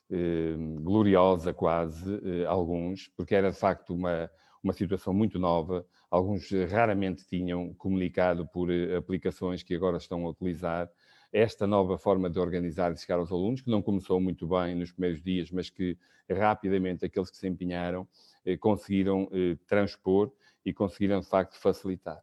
uh, 0.09 0.81
gloriosa, 0.81 1.53
quase, 1.53 2.21
alguns, 2.47 3.09
porque 3.17 3.35
era 3.35 3.51
de 3.51 3.57
facto 3.57 3.93
uma, 3.93 4.29
uma 4.63 4.71
situação 4.71 5.13
muito 5.13 5.37
nova. 5.37 5.85
Alguns 6.09 6.49
raramente 6.71 7.27
tinham 7.27 7.73
comunicado 7.73 8.47
por 8.47 8.69
aplicações 8.97 9.61
que 9.61 9.75
agora 9.75 9.97
estão 9.97 10.25
a 10.25 10.29
utilizar 10.29 10.89
esta 11.31 11.67
nova 11.67 11.97
forma 11.97 12.29
de 12.29 12.39
organizar 12.39 12.91
e 12.91 12.97
chegar 12.97 13.19
aos 13.19 13.31
alunos, 13.31 13.61
que 13.61 13.69
não 13.69 13.81
começou 13.81 14.19
muito 14.19 14.47
bem 14.47 14.75
nos 14.75 14.91
primeiros 14.91 15.21
dias, 15.21 15.51
mas 15.51 15.69
que 15.69 15.97
rapidamente 16.29 17.05
aqueles 17.05 17.29
que 17.29 17.37
se 17.37 17.47
empenharam 17.47 18.07
eh, 18.45 18.57
conseguiram 18.57 19.29
eh, 19.31 19.57
transpor 19.67 20.31
e 20.65 20.73
conseguiram, 20.73 21.19
de 21.19 21.27
facto, 21.27 21.59
facilitar. 21.59 22.19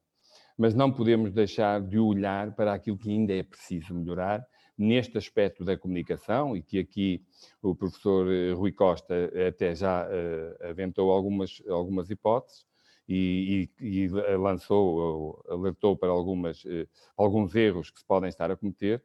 Mas 0.57 0.75
não 0.75 0.93
podemos 0.93 1.33
deixar 1.33 1.81
de 1.81 1.99
olhar 1.99 2.55
para 2.55 2.73
aquilo 2.73 2.99
que 2.99 3.11
ainda 3.11 3.33
é 3.33 3.43
preciso 3.43 3.95
melhorar 3.95 4.47
neste 4.77 5.17
aspecto 5.17 5.65
da 5.65 5.77
comunicação 5.77 6.57
e 6.57 6.63
que 6.63 6.79
aqui 6.79 7.25
o 7.63 7.75
professor 7.75 8.31
eh, 8.31 8.53
Rui 8.53 8.73
Costa 8.73 9.15
até 9.49 9.75
já 9.75 10.07
uh, 10.07 10.69
aventou 10.69 11.11
algumas, 11.11 11.63
algumas 11.69 12.11
hipóteses 12.11 12.67
e, 13.09 13.71
e, 13.81 14.05
e 14.05 14.09
lançou, 14.37 15.45
alertou 15.49 15.97
para 15.97 16.11
algumas, 16.11 16.65
uh, 16.65 16.89
alguns 17.17 17.55
erros 17.55 17.91
que 17.91 18.01
se 18.01 18.07
podem 18.07 18.29
estar 18.29 18.51
a 18.51 18.57
cometer. 18.57 19.03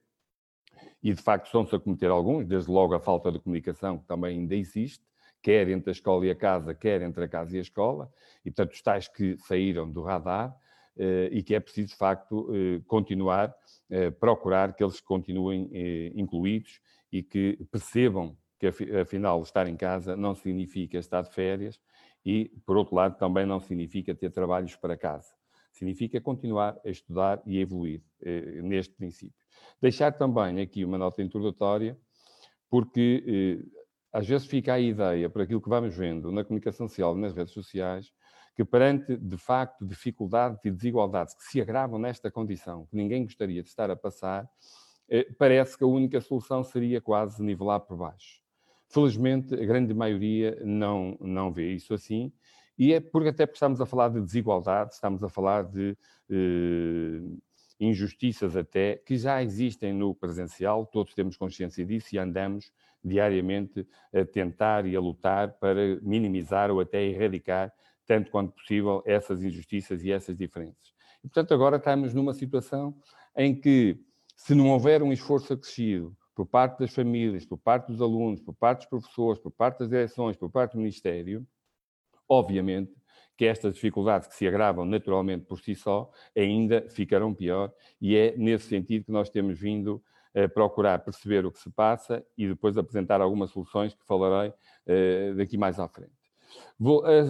E 1.04 1.14
de 1.14 1.22
facto 1.22 1.46
estão-se 1.46 1.76
a 1.76 1.80
cometer 1.80 2.10
alguns, 2.10 2.46
desde 2.46 2.72
logo 2.72 2.94
a 2.94 3.00
falta 3.00 3.32
de 3.32 3.40
comunicação, 3.40 4.00
que 4.00 4.06
também 4.06 4.40
ainda 4.40 4.56
existe, 4.56 5.04
quer 5.42 5.68
entre 5.70 5.90
a 5.90 5.94
escola 5.94 6.26
e 6.26 6.32
a 6.32 6.36
casa, 6.36 6.74
quer 6.74 7.02
entre 7.02 7.24
a 7.24 7.28
casa 7.28 7.56
e 7.56 7.60
a 7.60 7.62
escola, 7.62 8.12
e 8.46 8.52
portanto 8.52 8.74
os 8.74 8.82
tais 8.82 9.08
que 9.08 9.38
saíram 9.38 9.92
do 9.92 10.02
radar, 10.02 10.56
eh, 10.98 11.30
e 11.32 11.44
que 11.44 11.56
é 11.56 11.60
preciso 11.60 11.90
de 11.90 11.96
facto 11.96 12.50
eh, 12.54 12.82
continuar, 12.86 13.56
eh, 13.90 14.12
procurar 14.12 14.76
que 14.76 14.84
eles 14.84 15.00
continuem 15.00 15.70
incluídos 16.16 16.82
e 17.12 17.24
que 17.24 17.58
percebam 17.72 18.38
que 18.60 18.68
afinal 18.68 19.42
estar 19.42 19.68
em 19.68 19.76
casa 19.76 20.16
não 20.16 20.36
significa 20.36 20.98
estar 20.98 21.22
de 21.24 21.34
férias 21.34 21.80
e, 22.26 22.52
por 22.66 22.78
outro 22.78 22.96
lado, 22.96 23.18
também 23.18 23.46
não 23.46 23.60
significa 23.60 24.14
ter 24.14 24.32
trabalhos 24.32 24.76
para 24.76 24.98
casa. 24.98 25.34
Significa 25.72 26.20
continuar 26.20 26.80
a 26.86 26.90
estudar 26.90 27.42
e 27.46 27.60
evoluir 27.60 28.04
neste 28.64 28.94
princípio. 28.94 29.42
Deixar 29.82 30.12
também 30.12 30.60
aqui 30.60 30.84
uma 30.84 30.98
nota 30.98 31.22
introdutória, 31.22 31.98
porque 32.70 33.64
às 34.12 34.28
vezes 34.28 34.46
fica 34.48 34.74
a 34.74 34.80
ideia, 34.80 35.30
por 35.30 35.42
aquilo 35.42 35.62
que 35.62 35.70
vamos 35.70 35.96
vendo 35.96 36.32
na 36.32 36.44
comunicação 36.44 36.88
social 36.88 37.18
e 37.18 37.22
nas 37.22 37.34
redes 37.34 37.54
sociais, 37.54 38.12
que 38.56 38.66
perante, 38.66 39.16
de 39.16 39.38
facto, 39.38 39.86
dificuldades 39.86 40.64
e 40.66 40.72
desigualdades 40.72 41.34
que 41.34 41.44
se 41.44 41.62
agravam 41.62 41.98
nesta 41.98 42.30
condição, 42.30 42.86
que 42.86 42.96
ninguém 42.96 43.24
gostaria 43.24 43.64
de 43.64 43.70
estar 43.70 43.90
a 43.90 43.96
passar, 43.96 44.50
eh, 45.10 45.26
parece 45.38 45.78
que 45.78 45.84
a 45.84 45.88
única 45.88 46.20
solução 46.20 46.64
seria 46.64 47.00
quase 47.00 47.42
nivelar 47.42 47.80
por 47.80 47.98
baixo. 47.98 48.41
Felizmente, 48.92 49.54
a 49.54 49.66
grande 49.66 49.94
maioria 49.94 50.60
não, 50.64 51.18
não 51.22 51.52
vê 51.52 51.74
isso 51.74 51.94
assim, 51.94 52.32
e 52.78 52.94
é 52.94 53.00
porque 53.00 53.30
até 53.30 53.44
estamos 53.44 53.80
a 53.80 53.86
falar 53.86 54.10
de 54.10 54.22
desigualdade, 54.22 54.94
estamos 54.94 55.24
a 55.24 55.30
falar 55.30 55.64
de 55.64 55.98
eh, 56.30 57.22
injustiças 57.80 58.56
até, 58.58 58.98
que 58.98 59.18
já 59.18 59.42
existem 59.42 59.94
no 59.94 60.14
presencial, 60.14 60.86
todos 60.86 61.14
temos 61.14 61.38
consciência 61.38 61.86
disso 61.86 62.16
e 62.16 62.20
andamos 62.20 62.72
diariamente 63.04 63.88
a 64.14 64.26
tentar 64.26 64.86
e 64.86 64.96
a 64.96 65.00
lutar 65.00 65.54
para 65.54 66.00
minimizar 66.02 66.70
ou 66.70 66.80
até 66.80 67.04
erradicar, 67.04 67.74
tanto 68.06 68.30
quanto 68.30 68.52
possível, 68.54 69.02
essas 69.06 69.44
injustiças 69.44 70.04
e 70.04 70.12
essas 70.12 70.38
diferenças. 70.38 70.94
E, 71.24 71.28
portanto, 71.28 71.54
agora 71.54 71.78
estamos 71.78 72.14
numa 72.14 72.34
situação 72.34 72.96
em 73.36 73.60
que, 73.60 73.98
se 74.36 74.54
não 74.54 74.70
houver 74.70 75.02
um 75.02 75.14
esforço 75.14 75.54
acrescido 75.54 76.16
por 76.42 76.48
parte 76.48 76.80
das 76.80 76.92
famílias, 76.92 77.46
por 77.46 77.60
parte 77.60 77.92
dos 77.92 78.02
alunos, 78.02 78.42
por 78.42 78.56
parte 78.56 78.80
dos 78.80 78.88
professores, 78.88 79.40
por 79.40 79.52
parte 79.52 79.78
das 79.78 79.90
direções, 79.90 80.36
por 80.36 80.50
parte 80.50 80.72
do 80.72 80.80
Ministério, 80.80 81.46
obviamente 82.28 82.92
que 83.38 83.46
estas 83.46 83.76
dificuldades 83.76 84.28
que 84.28 84.34
se 84.34 84.48
agravam 84.48 84.84
naturalmente 84.84 85.46
por 85.46 85.60
si 85.60 85.76
só 85.76 86.12
ainda 86.36 86.90
ficarão 86.90 87.32
pior 87.32 87.72
e 88.02 88.16
é 88.16 88.36
nesse 88.36 88.66
sentido 88.66 89.06
que 89.06 89.12
nós 89.12 89.30
temos 89.30 89.60
vindo 89.60 90.04
a 90.34 90.50
procurar 90.50 90.98
perceber 91.06 91.46
o 91.46 91.52
que 91.52 91.60
se 91.60 91.70
passa 91.70 92.26
e 92.36 92.48
depois 92.48 92.76
apresentar 92.76 93.22
algumas 93.22 93.52
soluções 93.52 93.94
que 93.94 94.04
falarei 94.04 94.50
uh, 94.50 95.36
daqui 95.36 95.60
mais 95.60 95.78
à 95.80 95.88
frente. 95.88 96.10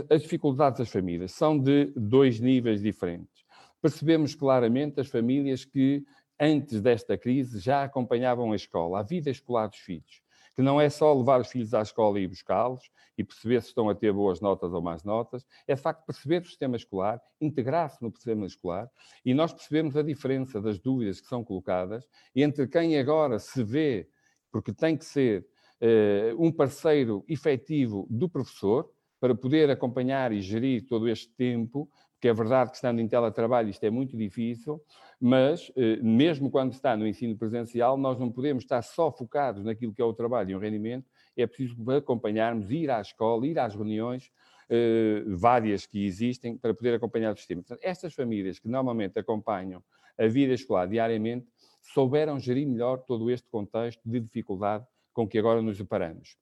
As 0.09 0.21
dificuldades 0.21 0.79
das 0.79 0.89
famílias 0.89 1.33
são 1.33 1.59
de 1.59 1.91
dois 1.97 2.39
níveis 2.39 2.81
diferentes. 2.81 3.43
Percebemos 3.81 4.35
claramente 4.35 5.01
as 5.01 5.09
famílias 5.09 5.65
que 5.65 6.05
antes 6.41 6.81
desta 6.81 7.15
crise 7.15 7.59
já 7.59 7.83
acompanhavam 7.83 8.51
a 8.51 8.55
escola, 8.55 8.99
a 8.99 9.03
vida 9.03 9.29
escolar 9.29 9.67
dos 9.67 9.79
filhos 9.79 10.21
que 10.55 10.61
não 10.61 10.81
é 10.81 10.89
só 10.89 11.13
levar 11.13 11.39
os 11.39 11.49
filhos 11.49 11.73
à 11.73 11.81
escola 11.81 12.19
e 12.19 12.27
buscá-los 12.27 12.89
e 13.17 13.23
perceber 13.23 13.61
se 13.61 13.69
estão 13.69 13.89
a 13.89 13.95
ter 13.95 14.11
boas 14.11 14.41
notas 14.41 14.73
ou 14.73 14.81
más 14.81 15.03
notas, 15.03 15.45
é 15.67 15.75
de 15.75 15.81
facto 15.81 16.05
perceber 16.05 16.41
o 16.41 16.45
sistema 16.45 16.75
escolar, 16.75 17.21
integrar-se 17.39 18.01
no 18.01 18.11
sistema 18.11 18.45
escolar 18.45 18.89
e 19.23 19.33
nós 19.33 19.53
percebemos 19.53 19.95
a 19.95 20.03
diferença 20.03 20.61
das 20.61 20.79
dúvidas 20.79 21.21
que 21.21 21.27
são 21.27 21.43
colocadas 21.43 22.05
entre 22.35 22.67
quem 22.67 22.97
agora 22.97 23.39
se 23.39 23.63
vê, 23.63 24.09
porque 24.51 24.73
tem 24.73 24.97
que 24.97 25.05
ser 25.05 25.47
uh, 25.81 26.43
um 26.43 26.51
parceiro 26.51 27.23
efetivo 27.27 28.07
do 28.09 28.27
professor, 28.27 28.91
para 29.19 29.35
poder 29.35 29.69
acompanhar 29.69 30.31
e 30.31 30.41
gerir 30.41 30.87
todo 30.87 31.07
este 31.07 31.31
tempo, 31.35 31.87
porque 32.21 32.29
é 32.29 32.33
verdade 32.35 32.69
que 32.69 32.75
estando 32.75 33.01
em 33.01 33.07
teletrabalho 33.07 33.67
isto 33.67 33.83
é 33.83 33.89
muito 33.89 34.15
difícil, 34.15 34.79
mas 35.19 35.71
eh, 35.75 35.95
mesmo 36.03 36.51
quando 36.51 36.71
está 36.71 36.95
no 36.95 37.07
ensino 37.07 37.35
presencial, 37.35 37.97
nós 37.97 38.19
não 38.19 38.31
podemos 38.31 38.63
estar 38.63 38.83
só 38.83 39.11
focados 39.11 39.63
naquilo 39.63 39.91
que 39.91 39.99
é 39.99 40.05
o 40.05 40.13
trabalho 40.13 40.51
e 40.51 40.55
o 40.55 40.59
rendimento, 40.59 41.09
é 41.35 41.47
preciso 41.47 41.75
acompanharmos, 41.89 42.69
ir 42.69 42.91
à 42.91 43.01
escola, 43.01 43.47
ir 43.47 43.57
às 43.57 43.73
reuniões, 43.73 44.29
eh, 44.69 45.23
várias 45.29 45.87
que 45.87 46.05
existem, 46.05 46.55
para 46.55 46.75
poder 46.75 46.93
acompanhar 46.93 47.33
o 47.33 47.37
sistema. 47.37 47.63
Portanto, 47.63 47.79
estas 47.81 48.13
famílias 48.13 48.59
que 48.59 48.67
normalmente 48.67 49.17
acompanham 49.17 49.83
a 50.15 50.27
vida 50.27 50.53
escolar 50.53 50.87
diariamente, 50.87 51.47
souberam 51.81 52.39
gerir 52.39 52.67
melhor 52.67 52.99
todo 52.99 53.31
este 53.31 53.49
contexto 53.49 53.99
de 54.05 54.19
dificuldade 54.19 54.85
com 55.11 55.27
que 55.27 55.39
agora 55.39 55.59
nos 55.59 55.75
deparamos. 55.75 56.37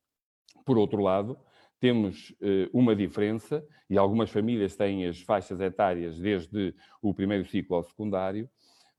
Por 0.66 0.78
outro 0.78 1.02
lado, 1.02 1.40
temos 1.80 2.32
uh, 2.42 2.70
uma 2.74 2.96
diferença, 2.96 3.66
e 3.90 3.98
algumas 3.98 4.30
famílias 4.30 4.76
têm 4.76 5.06
as 5.06 5.22
faixas 5.22 5.60
etárias 5.60 6.20
desde 6.20 6.76
o 7.02 7.14
primeiro 7.14 7.46
ciclo 7.46 7.78
ao 7.78 7.84
secundário, 7.84 8.50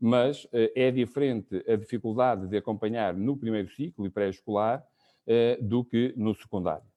mas 0.00 0.44
uh, 0.46 0.50
é 0.74 0.90
diferente 0.90 1.62
a 1.68 1.76
dificuldade 1.76 2.48
de 2.48 2.56
acompanhar 2.56 3.14
no 3.14 3.36
primeiro 3.36 3.68
ciclo 3.68 4.06
e 4.06 4.10
pré-escolar 4.10 4.82
uh, 4.82 5.62
do 5.62 5.84
que 5.84 6.14
no 6.16 6.34
secundário. 6.34 6.88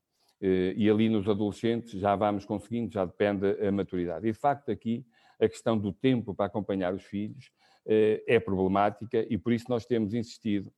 e 0.75 0.89
ali 0.89 1.07
nos 1.07 1.27
adolescentes 1.27 1.91
já 1.91 2.15
vamos 2.15 2.45
conseguindo, 2.45 2.91
já 2.91 3.05
depende 3.05 3.45
a 3.65 3.71
maturidade. 3.71 4.27
E 4.27 4.31
de 4.31 4.37
facto 4.37 4.71
aqui 4.71 5.05
a 5.39 5.47
questão 5.47 5.77
do 5.77 5.91
tempo 5.93 6.33
para 6.33 6.47
acompanhar 6.47 6.93
os 6.93 7.03
filhos 7.03 7.51
é 7.85 8.39
problemática 8.39 9.25
e 9.29 9.37
por 9.37 9.53
isso 9.53 9.65
nós 9.69 9.85
temos 9.85 10.13
insistido 10.13 10.71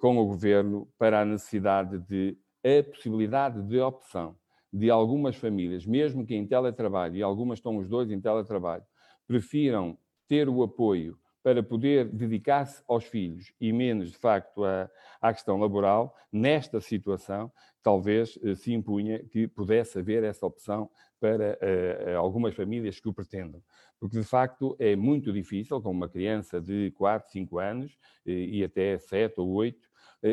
com 0.00 0.16
o 0.16 0.26
Governo 0.26 0.88
para 0.98 1.20
a 1.20 1.24
necessidade 1.26 1.98
de 1.98 2.38
a 2.66 2.82
possibilidade 2.82 3.62
de 3.62 3.78
opção 3.80 4.36
de 4.72 4.90
algumas 4.90 5.36
famílias, 5.36 5.86
mesmo 5.86 6.26
que 6.26 6.34
em 6.34 6.46
teletrabalho, 6.46 7.16
e 7.16 7.22
algumas 7.22 7.58
estão 7.58 7.76
os 7.76 7.88
dois 7.88 8.10
em 8.10 8.20
teletrabalho, 8.20 8.84
prefiram 9.26 9.96
ter 10.26 10.48
o 10.48 10.62
apoio 10.62 11.16
para 11.46 11.62
poder 11.62 12.06
dedicar-se 12.08 12.82
aos 12.88 13.04
filhos 13.04 13.52
e 13.60 13.72
menos, 13.72 14.10
de 14.10 14.18
facto, 14.18 14.64
à, 14.64 14.90
à 15.20 15.32
questão 15.32 15.56
laboral, 15.58 16.12
nesta 16.32 16.80
situação, 16.80 17.52
talvez 17.84 18.36
eh, 18.42 18.56
se 18.56 18.72
impunha 18.72 19.20
que 19.20 19.46
pudesse 19.46 20.00
haver 20.00 20.24
essa 20.24 20.44
opção 20.44 20.90
para 21.20 21.56
uh, 21.62 22.18
algumas 22.18 22.52
famílias 22.52 22.98
que 22.98 23.08
o 23.08 23.12
pretendam. 23.12 23.62
Porque, 24.00 24.18
de 24.18 24.24
facto, 24.24 24.76
é 24.80 24.96
muito 24.96 25.32
difícil, 25.32 25.80
com 25.80 25.92
uma 25.92 26.08
criança 26.08 26.60
de 26.60 26.90
4, 26.96 27.30
5 27.30 27.58
anos 27.58 27.96
e 28.26 28.64
até 28.64 28.98
7 28.98 29.40
ou 29.40 29.50
8, 29.52 29.78
uh, 29.78 29.85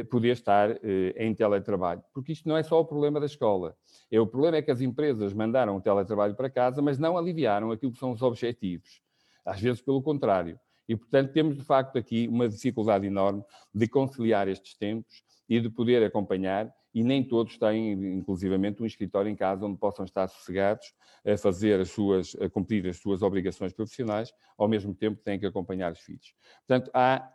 poder 0.09 0.31
estar 0.31 0.69
em 1.15 1.33
teletrabalho. 1.35 2.03
Porque 2.13 2.31
isto 2.31 2.47
não 2.47 2.57
é 2.57 2.63
só 2.63 2.79
o 2.79 2.85
problema 2.85 3.19
da 3.19 3.25
escola. 3.25 3.75
É, 4.09 4.19
o 4.19 4.27
problema 4.27 4.57
é 4.57 4.61
que 4.61 4.71
as 4.71 4.81
empresas 4.81 5.33
mandaram 5.33 5.75
o 5.75 5.81
teletrabalho 5.81 6.35
para 6.35 6.49
casa, 6.49 6.81
mas 6.81 6.97
não 6.97 7.17
aliviaram 7.17 7.71
aquilo 7.71 7.91
que 7.91 7.99
são 7.99 8.11
os 8.11 8.21
objetivos. 8.21 9.01
Às 9.45 9.59
vezes, 9.59 9.81
pelo 9.81 10.01
contrário. 10.01 10.59
E, 10.87 10.95
portanto, 10.95 11.31
temos, 11.31 11.57
de 11.57 11.63
facto, 11.63 11.97
aqui 11.97 12.27
uma 12.27 12.47
dificuldade 12.47 13.05
enorme 13.07 13.43
de 13.73 13.87
conciliar 13.87 14.47
estes 14.47 14.75
tempos 14.75 15.23
e 15.47 15.59
de 15.59 15.69
poder 15.69 16.03
acompanhar 16.03 16.73
e 16.93 17.03
nem 17.03 17.23
todos 17.23 17.57
têm, 17.57 17.91
inclusivamente, 17.91 18.83
um 18.83 18.85
escritório 18.85 19.29
em 19.29 19.35
casa 19.35 19.65
onde 19.65 19.79
possam 19.79 20.05
estar 20.05 20.27
sossegados 20.27 20.93
a 21.25 21.35
fazer 21.37 21.79
as 21.79 21.89
suas, 21.89 22.35
a 22.39 22.47
cumprir 22.49 22.87
as 22.87 22.97
suas 22.97 23.23
obrigações 23.23 23.73
profissionais, 23.73 24.31
ao 24.57 24.67
mesmo 24.67 24.93
tempo 24.93 25.17
que 25.17 25.23
têm 25.23 25.39
que 25.39 25.45
acompanhar 25.45 25.91
os 25.91 25.99
filhos. 25.99 26.35
Portanto, 26.67 26.91
há 26.93 27.32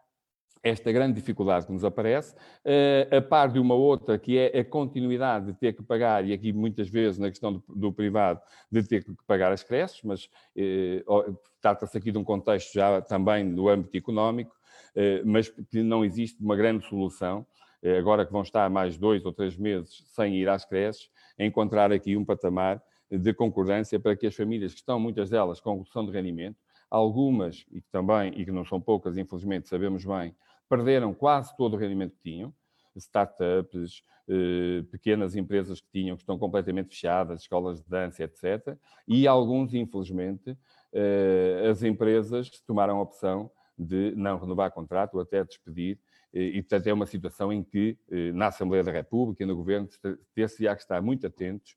esta 0.62 0.90
grande 0.92 1.14
dificuldade 1.14 1.66
que 1.66 1.72
nos 1.72 1.84
aparece, 1.84 2.34
uh, 2.34 3.16
a 3.16 3.20
par 3.22 3.50
de 3.50 3.58
uma 3.58 3.74
outra 3.74 4.18
que 4.18 4.38
é 4.38 4.60
a 4.60 4.64
continuidade 4.64 5.46
de 5.46 5.52
ter 5.54 5.72
que 5.72 5.82
pagar, 5.82 6.24
e 6.26 6.32
aqui 6.32 6.52
muitas 6.52 6.88
vezes 6.88 7.18
na 7.18 7.28
questão 7.28 7.52
do, 7.52 7.64
do 7.68 7.92
privado, 7.92 8.40
de 8.70 8.82
ter 8.82 9.04
que 9.04 9.12
pagar 9.26 9.52
as 9.52 9.62
creches, 9.62 10.00
mas 10.02 10.24
uh, 10.24 11.38
trata-se 11.60 11.96
aqui 11.96 12.10
de 12.10 12.18
um 12.18 12.24
contexto 12.24 12.72
já 12.72 13.00
também 13.00 13.44
no 13.44 13.68
âmbito 13.68 13.96
económico, 13.96 14.54
uh, 14.96 15.26
mas 15.26 15.48
que 15.48 15.82
não 15.82 16.04
existe 16.04 16.42
uma 16.42 16.56
grande 16.56 16.86
solução 16.86 17.46
eh, 17.82 17.98
agora 17.98 18.26
que 18.26 18.32
vão 18.32 18.42
estar 18.42 18.68
mais 18.68 18.96
dois 18.96 19.24
ou 19.24 19.32
três 19.32 19.56
meses 19.56 20.04
sem 20.08 20.36
ir 20.36 20.48
às 20.48 20.64
creches, 20.64 21.10
encontrar 21.38 21.92
aqui 21.92 22.16
um 22.16 22.24
patamar 22.24 22.82
de 23.10 23.32
concordância 23.32 23.98
para 24.00 24.16
que 24.16 24.26
as 24.26 24.34
famílias 24.34 24.72
que 24.72 24.80
estão, 24.80 24.98
muitas 24.98 25.30
delas, 25.30 25.60
com 25.60 25.78
redução 25.78 26.04
de 26.04 26.12
rendimento, 26.12 26.56
algumas, 26.90 27.64
e 27.70 27.80
que 27.80 27.88
também, 27.90 28.32
e 28.36 28.44
que 28.44 28.50
não 28.50 28.64
são 28.64 28.80
poucas, 28.80 29.16
infelizmente, 29.16 29.68
sabemos 29.68 30.04
bem, 30.04 30.34
perderam 30.68 31.14
quase 31.14 31.56
todo 31.56 31.74
o 31.74 31.76
rendimento 31.76 32.14
que 32.16 32.30
tinham, 32.30 32.54
startups, 32.96 34.02
eh, 34.28 34.82
pequenas 34.90 35.36
empresas 35.36 35.80
que 35.80 35.88
tinham, 35.90 36.16
que 36.16 36.22
estão 36.22 36.38
completamente 36.38 36.88
fechadas, 36.88 37.42
escolas 37.42 37.80
de 37.82 37.88
dança, 37.88 38.24
etc. 38.24 38.76
E 39.06 39.26
alguns, 39.26 39.72
infelizmente, 39.72 40.56
eh, 40.92 41.68
as 41.70 41.82
empresas 41.82 42.50
tomaram 42.66 42.98
a 42.98 43.02
opção 43.02 43.50
de 43.78 44.12
não 44.16 44.38
renovar 44.38 44.72
contrato 44.72 45.14
ou 45.14 45.20
até 45.20 45.44
despedir 45.44 45.98
e, 46.32 46.60
portanto, 46.62 46.86
é 46.86 46.92
uma 46.92 47.06
situação 47.06 47.52
em 47.52 47.62
que, 47.62 47.98
eh, 48.10 48.32
na 48.32 48.48
Assembleia 48.48 48.84
da 48.84 48.92
República 48.92 49.42
e 49.42 49.46
no 49.46 49.56
Governo, 49.56 49.88
ter-se-á 50.34 50.74
que 50.74 50.82
estar 50.82 51.00
muito 51.00 51.26
atentos, 51.26 51.76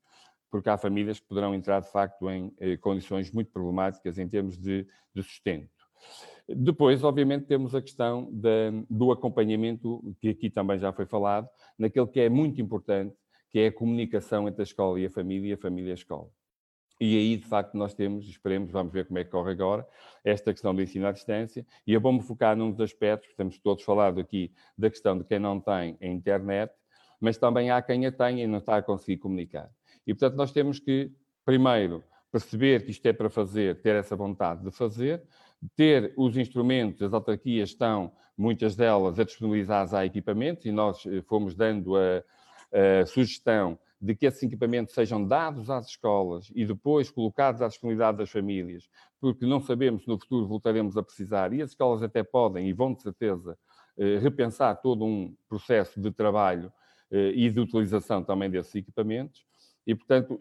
porque 0.50 0.70
há 0.70 0.78
famílias 0.78 1.20
que 1.20 1.28
poderão 1.28 1.56
entrar, 1.56 1.80
de 1.80 1.90
facto, 1.90 2.30
em 2.30 2.54
eh, 2.60 2.76
condições 2.78 3.32
muito 3.32 3.50
problemáticas 3.50 4.18
em 4.18 4.28
termos 4.28 4.58
de, 4.58 4.86
de 5.16 5.24
sustento. 5.24 5.70
Depois, 6.56 7.04
obviamente, 7.04 7.46
temos 7.46 7.74
a 7.76 7.82
questão 7.82 8.30
do 8.90 9.12
acompanhamento, 9.12 10.16
que 10.20 10.30
aqui 10.30 10.50
também 10.50 10.78
já 10.80 10.92
foi 10.92 11.06
falado, 11.06 11.48
naquele 11.78 12.08
que 12.08 12.20
é 12.20 12.30
muito 12.30 12.62
importante, 12.62 13.16
que 13.50 13.60
é 13.60 13.68
a 13.68 13.72
comunicação 13.72 14.48
entre 14.48 14.62
a 14.62 14.64
escola 14.64 15.00
e 15.00 15.06
a 15.06 15.10
família 15.10 15.50
e 15.50 15.54
a 15.54 15.58
família 15.58 15.90
e 15.90 15.92
a 15.92 15.96
escola. 15.96 16.30
E 17.00 17.18
aí, 17.18 17.36
de 17.36 17.46
facto, 17.46 17.76
nós 17.76 17.96
temos, 17.96 18.28
esperemos, 18.28 18.70
vamos 18.72 18.94
ver 18.94 19.08
como 19.08 19.18
é 19.18 19.24
que 19.24 19.32
corre 19.32 19.52
agora, 19.52 19.88
esta 20.24 20.54
questão 20.54 20.74
do 20.74 20.84
ensino 20.84 21.08
à 21.08 21.12
distância. 21.12 21.66
E 21.86 21.94
eu 21.94 22.00
vou-me 22.00 22.22
focar 22.22 22.56
num 22.56 22.70
dos 22.70 22.80
aspectos, 22.80 23.34
temos 23.34 23.58
todos 23.58 23.84
falado 23.84 24.20
aqui 24.20 24.54
da 24.78 24.88
questão 24.88 25.18
de 25.18 25.24
quem 25.24 25.40
não 25.40 25.60
tem 25.60 25.98
a 26.00 26.06
internet, 26.06 26.72
mas 27.20 27.38
também 27.38 27.72
há 27.72 27.82
quem 27.82 28.06
a 28.06 28.12
tenha 28.12 28.44
e 28.44 28.48
não 28.48 28.60
está 28.60 28.78
a 28.78 28.84
conseguir 28.84 29.18
comunicar. 29.18 29.70
E, 30.06 30.14
portanto, 30.14 30.36
nós 30.36 30.52
temos 30.52 30.80
que, 30.80 31.12
primeiro, 31.44 32.04
perceber 32.32 32.86
que 32.86 32.92
isto 32.92 33.06
é 33.06 33.14
para 33.14 33.30
fazer, 33.30 33.82
ter 33.82 33.96
essa 33.96 34.16
vontade 34.16 34.64
de 34.64 34.72
fazer, 34.72 35.22
ter 35.76 36.14
os 36.18 36.38
instrumentos, 36.38 37.02
as 37.02 37.14
autarquias 37.14 37.70
estão, 37.70 38.12
muitas 38.38 38.76
delas, 38.76 39.20
a 39.20 39.24
disponibilizar 39.24 39.94
a 39.94 40.06
equipamentos, 40.06 40.66
e 40.66 40.72
nós 40.72 41.06
eh, 41.06 41.22
fomos 41.22 41.54
dando 41.54 41.96
a 41.96 42.24
a 42.72 43.06
sugestão 43.06 43.78
de 44.02 44.16
que 44.16 44.26
esses 44.26 44.42
equipamentos 44.42 44.96
sejam 44.96 45.24
dados 45.24 45.70
às 45.70 45.88
escolas 45.88 46.52
e 46.56 46.66
depois 46.66 47.12
colocados 47.12 47.62
à 47.62 47.68
disponibilidade 47.68 48.18
das 48.18 48.32
famílias, 48.32 48.90
porque 49.20 49.46
não 49.46 49.60
sabemos 49.60 50.04
se 50.04 50.08
no 50.08 50.18
futuro 50.18 50.48
voltaremos 50.48 50.98
a 50.98 51.04
precisar, 51.04 51.54
e 51.54 51.62
as 51.62 51.72
escolas 51.72 52.02
até 52.02 52.24
podem 52.24 52.68
e 52.68 52.74
vão 52.74 52.94
de 52.94 53.02
certeza 53.02 53.58
eh, 53.98 54.18
repensar 54.18 54.76
todo 54.76 55.06
um 55.06 55.36
processo 55.48 56.00
de 56.02 56.12
trabalho 56.12 56.72
eh, 57.12 57.34
e 57.36 57.50
de 57.50 57.60
utilização 57.60 58.24
também 58.24 58.50
desses 58.50 58.74
equipamentos, 58.74 59.46
e 59.86 59.94
portanto 59.94 60.38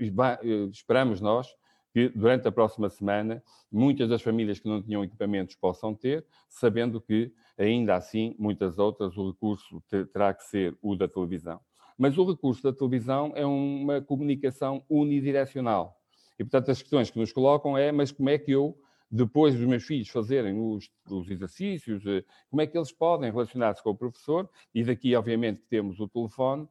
esperamos 0.71 1.21
nós 1.21 1.49
que 1.93 2.09
durante 2.09 2.47
a 2.47 2.53
próxima 2.53 2.89
semana 2.89 3.43
muitas 3.71 4.09
das 4.09 4.23
famílias 4.23 4.59
que 4.59 4.69
não 4.69 4.83
tinham 4.83 5.05
equipamentos 5.05 5.55
possam 5.55 5.95
ter, 5.95 6.25
sabendo 6.49 7.01
que 7.01 7.33
ainda 7.59 7.95
assim 7.95 8.35
muitas 8.39 8.79
outras 8.79 9.17
o 9.17 9.31
recurso 9.31 9.83
terá 10.13 10.33
que 10.33 10.45
ser 10.45 10.77
o 10.81 10.95
da 10.95 11.09
televisão. 11.09 11.61
Mas 11.99 12.17
o 12.17 12.25
recurso 12.25 12.63
da 12.63 12.73
televisão 12.73 13.33
é 13.35 13.45
uma 13.45 14.01
comunicação 14.01 14.83
unidirecional. 14.89 16.01
E, 16.39 16.45
portanto, 16.45 16.71
as 16.71 16.81
questões 16.81 17.11
que 17.11 17.19
nos 17.19 17.33
colocam 17.33 17.77
é, 17.77 17.93
mas 17.93 18.11
como 18.11 18.31
é 18.31 18.39
que 18.39 18.51
eu, 18.51 18.75
depois 19.11 19.55
dos 19.55 19.67
meus 19.67 19.83
filhos 19.83 20.09
fazerem 20.09 20.59
os, 20.59 20.91
os 21.11 21.31
exercícios, 21.31 22.07
eh, 22.07 22.25
como 22.49 22.63
é 22.63 22.67
que 22.67 22.79
eles 22.79 22.91
podem 22.91 23.31
relacionar-se 23.31 23.83
com 23.83 23.91
o 23.91 23.95
professor? 23.95 24.49
E 24.75 24.83
daqui, 24.83 25.15
obviamente, 25.15 25.61
temos 25.69 26.01
o 26.01 26.09
telefone, 26.09 26.67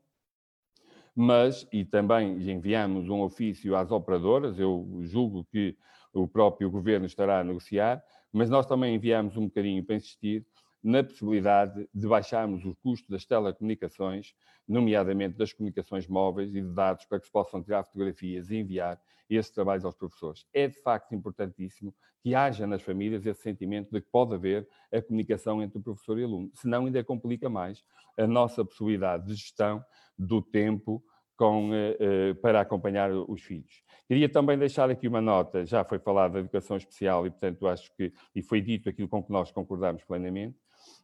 mas, 1.16 1.68
e 1.72 1.84
também 1.84 2.38
enviamos 2.49 3.10
um 3.10 3.22
ofício 3.22 3.76
às 3.76 3.91
operadoras, 3.91 4.60
eu 4.60 4.99
julgo 5.01 5.45
que 5.45 5.76
o 6.14 6.28
próprio 6.28 6.70
governo 6.70 7.05
estará 7.05 7.39
a 7.39 7.43
negociar, 7.43 8.03
mas 8.32 8.49
nós 8.49 8.66
também 8.66 8.95
enviamos 8.95 9.38
um 9.38 9.45
bocadinho 9.45 9.84
para 9.84 9.95
insistir 9.95 10.45
na 10.82 11.03
possibilidade 11.03 11.88
de 11.93 12.07
baixarmos 12.07 12.64
o 12.64 12.76
custo 12.76 13.12
das 13.12 13.26
telecomunicações, 13.26 14.34
nomeadamente 14.68 15.38
das 15.38 15.51
comunicações 15.51 16.07
móveis 16.07 16.55
e 16.55 16.62
de 16.62 16.74
dados 16.74 17.05
para 17.05 17.20
que 17.20 17.26
se 17.26 17.32
possam 17.32 17.62
tirar 17.62 17.84
fotografias 17.84 18.49
e 18.49 18.57
enviar 18.57 18.99
esses 19.36 19.51
trabalhos 19.51 19.86
aos 19.86 19.95
professores. 19.95 20.45
É 20.53 20.67
de 20.67 20.82
facto 20.82 21.13
importantíssimo 21.13 21.93
que 22.21 22.36
haja 22.36 22.67
nas 22.67 22.82
famílias 22.82 23.25
esse 23.25 23.41
sentimento 23.41 23.91
de 23.91 24.01
que 24.01 24.09
pode 24.11 24.34
haver 24.34 24.67
a 24.91 25.01
comunicação 25.01 25.61
entre 25.63 25.80
o 25.80 25.82
professor 25.82 26.19
e 26.19 26.23
o 26.23 26.25
aluno, 26.25 26.51
senão 26.53 26.86
ainda 26.86 27.03
complica 27.03 27.49
mais 27.49 27.84
a 28.17 28.27
nossa 28.27 28.65
possibilidade 28.65 29.27
de 29.27 29.36
gestão 29.36 29.84
do 30.17 30.41
tempo 30.41 31.03
com, 31.38 31.73
eh, 31.73 31.97
eh, 31.99 32.34
para 32.36 32.59
acompanhar 32.59 33.09
os 33.11 33.41
filhos. 33.41 33.82
Queria 34.09 34.27
também 34.27 34.57
deixar 34.57 34.89
aqui 34.89 35.07
uma 35.07 35.21
nota, 35.21 35.65
já 35.65 35.86
foi 35.86 35.97
falado 35.97 36.34
da 36.34 36.39
educação 36.39 36.75
especial 36.75 37.25
e, 37.25 37.30
portanto, 37.30 37.65
acho 37.67 37.95
que, 37.95 38.11
e 38.36 38.41
foi 38.41 38.59
dito 38.59 38.89
aquilo 38.89 39.07
com 39.07 39.23
que 39.23 39.32
nós 39.32 39.49
concordamos 39.49 40.03
plenamente, 40.03 40.57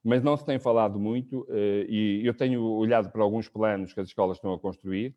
mas 0.03 0.21
não 0.21 0.35
se 0.35 0.45
tem 0.45 0.59
falado 0.59 0.99
muito, 0.99 1.47
eh, 1.49 1.85
e 1.87 2.21
eu 2.25 2.33
tenho 2.33 2.61
olhado 2.61 3.09
para 3.11 3.23
alguns 3.23 3.47
planos 3.47 3.93
que 3.93 3.99
as 4.01 4.09
escolas 4.09 4.37
estão 4.37 4.53
a 4.53 4.59
construir. 4.59 5.15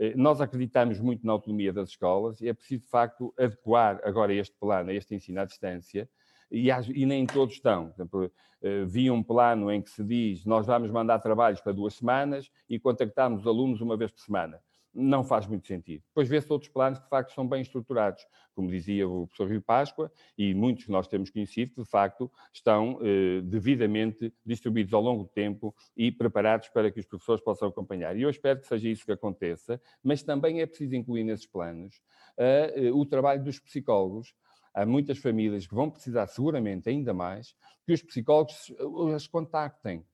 Eh, 0.00 0.14
nós 0.16 0.40
acreditamos 0.40 0.98
muito 0.98 1.26
na 1.26 1.32
autonomia 1.32 1.74
das 1.74 1.90
escolas 1.90 2.40
e 2.40 2.48
é 2.48 2.54
preciso, 2.54 2.84
de 2.84 2.88
facto, 2.88 3.34
adequar 3.38 4.00
agora 4.02 4.32
este 4.32 4.56
plano, 4.58 4.90
este 4.90 5.14
ensino 5.14 5.40
à 5.40 5.44
distância, 5.44 6.08
e, 6.50 6.68
e, 6.70 7.06
nem 7.06 7.26
todos 7.26 7.54
estão. 7.54 7.90
Exemplo, 7.90 8.32
eh, 8.62 8.84
vi 8.86 9.10
um 9.10 9.22
plano 9.22 9.70
em 9.70 9.82
que 9.82 9.90
se 9.90 10.02
diz 10.02 10.44
nós 10.46 10.66
vamos 10.66 10.90
mandar 10.90 11.18
trabalhos 11.20 11.60
para 11.60 11.72
duas 11.72 11.94
semanas 11.94 12.50
e 12.68 12.78
contactamos 12.78 13.42
os 13.42 13.46
alunos 13.46 13.80
uma 13.82 13.96
vez 13.96 14.10
por 14.10 14.20
semana 14.20 14.58
não 14.92 15.22
faz 15.22 15.46
muito 15.46 15.66
sentido. 15.66 16.02
Depois 16.08 16.28
vê-se 16.28 16.52
outros 16.52 16.70
planos 16.70 16.98
que, 16.98 17.04
de 17.04 17.10
facto, 17.10 17.32
são 17.32 17.46
bem 17.46 17.62
estruturados, 17.62 18.26
como 18.54 18.68
dizia 18.68 19.08
o 19.08 19.26
professor 19.26 19.48
Rio 19.48 19.62
Páscoa, 19.62 20.12
e 20.36 20.52
muitos 20.54 20.84
que 20.84 20.90
nós 20.90 21.06
temos 21.06 21.30
conhecido, 21.30 21.74
que, 21.74 21.82
de 21.82 21.88
facto, 21.88 22.30
estão 22.52 22.98
eh, 23.02 23.40
devidamente 23.42 24.32
distribuídos 24.44 24.92
ao 24.92 25.00
longo 25.00 25.24
do 25.24 25.28
tempo 25.28 25.74
e 25.96 26.10
preparados 26.10 26.68
para 26.68 26.90
que 26.90 27.00
os 27.00 27.06
professores 27.06 27.42
possam 27.42 27.68
acompanhar. 27.68 28.16
E 28.16 28.22
eu 28.22 28.30
espero 28.30 28.60
que 28.60 28.66
seja 28.66 28.88
isso 28.88 29.04
que 29.04 29.12
aconteça, 29.12 29.80
mas 30.02 30.22
também 30.22 30.60
é 30.60 30.66
preciso 30.66 30.94
incluir 30.94 31.24
nesses 31.24 31.46
planos 31.46 32.02
uh, 32.38 32.96
o 32.98 33.06
trabalho 33.06 33.42
dos 33.42 33.58
psicólogos. 33.60 34.34
Há 34.74 34.86
muitas 34.86 35.18
famílias 35.18 35.66
que 35.66 35.74
vão 35.74 35.90
precisar, 35.90 36.26
seguramente, 36.26 36.88
ainda 36.88 37.12
mais, 37.12 37.54
que 37.84 37.92
os 37.92 38.02
psicólogos 38.02 38.72
as 39.14 39.26
contactem. 39.26 40.04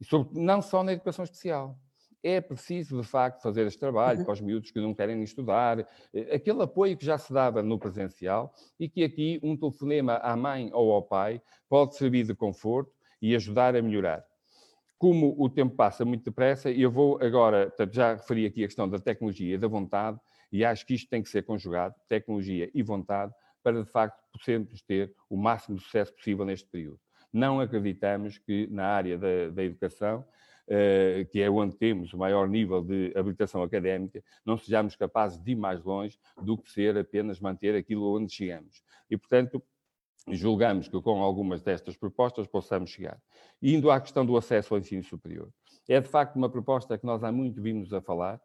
E 0.00 0.04
sobre, 0.04 0.38
não 0.38 0.60
só 0.60 0.82
na 0.82 0.92
educação 0.92 1.24
especial 1.24 1.78
é 2.26 2.40
preciso, 2.40 3.00
de 3.00 3.06
facto, 3.06 3.40
fazer 3.40 3.66
este 3.66 3.78
trabalho 3.78 4.18
uhum. 4.18 4.24
para 4.24 4.32
os 4.32 4.40
miúdos 4.40 4.72
que 4.72 4.80
não 4.80 4.92
querem 4.92 5.22
estudar, 5.22 5.78
eh, 6.12 6.34
aquele 6.34 6.60
apoio 6.60 6.96
que 6.96 7.06
já 7.06 7.16
se 7.16 7.32
dava 7.32 7.62
no 7.62 7.78
presencial 7.78 8.52
e 8.80 8.88
que 8.88 9.04
aqui 9.04 9.38
um 9.44 9.56
telefonema 9.56 10.14
à 10.16 10.36
mãe 10.36 10.68
ou 10.72 10.92
ao 10.92 11.02
pai 11.02 11.40
pode 11.68 11.94
servir 11.94 12.26
de 12.26 12.34
conforto 12.34 12.92
e 13.22 13.34
ajudar 13.36 13.76
a 13.76 13.82
melhorar. 13.82 14.24
Como 14.98 15.36
o 15.38 15.48
tempo 15.48 15.76
passa 15.76 16.04
muito 16.04 16.24
depressa, 16.24 16.68
eu 16.70 16.90
vou 16.90 17.18
agora, 17.22 17.72
já 17.92 18.14
referi 18.14 18.46
aqui 18.46 18.64
a 18.64 18.66
questão 18.66 18.88
da 18.88 18.98
tecnologia 18.98 19.54
e 19.54 19.58
da 19.58 19.68
vontade, 19.68 20.18
e 20.50 20.64
acho 20.64 20.84
que 20.84 20.94
isto 20.94 21.08
tem 21.08 21.22
que 21.22 21.28
ser 21.28 21.44
conjugado, 21.44 21.94
tecnologia 22.08 22.68
e 22.74 22.82
vontade, 22.82 23.32
para 23.62 23.84
de 23.84 23.90
facto 23.90 24.20
podermos 24.32 24.82
ter 24.82 25.14
o 25.30 25.36
máximo 25.36 25.76
de 25.76 25.84
sucesso 25.84 26.12
possível 26.12 26.44
neste 26.44 26.68
período. 26.68 26.98
Não 27.32 27.60
acreditamos 27.60 28.38
que 28.38 28.66
na 28.68 28.86
área 28.86 29.16
da, 29.16 29.50
da 29.50 29.62
educação 29.62 30.24
que 31.30 31.40
é 31.40 31.48
onde 31.48 31.76
temos 31.76 32.12
o 32.12 32.18
maior 32.18 32.48
nível 32.48 32.82
de 32.82 33.12
habilitação 33.16 33.62
académica, 33.62 34.22
não 34.44 34.58
sejamos 34.58 34.96
capazes 34.96 35.40
de 35.40 35.52
ir 35.52 35.56
mais 35.56 35.82
longe 35.84 36.18
do 36.42 36.58
que 36.58 36.70
ser 36.70 36.96
apenas 36.98 37.38
manter 37.40 37.74
aquilo 37.76 38.16
onde 38.16 38.32
chegamos. 38.32 38.82
E, 39.08 39.16
portanto, 39.16 39.62
julgamos 40.28 40.88
que 40.88 41.00
com 41.00 41.22
algumas 41.22 41.62
destas 41.62 41.96
propostas 41.96 42.46
possamos 42.46 42.90
chegar. 42.90 43.20
Indo 43.62 43.90
à 43.90 44.00
questão 44.00 44.26
do 44.26 44.36
acesso 44.36 44.74
ao 44.74 44.80
ensino 44.80 45.04
superior. 45.04 45.50
É, 45.88 46.00
de 46.00 46.08
facto, 46.08 46.36
uma 46.36 46.48
proposta 46.48 46.98
que 46.98 47.06
nós 47.06 47.22
há 47.22 47.30
muito 47.30 47.62
vimos 47.62 47.92
a 47.92 48.00
falar, 48.00 48.40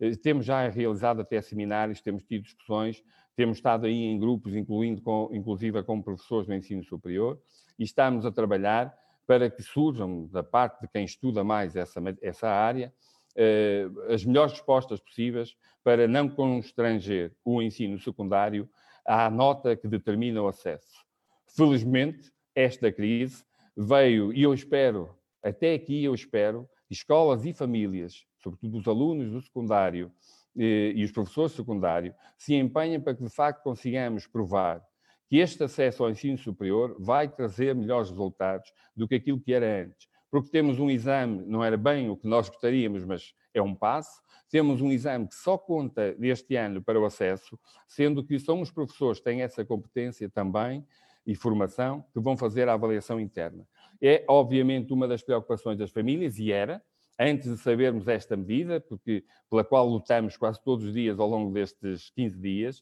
eh, 0.00 0.16
temos 0.16 0.46
já 0.46 0.66
realizado 0.68 1.20
até 1.20 1.42
seminários, 1.42 2.00
temos 2.00 2.22
tido 2.22 2.44
discussões, 2.44 3.02
temos 3.34 3.58
estado 3.58 3.84
aí 3.84 4.04
em 4.04 4.18
grupos, 4.18 4.54
incluindo 4.54 5.02
com, 5.02 5.28
inclusive 5.30 5.82
com 5.82 6.00
professores 6.00 6.46
do 6.46 6.54
ensino 6.54 6.82
superior, 6.82 7.38
e 7.78 7.84
estamos 7.84 8.24
a 8.24 8.32
trabalhar 8.32 8.96
para 9.26 9.50
que 9.50 9.62
surjam, 9.62 10.26
da 10.28 10.42
parte 10.42 10.80
de 10.82 10.88
quem 10.88 11.04
estuda 11.04 11.42
mais 11.42 11.74
essa, 11.76 12.00
essa 12.22 12.48
área, 12.48 12.92
eh, 13.36 13.86
as 14.08 14.24
melhores 14.24 14.52
respostas 14.52 15.00
possíveis 15.00 15.56
para 15.84 16.08
não 16.08 16.28
constranger 16.28 17.32
o 17.44 17.60
ensino 17.60 17.98
secundário 17.98 18.68
à 19.04 19.28
nota 19.28 19.76
que 19.76 19.86
determina 19.86 20.42
o 20.42 20.48
acesso. 20.48 21.04
Felizmente, 21.46 22.32
esta 22.54 22.90
crise 22.90 23.44
veio, 23.76 24.32
e 24.32 24.42
eu 24.42 24.54
espero, 24.54 25.16
até 25.42 25.74
aqui 25.74 26.02
eu 26.04 26.14
espero, 26.14 26.68
escolas 26.90 27.44
e 27.44 27.52
famílias, 27.52 28.24
sobretudo 28.42 28.78
os 28.78 28.88
alunos 28.88 29.30
do 29.30 29.40
secundário 29.40 30.10
eh, 30.56 30.92
e 30.94 31.04
os 31.04 31.12
professores 31.12 31.52
do 31.52 31.56
secundário, 31.56 32.14
se 32.38 32.54
empenhem 32.54 33.00
para 33.00 33.14
que 33.14 33.22
de 33.22 33.30
facto 33.30 33.62
consigamos 33.62 34.26
provar 34.26 34.82
que 35.28 35.38
este 35.38 35.64
acesso 35.64 36.04
ao 36.04 36.10
ensino 36.10 36.38
superior 36.38 36.96
vai 36.98 37.28
trazer 37.28 37.74
melhores 37.74 38.10
resultados 38.10 38.72
do 38.94 39.08
que 39.08 39.16
aquilo 39.16 39.40
que 39.40 39.52
era 39.52 39.84
antes. 39.84 40.08
Porque 40.30 40.50
temos 40.50 40.78
um 40.78 40.90
exame, 40.90 41.44
não 41.46 41.64
era 41.64 41.76
bem 41.76 42.10
o 42.10 42.16
que 42.16 42.28
nós 42.28 42.48
gostaríamos, 42.48 43.04
mas 43.04 43.34
é 43.54 43.62
um 43.62 43.74
passo. 43.74 44.20
Temos 44.50 44.80
um 44.80 44.92
exame 44.92 45.26
que 45.26 45.34
só 45.34 45.58
conta 45.58 46.14
deste 46.14 46.54
ano 46.56 46.82
para 46.82 47.00
o 47.00 47.04
acesso, 47.04 47.58
sendo 47.88 48.24
que 48.24 48.38
são 48.38 48.60
os 48.60 48.70
professores 48.70 49.18
que 49.18 49.24
têm 49.24 49.42
essa 49.42 49.64
competência 49.64 50.28
também 50.28 50.86
e 51.26 51.34
formação 51.34 52.04
que 52.12 52.20
vão 52.20 52.36
fazer 52.36 52.68
a 52.68 52.74
avaliação 52.74 53.18
interna. 53.18 53.66
É, 54.00 54.24
obviamente, 54.28 54.92
uma 54.92 55.08
das 55.08 55.22
preocupações 55.22 55.78
das 55.78 55.90
famílias, 55.90 56.38
e 56.38 56.52
era, 56.52 56.82
antes 57.18 57.50
de 57.50 57.58
sabermos 57.58 58.06
esta 58.06 58.36
medida, 58.36 58.80
porque, 58.80 59.24
pela 59.50 59.64
qual 59.64 59.88
lutamos 59.88 60.36
quase 60.36 60.62
todos 60.62 60.84
os 60.84 60.92
dias 60.92 61.18
ao 61.18 61.28
longo 61.28 61.52
destes 61.52 62.10
15 62.10 62.38
dias, 62.38 62.78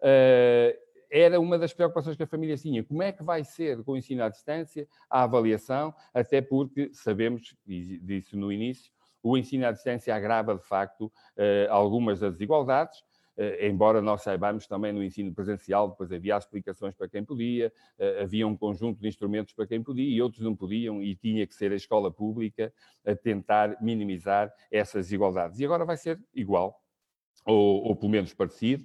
uh, 0.00 0.85
era 1.10 1.40
uma 1.40 1.58
das 1.58 1.72
preocupações 1.72 2.16
que 2.16 2.22
a 2.22 2.26
família 2.26 2.56
tinha. 2.56 2.82
Como 2.84 3.02
é 3.02 3.12
que 3.12 3.22
vai 3.22 3.44
ser 3.44 3.82
com 3.82 3.92
o 3.92 3.96
ensino 3.96 4.22
à 4.22 4.28
distância 4.28 4.88
a 5.08 5.22
avaliação? 5.22 5.94
Até 6.12 6.40
porque 6.40 6.90
sabemos, 6.92 7.56
e 7.66 7.98
disse 7.98 8.36
no 8.36 8.52
início, 8.52 8.92
o 9.22 9.36
ensino 9.36 9.66
à 9.66 9.72
distância 9.72 10.14
agrava 10.14 10.54
de 10.54 10.62
facto 10.62 11.12
eh, 11.36 11.66
algumas 11.68 12.20
das 12.20 12.34
desigualdades, 12.34 13.02
eh, 13.36 13.68
embora 13.68 14.00
nós 14.00 14.22
saibamos 14.22 14.66
também 14.66 14.92
no 14.92 15.02
ensino 15.02 15.34
presencial, 15.34 15.90
depois 15.90 16.12
havia 16.12 16.36
explicações 16.36 16.94
para 16.94 17.08
quem 17.08 17.24
podia, 17.24 17.72
eh, 17.98 18.22
havia 18.22 18.46
um 18.46 18.56
conjunto 18.56 19.00
de 19.00 19.08
instrumentos 19.08 19.52
para 19.52 19.66
quem 19.66 19.82
podia 19.82 20.08
e 20.08 20.22
outros 20.22 20.42
não 20.42 20.54
podiam, 20.54 21.02
e 21.02 21.14
tinha 21.16 21.46
que 21.46 21.54
ser 21.54 21.72
a 21.72 21.76
escola 21.76 22.10
pública 22.10 22.72
a 23.04 23.14
tentar 23.14 23.76
minimizar 23.82 24.52
essas 24.70 25.06
desigualdades. 25.06 25.58
E 25.58 25.64
agora 25.64 25.84
vai 25.84 25.96
ser 25.96 26.22
igual, 26.34 26.80
ou, 27.44 27.84
ou 27.84 27.96
pelo 27.96 28.10
menos 28.10 28.32
parecido, 28.32 28.84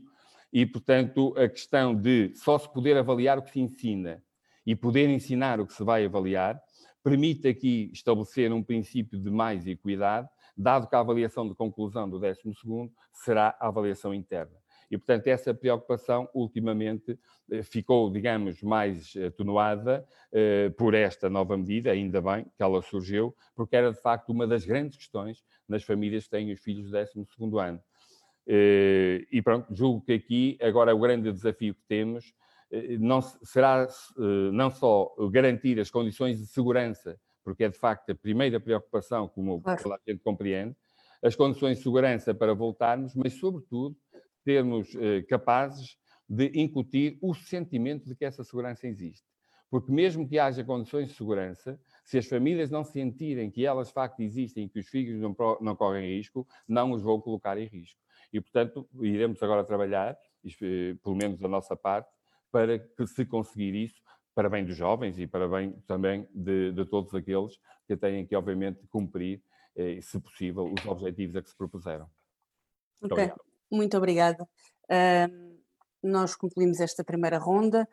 e, 0.52 0.66
portanto, 0.66 1.34
a 1.38 1.48
questão 1.48 1.96
de 1.96 2.34
só 2.36 2.58
se 2.58 2.72
poder 2.72 2.98
avaliar 2.98 3.38
o 3.38 3.42
que 3.42 3.52
se 3.52 3.60
ensina 3.60 4.22
e 4.66 4.76
poder 4.76 5.10
ensinar 5.10 5.60
o 5.60 5.66
que 5.66 5.74
se 5.74 5.84
vai 5.84 6.06
avaliar, 6.06 6.62
permite 7.04 7.48
aqui 7.48 7.90
estabelecer 7.94 8.52
um 8.52 8.62
princípio 8.62 9.20
de 9.20 9.30
mais 9.30 9.66
equidade, 9.66 10.28
dado 10.56 10.88
que 10.88 10.96
a 10.96 11.00
avaliação 11.00 11.48
de 11.48 11.56
conclusão 11.56 12.10
do 12.10 12.20
12 12.20 12.42
será 13.12 13.56
a 13.60 13.68
avaliação 13.68 14.14
interna. 14.14 14.62
E, 14.92 14.98
portanto, 14.98 15.28
essa 15.28 15.54
preocupação 15.54 16.30
ultimamente 16.34 17.18
eh, 17.50 17.64
ficou, 17.64 18.12
digamos, 18.12 18.62
mais 18.62 19.16
atenuada 19.16 20.06
eh, 20.34 20.70
por 20.72 20.94
esta 20.94 21.30
nova 21.30 21.58
medida, 21.58 21.92
ainda 21.92 22.22
bem 22.22 22.44
que 22.44 22.62
ela 22.62 22.82
surgiu, 22.82 23.34
porque 23.56 23.78
era 23.78 23.94
de 23.94 24.02
facto 24.02 24.30
uma 24.30 24.46
das 24.46 24.66
grandes 24.66 24.98
questões 24.98 25.46
nas 25.66 25.82
famílias 25.84 26.26
que 26.26 26.32
têm 26.32 26.52
os 26.52 26.60
filhos 26.60 26.92
do 26.92 26.92
12 26.92 27.58
ano. 27.58 27.82
Eh, 28.48 29.26
e 29.32 29.42
pronto, 29.42 29.74
julgo 29.74 30.02
que 30.02 30.14
aqui 30.14 30.58
agora 30.62 30.96
o 30.96 31.00
grande 31.00 31.32
desafio 31.32 31.76
que 31.76 31.84
temos 31.88 32.34
eh, 32.72 32.98
não 32.98 33.22
será 33.22 33.88
eh, 33.88 34.52
não 34.52 34.70
só 34.70 35.14
garantir 35.32 35.80
as 35.80 35.92
condições 35.92 36.40
de 36.40 36.48
segurança, 36.48 37.20
porque 37.44 37.66
é 37.66 37.70
de 37.70 37.78
facto 37.78 38.12
a 38.12 38.16
primeira 38.16 38.60
preocupação, 38.60 39.28
como 39.28 39.62
claro. 39.62 39.94
a 39.94 40.12
gente 40.12 40.24
compreende, 40.24 40.76
as 41.24 41.36
condições 41.36 41.78
de 41.78 41.84
segurança 41.84 42.34
para 42.34 42.54
voltarmos, 42.54 43.16
mas 43.16 43.34
sobretudo 43.34 43.96
termos 44.44 44.92
capazes 45.30 45.98
de 46.28 46.52
incutir 46.56 47.20
o 47.22 47.36
sentimento 47.36 48.08
de 48.08 48.16
que 48.16 48.26
essa 48.26 48.44
segurança 48.44 48.88
existe. 48.88 49.24
Porque 49.70 49.92
mesmo 49.92 50.28
que 50.28 50.38
haja 50.38 50.64
condições 50.66 51.08
de 51.08 51.14
segurança, 51.14 51.80
se 52.04 52.18
as 52.18 52.26
famílias 52.26 52.70
não 52.70 52.84
sentirem 52.84 53.50
que 53.50 53.66
elas 53.66 53.88
de 53.88 53.94
facto 53.94 54.20
existem 54.20 54.66
e 54.66 54.70
que 54.70 54.80
os 54.80 54.88
filhos 54.88 55.22
não, 55.22 55.36
não 55.62 55.76
correm 55.78 56.18
risco, 56.18 56.46
não 56.68 56.92
os 56.92 57.02
vão 57.02 57.22
colocar 57.22 57.58
em 57.58 57.68
risco. 57.68 57.98
E, 58.32 58.40
portanto, 58.40 58.88
iremos 59.02 59.42
agora 59.44 59.64
trabalhar, 59.64 60.18
eh, 60.46 60.96
pelo 61.04 61.16
menos 61.16 61.40
da 61.40 61.48
nossa 61.48 61.76
parte, 61.76 62.10
para 62.52 62.80
que 62.80 63.08
se 63.08 63.26
conseguir 63.26 63.76
isso, 63.76 64.02
para 64.34 64.50
bem 64.50 64.66
dos 64.66 64.76
jovens 64.76 65.20
e 65.20 65.28
para 65.28 65.48
bem 65.48 65.74
também 65.88 66.28
de, 66.34 66.72
de 66.72 66.86
todos 66.86 67.14
aqueles 67.14 67.60
que 67.88 67.98
têm 67.98 68.26
que, 68.26 68.36
obviamente, 68.36 68.86
cumprir, 68.88 69.42
eh, 69.76 70.00
se 70.02 70.20
possível, 70.20 70.74
os 70.74 70.86
objetivos 70.86 71.36
a 71.36 71.42
que 71.42 71.50
se 71.50 71.58
propuseram. 71.58 72.10
Muito 73.02 73.14
obrigado. 73.14 73.42
muito 73.70 73.98
obrigada. 73.98 74.44
Uh, 74.84 75.52
nós 76.04 76.36
concluímos 76.36 76.80
esta 76.80 77.04
primeira 77.04 77.38
ronda, 77.38 77.88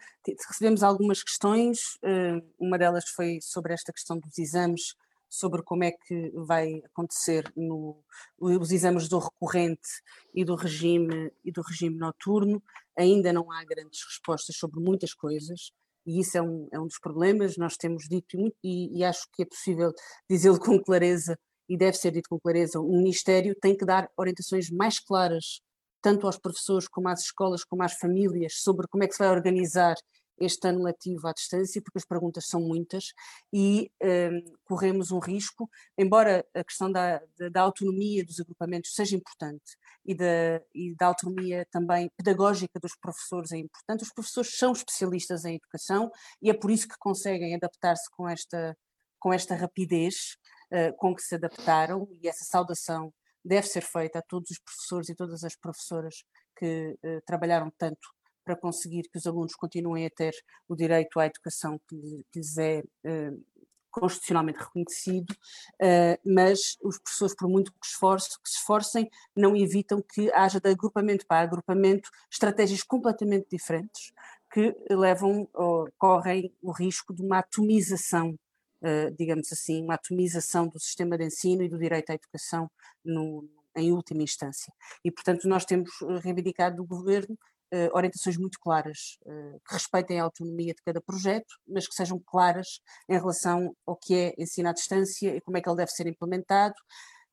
recebemos 0.49 0.83
algumas 0.83 1.23
questões, 1.23 1.97
uh, 1.97 2.43
uma 2.59 2.79
delas 2.79 3.09
foi 3.09 3.39
sobre 3.41 3.73
esta 3.73 3.93
questão 3.93 4.19
dos 4.19 4.39
exames 4.39 4.95
sobre 5.29 5.63
como 5.63 5.85
é 5.85 5.93
que 5.93 6.31
vai 6.35 6.81
acontecer 6.85 7.53
no, 7.57 8.03
os 8.39 8.73
exames 8.73 9.09
do 9.09 9.19
recorrente 9.19 9.89
e 10.35 10.45
do 10.45 10.55
regime 10.55 11.31
e 11.45 11.53
do 11.53 11.63
regime 11.63 11.97
noturno. 11.97 12.63
Ainda 12.97 13.33
não 13.33 13.53
há 13.53 13.65
grandes 13.65 14.01
respostas 14.05 14.57
sobre 14.57 14.81
muitas 14.81 15.15
coisas 15.15 15.73
e 16.07 16.21
isso 16.21 16.39
é 16.39 16.43
um, 16.43 16.69
é 16.73 16.81
um 16.81 16.87
dos 16.87 16.99
problemas. 16.99 17.57
Nós 17.57 17.77
temos 17.77 18.05
dito 18.09 18.37
e, 18.65 18.99
e 18.99 19.05
acho 19.05 19.27
que 19.33 19.43
é 19.43 19.47
possível 19.47 19.93
dizê-lo 20.29 20.59
com 20.59 20.83
clareza 20.83 21.39
e 21.69 21.77
deve 21.77 21.99
ser 21.99 22.13
dito 22.13 22.31
com 22.31 22.41
clareza. 22.41 22.81
O 22.81 22.97
Ministério 22.97 23.55
tem 23.61 23.77
que 23.77 23.85
dar 23.85 24.09
orientações 24.17 24.71
mais 24.71 24.99
claras 24.99 25.61
tanto 26.01 26.27
aos 26.27 26.39
professores 26.39 26.89
como 26.89 27.09
às 27.09 27.25
escolas 27.25 27.65
como 27.65 27.83
às 27.83 27.95
famílias 27.95 28.55
sobre 28.63 28.87
como 28.89 29.05
é 29.05 29.09
que 29.09 29.15
se 29.15 29.19
vai 29.19 29.31
organizar 29.31 29.97
este 30.41 30.69
ano 30.69 30.83
letivo 30.83 31.27
à 31.27 31.33
distância, 31.33 31.83
porque 31.83 31.99
as 31.99 32.05
perguntas 32.05 32.47
são 32.47 32.61
muitas 32.61 33.13
e 33.53 33.91
um, 34.03 34.55
corremos 34.65 35.11
um 35.11 35.19
risco, 35.19 35.69
embora 35.97 36.45
a 36.55 36.65
questão 36.65 36.91
da, 36.91 37.21
da, 37.51 37.61
autonomia 37.61 38.25
dos 38.25 38.41
agrupamentos 38.41 38.95
seja 38.95 39.17
importante 39.17 39.77
e 40.05 40.15
da, 40.15 40.63
e 40.75 40.95
da 40.97 41.07
autonomia 41.07 41.67
também 41.71 42.11
pedagógica 42.17 42.79
dos 42.81 42.97
professores 42.97 43.53
é 43.53 43.59
importante, 43.59 44.03
os 44.03 44.13
professores 44.13 44.57
são 44.57 44.73
especialistas 44.73 45.45
em 45.45 45.57
educação 45.57 46.11
e 46.41 46.51
é 46.51 46.55
por 46.55 46.71
isso 46.71 46.89
que 46.89 46.97
conseguem 46.99 47.55
adaptar-se 47.55 48.09
com 48.11 48.29
esta, 48.29 48.77
com 49.19 49.33
esta 49.33 49.55
rapidez 49.55 50.37
uh, 50.73 50.97
com 50.97 51.15
que 51.15 51.23
se 51.23 51.35
adaptaram 51.35 52.09
e 52.11 52.29
essa 52.29 52.45
saudação 52.45 53.13
deve 53.45 53.67
ser 53.67 53.83
feita 53.83 54.19
a 54.19 54.23
todos 54.23 54.51
os 54.51 54.59
professores 54.59 55.09
e 55.09 55.15
todas 55.15 55.45
as 55.45 55.57
professoras 55.57 56.25
que 56.57 56.97
uh, 57.05 57.21
trabalharam 57.25 57.73
tanto 57.79 58.18
para 58.49 58.57
conseguir 58.57 59.03
que 59.11 59.19
os 59.19 59.27
alunos 59.27 59.55
continuem 59.55 60.07
a 60.07 60.11
ter 60.11 60.33
o 60.67 60.75
direito 60.75 61.21
à 61.21 61.27
educação 61.27 61.79
que, 61.87 62.25
lhes 62.35 62.57
é 62.57 62.83
uh, 63.05 63.45
constitucionalmente 63.91 64.59
reconhecido, 64.59 65.31
uh, 65.33 66.19
mas 66.25 66.79
os 66.83 66.99
professores, 66.99 67.37
por 67.37 67.47
muito 67.47 67.71
que, 67.71 67.87
esforço, 67.87 68.41
que 68.43 68.49
se 68.49 68.57
esforcem, 68.57 69.11
não 69.37 69.55
evitam 69.55 70.01
que 70.01 70.33
haja 70.33 70.59
de 70.59 70.71
agrupamento 70.71 71.27
para 71.27 71.43
agrupamento 71.43 72.09
estratégias 72.33 72.83
completamente 72.83 73.49
diferentes 73.51 74.15
que 74.51 74.75
levam 74.89 75.47
ou 75.53 75.87
correm 75.99 76.51
o 76.63 76.73
risco 76.73 77.13
de 77.13 77.23
uma 77.23 77.41
atomização 77.41 78.35
Uh, 78.81 79.11
digamos 79.19 79.53
assim, 79.53 79.83
uma 79.83 79.95
atomização 79.95 80.69
do 80.69 80.79
sistema 80.79 81.19
de 81.19 81.25
ensino 81.25 81.65
e 81.65 81.69
do 81.69 81.77
direito 81.77 82.11
à 82.11 82.15
educação 82.15 82.71
no, 83.05 83.45
em 83.77 83.91
última 83.91 84.23
instância. 84.23 84.73
E, 85.05 85.11
portanto, 85.11 85.49
nós 85.49 85.65
temos 85.65 85.91
reivindicado 86.23 86.77
do 86.77 86.85
governo 86.85 87.37
uh, 87.73 87.97
orientações 87.97 88.37
muito 88.37 88.59
claras, 88.61 89.19
uh, 89.25 89.61
que 89.67 89.75
respeitem 89.75 90.21
a 90.21 90.25
autonomia 90.25 90.75
de 90.75 90.83
cada 90.83 91.01
projeto, 91.01 91.55
mas 91.67 91.87
que 91.87 91.95
sejam 91.95 92.21
claras 92.25 92.81
em 93.09 93.15
relação 93.15 93.75
ao 93.87 93.97
que 93.97 94.15
é 94.15 94.35
ensino 94.39 94.69
à 94.69 94.73
distância 94.73 95.35
e 95.35 95.41
como 95.41 95.57
é 95.57 95.61
que 95.61 95.69
ele 95.69 95.77
deve 95.77 95.91
ser 95.91 96.07
implementado, 96.07 96.75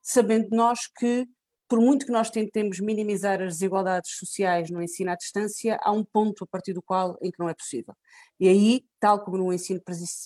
sabendo 0.01 0.49
nós 0.51 0.88
que, 0.88 1.27
por 1.67 1.79
muito 1.79 2.05
que 2.05 2.11
nós 2.11 2.29
tentemos 2.29 2.79
minimizar 2.79 3.41
as 3.41 3.53
desigualdades 3.53 4.17
sociais 4.17 4.69
no 4.69 4.81
ensino 4.81 5.11
à 5.11 5.15
distância, 5.15 5.79
há 5.81 5.91
um 5.91 6.03
ponto 6.03 6.43
a 6.43 6.47
partir 6.47 6.73
do 6.73 6.81
qual 6.81 7.17
em 7.21 7.31
que 7.31 7.39
não 7.39 7.49
é 7.49 7.53
possível. 7.53 7.95
E 8.39 8.47
aí, 8.47 8.86
tal 8.99 9.23
como 9.23 9.38
no 9.38 9.53
ensino 9.53 9.81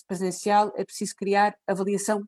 presencial, 0.06 0.72
é 0.76 0.84
preciso 0.84 1.14
criar 1.16 1.56
avaliação 1.66 2.26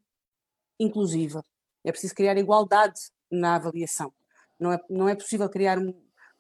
inclusiva, 0.81 1.45
é 1.85 1.93
preciso 1.93 2.15
criar 2.15 2.39
igualdade 2.39 3.01
na 3.31 3.57
avaliação. 3.57 4.13
Não 4.59 4.73
é, 4.73 4.81
não 4.89 5.09
é 5.09 5.15
possível 5.15 5.49
criar 5.49 5.79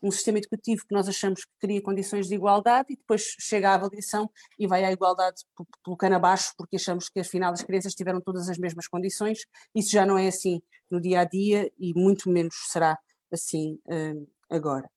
um 0.03 0.11
sistema 0.11 0.38
educativo 0.38 0.84
que 0.86 0.94
nós 0.94 1.09
achamos 1.09 1.44
que 1.44 1.53
cria 1.61 1.80
condições 1.80 2.26
de 2.26 2.34
igualdade 2.34 2.92
e 2.92 2.96
depois 2.96 3.34
chega 3.38 3.70
à 3.70 3.74
avaliação 3.74 4.30
e 4.59 4.66
vai 4.66 4.84
à 4.84 4.92
igualdade 4.92 5.42
pelo 5.84 5.96
cano 5.96 6.16
abaixo 6.16 6.53
porque 6.59 6.76
achamos 6.76 7.09
que 7.09 7.20
afinal 7.20 7.53
as 7.53 7.62
crianças 7.62 7.94
tiveram 7.94 8.20
todas 8.20 8.48
as 8.48 8.59
mesmas 8.59 8.88
condições. 8.88 9.40
Isso 9.74 9.90
já 9.90 10.05
não 10.05 10.18
é 10.18 10.26
assim 10.26 10.61
no 10.90 11.00
dia 11.00 11.20
a 11.20 11.24
dia 11.24 11.70
e 11.78 11.94
muito 11.94 12.28
menos 12.28 12.55
será 12.68 12.98
assim 13.32 13.78
uh, 13.86 14.28
agora. 14.50 14.90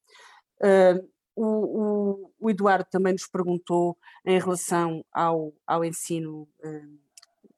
Uh, 0.61 1.07
o, 1.35 1.45
o, 1.45 2.31
o, 2.39 2.49
Eduardo 2.49 2.87
também 2.89 3.11
nos 3.11 3.27
perguntou 3.27 3.97
em 4.25 4.39
relação 4.39 5.03
ao, 5.11 5.53
ao 5.67 5.83
ensino 5.83 6.47
uh, 6.63 6.99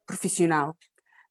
profissional 0.06 0.76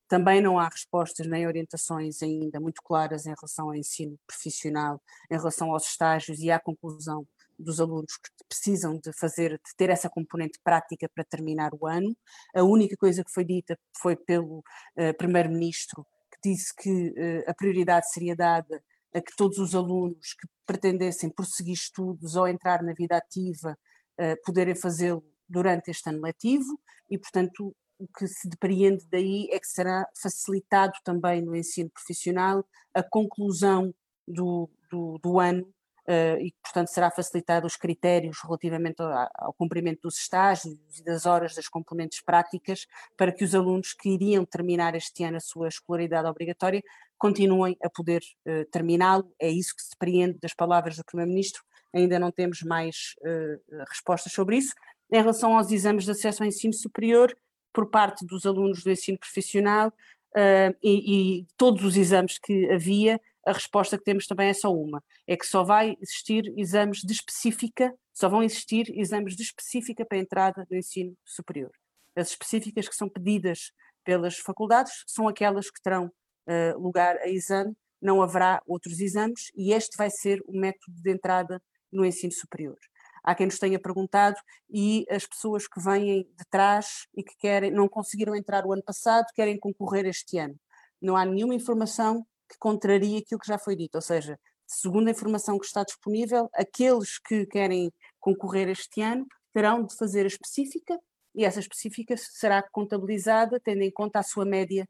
também 0.08 0.40
não 0.40 0.58
há 0.58 0.68
respostas 0.68 1.26
nem 1.26 1.46
orientações 1.46 2.22
ainda 2.22 2.60
muito 2.60 2.80
claras 2.82 3.26
em 3.26 3.34
relação 3.34 3.66
ao 3.66 3.74
ensino 3.74 4.18
profissional, 4.26 5.00
em 5.30 5.36
relação 5.36 5.72
aos 5.72 5.86
estágios 5.88 6.40
e 6.40 6.50
à 6.50 6.60
conclusão 6.60 7.26
dos 7.58 7.80
alunos 7.80 8.16
que 8.16 8.44
precisam 8.48 8.98
de 8.98 9.12
fazer, 9.12 9.52
de 9.52 9.76
ter 9.76 9.90
essa 9.90 10.10
componente 10.10 10.58
prática 10.62 11.08
para 11.08 11.24
terminar 11.24 11.70
o 11.72 11.86
ano. 11.86 12.16
A 12.54 12.62
única 12.62 12.96
coisa 12.96 13.24
que 13.24 13.32
foi 13.32 13.44
dita 13.44 13.78
foi 14.00 14.14
pelo 14.14 14.58
uh, 14.58 15.16
primeiro-ministro, 15.16 16.06
que 16.30 16.50
disse 16.50 16.74
que 16.76 17.08
uh, 17.10 17.50
a 17.50 17.54
prioridade 17.54 18.10
seria 18.10 18.36
dada 18.36 18.82
a 19.14 19.20
que 19.20 19.34
todos 19.36 19.58
os 19.58 19.74
alunos 19.74 20.34
que 20.34 20.46
pretendessem 20.66 21.30
prosseguir 21.30 21.74
estudos 21.74 22.36
ou 22.36 22.46
entrar 22.46 22.82
na 22.82 22.92
vida 22.92 23.16
ativa 23.16 23.76
uh, 24.20 24.42
poderem 24.44 24.74
fazê-lo 24.74 25.24
durante 25.48 25.90
este 25.90 26.10
ano 26.10 26.20
letivo 26.20 26.78
e, 27.10 27.18
portanto, 27.18 27.74
o 27.98 28.06
que 28.08 28.26
se 28.26 28.48
depreende 28.48 29.06
daí 29.10 29.48
é 29.50 29.58
que 29.58 29.66
será 29.66 30.06
facilitado 30.20 30.92
também 31.04 31.42
no 31.42 31.56
ensino 31.56 31.90
profissional 31.90 32.64
a 32.94 33.02
conclusão 33.02 33.94
do, 34.26 34.68
do, 34.90 35.18
do 35.22 35.38
ano 35.38 35.62
uh, 35.62 36.40
e, 36.40 36.52
portanto, 36.62 36.88
será 36.88 37.10
facilitado 37.10 37.66
os 37.66 37.76
critérios 37.76 38.38
relativamente 38.42 39.00
ao, 39.00 39.28
ao, 39.34 39.52
cumprimento 39.54 40.02
dos 40.02 40.18
estágios 40.18 40.76
e 40.98 41.04
das 41.04 41.26
horas 41.26 41.54
das 41.54 41.68
complementes 41.68 42.22
práticas 42.22 42.86
para 43.16 43.32
que 43.32 43.44
os 43.44 43.54
alunos 43.54 43.92
que 43.92 44.10
iriam 44.10 44.44
terminar 44.44 44.94
este 44.94 45.24
ano 45.24 45.36
a 45.36 45.40
sua 45.40 45.68
escolaridade 45.68 46.28
obrigatória 46.28 46.82
continuem 47.18 47.76
a 47.82 47.90
poder 47.90 48.22
uh, 48.46 48.64
terminá-lo. 48.70 49.30
É 49.40 49.48
isso 49.48 49.74
que 49.74 49.82
se 49.82 49.90
depreende 49.90 50.38
das 50.40 50.54
palavras 50.54 50.96
do 50.96 51.04
Primeiro-Ministro. 51.04 51.62
Ainda 51.94 52.18
não 52.18 52.30
temos 52.30 52.62
mais 52.62 53.14
uh, 53.20 53.84
respostas 53.88 54.32
sobre 54.32 54.56
isso. 54.58 54.74
Em 55.10 55.20
relação 55.20 55.56
aos 55.56 55.70
exames 55.70 56.04
de 56.04 56.10
acesso 56.10 56.42
ao 56.42 56.48
ensino 56.48 56.74
superior, 56.74 57.36
por 57.76 57.90
parte 57.90 58.24
dos 58.24 58.46
alunos 58.46 58.82
do 58.82 58.90
ensino 58.90 59.18
profissional 59.18 59.88
uh, 59.88 60.74
e, 60.82 61.40
e, 61.40 61.46
todos 61.58 61.84
os 61.84 61.94
exames 61.94 62.38
que 62.38 62.72
havia, 62.72 63.20
a 63.46 63.52
resposta 63.52 63.98
que 63.98 64.04
temos 64.04 64.26
também 64.26 64.48
é 64.48 64.54
só 64.54 64.72
uma, 64.72 65.04
é 65.26 65.36
que 65.36 65.44
só 65.44 65.62
vai 65.62 65.94
existir 66.00 66.50
exames 66.56 67.00
de 67.00 67.12
específica, 67.12 67.94
só 68.14 68.30
vão 68.30 68.42
existir 68.42 68.90
exames 68.98 69.36
de 69.36 69.42
específica 69.42 70.06
para 70.06 70.16
a 70.16 70.20
entrada 70.22 70.66
no 70.70 70.78
ensino 70.78 71.14
superior. 71.22 71.70
As 72.16 72.30
específicas 72.30 72.88
que 72.88 72.96
são 72.96 73.10
pedidas 73.10 73.72
pelas 74.02 74.38
faculdades 74.38 75.04
são 75.06 75.28
aquelas 75.28 75.70
que 75.70 75.82
terão 75.82 76.06
uh, 76.06 76.80
lugar 76.80 77.18
a 77.18 77.28
exame, 77.28 77.74
não 78.00 78.22
haverá 78.22 78.62
outros 78.66 79.00
exames 79.00 79.50
e 79.54 79.74
este 79.74 79.98
vai 79.98 80.08
ser 80.08 80.40
o 80.46 80.58
método 80.58 80.96
de 81.02 81.10
entrada 81.10 81.60
no 81.92 82.06
ensino 82.06 82.32
superior 82.32 82.78
há 83.26 83.34
quem 83.34 83.46
nos 83.46 83.58
tenha 83.58 83.78
perguntado, 83.78 84.36
e 84.70 85.04
as 85.10 85.26
pessoas 85.26 85.66
que 85.66 85.80
vêm 85.80 86.22
de 86.22 86.44
trás 86.48 87.08
e 87.14 87.24
que 87.24 87.36
querem, 87.36 87.72
não 87.72 87.88
conseguiram 87.88 88.36
entrar 88.36 88.64
o 88.64 88.72
ano 88.72 88.82
passado, 88.82 89.26
querem 89.34 89.58
concorrer 89.58 90.06
este 90.06 90.38
ano. 90.38 90.54
Não 91.02 91.16
há 91.16 91.24
nenhuma 91.24 91.54
informação 91.54 92.24
que 92.48 92.56
contraria 92.58 93.18
aquilo 93.18 93.40
que 93.40 93.48
já 93.48 93.58
foi 93.58 93.74
dito, 93.74 93.96
ou 93.96 94.00
seja, 94.00 94.38
segundo 94.66 95.08
a 95.08 95.10
informação 95.10 95.58
que 95.58 95.66
está 95.66 95.82
disponível, 95.82 96.48
aqueles 96.54 97.18
que 97.18 97.44
querem 97.46 97.92
concorrer 98.20 98.68
este 98.68 99.02
ano 99.02 99.26
terão 99.52 99.84
de 99.84 99.96
fazer 99.96 100.22
a 100.22 100.28
específica 100.28 100.98
e 101.34 101.44
essa 101.44 101.60
específica 101.60 102.16
será 102.16 102.62
contabilizada 102.62 103.60
tendo 103.60 103.82
em 103.82 103.90
conta 103.90 104.20
a 104.20 104.22
sua 104.22 104.44
média, 104.44 104.88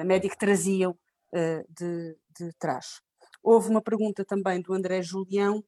a 0.00 0.04
média 0.04 0.30
que 0.30 0.38
traziam 0.38 0.96
de, 1.68 2.16
de 2.38 2.52
trás. 2.58 3.00
Houve 3.42 3.68
uma 3.68 3.82
pergunta 3.82 4.24
também 4.24 4.62
do 4.62 4.72
André 4.72 5.02
Julião 5.02 5.62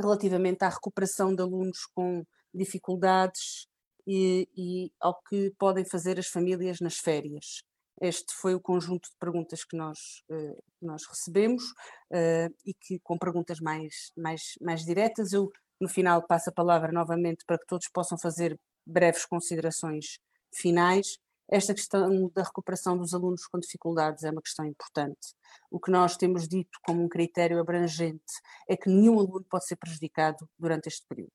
relativamente 0.00 0.64
à 0.64 0.68
recuperação 0.68 1.34
de 1.34 1.42
alunos 1.42 1.86
com 1.94 2.24
dificuldades 2.52 3.66
e, 4.06 4.48
e, 4.56 4.92
ao 5.00 5.20
que 5.22 5.52
podem 5.58 5.84
fazer 5.84 6.18
as 6.18 6.26
famílias 6.26 6.80
nas 6.80 6.96
férias. 6.96 7.62
Este 8.00 8.32
foi 8.34 8.54
o 8.54 8.60
conjunto 8.60 9.10
de 9.10 9.16
perguntas 9.20 9.62
que 9.62 9.76
nós, 9.76 9.98
uh, 10.30 10.62
nós 10.80 11.02
recebemos 11.06 11.62
uh, 12.10 12.54
e 12.64 12.72
que 12.72 12.98
com 13.00 13.18
perguntas 13.18 13.60
mais, 13.60 14.10
mais, 14.16 14.54
mais 14.60 14.84
diretas. 14.84 15.32
Eu, 15.32 15.50
no 15.78 15.88
final, 15.88 16.26
passo 16.26 16.48
a 16.48 16.52
palavra 16.52 16.90
novamente 16.90 17.44
para 17.46 17.58
que 17.58 17.66
todos 17.66 17.88
possam 17.92 18.18
fazer 18.18 18.58
breves 18.86 19.26
considerações 19.26 20.18
finais. 20.52 21.18
Esta 21.50 21.74
questão 21.74 22.30
da 22.32 22.44
recuperação 22.44 22.96
dos 22.96 23.12
alunos 23.12 23.44
com 23.46 23.58
dificuldades 23.58 24.22
é 24.22 24.30
uma 24.30 24.40
questão 24.40 24.64
importante. 24.64 25.34
O 25.68 25.80
que 25.80 25.90
nós 25.90 26.16
temos 26.16 26.46
dito 26.46 26.78
como 26.84 27.02
um 27.02 27.08
critério 27.08 27.58
abrangente 27.58 28.22
é 28.68 28.76
que 28.76 28.88
nenhum 28.88 29.18
aluno 29.18 29.44
pode 29.50 29.66
ser 29.66 29.74
prejudicado 29.74 30.48
durante 30.56 30.86
este 30.86 31.04
período. 31.08 31.32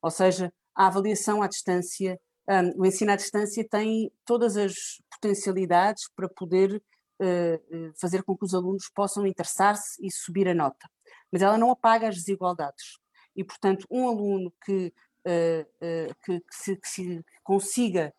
Ou 0.00 0.10
seja, 0.10 0.50
a 0.74 0.86
avaliação 0.86 1.42
à 1.42 1.48
distância, 1.48 2.18
um, 2.48 2.80
o 2.80 2.86
ensino 2.86 3.12
à 3.12 3.16
distância 3.16 3.62
tem 3.68 4.10
todas 4.24 4.56
as 4.56 4.72
potencialidades 5.10 6.08
para 6.16 6.30
poder 6.30 6.82
uh, 7.20 7.92
fazer 8.00 8.22
com 8.22 8.34
que 8.38 8.46
os 8.46 8.54
alunos 8.54 8.88
possam 8.94 9.26
interessar-se 9.26 9.98
e 10.00 10.10
subir 10.10 10.48
a 10.48 10.54
nota, 10.54 10.88
mas 11.30 11.42
ela 11.42 11.58
não 11.58 11.70
apaga 11.70 12.08
as 12.08 12.14
desigualdades. 12.14 12.98
E, 13.36 13.44
portanto, 13.44 13.86
um 13.90 14.08
aluno 14.08 14.50
que, 14.64 14.94
uh, 15.26 15.60
uh, 15.60 16.14
que, 16.24 16.40
que, 16.40 16.56
se, 16.56 16.76
que 16.76 16.88
se 16.88 17.24
consiga 17.44 18.14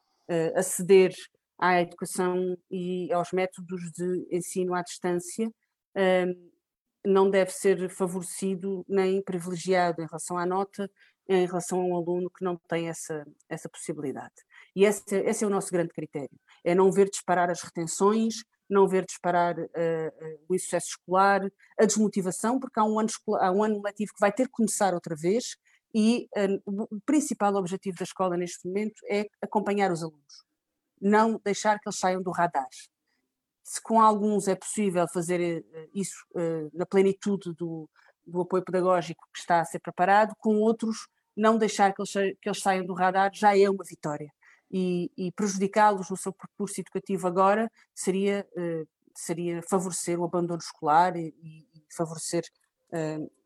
aceder 0.56 1.12
à 1.60 1.82
educação 1.82 2.58
e 2.72 3.12
aos 3.12 3.32
métodos 3.32 3.82
de 3.92 4.28
ensino 4.32 4.74
à 4.74 4.82
distância 4.82 5.52
hum, 5.96 6.50
não 7.06 7.30
deve 7.30 7.52
ser 7.52 7.90
favorecido 7.90 8.86
nem 8.88 9.22
privilegiado 9.22 10.02
em 10.02 10.06
relação 10.06 10.38
à 10.38 10.46
nota, 10.46 10.90
em 11.28 11.46
relação 11.46 11.82
a 11.82 11.86
um 11.86 11.96
aluno 11.96 12.30
que 12.30 12.44
não 12.44 12.58
tem 12.68 12.90
essa, 12.90 13.26
essa 13.48 13.70
possibilidade. 13.70 14.34
E 14.76 14.84
esse, 14.84 15.16
esse 15.16 15.44
é 15.44 15.48
o 15.48 15.50
nosso 15.50 15.72
grande 15.72 15.94
critério, 15.94 16.38
é 16.64 16.74
não 16.74 16.92
ver 16.92 17.10
disparar 17.10 17.50
as 17.50 17.62
retenções, 17.62 18.36
não 18.70 18.88
ver 18.88 19.06
disparar 19.06 19.58
uh, 19.58 20.40
o 20.48 20.56
insucesso 20.56 20.88
escolar, 20.90 21.42
a 21.80 21.86
desmotivação, 21.86 22.60
porque 22.60 22.80
há 22.80 22.84
um, 22.84 23.00
ano 23.00 23.10
escolar, 23.10 23.48
há 23.48 23.52
um 23.52 23.64
ano 23.64 23.82
letivo 23.84 24.14
que 24.14 24.20
vai 24.20 24.32
ter 24.32 24.46
que 24.46 24.52
começar 24.52 24.94
outra 24.94 25.16
vez 25.16 25.56
e 25.94 26.28
uh, 26.38 26.86
o 26.94 27.02
principal 27.02 27.56
objetivo 27.56 27.98
da 27.98 28.04
escola 28.04 28.38
neste 28.38 28.68
momento 28.68 29.02
é 29.10 29.26
acompanhar 29.42 29.92
os 29.92 30.04
alunos, 30.04 30.46
não 31.02 31.40
deixar 31.44 31.80
que 31.80 31.88
eles 31.88 32.00
saiam 32.00 32.22
do 32.22 32.32
radar. 32.32 32.68
Se 33.64 33.82
com 33.82 34.02
alguns 34.02 34.48
é 34.48 34.56
possível 34.56 35.08
fazer 35.08 35.64
isso 35.94 36.26
na 36.74 36.86
plenitude 36.86 37.54
do, 37.54 37.88
do 38.26 38.42
apoio 38.42 38.64
pedagógico 38.64 39.28
que 39.32 39.40
está 39.40 39.60
a 39.60 39.66
ser 39.66 39.80
preparado, 39.80 40.34
com 40.40 40.56
outros 40.58 41.08
não 41.36 41.58
deixar 41.58 41.94
que 41.94 42.02
eles, 42.02 42.12
que 42.42 42.50
eles 42.50 42.62
saiam 42.62 42.86
do 42.86 42.94
radar 42.94 43.32
já 43.34 43.58
é 43.58 43.70
uma 43.70 43.84
vitória. 43.84 44.32
E, 44.72 45.12
e 45.18 45.32
prejudicá-los 45.32 46.10
no 46.10 46.18
seu 46.18 46.32
percurso 46.32 46.80
educativo 46.80 47.28
agora 47.28 47.72
seria, 47.94 48.48
uh, 48.56 48.88
seria 49.16 49.64
favorecer 49.64 50.20
o 50.20 50.26
abandono 50.26 50.60
escolar 50.60 51.16
e, 51.16 51.34
e 51.42 51.66
favorecer 51.96 52.44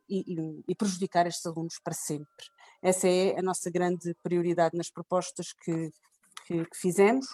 e, 0.09 0.63
e, 0.67 0.75
prejudicar 0.75 1.27
estes 1.27 1.45
alunos 1.45 1.79
para 1.79 1.93
sempre. 1.93 2.45
Essa 2.81 3.07
é 3.07 3.37
a 3.37 3.41
nossa 3.41 3.69
grande 3.69 4.15
prioridade 4.21 4.77
nas 4.77 4.89
propostas 4.89 5.53
que, 5.53 5.91
que, 6.45 6.65
que 6.65 6.77
fizemos, 6.77 7.25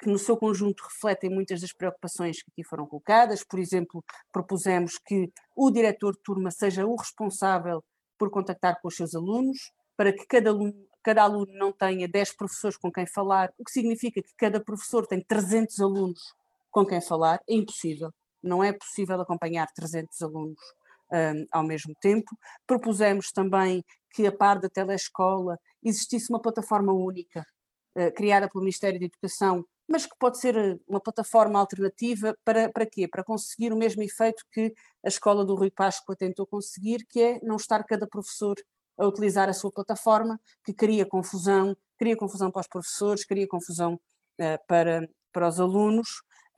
que 0.00 0.08
no 0.08 0.18
seu 0.18 0.36
conjunto 0.36 0.84
refletem 0.84 1.28
muitas 1.28 1.60
das 1.60 1.72
preocupações 1.72 2.42
que 2.42 2.50
aqui 2.52 2.64
foram 2.64 2.86
colocadas. 2.86 3.44
Por 3.44 3.58
exemplo, 3.58 4.04
propusemos 4.32 4.98
que 4.98 5.32
o 5.56 5.70
diretor 5.70 6.12
de 6.12 6.22
turma 6.22 6.50
seja 6.50 6.86
o 6.86 6.94
responsável 6.94 7.82
por 8.16 8.30
contactar 8.30 8.80
com 8.80 8.88
os 8.88 8.96
seus 8.96 9.14
alunos, 9.14 9.72
para 9.96 10.12
que 10.12 10.24
cada 10.26 10.50
aluno, 10.50 10.74
cada 11.02 11.22
aluno 11.22 11.52
não 11.54 11.72
tenha 11.72 12.08
10 12.08 12.36
professores 12.36 12.76
com 12.76 12.92
quem 12.92 13.06
falar, 13.06 13.52
o 13.58 13.64
que 13.64 13.72
significa 13.72 14.22
que 14.22 14.34
cada 14.36 14.60
professor 14.60 15.06
tem 15.06 15.20
300 15.20 15.80
alunos 15.80 16.20
com 16.70 16.84
quem 16.86 17.00
falar, 17.00 17.40
é 17.48 17.54
impossível. 17.54 18.12
Não 18.42 18.62
é 18.62 18.72
possível 18.72 19.20
acompanhar 19.20 19.66
300 19.74 20.22
alunos 20.22 20.60
um, 21.12 21.46
ao 21.50 21.64
mesmo 21.64 21.94
tempo. 22.00 22.36
Propusemos 22.66 23.32
também 23.32 23.84
que, 24.12 24.26
a 24.26 24.32
par 24.32 24.60
da 24.60 24.68
telescola, 24.68 25.58
existisse 25.82 26.30
uma 26.30 26.40
plataforma 26.40 26.92
única, 26.92 27.44
criada 28.14 28.48
pelo 28.48 28.62
Ministério 28.62 28.98
da 28.98 29.06
Educação, 29.06 29.64
mas 29.88 30.04
que 30.04 30.14
pode 30.18 30.38
ser 30.38 30.56
eh, 30.56 30.78
uma 30.86 31.00
plataforma 31.00 31.58
alternativa 31.58 32.36
para, 32.44 32.70
para 32.70 32.84
quê? 32.84 33.08
Para 33.08 33.24
conseguir 33.24 33.72
o 33.72 33.76
mesmo 33.76 34.02
efeito 34.02 34.44
que 34.52 34.74
a 35.04 35.08
escola 35.08 35.44
do 35.44 35.54
Rui 35.54 35.70
Páscoa 35.70 36.14
tentou 36.14 36.46
conseguir, 36.46 37.06
que 37.08 37.20
é 37.20 37.40
não 37.42 37.56
estar 37.56 37.82
cada 37.84 38.06
professor 38.06 38.54
a 38.98 39.06
utilizar 39.06 39.48
a 39.48 39.54
sua 39.54 39.72
plataforma, 39.72 40.38
que 40.64 40.74
cria 40.74 41.06
confusão, 41.06 41.74
cria 41.96 42.16
confusão 42.16 42.50
para 42.50 42.60
os 42.60 42.66
professores, 42.66 43.24
cria 43.24 43.46
confusão 43.48 43.94
uh, 43.94 44.58
para, 44.66 45.08
para 45.32 45.48
os 45.48 45.58
alunos. 45.58 46.08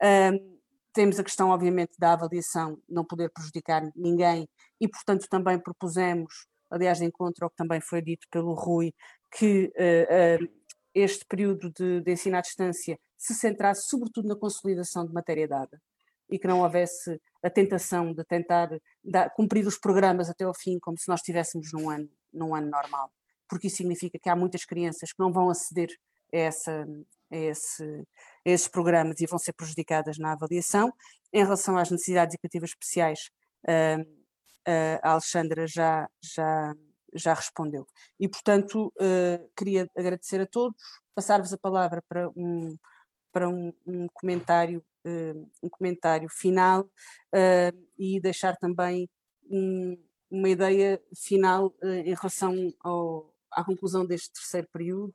Uh, 0.03 0.59
temos 0.91 1.19
a 1.19 1.23
questão, 1.23 1.49
obviamente, 1.49 1.93
da 1.97 2.13
avaliação 2.13 2.77
não 2.89 3.05
poder 3.05 3.29
prejudicar 3.29 3.83
ninguém 3.95 4.49
e, 4.79 4.87
portanto, 4.89 5.27
também 5.29 5.59
propusemos, 5.59 6.47
aliás, 6.69 6.97
de 6.97 7.05
encontro 7.05 7.45
ao 7.45 7.49
que 7.49 7.55
também 7.55 7.79
foi 7.79 8.01
dito 8.01 8.27
pelo 8.31 8.53
Rui, 8.53 8.91
que 9.31 9.67
uh, 9.67 10.60
este 10.93 11.25
período 11.25 11.71
de, 11.71 12.01
de 12.01 12.11
ensino 12.11 12.37
à 12.37 12.41
distância 12.41 12.99
se 13.17 13.33
centrasse 13.33 13.87
sobretudo 13.87 14.27
na 14.27 14.35
consolidação 14.35 15.05
de 15.05 15.13
matéria 15.13 15.47
dada 15.47 15.81
e 16.29 16.39
que 16.39 16.47
não 16.47 16.61
houvesse 16.61 17.19
a 17.43 17.49
tentação 17.49 18.13
de 18.13 18.23
tentar 18.23 18.69
dar, 19.03 19.29
cumprir 19.31 19.67
os 19.67 19.77
programas 19.77 20.29
até 20.29 20.45
ao 20.45 20.53
fim 20.53 20.79
como 20.79 20.97
se 20.97 21.07
nós 21.07 21.19
estivéssemos 21.19 21.71
num 21.73 21.89
ano, 21.89 22.09
num 22.33 22.55
ano 22.55 22.69
normal, 22.69 23.11
porque 23.49 23.67
isso 23.67 23.77
significa 23.77 24.17
que 24.17 24.29
há 24.29 24.35
muitas 24.35 24.63
crianças 24.63 25.11
que 25.11 25.19
não 25.19 25.31
vão 25.31 25.49
aceder 25.49 25.89
a, 26.33 26.37
essa, 26.37 26.87
a, 27.29 27.35
esse, 27.35 27.83
a 28.45 28.49
esses 28.49 28.67
programas 28.67 29.19
e 29.19 29.25
vão 29.25 29.37
ser 29.37 29.53
prejudicadas 29.53 30.17
na 30.17 30.31
avaliação. 30.31 30.93
Em 31.33 31.43
relação 31.43 31.77
às 31.77 31.91
necessidades 31.91 32.35
educativas 32.35 32.69
especiais, 32.69 33.29
a 35.03 35.11
Alexandra 35.11 35.67
já, 35.67 36.07
já, 36.21 36.73
já 37.13 37.33
respondeu. 37.33 37.85
E, 38.19 38.27
portanto, 38.27 38.93
queria 39.55 39.89
agradecer 39.95 40.41
a 40.41 40.45
todos, 40.45 40.77
passar-vos 41.13 41.53
a 41.53 41.57
palavra 41.57 42.01
para 42.07 42.29
um, 42.35 42.77
para 43.31 43.49
um, 43.49 43.73
um 43.85 44.07
comentário, 44.13 44.83
uh, 45.05 45.49
um 45.63 45.69
comentário 45.69 46.29
final 46.29 46.81
uh, 46.81 47.87
e 47.97 48.19
deixar 48.19 48.55
também 48.57 49.09
um, 49.49 49.97
uma 50.29 50.49
ideia 50.49 51.01
final 51.15 51.67
uh, 51.81 51.87
em 51.87 52.13
relação 52.13 52.73
ao, 52.81 53.33
à 53.51 53.63
conclusão 53.63 54.05
deste 54.05 54.33
terceiro 54.33 54.67
período, 54.71 55.13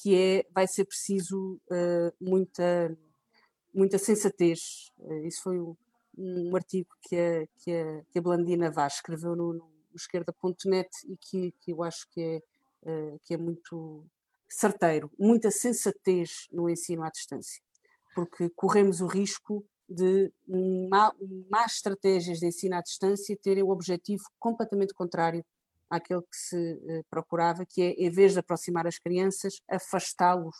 que 0.00 0.14
é 0.16 0.46
vai 0.52 0.66
ser 0.66 0.84
preciso 0.84 1.60
muita 2.20 2.96
muita 3.72 3.98
sensatez. 3.98 4.92
isso 5.24 5.42
foi 5.42 5.60
um, 5.60 5.76
um 6.16 6.54
artigo 6.54 6.88
que 7.02 7.16
a, 7.16 7.46
que 7.58 7.72
a, 7.72 8.02
que 8.10 8.18
a 8.18 8.22
Blandina 8.22 8.70
Vaz 8.70 8.94
escreveu 8.94 9.34
no, 9.36 9.52
no 9.52 9.73
esquerda.net 9.94 10.88
e 11.08 11.16
que, 11.16 11.52
que 11.60 11.72
eu 11.72 11.82
acho 11.82 12.08
que 12.10 12.20
é, 12.20 13.18
que 13.24 13.34
é 13.34 13.36
muito 13.36 14.04
certeiro, 14.48 15.10
muita 15.18 15.50
sensatez 15.50 16.48
no 16.52 16.68
ensino 16.68 17.02
à 17.02 17.10
distância, 17.10 17.62
porque 18.14 18.50
corremos 18.50 19.00
o 19.00 19.06
risco 19.06 19.64
de 19.88 20.32
más 21.50 21.74
estratégias 21.74 22.38
de 22.38 22.46
ensino 22.46 22.76
à 22.76 22.80
distância 22.80 23.36
terem 23.42 23.62
o 23.62 23.70
objetivo 23.70 24.24
completamente 24.38 24.94
contrário 24.94 25.44
àquele 25.90 26.22
que 26.22 26.36
se 26.36 26.56
uh, 26.56 27.04
procurava, 27.10 27.66
que 27.66 27.82
é, 27.82 27.90
em 27.92 28.10
vez 28.10 28.32
de 28.32 28.38
aproximar 28.38 28.86
as 28.86 28.98
crianças, 28.98 29.60
afastá-los 29.68 30.56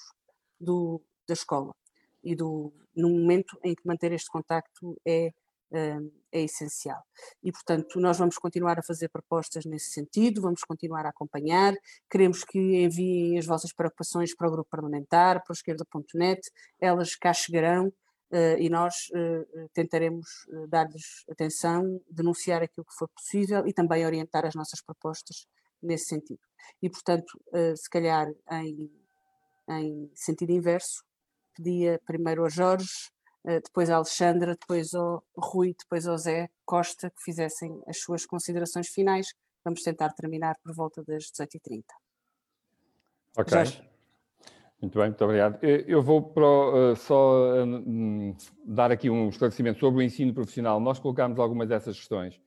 da 0.60 1.32
escola. 1.32 1.74
E 2.22 2.34
do, 2.34 2.72
no 2.94 3.08
momento 3.08 3.58
em 3.64 3.74
que 3.74 3.86
manter 3.86 4.12
este 4.12 4.30
contacto 4.30 4.96
é 5.04 5.32
é 5.72 6.42
essencial. 6.42 7.02
E, 7.42 7.50
portanto, 7.52 7.98
nós 8.00 8.18
vamos 8.18 8.36
continuar 8.38 8.78
a 8.78 8.82
fazer 8.82 9.08
propostas 9.08 9.64
nesse 9.64 9.90
sentido, 9.90 10.42
vamos 10.42 10.62
continuar 10.62 11.06
a 11.06 11.10
acompanhar, 11.10 11.74
queremos 12.10 12.44
que 12.44 12.58
enviem 12.58 13.38
as 13.38 13.46
vossas 13.46 13.72
preocupações 13.72 14.34
para 14.34 14.48
o 14.48 14.50
grupo 14.50 14.68
parlamentar, 14.70 15.42
para 15.42 15.52
o 15.52 15.54
esquerda.net, 15.54 16.40
elas 16.80 17.14
cá 17.16 17.32
chegarão 17.32 17.86
uh, 18.34 18.58
e 18.58 18.68
nós 18.68 19.08
uh, 19.10 19.68
tentaremos 19.72 20.26
uh, 20.48 20.66
dar-lhes 20.68 21.24
atenção, 21.30 22.00
denunciar 22.10 22.62
aquilo 22.62 22.84
que 22.84 22.94
for 22.94 23.08
possível 23.08 23.66
e 23.66 23.72
também 23.72 24.04
orientar 24.04 24.44
as 24.44 24.54
nossas 24.54 24.82
propostas 24.82 25.46
nesse 25.82 26.06
sentido. 26.06 26.40
E, 26.82 26.88
portanto, 26.88 27.38
se 27.76 27.90
calhar 27.90 28.26
em, 28.52 28.90
em 29.68 30.10
sentido 30.14 30.50
inverso, 30.50 31.04
pedia 31.54 32.00
primeiro 32.06 32.42
a 32.42 32.48
Jorge 32.48 32.88
depois 33.44 33.90
a 33.90 33.96
Alexandra, 33.96 34.56
depois 34.58 34.94
ao 34.94 35.22
Rui, 35.36 35.74
depois 35.78 36.06
ao 36.06 36.16
Zé 36.16 36.48
Costa, 36.64 37.10
que 37.10 37.22
fizessem 37.22 37.82
as 37.86 37.98
suas 37.98 38.24
considerações 38.24 38.88
finais. 38.88 39.34
Vamos 39.64 39.82
tentar 39.82 40.10
terminar 40.10 40.56
por 40.62 40.74
volta 40.74 41.02
das 41.04 41.24
18h30. 41.24 41.84
Ok. 43.36 43.52
Jorge. 43.52 43.94
Muito 44.80 44.98
bem, 44.98 45.08
muito 45.08 45.24
obrigado. 45.24 45.58
Eu 45.62 46.02
vou 46.02 46.22
pro, 46.22 46.92
uh, 46.92 46.96
só 46.96 47.64
dar 48.66 48.92
aqui 48.92 49.08
um 49.08 49.30
esclarecimento 49.30 49.80
sobre 49.80 50.00
o 50.00 50.02
ensino 50.02 50.34
profissional. 50.34 50.78
Nós 50.78 50.98
colocamos 50.98 51.38
algumas 51.38 51.68
dessas 51.68 51.96
questões 51.96 52.38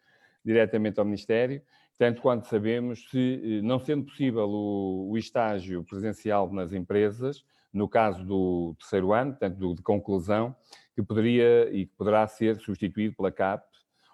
diretamente 0.45 1.00
ao 1.00 1.06
Ministério, 1.06 1.62
tanto 1.98 2.22
quanto 2.22 2.48
sabemos, 2.48 3.10
se 3.10 3.60
não 3.64 3.80
sendo 3.80 4.06
possível 4.06 4.48
o, 4.48 5.10
o 5.10 5.18
estágio 5.18 5.84
presencial 5.84 6.52
nas 6.54 6.74
empresas, 6.74 7.43
no 7.74 7.88
caso 7.88 8.24
do 8.24 8.76
terceiro 8.80 9.13
ano, 9.13 9.32
portanto, 9.32 9.57
do, 9.57 9.76
de 9.76 9.82
conclusão, 9.82 10.55
que 10.95 11.03
poderia 11.03 11.70
e 11.72 11.86
que 11.86 11.93
poderá 11.95 12.26
ser 12.28 12.59
substituído 12.59 13.15
pela 13.15 13.32
CAP 13.32 13.63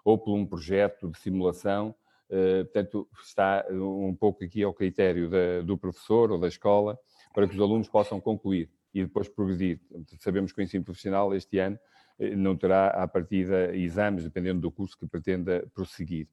ou 0.03 0.17
por 0.17 0.35
um 0.35 0.45
projeto 0.45 1.09
de 1.09 1.17
simulação. 1.17 1.95
Uh, 2.29 2.65
portanto, 2.65 3.07
está 3.21 3.65
um 3.69 4.15
pouco 4.15 4.43
aqui 4.43 4.63
ao 4.63 4.73
critério 4.73 5.29
da, 5.29 5.61
do 5.61 5.77
professor 5.77 6.31
ou 6.31 6.39
da 6.39 6.47
escola 6.47 6.97
para 7.33 7.47
que 7.47 7.53
os 7.53 7.61
alunos 7.61 7.87
possam 7.87 8.19
concluir 8.19 8.69
e 8.93 9.03
depois 9.03 9.27
progredir. 9.27 9.79
Sabemos 10.19 10.51
que 10.51 10.61
o 10.61 10.63
ensino 10.63 10.83
profissional 10.83 11.33
este 11.33 11.57
ano 11.57 11.79
eh, 12.19 12.35
não 12.35 12.55
terá, 12.55 12.87
à 12.87 13.07
partida, 13.07 13.75
exames, 13.75 14.23
dependendo 14.23 14.61
do 14.61 14.71
curso 14.71 14.97
que 14.97 15.07
pretenda 15.07 15.65
prosseguir. 15.73 16.27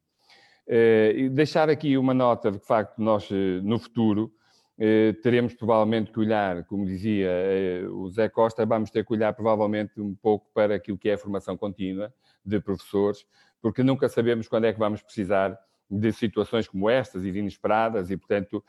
Uh, 0.66 1.30
deixar 1.30 1.68
aqui 1.68 1.96
uma 1.96 2.14
nota 2.14 2.50
de 2.50 2.58
que, 2.58 2.62
de 2.62 2.68
facto, 2.68 2.98
nós, 2.98 3.28
no 3.62 3.78
futuro, 3.78 4.32
eh, 4.32 4.39
teremos 5.22 5.52
provavelmente 5.52 6.10
que 6.10 6.18
olhar, 6.18 6.64
como 6.64 6.86
dizia 6.86 7.28
eh, 7.28 7.86
o 7.90 8.08
Zé 8.08 8.30
Costa, 8.30 8.64
vamos 8.64 8.90
ter 8.90 9.04
que 9.04 9.12
olhar 9.12 9.34
provavelmente 9.34 10.00
um 10.00 10.14
pouco 10.14 10.50
para 10.54 10.76
aquilo 10.76 10.96
que 10.96 11.10
é 11.10 11.14
a 11.14 11.18
formação 11.18 11.54
contínua 11.54 12.10
de 12.42 12.58
professores, 12.60 13.26
porque 13.60 13.82
nunca 13.82 14.08
sabemos 14.08 14.48
quando 14.48 14.64
é 14.64 14.72
que 14.72 14.78
vamos 14.78 15.02
precisar 15.02 15.58
de 15.90 16.10
situações 16.12 16.66
como 16.66 16.88
estas 16.88 17.24
e 17.24 17.28
inesperadas 17.28 18.10
e, 18.10 18.16
portanto, 18.16 18.64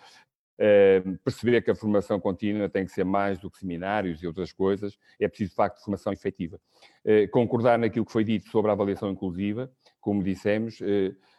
eh, 0.57 1.01
perceber 1.23 1.61
que 1.61 1.71
a 1.71 1.75
formação 1.75 2.19
contínua 2.19 2.67
tem 2.67 2.83
que 2.83 2.91
ser 2.91 3.05
mais 3.05 3.39
do 3.39 3.49
que 3.49 3.59
seminários 3.59 4.21
e 4.21 4.27
outras 4.27 4.51
coisas, 4.51 4.97
é 5.17 5.29
preciso, 5.29 5.51
de 5.51 5.55
facto, 5.55 5.81
formação 5.81 6.11
efetiva. 6.11 6.59
concordar 7.31 7.79
naquilo 7.79 8.05
que 8.05 8.11
foi 8.11 8.25
dito 8.25 8.49
sobre 8.49 8.69
a 8.69 8.73
avaliação 8.73 9.09
inclusiva, 9.09 9.71
como 10.01 10.21
dissemos, 10.21 10.79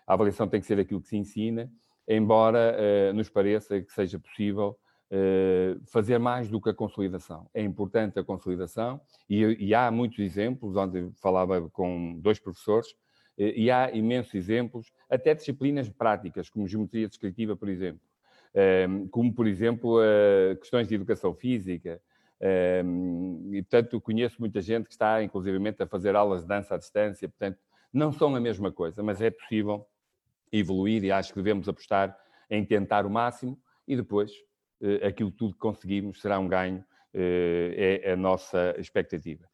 a 0.06 0.14
avaliação 0.14 0.48
tem 0.48 0.60
que 0.62 0.66
ser 0.66 0.80
aquilo 0.80 1.02
que 1.02 1.08
se 1.08 1.16
ensina, 1.16 1.70
embora 2.16 2.76
uh, 2.76 3.12
nos 3.14 3.28
pareça 3.28 3.80
que 3.80 3.92
seja 3.92 4.18
possível 4.18 4.78
uh, 5.10 5.80
fazer 5.86 6.18
mais 6.18 6.48
do 6.48 6.60
que 6.60 6.70
a 6.70 6.74
consolidação. 6.74 7.48
É 7.54 7.62
importante 7.62 8.18
a 8.18 8.24
consolidação 8.24 9.00
e, 9.28 9.42
e 9.58 9.74
há 9.74 9.90
muitos 9.90 10.18
exemplos, 10.18 10.76
onde 10.76 11.10
falava 11.20 11.68
com 11.70 12.18
dois 12.20 12.38
professores, 12.38 12.90
uh, 12.90 13.52
e 13.54 13.70
há 13.70 13.90
imensos 13.92 14.34
exemplos, 14.34 14.92
até 15.08 15.34
disciplinas 15.34 15.88
práticas, 15.88 16.50
como 16.50 16.66
geometria 16.66 17.08
descritiva, 17.08 17.56
por 17.56 17.68
exemplo, 17.68 18.00
ehm, 18.54 19.06
como, 19.08 19.32
por 19.32 19.46
exemplo, 19.46 19.98
questões 20.60 20.86
de 20.88 20.94
educação 20.94 21.34
física, 21.34 22.00
ehm, 22.40 23.54
e, 23.54 23.62
portanto, 23.62 24.00
conheço 24.00 24.36
muita 24.38 24.60
gente 24.60 24.86
que 24.86 24.92
está, 24.92 25.22
inclusivamente, 25.22 25.82
a 25.82 25.86
fazer 25.86 26.14
aulas 26.14 26.42
de 26.42 26.48
dança 26.48 26.74
à 26.74 26.78
distância, 26.78 27.28
portanto, 27.28 27.58
não 27.92 28.12
são 28.12 28.34
a 28.34 28.40
mesma 28.40 28.72
coisa, 28.72 29.02
mas 29.02 29.20
é 29.20 29.30
possível 29.30 29.86
evoluir 30.52 31.02
e 31.04 31.10
acho 31.10 31.32
que 31.32 31.38
devemos 31.38 31.68
apostar 31.68 32.16
em 32.50 32.64
tentar 32.64 33.06
o 33.06 33.10
máximo 33.10 33.58
e 33.88 33.96
depois 33.96 34.30
eh, 34.82 35.06
aquilo 35.06 35.30
tudo 35.30 35.54
que 35.54 35.60
conseguimos 35.60 36.20
será 36.20 36.38
um 36.38 36.46
ganho, 36.46 36.84
eh, 37.14 38.00
é 38.04 38.12
a 38.12 38.16
nossa 38.16 38.74
expectativa. 38.78 39.48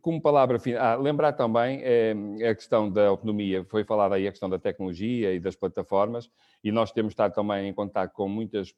Como 0.00 0.20
palavra 0.20 0.58
final, 0.58 0.82
ah, 0.82 0.96
lembrar 0.96 1.32
também 1.32 1.80
é, 1.84 2.12
a 2.50 2.54
questão 2.54 2.90
da 2.90 3.06
autonomia, 3.06 3.64
foi 3.64 3.84
falada 3.84 4.16
aí 4.16 4.26
a 4.26 4.32
questão 4.32 4.50
da 4.50 4.58
tecnologia 4.58 5.32
e 5.32 5.38
das 5.38 5.54
plataformas, 5.54 6.28
e 6.64 6.72
nós 6.72 6.90
temos 6.90 7.12
estado 7.12 7.32
também 7.32 7.68
em 7.68 7.72
contato 7.72 8.12
com 8.12 8.28
muitas 8.28 8.74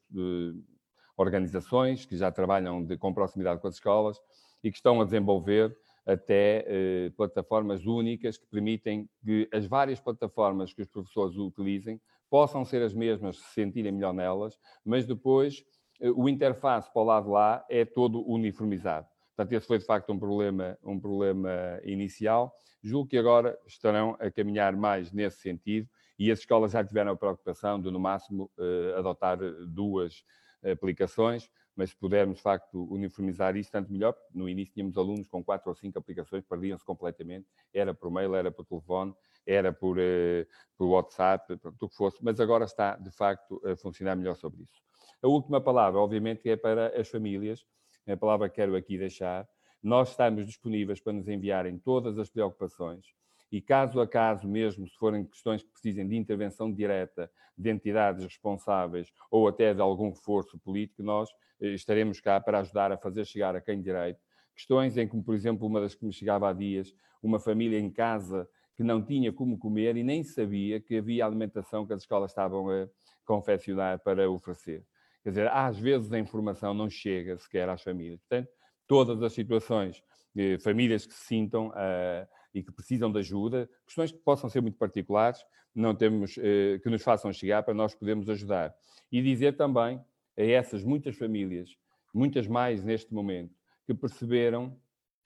organizações 1.17 2.05
que 2.05 2.15
já 2.15 2.31
trabalham 2.31 2.85
de, 2.85 2.95
com 2.95 3.11
proximidade 3.11 3.59
com 3.59 3.67
as 3.67 3.73
escolas 3.73 4.21
e 4.63 4.69
que 4.69 4.77
estão 4.77 5.01
a 5.01 5.03
desenvolver 5.03 5.75
até 6.05 6.65
eh, 6.67 7.11
plataformas 7.15 7.85
únicas 7.85 8.37
que 8.37 8.45
permitem 8.47 9.07
que 9.23 9.47
as 9.53 9.65
várias 9.65 9.99
plataformas 9.99 10.73
que 10.73 10.81
os 10.81 10.87
professores 10.87 11.37
utilizem 11.37 11.99
possam 12.29 12.63
ser 12.63 12.81
as 12.81 12.93
mesmas, 12.93 13.37
se 13.37 13.53
sentirem 13.53 13.91
melhor 13.91 14.13
nelas, 14.13 14.57
mas 14.85 15.05
depois 15.05 15.63
eh, 15.99 16.09
o 16.11 16.27
interface 16.29 16.91
para 16.91 17.01
o 17.01 17.05
lado 17.05 17.29
lá 17.29 17.65
é 17.69 17.85
todo 17.85 18.27
uniformizado. 18.27 19.07
Portanto, 19.35 19.53
esse 19.53 19.67
foi 19.67 19.79
de 19.79 19.85
facto 19.85 20.11
um 20.11 20.19
problema, 20.19 20.77
um 20.83 20.99
problema 20.99 21.79
inicial. 21.83 22.53
Julgo 22.83 23.09
que 23.09 23.17
agora 23.17 23.57
estarão 23.65 24.17
a 24.19 24.29
caminhar 24.29 24.75
mais 24.75 25.11
nesse 25.11 25.39
sentido 25.39 25.87
e 26.17 26.31
as 26.31 26.39
escolas 26.39 26.71
já 26.71 26.83
tiveram 26.83 27.11
a 27.11 27.15
preocupação 27.15 27.79
de, 27.79 27.89
no 27.89 27.99
máximo, 27.99 28.51
eh, 28.59 28.95
adotar 28.97 29.37
duas 29.67 30.23
aplicações 30.63 31.49
mas 31.79 31.91
se 31.91 31.95
pudermos, 31.95 32.35
de 32.35 32.41
facto, 32.41 32.93
uniformizar 32.93 33.55
isso, 33.55 33.71
tanto 33.71 33.89
melhor. 33.89 34.13
No 34.35 34.49
início 34.49 34.73
tínhamos 34.73 34.97
alunos 34.97 35.29
com 35.29 35.41
quatro 35.41 35.69
ou 35.69 35.75
cinco 35.75 35.97
aplicações, 35.97 36.43
perdiam-se 36.43 36.83
completamente, 36.83 37.47
era 37.73 37.93
por 37.93 38.11
mail, 38.11 38.35
era 38.35 38.51
por 38.51 38.65
telefone, 38.65 39.15
era 39.45 39.71
por, 39.71 39.97
uh, 39.97 40.45
por 40.77 40.87
WhatsApp, 40.87 41.55
por 41.55 41.73
o 41.79 41.87
que 41.87 41.95
fosse, 41.95 42.17
mas 42.21 42.37
agora 42.41 42.65
está, 42.65 42.97
de 42.97 43.09
facto, 43.11 43.61
a 43.65 43.77
funcionar 43.77 44.17
melhor 44.17 44.35
sobre 44.35 44.63
isso. 44.63 44.83
A 45.23 45.27
última 45.29 45.61
palavra, 45.61 46.01
obviamente, 46.01 46.49
é 46.49 46.57
para 46.57 46.99
as 46.99 47.07
famílias, 47.07 47.65
a 48.05 48.17
palavra 48.17 48.49
que 48.49 48.55
quero 48.55 48.75
aqui 48.75 48.97
deixar. 48.97 49.47
Nós 49.81 50.09
estamos 50.09 50.45
disponíveis 50.45 50.99
para 50.99 51.13
nos 51.13 51.29
enviarem 51.29 51.79
todas 51.79 52.19
as 52.19 52.29
preocupações, 52.29 53.05
e 53.51 53.61
caso 53.61 53.99
a 53.99 54.07
caso, 54.07 54.47
mesmo 54.47 54.87
se 54.87 54.95
forem 54.97 55.25
questões 55.25 55.63
que 55.63 55.71
precisem 55.71 56.07
de 56.07 56.15
intervenção 56.15 56.71
direta 56.71 57.31
de 57.57 57.69
entidades 57.69 58.23
responsáveis 58.23 59.11
ou 59.29 59.47
até 59.47 59.73
de 59.73 59.81
algum 59.81 60.09
reforço 60.09 60.57
político, 60.59 61.03
nós 61.03 61.29
eh, 61.61 61.69
estaremos 61.69 62.19
cá 62.19 62.39
para 62.39 62.59
ajudar 62.59 62.91
a 62.91 62.97
fazer 62.97 63.25
chegar 63.25 63.55
a 63.55 63.61
quem 63.61 63.81
direito 63.81 64.19
questões 64.59 64.97
em 64.97 65.07
que, 65.07 65.17
por 65.21 65.33
exemplo, 65.33 65.65
uma 65.65 65.79
das 65.79 65.95
que 65.95 66.05
me 66.05 66.11
chegava 66.11 66.49
há 66.49 66.53
dias, 66.53 66.93
uma 67.23 67.39
família 67.39 67.79
em 67.79 67.89
casa 67.89 68.47
que 68.75 68.83
não 68.83 69.01
tinha 69.01 69.31
como 69.31 69.57
comer 69.57 69.95
e 69.95 70.03
nem 70.03 70.21
sabia 70.21 70.81
que 70.81 70.97
havia 70.97 71.25
alimentação 71.25 71.85
que 71.85 71.93
as 71.93 72.01
escolas 72.01 72.31
estavam 72.31 72.69
a 72.69 72.87
confeccionar 73.25 73.99
para 73.99 74.29
oferecer. 74.29 74.85
Quer 75.23 75.29
dizer, 75.29 75.47
às 75.49 75.77
vezes 75.77 76.11
a 76.11 76.19
informação 76.19 76.73
não 76.73 76.89
chega 76.89 77.37
sequer 77.37 77.69
às 77.69 77.81
famílias. 77.81 78.19
Portanto, 78.21 78.49
todas 78.87 79.21
as 79.23 79.33
situações, 79.33 80.03
eh, 80.35 80.57
famílias 80.59 81.05
que 81.05 81.13
se 81.13 81.25
sintam 81.25 81.67
uh, 81.67 82.27
e 82.53 82.63
que 82.63 82.71
precisam 82.71 83.11
de 83.11 83.19
ajuda, 83.19 83.69
questões 83.85 84.11
que 84.11 84.17
possam 84.19 84.49
ser 84.49 84.61
muito 84.61 84.77
particulares, 84.77 85.43
não 85.73 85.95
temos 85.95 86.37
eh, 86.37 86.79
que 86.81 86.89
nos 86.89 87.01
façam 87.01 87.31
chegar 87.31 87.63
para 87.63 87.73
nós 87.73 87.93
podermos 87.93 88.29
ajudar. 88.29 88.75
E 89.11 89.21
dizer 89.21 89.55
também 89.55 90.03
a 90.37 90.43
essas 90.43 90.83
muitas 90.83 91.15
famílias, 91.15 91.77
muitas 92.13 92.47
mais 92.47 92.83
neste 92.83 93.13
momento, 93.13 93.53
que 93.85 93.93
perceberam, 93.93 94.77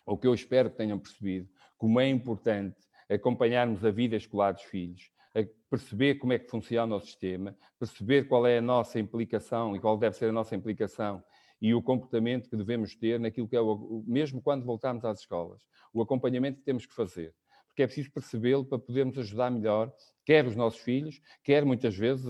ou 0.05 0.17
que 0.17 0.27
eu 0.27 0.33
espero 0.33 0.69
que 0.69 0.77
tenham 0.77 0.99
percebido, 0.99 1.49
como 1.77 1.99
é 1.99 2.07
importante 2.07 2.77
acompanharmos 3.09 3.83
a 3.85 3.91
vida 3.91 4.15
escolar 4.15 4.53
dos 4.53 4.63
filhos, 4.63 5.11
a 5.35 5.45
perceber 5.69 6.15
como 6.15 6.33
é 6.33 6.39
que 6.39 6.49
funciona 6.49 6.95
o 6.95 6.99
sistema, 6.99 7.55
perceber 7.79 8.27
qual 8.27 8.45
é 8.45 8.57
a 8.57 8.61
nossa 8.61 8.99
implicação 8.99 9.75
e 9.75 9.79
qual 9.79 9.97
deve 9.97 10.15
ser 10.15 10.29
a 10.29 10.31
nossa 10.31 10.55
implicação 10.55 11.23
e 11.63 11.73
o 11.73 11.81
comportamento 11.81 12.49
que 12.49 12.57
devemos 12.57 12.93
ter 12.93 13.17
naquilo 13.17 13.47
que 13.47 13.55
é 13.55 13.61
o, 13.61 14.03
mesmo 14.05 14.41
quando 14.41 14.65
voltarmos 14.65 15.05
às 15.05 15.21
escolas, 15.21 15.61
o 15.93 16.01
acompanhamento 16.01 16.59
que 16.59 16.65
temos 16.65 16.85
que 16.85 16.93
fazer, 16.93 17.33
porque 17.67 17.83
é 17.83 17.87
preciso 17.87 18.11
percebê-lo 18.11 18.65
para 18.65 18.77
podermos 18.77 19.17
ajudar 19.17 19.49
melhor, 19.49 19.89
quer 20.25 20.45
os 20.45 20.57
nossos 20.57 20.81
filhos, 20.81 21.21
quer 21.41 21.63
muitas 21.63 21.95
vezes 21.95 22.25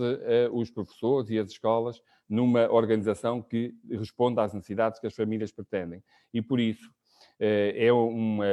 os 0.52 0.70
professores 0.70 1.30
e 1.30 1.38
as 1.38 1.50
escolas, 1.50 2.00
numa 2.28 2.70
organização 2.72 3.42
que 3.42 3.74
responda 3.90 4.42
às 4.42 4.54
necessidades 4.54 5.00
que 5.00 5.06
as 5.08 5.14
famílias 5.14 5.50
pretendem. 5.50 6.02
E 6.32 6.40
por 6.40 6.60
isso 6.60 6.88
eh, 7.40 7.74
é 7.86 7.92
uma, 7.92 8.46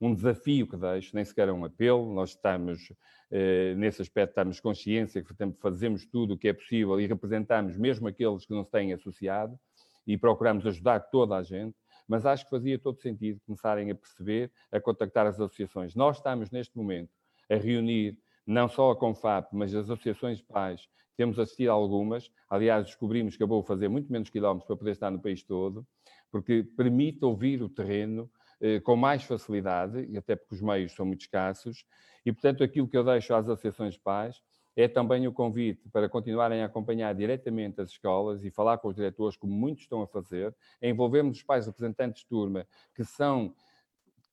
um 0.00 0.12
desafio 0.12 0.66
que 0.66 0.76
deixo, 0.76 1.14
nem 1.14 1.24
sequer 1.24 1.48
é 1.48 1.52
um 1.52 1.64
apelo, 1.64 2.12
nós 2.12 2.30
estamos, 2.30 2.92
eh, 3.30 3.74
nesse 3.76 4.02
aspecto, 4.02 4.30
estamos 4.30 4.58
consciência 4.58 5.22
que 5.22 5.32
fazemos 5.60 6.04
tudo 6.04 6.34
o 6.34 6.38
que 6.38 6.48
é 6.48 6.52
possível 6.52 7.00
e 7.00 7.06
representamos 7.06 7.76
mesmo 7.76 8.08
aqueles 8.08 8.44
que 8.44 8.52
não 8.52 8.64
se 8.64 8.70
têm 8.72 8.92
associado, 8.92 9.58
e 10.06 10.16
procuramos 10.16 10.66
ajudar 10.66 11.00
toda 11.00 11.36
a 11.36 11.42
gente, 11.42 11.76
mas 12.06 12.24
acho 12.24 12.44
que 12.44 12.50
fazia 12.50 12.78
todo 12.78 13.00
sentido 13.00 13.40
começarem 13.44 13.90
a 13.90 13.94
perceber, 13.94 14.52
a 14.70 14.80
contactar 14.80 15.26
as 15.26 15.34
associações. 15.40 15.94
Nós 15.94 16.18
estamos, 16.18 16.50
neste 16.50 16.76
momento, 16.76 17.10
a 17.50 17.56
reunir 17.56 18.18
não 18.46 18.68
só 18.68 18.92
a 18.92 18.96
Confap, 18.96 19.48
mas 19.52 19.74
as 19.74 19.90
associações 19.90 20.38
de 20.38 20.44
pais. 20.44 20.88
Temos 21.16 21.38
assistido 21.38 21.70
a 21.70 21.72
algumas. 21.72 22.30
Aliás, 22.48 22.86
descobrimos 22.86 23.36
que 23.36 23.42
eu 23.42 23.48
vou 23.48 23.62
fazer 23.62 23.88
muito 23.88 24.12
menos 24.12 24.30
quilómetros 24.30 24.66
para 24.66 24.76
poder 24.76 24.92
estar 24.92 25.10
no 25.10 25.20
país 25.20 25.42
todo, 25.42 25.84
porque 26.30 26.62
permite 26.76 27.24
ouvir 27.24 27.62
o 27.62 27.68
terreno 27.68 28.30
eh, 28.60 28.80
com 28.80 28.94
mais 28.94 29.24
facilidade, 29.24 30.06
e 30.08 30.16
até 30.16 30.36
porque 30.36 30.54
os 30.54 30.60
meios 30.60 30.92
são 30.92 31.04
muito 31.04 31.22
escassos. 31.22 31.84
E, 32.24 32.32
portanto, 32.32 32.62
aquilo 32.62 32.86
que 32.86 32.96
eu 32.96 33.04
deixo 33.04 33.34
às 33.34 33.48
associações 33.48 33.94
de 33.94 34.00
pais 34.00 34.40
é 34.76 34.86
também 34.86 35.26
o 35.26 35.32
convite 35.32 35.88
para 35.88 36.08
continuarem 36.08 36.62
a 36.62 36.66
acompanhar 36.66 37.14
diretamente 37.14 37.80
as 37.80 37.90
escolas 37.90 38.44
e 38.44 38.50
falar 38.50 38.76
com 38.78 38.88
os 38.88 38.94
diretores, 38.94 39.36
como 39.36 39.52
muitos 39.52 39.84
estão 39.84 40.02
a 40.02 40.06
fazer, 40.06 40.54
a 40.82 40.86
envolvermos 40.86 41.38
os 41.38 41.42
pais 41.42 41.66
representantes 41.66 42.22
de 42.22 42.28
turma, 42.28 42.66
que 42.94 43.02
são 43.02 43.54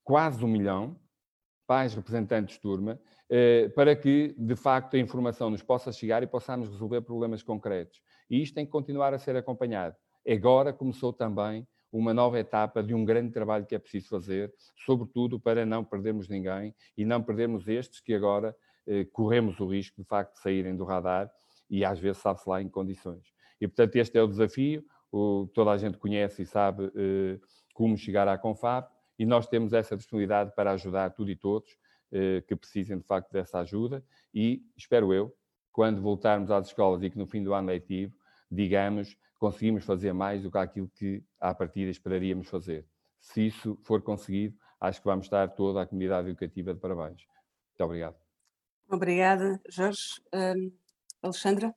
quase 0.03 0.43
um 0.43 0.47
milhão, 0.49 0.99
pais 1.65 1.95
representantes 1.95 2.55
de 2.55 2.61
turma, 2.61 2.99
eh, 3.29 3.69
para 3.69 3.95
que, 3.95 4.35
de 4.37 4.55
facto, 4.55 4.97
a 4.97 4.99
informação 4.99 5.49
nos 5.49 5.63
possa 5.63 5.93
chegar 5.93 6.21
e 6.21 6.27
possamos 6.27 6.67
resolver 6.67 7.01
problemas 7.01 7.41
concretos. 7.41 8.01
E 8.29 8.41
isto 8.41 8.53
tem 8.53 8.65
que 8.65 8.71
continuar 8.71 9.13
a 9.13 9.17
ser 9.17 9.37
acompanhado. 9.37 9.95
Agora 10.27 10.73
começou 10.73 11.13
também 11.13 11.65
uma 11.91 12.13
nova 12.13 12.39
etapa 12.39 12.83
de 12.83 12.93
um 12.93 13.05
grande 13.05 13.31
trabalho 13.31 13.65
que 13.65 13.75
é 13.75 13.79
preciso 13.79 14.09
fazer, 14.09 14.53
sobretudo 14.85 15.39
para 15.39 15.65
não 15.65 15.85
perdermos 15.85 16.27
ninguém 16.27 16.75
e 16.97 17.05
não 17.05 17.21
perdermos 17.21 17.67
estes 17.67 18.01
que 18.01 18.13
agora 18.13 18.55
corremos 19.11 19.59
o 19.59 19.67
risco, 19.67 20.01
de 20.01 20.07
facto, 20.07 20.33
de 20.33 20.39
saírem 20.39 20.75
do 20.75 20.83
radar 20.83 21.31
e 21.69 21.83
às 21.83 21.99
vezes 21.99 22.21
sabe-se 22.21 22.47
lá 22.47 22.61
em 22.61 22.69
condições. 22.69 23.33
E, 23.59 23.67
portanto, 23.67 23.95
este 23.95 24.17
é 24.17 24.21
o 24.21 24.27
desafio, 24.27 24.83
o, 25.11 25.47
toda 25.53 25.71
a 25.71 25.77
gente 25.77 25.97
conhece 25.97 26.41
e 26.41 26.45
sabe 26.45 26.91
eh, 26.95 27.39
como 27.73 27.97
chegar 27.97 28.27
à 28.27 28.37
Confab, 28.37 28.87
e 29.17 29.25
nós 29.25 29.47
temos 29.47 29.73
essa 29.73 29.95
disponibilidade 29.95 30.53
para 30.55 30.71
ajudar 30.71 31.11
tudo 31.11 31.31
e 31.31 31.35
todos 31.35 31.69
eh, 32.11 32.43
que 32.47 32.55
precisem, 32.55 32.97
de 32.97 33.03
facto, 33.03 33.31
dessa 33.31 33.59
ajuda, 33.59 34.03
e 34.33 34.63
espero 34.75 35.13
eu, 35.13 35.33
quando 35.71 36.01
voltarmos 36.01 36.51
às 36.51 36.67
escolas 36.67 37.01
e 37.01 37.09
que 37.09 37.17
no 37.17 37.25
fim 37.25 37.43
do 37.43 37.53
ano 37.53 37.67
letivo, 37.67 38.15
digamos, 38.51 39.17
conseguimos 39.39 39.83
fazer 39.83 40.13
mais 40.13 40.43
do 40.43 40.51
que 40.51 40.57
aquilo 40.57 40.87
que 40.89 41.23
à 41.39 41.53
partida 41.53 41.89
esperaríamos 41.89 42.47
fazer. 42.47 42.85
Se 43.19 43.47
isso 43.47 43.77
for 43.81 44.01
conseguido, 44.01 44.55
acho 44.79 44.99
que 44.99 45.07
vamos 45.07 45.25
estar 45.25 45.47
toda 45.49 45.81
a 45.81 45.85
comunidade 45.87 46.29
educativa 46.29 46.73
de 46.73 46.79
parabéns. 46.79 47.25
Muito 47.71 47.83
obrigado. 47.83 48.22
Obrigada, 48.89 49.59
Jorge. 49.69 50.21
Um, 50.33 50.71
Alexandra? 51.21 51.73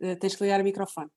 Uh, 0.00 0.16
tens 0.20 0.36
que 0.36 0.44
ligar 0.44 0.60
o 0.60 0.64
microfone. 0.64 1.10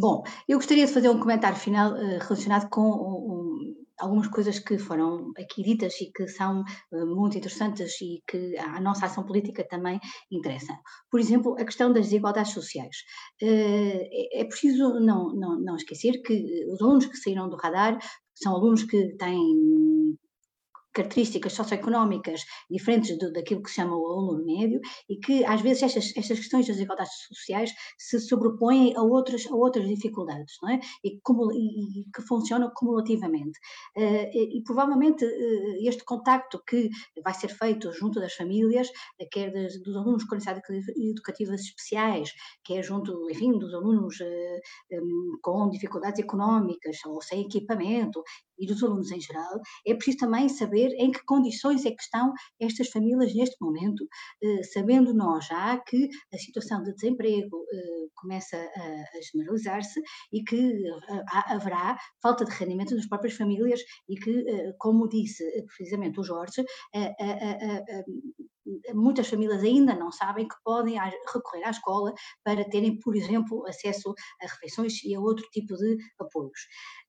Bom, 0.00 0.22
eu 0.48 0.58
gostaria 0.58 0.86
de 0.86 0.92
fazer 0.92 1.08
um 1.10 1.20
comentário 1.20 1.56
final 1.58 1.92
uh, 1.92 2.18
relacionado 2.18 2.68
com 2.70 2.82
um, 2.82 3.77
algumas 3.98 4.28
coisas 4.28 4.58
que 4.58 4.78
foram 4.78 5.32
aqui 5.36 5.62
ditas 5.62 6.00
e 6.00 6.10
que 6.12 6.28
são 6.28 6.62
uh, 6.92 7.06
muito 7.06 7.36
interessantes 7.36 8.00
e 8.00 8.22
que 8.26 8.56
a 8.58 8.80
nossa 8.80 9.06
ação 9.06 9.24
política 9.24 9.66
também 9.68 10.00
interessa. 10.30 10.78
Por 11.10 11.20
exemplo, 11.20 11.56
a 11.58 11.64
questão 11.64 11.92
das 11.92 12.06
desigualdades 12.06 12.52
sociais. 12.52 12.96
Uh, 13.42 14.00
é, 14.10 14.40
é 14.40 14.44
preciso 14.44 15.00
não, 15.00 15.34
não, 15.34 15.60
não 15.60 15.76
esquecer 15.76 16.22
que 16.22 16.66
os 16.70 16.80
alunos 16.80 17.06
que 17.06 17.16
saíram 17.16 17.48
do 17.48 17.56
radar 17.56 17.98
são 18.34 18.54
alunos 18.54 18.84
que 18.84 19.16
têm 19.16 20.16
características 20.98 21.52
socioeconómicas 21.52 22.44
diferentes 22.68 23.16
do, 23.18 23.32
daquilo 23.32 23.62
que 23.62 23.70
se 23.70 23.76
chama 23.76 23.96
o 23.96 24.06
aluno 24.06 24.44
médio 24.44 24.80
e 25.08 25.16
que 25.16 25.44
às 25.44 25.60
vezes 25.60 25.84
estas, 25.84 26.16
estas 26.16 26.38
questões 26.38 26.66
das 26.66 26.76
desigualdades 26.76 27.12
sociais 27.28 27.72
se 27.96 28.18
sobrepõem 28.18 28.96
a 28.96 29.02
outras, 29.02 29.46
a 29.46 29.54
outras 29.54 29.86
dificuldades 29.86 30.54
não 30.62 30.70
é? 30.70 30.80
e, 31.04 31.20
como, 31.22 31.52
e, 31.52 32.00
e 32.00 32.04
que 32.14 32.22
funcionam 32.22 32.70
cumulativamente. 32.74 33.58
Uh, 33.96 34.28
e, 34.32 34.58
e, 34.58 34.62
provavelmente 34.64 35.24
uh, 35.24 35.88
este 35.88 36.04
contacto 36.04 36.60
que 36.66 36.88
vai 37.22 37.34
ser 37.34 37.48
feito 37.48 37.92
junto 37.92 38.20
das 38.20 38.34
famílias, 38.34 38.88
uh, 38.88 39.28
quer 39.30 39.52
dos, 39.52 39.96
alunos 39.96 40.24
com 40.24 40.34
necessidades 40.34 40.88
educativas 40.96 41.60
especiais, 41.60 42.32
quer 42.64 42.82
junto, 42.82 43.30
enfim, 43.30 43.58
dos 43.58 43.72
alunos 43.74 44.16
um, 44.92 45.38
com 45.42 45.68
dificuldades 45.70 46.20
económicas 46.20 46.96
ou 47.06 47.20
sem 47.22 47.42
equipamento 47.42 48.22
e 48.58 48.66
dos 48.66 48.82
alunos 48.82 49.10
em 49.10 49.20
geral, 49.20 49.60
é 49.86 49.94
preciso 49.94 50.18
também 50.18 50.48
saber 50.48 50.87
em 50.94 51.10
que 51.10 51.24
condições 51.24 51.84
é 51.84 51.90
que 51.90 52.02
estão 52.02 52.32
estas 52.60 52.88
famílias 52.88 53.34
neste 53.34 53.56
momento, 53.60 54.06
eh, 54.42 54.62
sabendo 54.62 55.14
nós 55.14 55.46
já 55.46 55.78
que 55.78 56.08
a 56.32 56.38
situação 56.38 56.82
de 56.82 56.94
desemprego 56.94 57.64
eh, 57.72 58.08
começa 58.14 58.56
a, 58.56 59.20
generalizar-se 59.32 60.00
e 60.32 60.42
que 60.42 60.56
eh, 60.56 61.24
haverá 61.46 61.96
falta 62.22 62.44
de 62.44 62.52
rendimento 62.52 62.94
das 62.94 63.06
próprias 63.06 63.34
famílias 63.34 63.80
e 64.08 64.16
que, 64.16 64.44
como 64.78 65.08
disse 65.08 65.44
precisamente 65.66 66.20
o 66.20 66.22
Jorge, 66.22 66.64
muitas 68.94 69.28
famílias 69.28 69.62
ainda 69.62 69.94
não 69.94 70.10
sabem 70.10 70.46
que 70.46 70.54
podem 70.64 70.96
recorrer 71.32 71.64
à 71.64 71.70
escola 71.70 72.12
para 72.44 72.68
terem, 72.68 72.98
por 72.98 73.16
exemplo, 73.16 73.66
acesso 73.66 74.14
a 74.42 74.46
refeições 74.46 75.02
e 75.04 75.14
a 75.14 75.20
outro 75.20 75.44
tipo 75.50 75.76
de 75.76 75.96
apoios. 76.18 76.60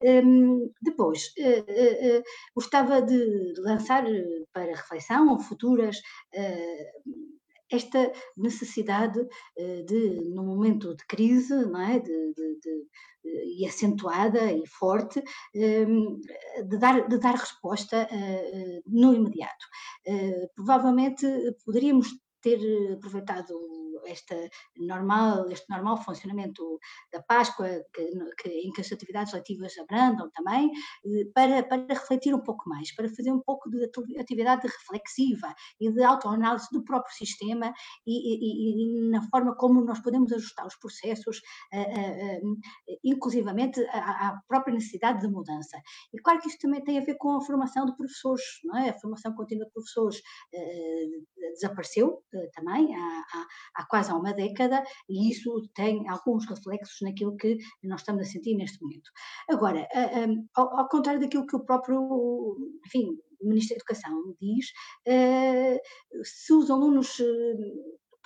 Um, 0.02 0.72
depois, 0.82 1.34
uh, 1.38 2.20
uh, 2.20 2.24
gostava 2.56 3.02
de 3.02 3.54
lançar 3.60 4.04
para 4.54 4.76
reflexão 4.76 5.40
futuras 5.40 5.98
esta 7.72 8.12
necessidade 8.38 9.20
de, 9.86 10.22
num 10.34 10.46
momento 10.46 10.96
de 10.96 11.06
crise, 11.06 11.54
não 11.66 11.82
é? 11.82 12.00
de, 12.00 12.34
de, 12.34 12.60
de 12.60 12.88
e 13.24 13.66
acentuada 13.68 14.52
e 14.52 14.66
forte, 14.68 15.22
de 15.54 16.78
dar, 16.78 17.08
de 17.08 17.18
dar 17.20 17.36
resposta 17.36 18.08
no 18.88 19.14
imediato. 19.14 19.66
Provavelmente 20.56 21.28
poderíamos 21.66 22.08
ter 22.42 22.60
aproveitado 22.94 23.54
esta 24.06 24.36
normal, 24.78 25.50
este 25.50 25.70
normal 25.70 25.98
funcionamento 25.98 26.80
da 27.12 27.22
Páscoa, 27.22 27.68
que, 27.94 28.06
que, 28.42 28.50
em 28.50 28.72
que 28.72 28.82
as 28.82 28.92
atividades 28.92 29.34
letivas 29.34 29.78
abrandam 29.78 30.30
também, 30.32 30.72
eh, 31.06 31.26
para, 31.34 31.64
para 31.64 31.86
refletir 31.88 32.34
um 32.34 32.42
pouco 32.42 32.70
mais, 32.70 32.94
para 32.96 33.10
fazer 33.10 33.32
um 33.32 33.40
pouco 33.40 33.70
de 33.70 33.90
atividade 34.20 34.68
reflexiva 34.68 35.54
e 35.80 35.92
de 35.92 36.04
autoanálise 36.04 36.68
do 36.72 36.84
próprio 36.84 37.14
sistema 37.16 37.74
e, 38.06 38.12
e, 38.14 39.08
e, 39.08 39.10
na 39.10 39.22
forma 39.30 39.56
como 39.56 39.84
nós 39.84 40.00
podemos 40.00 40.32
ajustar 40.32 40.66
os 40.66 40.76
processos, 40.76 41.42
inclusivamente 43.04 43.82
à, 43.92 44.40
própria 44.48 44.74
necessidade 44.74 45.22
de 45.22 45.28
mudança. 45.28 45.82
E 46.14 46.20
claro 46.20 46.40
que 46.40 46.48
isto 46.48 46.62
também 46.62 46.84
tem 46.84 46.98
a 46.98 47.04
ver 47.04 47.16
com 47.16 47.36
a 47.36 47.42
formação 47.42 47.86
de 47.86 47.96
professores, 47.96 48.44
não 48.64 48.78
é? 48.78 48.90
A 48.90 49.00
formação 49.00 49.34
contínua 49.34 49.66
de 49.66 49.72
professores 49.72 50.22
eh, 50.54 51.06
desapareceu 51.54 52.24
eh, 52.34 52.50
também 52.54 52.96
há, 52.96 53.26
há, 53.34 53.48
há 53.76 53.86
quase 53.90 54.12
há 54.12 54.16
uma 54.16 54.34
década, 54.34 54.84
e 55.10 55.30
isso 55.32 55.68
tem 55.74 56.08
alguns 56.08 56.48
reflexos 56.48 56.98
naquilo 57.02 57.36
que 57.36 57.58
nós 57.84 58.02
estamos 58.02 58.22
a 58.22 58.32
sentir 58.32 58.56
neste 58.56 58.82
momento. 58.82 59.10
Agora, 59.50 59.88
ao, 60.56 60.80
ao 60.80 60.88
contrário 60.88 61.20
daquilo 61.20 61.48
que 61.48 61.56
o 61.56 61.66
próprio, 61.66 62.56
enfim, 62.86 63.18
Ministro 63.42 63.76
da 63.76 63.80
Educação 63.80 64.36
diz, 64.42 64.72
eh, 65.08 65.82
se 66.24 66.54
os 66.54 66.70
alunos 66.70 67.18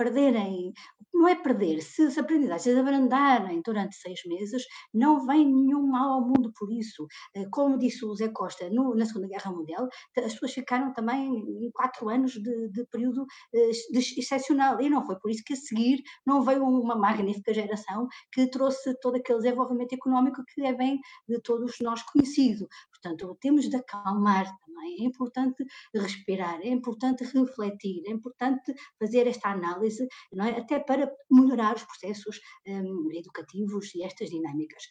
perderem, 0.03 0.73
não 1.13 1.27
é 1.27 1.35
perder, 1.35 1.81
se 1.81 2.03
as 2.03 2.17
aprendizagens 2.17 2.77
abrandarem 2.77 3.61
durante 3.63 3.95
seis 3.95 4.19
meses, 4.25 4.63
não 4.93 5.25
vem 5.25 5.45
nenhum 5.45 5.87
mal 5.87 6.13
ao 6.13 6.21
mundo 6.21 6.51
por 6.57 6.71
isso. 6.71 7.07
Eh, 7.35 7.45
como 7.51 7.77
disse 7.77 8.03
o 8.03 8.15
Zé 8.15 8.29
Costa 8.29 8.69
no, 8.69 8.95
na 8.95 9.05
Segunda 9.05 9.27
Guerra 9.27 9.51
Mundial, 9.51 9.87
as 10.17 10.33
pessoas 10.33 10.53
ficaram 10.53 10.91
também 10.91 11.37
em 11.37 11.71
quatro 11.71 12.09
anos 12.09 12.33
de, 12.33 12.69
de 12.69 12.85
período 12.87 13.25
eh, 13.53 13.71
de 13.91 14.19
excepcional, 14.19 14.81
e 14.81 14.89
não 14.89 15.05
foi 15.05 15.17
por 15.19 15.31
isso 15.31 15.43
que 15.45 15.53
a 15.53 15.55
seguir 15.55 16.01
não 16.25 16.41
veio 16.41 16.63
uma 16.63 16.95
magnífica 16.95 17.53
geração 17.53 18.07
que 18.31 18.47
trouxe 18.49 18.93
todo 18.99 19.15
aquele 19.15 19.39
desenvolvimento 19.39 19.93
económico 19.93 20.43
que 20.53 20.65
é 20.65 20.73
bem 20.73 20.99
de 21.27 21.39
todos 21.41 21.75
nós 21.79 22.01
conhecido. 22.03 22.67
Portanto, 23.03 23.37
temos 23.41 23.69
de 23.69 23.75
acalmar 23.75 24.45
também, 24.65 25.01
é 25.01 25.03
importante 25.03 25.65
respirar, 25.93 26.61
é 26.61 26.69
importante 26.69 27.25
refletir, 27.25 28.01
é 28.07 28.11
importante 28.11 28.73
fazer 28.97 29.27
esta 29.27 29.49
análise, 29.49 30.07
é? 30.33 30.59
até 30.59 30.79
para 30.79 31.11
melhorar 31.29 31.75
os 31.75 31.83
processos 31.83 32.39
um, 32.65 33.09
educativos 33.11 33.93
e 33.93 34.03
estas 34.03 34.29
dinâmicas. 34.29 34.83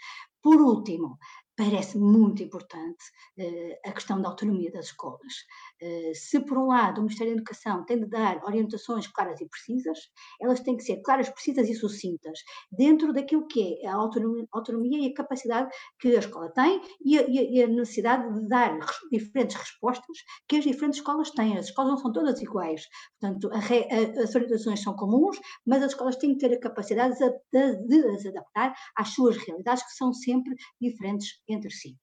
Por 0.43 0.60
último, 0.60 1.19
parece 1.56 1.98
muito 1.98 2.43
importante 2.43 3.05
uh, 3.39 3.89
a 3.89 3.93
questão 3.93 4.20
da 4.20 4.28
autonomia 4.28 4.70
das 4.73 4.86
escolas. 4.86 5.32
Uh, 5.81 6.14
se, 6.14 6.40
por 6.40 6.59
um 6.59 6.66
lado, 6.66 6.98
o 6.98 7.02
Ministério 7.02 7.35
da 7.35 7.40
Educação 7.40 7.85
tem 7.85 8.01
de 8.01 8.06
dar 8.06 8.43
orientações 8.44 9.06
claras 9.06 9.40
e 9.40 9.48
precisas, 9.48 9.98
elas 10.40 10.60
têm 10.60 10.77
que 10.77 10.82
ser 10.82 11.02
claras, 11.02 11.28
precisas 11.28 11.69
e 11.69 11.74
sucintas, 11.74 12.40
dentro 12.70 13.12
daquilo 13.12 13.47
que 13.47 13.81
é 13.82 13.89
a 13.89 13.94
autonomia, 13.94 14.47
autonomia 14.52 15.06
e 15.06 15.12
a 15.12 15.14
capacidade 15.14 15.70
que 16.01 16.16
a 16.16 16.19
escola 16.19 16.51
tem 16.51 16.81
e 17.05 17.19
a, 17.19 17.23
e 17.28 17.62
a, 17.62 17.69
necessidade 17.69 18.32
de 18.35 18.48
dar 18.48 18.78
diferentes 19.10 19.56
respostas 19.56 20.19
que 20.48 20.56
as 20.56 20.64
diferentes 20.64 20.98
escolas 20.98 21.31
têm. 21.31 21.59
As 21.59 21.66
escolas 21.66 21.93
não 21.93 21.98
são 21.98 22.12
todas 22.12 22.40
iguais, 22.40 22.82
portanto, 23.20 23.51
a, 23.52 23.59
a, 23.59 24.23
as 24.23 24.35
orientações 24.35 24.82
são 24.82 24.97
comuns, 24.97 25.39
mas 25.66 25.82
as 25.82 25.93
escolas 25.93 26.16
têm 26.16 26.35
que 26.36 26.48
ter 26.48 26.55
a 26.55 26.60
capacidade 26.60 27.16
de, 27.19 27.31
de, 27.52 27.86
de 27.86 28.09
as 28.09 28.27
adaptar 28.27 28.74
às 28.97 29.10
suas 29.10 29.36
realidades, 29.36 29.82
que 29.85 29.93
são 29.93 30.12
sempre 30.12 30.31
diferentes 30.80 31.40
entre 31.48 31.70
si. 31.70 31.96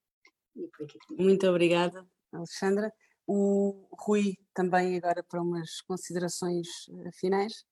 Muito 1.17 1.47
obrigada, 1.47 2.05
Alexandra. 2.31 2.91
O 3.25 3.87
Rui 3.91 4.35
também 4.53 4.97
agora 4.97 5.23
para 5.23 5.41
umas 5.41 5.81
considerações 5.81 6.67
eh, 6.89 7.11
finais. 7.13 7.63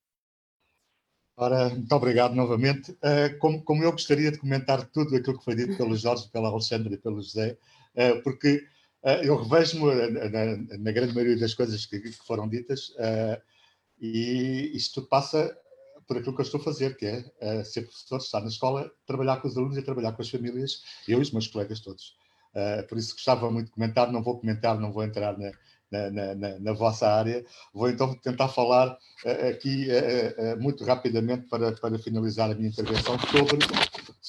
Ora, 1.35 1.69
muito 1.69 1.91
obrigado 1.93 2.35
novamente. 2.35 2.91
Uh, 2.93 3.37
como, 3.39 3.63
como, 3.63 3.83
eu 3.83 3.91
gostaria 3.91 4.31
de 4.31 4.39
comentar 4.39 4.87
tudo 4.89 5.15
aquilo 5.15 5.37
que 5.37 5.45
foi 5.45 5.55
dito 5.55 5.77
pelo 5.77 5.95
Jorge, 5.95 6.29
pela 6.31 6.49
Alexandra 6.49 6.93
e 6.93 6.97
pelo 6.97 7.21
José, 7.21 7.57
uh, 7.95 8.21
porque 8.23 8.67
uh, 9.03 9.23
eu 9.23 9.35
revejo-me 9.35 9.93
na, 10.29 10.77
na, 10.77 10.91
grande 10.91 11.13
maioria 11.13 11.39
das 11.39 11.53
coisas 11.53 11.85
que, 11.85 11.99
que 11.99 12.11
foram 12.11 12.47
ditas 12.47 12.91
e 13.99 14.71
isto 14.75 15.01
passa 15.07 15.55
por 16.07 16.17
aquilo 16.17 16.33
que 16.33 16.41
eu 16.41 16.45
estou 16.45 16.61
a 16.61 16.63
fazer, 16.63 16.95
que 16.95 17.05
é 17.05 17.19
uh, 17.41 17.65
ser 17.65 17.81
professor, 17.81 18.17
estar 18.17 18.41
na 18.41 18.47
escola, 18.47 18.89
trabalhar 19.05 19.37
com 19.41 19.47
os 19.47 19.57
alunos 19.57 19.77
e 19.77 19.81
trabalhar 19.81 20.13
com 20.13 20.21
as 20.21 20.29
famílias, 20.29 20.81
eu 21.07 21.19
e 21.19 21.21
os 21.21 21.31
meus 21.31 21.47
colegas 21.47 21.79
todos. 21.81 22.15
Uh, 22.55 22.87
por 22.87 22.97
isso 22.97 23.13
gostava 23.13 23.51
muito 23.51 23.67
de 23.67 23.73
comentar, 23.73 24.11
não 24.11 24.23
vou 24.23 24.39
comentar, 24.39 24.79
não 24.79 24.91
vou 24.91 25.03
entrar 25.03 25.37
na, 25.37 25.51
na, 25.91 26.35
na, 26.35 26.59
na, 26.59 26.73
vossa 26.73 27.07
área. 27.07 27.45
Vou 27.73 27.89
então 27.89 28.15
tentar 28.15 28.47
falar 28.47 28.97
uh, 29.25 29.49
aqui 29.49 29.87
uh, 29.89 30.61
muito 30.61 30.83
rapidamente 30.83 31.47
para, 31.47 31.73
para 31.73 31.99
finalizar 31.99 32.49
a 32.49 32.55
minha 32.55 32.69
intervenção 32.69 33.17
sobre, 33.19 33.59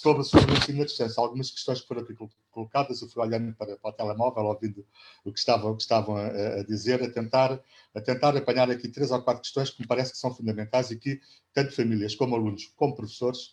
sobre, 0.00 0.22
sobre 0.24 0.52
o 0.52 0.56
ensino 0.56 0.82
à 0.82 0.84
distância. 0.84 1.20
Algumas 1.20 1.50
questões 1.50 1.80
que 1.80 1.88
foram 1.88 2.02
aqui 2.02 2.14
colocadas, 2.50 3.02
eu 3.02 3.08
fui 3.08 3.22
olhando 3.22 3.54
para, 3.54 3.76
para 3.76 3.90
o 3.90 3.92
telemóvel, 3.92 4.44
ouvindo 4.44 4.86
o 5.24 5.32
que 5.32 5.38
estavam, 5.38 5.72
o 5.72 5.76
que 5.76 5.82
estavam 5.82 6.16
a, 6.16 6.26
a, 6.26 6.64
dizer, 6.64 7.02
a 7.02 7.10
tentar, 7.10 7.60
a 7.94 8.00
tentar 8.00 8.36
apanhar 8.36 8.70
aqui 8.70 8.88
três 8.88 9.10
ou 9.10 9.22
quatro 9.22 9.42
questões 9.42 9.70
que 9.70 9.80
me 9.80 9.86
parece 9.86 10.12
que 10.12 10.18
são 10.18 10.34
fundamentais 10.34 10.90
e 10.90 10.96
que 10.96 11.20
tanto 11.52 11.74
famílias 11.74 12.14
como 12.14 12.34
alunos, 12.36 12.72
como 12.76 12.94
professores, 12.94 13.52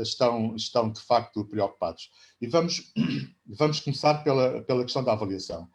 estão, 0.00 0.54
estão 0.56 0.90
de 0.90 1.00
facto 1.00 1.44
preocupados. 1.44 2.10
E 2.40 2.46
vamos, 2.46 2.92
vamos 3.46 3.80
começar 3.80 4.22
pela, 4.24 4.62
pela 4.62 4.82
questão 4.82 5.04
da 5.04 5.12
avaliação. 5.12 5.68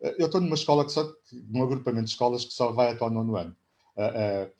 Eu 0.00 0.26
estou 0.26 0.40
numa 0.40 0.54
escola, 0.54 0.84
que 0.84 0.92
só, 0.92 1.10
num 1.32 1.62
agrupamento 1.62 2.04
de 2.04 2.10
escolas 2.10 2.44
que 2.44 2.52
só 2.52 2.70
vai 2.70 2.92
até 2.92 3.04
o 3.04 3.10
nono 3.10 3.36
ano. 3.36 3.56
Uh, 3.96 4.52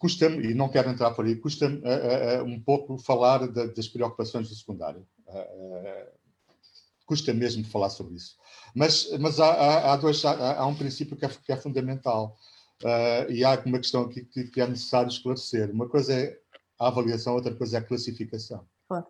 custa-me, 0.00 0.50
e 0.50 0.54
não 0.54 0.70
quero 0.70 0.88
entrar 0.88 1.10
por 1.10 1.26
aí, 1.26 1.36
custa-me 1.36 1.76
uh, 1.76 2.42
um 2.42 2.58
pouco 2.58 2.98
falar 2.98 3.46
de, 3.46 3.68
das 3.74 3.86
preocupações 3.86 4.48
do 4.48 4.54
secundário. 4.54 5.06
custa 7.04 7.34
mesmo 7.34 7.64
falar 7.66 7.90
sobre 7.90 8.14
isso. 8.14 8.36
Mas, 8.74 9.10
mas 9.18 9.38
há, 9.38 9.52
há, 9.52 9.92
há, 9.92 9.96
dois, 9.96 10.24
há, 10.24 10.58
há 10.58 10.66
um 10.66 10.74
princípio 10.74 11.16
que 11.16 11.26
é, 11.26 11.28
que 11.28 11.52
é 11.52 11.56
fundamental. 11.56 12.34
e 13.28 13.44
há 13.44 13.60
uma 13.66 13.78
questão 13.78 14.02
aqui 14.02 14.24
que, 14.24 14.44
que, 14.44 14.60
é 14.60 14.66
necessário 14.66 15.10
esclarecer. 15.10 15.70
Uma 15.70 15.86
coisa 15.86 16.14
é 16.14 16.38
a 16.78 16.88
avaliação, 16.88 17.34
outra 17.34 17.54
coisa 17.54 17.76
é 17.76 17.80
a 17.80 17.84
classificação. 17.84 18.66
Claro. 18.88 19.06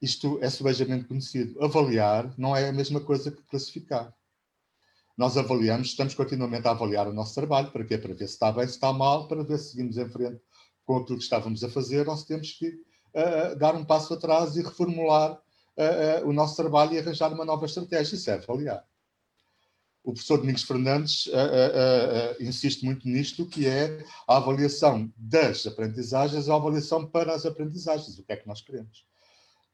Isto 0.00 0.38
é 0.40 0.48
subejamente 0.48 1.04
conhecido. 1.04 1.62
Avaliar 1.62 2.32
não 2.38 2.56
é 2.56 2.70
a 2.70 2.72
mesma 2.72 3.00
coisa 3.02 3.30
que 3.30 3.42
classificar 3.42 4.14
nós 5.16 5.36
avaliamos, 5.36 5.88
estamos 5.88 6.14
continuamente 6.14 6.66
a 6.66 6.72
avaliar 6.72 7.06
o 7.06 7.12
nosso 7.12 7.34
trabalho, 7.34 7.70
para 7.70 7.84
quê? 7.84 7.96
Para 7.96 8.14
ver 8.14 8.26
se 8.26 8.34
está 8.34 8.50
bem, 8.50 8.66
se 8.66 8.74
está 8.74 8.92
mal, 8.92 9.28
para 9.28 9.44
ver 9.44 9.58
se 9.58 9.70
seguimos 9.70 9.96
em 9.96 10.08
frente 10.08 10.40
com 10.84 10.96
aquilo 10.96 11.18
que 11.18 11.24
estávamos 11.24 11.62
a 11.64 11.68
fazer 11.68 12.08
ou 12.08 12.16
se 12.16 12.26
temos 12.26 12.52
que 12.52 12.68
uh, 12.68 13.56
dar 13.56 13.74
um 13.74 13.84
passo 13.84 14.14
atrás 14.14 14.56
e 14.56 14.62
reformular 14.62 15.32
uh, 15.32 16.24
uh, 16.24 16.28
o 16.28 16.32
nosso 16.32 16.56
trabalho 16.56 16.92
e 16.92 16.98
arranjar 16.98 17.32
uma 17.32 17.44
nova 17.44 17.66
estratégia. 17.66 18.16
Isso 18.16 18.30
é 18.30 18.34
avaliar. 18.34 18.84
O 20.02 20.12
professor 20.12 20.36
Domingos 20.36 20.64
Fernandes 20.64 21.30
insiste 22.38 22.84
muito 22.84 23.08
nisto, 23.08 23.46
que 23.46 23.66
é 23.66 24.04
a 24.28 24.36
avaliação 24.36 25.10
das 25.16 25.66
aprendizagens, 25.66 26.46
a 26.46 26.54
avaliação 26.54 27.06
para 27.06 27.34
as 27.34 27.46
aprendizagens, 27.46 28.18
o 28.18 28.22
que 28.22 28.30
é 28.30 28.36
que 28.36 28.46
nós 28.46 28.60
queremos. 28.60 29.06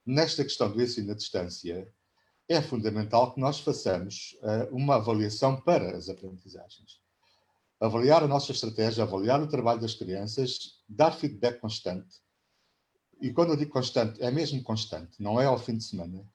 Nesta 0.06 0.44
questão 0.44 0.70
do 0.70 0.80
ensino 0.80 1.10
à 1.10 1.16
distância, 1.16 1.92
é 2.50 2.60
fundamental 2.60 3.32
que 3.32 3.38
nós 3.38 3.60
façamos 3.60 4.36
uh, 4.42 4.74
uma 4.74 4.96
avaliação 4.96 5.60
para 5.60 5.96
as 5.96 6.08
aprendizagens. 6.08 7.00
Avaliar 7.78 8.24
a 8.24 8.26
nossa 8.26 8.50
estratégia, 8.50 9.04
avaliar 9.04 9.40
o 9.40 9.46
trabalho 9.46 9.80
das 9.80 9.94
crianças, 9.94 10.82
dar 10.88 11.12
feedback 11.12 11.60
constante. 11.60 12.18
E 13.20 13.32
quando 13.32 13.50
eu 13.50 13.56
digo 13.56 13.70
constante, 13.70 14.20
é 14.20 14.32
mesmo 14.32 14.60
constante, 14.64 15.22
não 15.22 15.40
é 15.40 15.46
ao 15.46 15.60
fim 15.60 15.76
de 15.76 15.84
semana. 15.84 16.26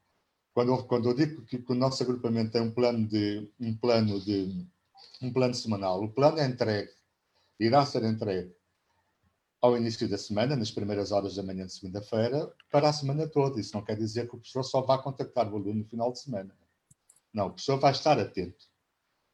Quando 0.54 0.72
eu, 0.72 0.84
quando 0.86 1.10
eu 1.10 1.14
digo 1.14 1.42
que, 1.42 1.58
que 1.58 1.72
o 1.74 1.76
nosso 1.76 2.02
agrupamento 2.02 2.54
tem 2.54 2.62
um 2.62 2.72
plano 2.72 3.06
de 3.06 3.52
um 3.60 3.76
plano 3.76 4.18
de 4.22 4.66
um 5.22 5.34
plano 5.34 5.54
semanal, 5.54 6.02
o 6.02 6.14
plano 6.14 6.40
é 6.40 6.46
entregue, 6.46 6.92
irá 7.60 7.86
ser 7.86 8.06
entregue 8.06 8.56
ao 9.61 9.77
início 9.77 10.07
da 10.07 10.18
semana, 10.18 10.56
nas 10.56 10.72
primeiras 10.72 11.11
horas 11.11 11.36
da 11.36 11.44
manhã 11.44 11.65
de 11.65 11.73
segunda-feira, 11.73 12.52
para 12.72 12.90
a 12.90 12.94
semana 12.94 13.27
toda. 13.27 13.60
Isso 13.60 13.73
não 13.73 13.84
quer 13.84 13.98
dizer 13.98 14.27
que 14.27 14.36
o 14.36 14.40
professor 14.40 14.64
só 14.64 14.82
vá 14.82 14.98
contactar 14.98 15.52
o 15.52 15.56
aluno 15.56 15.80
no 15.80 15.86
final 15.86 16.11
de 16.11 16.19
semana. 16.19 16.56
Não, 17.34 17.48
o 17.48 17.49
professor 17.49 17.80
vai 17.80 17.91
estar 17.91 18.19
atento 18.19 18.65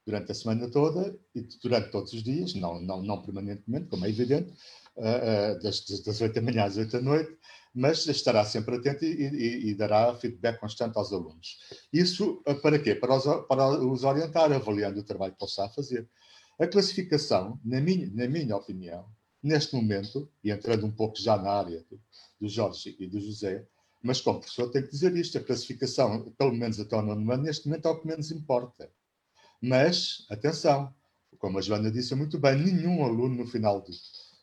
durante 0.06 0.32
a 0.32 0.36
semana 0.36 0.70
toda 0.70 1.18
e 1.36 1.42
durante 1.62 1.92
todos 1.92 2.14
os 2.14 2.24
dias, 2.24 2.54
não, 2.56 2.82
não, 2.82 3.02
não 3.02 3.22
permanentemente, 3.22 3.88
como 3.88 4.06
é 4.06 4.10
evidente, 4.10 4.52
uh, 4.98 5.56
uh, 5.56 5.60
das, 5.62 5.86
das 6.04 6.22
8 6.22 6.34
da 6.34 6.42
manhã 6.42 6.66
às 6.66 6.78
8 6.78 6.92
da 6.92 7.02
noite, 7.02 7.38
mas 7.74 8.06
estará 8.08 8.44
sempre 8.44 8.76
atento 8.76 9.06
e, 9.06 9.08
e, 9.08 9.70
e, 9.70 9.76
dará 9.76 10.14
feedback 10.16 10.60
constante 10.60 10.98
aos 10.98 11.14
alunos. 11.14 11.60
Isso 11.94 12.42
uh, 12.48 12.56
para 12.62 12.80
quê? 12.80 12.96
Para 12.96 13.16
os, 13.16 13.24
para 13.48 13.70
os 13.86 14.04
orientar, 14.04 14.52
avaliando 14.52 15.00
o 15.00 15.04
trabalho 15.04 15.36
que 15.36 15.44
ele 15.44 15.50
está 15.50 15.66
a 15.66 15.70
fazer. 15.70 16.10
A 16.60 16.68
classificação, 16.68 17.60
na 17.64 17.80
minha, 17.80 18.10
na 18.14 18.28
minha 18.28 18.56
opinião, 18.56 19.06
neste 19.42 19.76
momento, 19.76 20.30
e 20.44 20.52
entrando 20.52 20.86
um 20.86 20.92
pouco 20.92 21.20
já 21.20 21.38
na 21.38 21.52
área 21.52 21.84
do, 21.90 22.00
do 22.40 22.48
Jorge 22.48 22.96
e 23.00 23.08
do 23.08 23.20
José, 23.20 23.66
mas 24.04 24.20
como 24.20 24.40
professor 24.40 24.70
tenho 24.72 24.86
que 24.86 24.92
dizer 24.92 25.16
isto, 25.16 25.38
a 25.38 25.44
classificação, 25.44 26.32
pelo 26.32 26.54
menos 26.54 26.80
até 26.80 26.96
o 26.96 27.02
nono 27.02 27.32
ano, 27.32 27.44
neste 27.44 27.68
momento 27.68 27.88
é 27.88 27.92
o 27.92 28.00
que 28.00 28.08
menos 28.08 28.32
importa. 28.32 28.92
Mas, 29.62 30.26
atenção, 30.30 30.94
como 31.38 31.60
a 31.60 31.62
Joana 31.62 31.92
disse 31.92 32.16
muito 32.16 32.40
bem, 32.40 32.58
nenhum 32.58 33.04
aluno 33.04 33.36
no 33.36 33.48
final 33.48 33.82
do, 33.82 33.92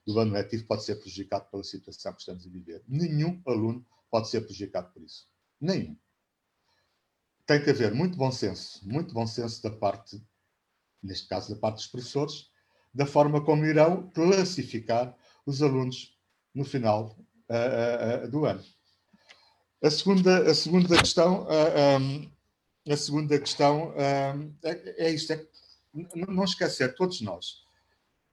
do 0.06 0.18
ano 0.20 0.32
letivo 0.32 0.64
pode 0.66 0.84
ser 0.84 0.96
prejudicado 0.96 1.50
pela 1.50 1.64
situação 1.64 2.12
que 2.12 2.20
estamos 2.20 2.46
a 2.46 2.50
viver. 2.50 2.84
Nenhum 2.86 3.42
aluno 3.46 3.84
pode 4.10 4.28
ser 4.28 4.42
prejudicado 4.42 4.92
por 4.92 5.02
isso. 5.02 5.28
Nenhum. 5.60 5.96
Tem 7.44 7.62
que 7.62 7.70
haver 7.70 7.92
muito 7.94 8.16
bom 8.16 8.30
senso, 8.30 8.86
muito 8.86 9.12
bom 9.12 9.26
senso 9.26 9.62
da 9.62 9.70
parte, 9.70 10.22
neste 11.02 11.26
caso 11.26 11.52
da 11.52 11.60
parte 11.60 11.76
dos 11.76 11.86
professores, 11.86 12.47
da 12.92 13.06
forma 13.06 13.40
como 13.40 13.64
irão 13.64 14.10
classificar 14.10 15.16
os 15.46 15.62
alunos 15.62 16.16
no 16.54 16.64
final 16.64 17.16
uh, 17.48 18.24
uh, 18.24 18.30
do 18.30 18.44
ano. 18.44 18.64
A 19.82 19.90
segunda, 19.90 20.50
a 20.50 20.54
segunda 20.54 20.98
questão, 20.98 21.44
uh, 21.44 22.00
um, 22.00 22.30
a 22.92 22.96
segunda 22.96 23.38
questão 23.38 23.90
um, 23.90 24.54
é, 24.62 25.06
é 25.06 25.10
isto, 25.10 25.32
é 25.32 25.46
não 26.14 26.44
esquecer, 26.44 26.94
todos 26.94 27.20
nós, 27.20 27.62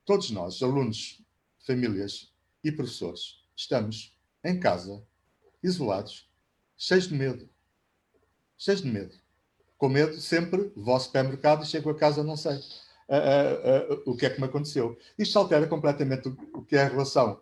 todos 0.04 0.30
nós, 0.30 0.62
alunos, 0.62 1.22
famílias 1.66 2.32
e 2.62 2.72
professores, 2.72 3.40
estamos 3.54 4.16
em 4.44 4.58
casa, 4.58 5.02
isolados, 5.62 6.28
cheios 6.76 7.08
de 7.08 7.14
medo. 7.14 7.48
Cheios 8.58 8.82
de 8.82 8.88
medo. 8.88 9.14
Com 9.76 9.88
medo 9.88 10.20
sempre, 10.20 10.72
vou 10.74 10.94
ao 10.94 11.00
supermercado 11.00 11.62
e 11.62 11.66
chego 11.66 11.90
a 11.90 11.94
casa, 11.94 12.24
não 12.24 12.36
sei 12.36 12.60
o 14.06 14.16
que 14.16 14.26
é 14.26 14.30
que 14.30 14.40
me 14.40 14.46
aconteceu. 14.46 14.96
Isto 15.18 15.38
altera 15.38 15.66
completamente 15.66 16.28
o, 16.28 16.62
que 16.62 16.76
é 16.76 16.82
a 16.82 16.88
relação 16.88 17.40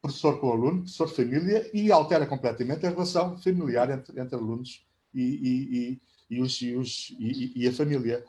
professor 0.00 0.40
com 0.40 0.50
aluno, 0.50 0.82
professor-família, 0.82 1.70
e 1.72 1.92
altera 1.92 2.26
completamente 2.26 2.86
a 2.86 2.90
relação 2.90 3.38
familiar 3.38 3.90
entre, 3.90 4.20
entre 4.20 4.34
alunos 4.34 4.84
e, 5.14 6.00
e, 6.30 6.36
e, 6.36 6.40
os, 6.40 6.60
os, 6.60 7.16
e, 7.18 7.68
a 7.68 7.72
família. 7.72 8.24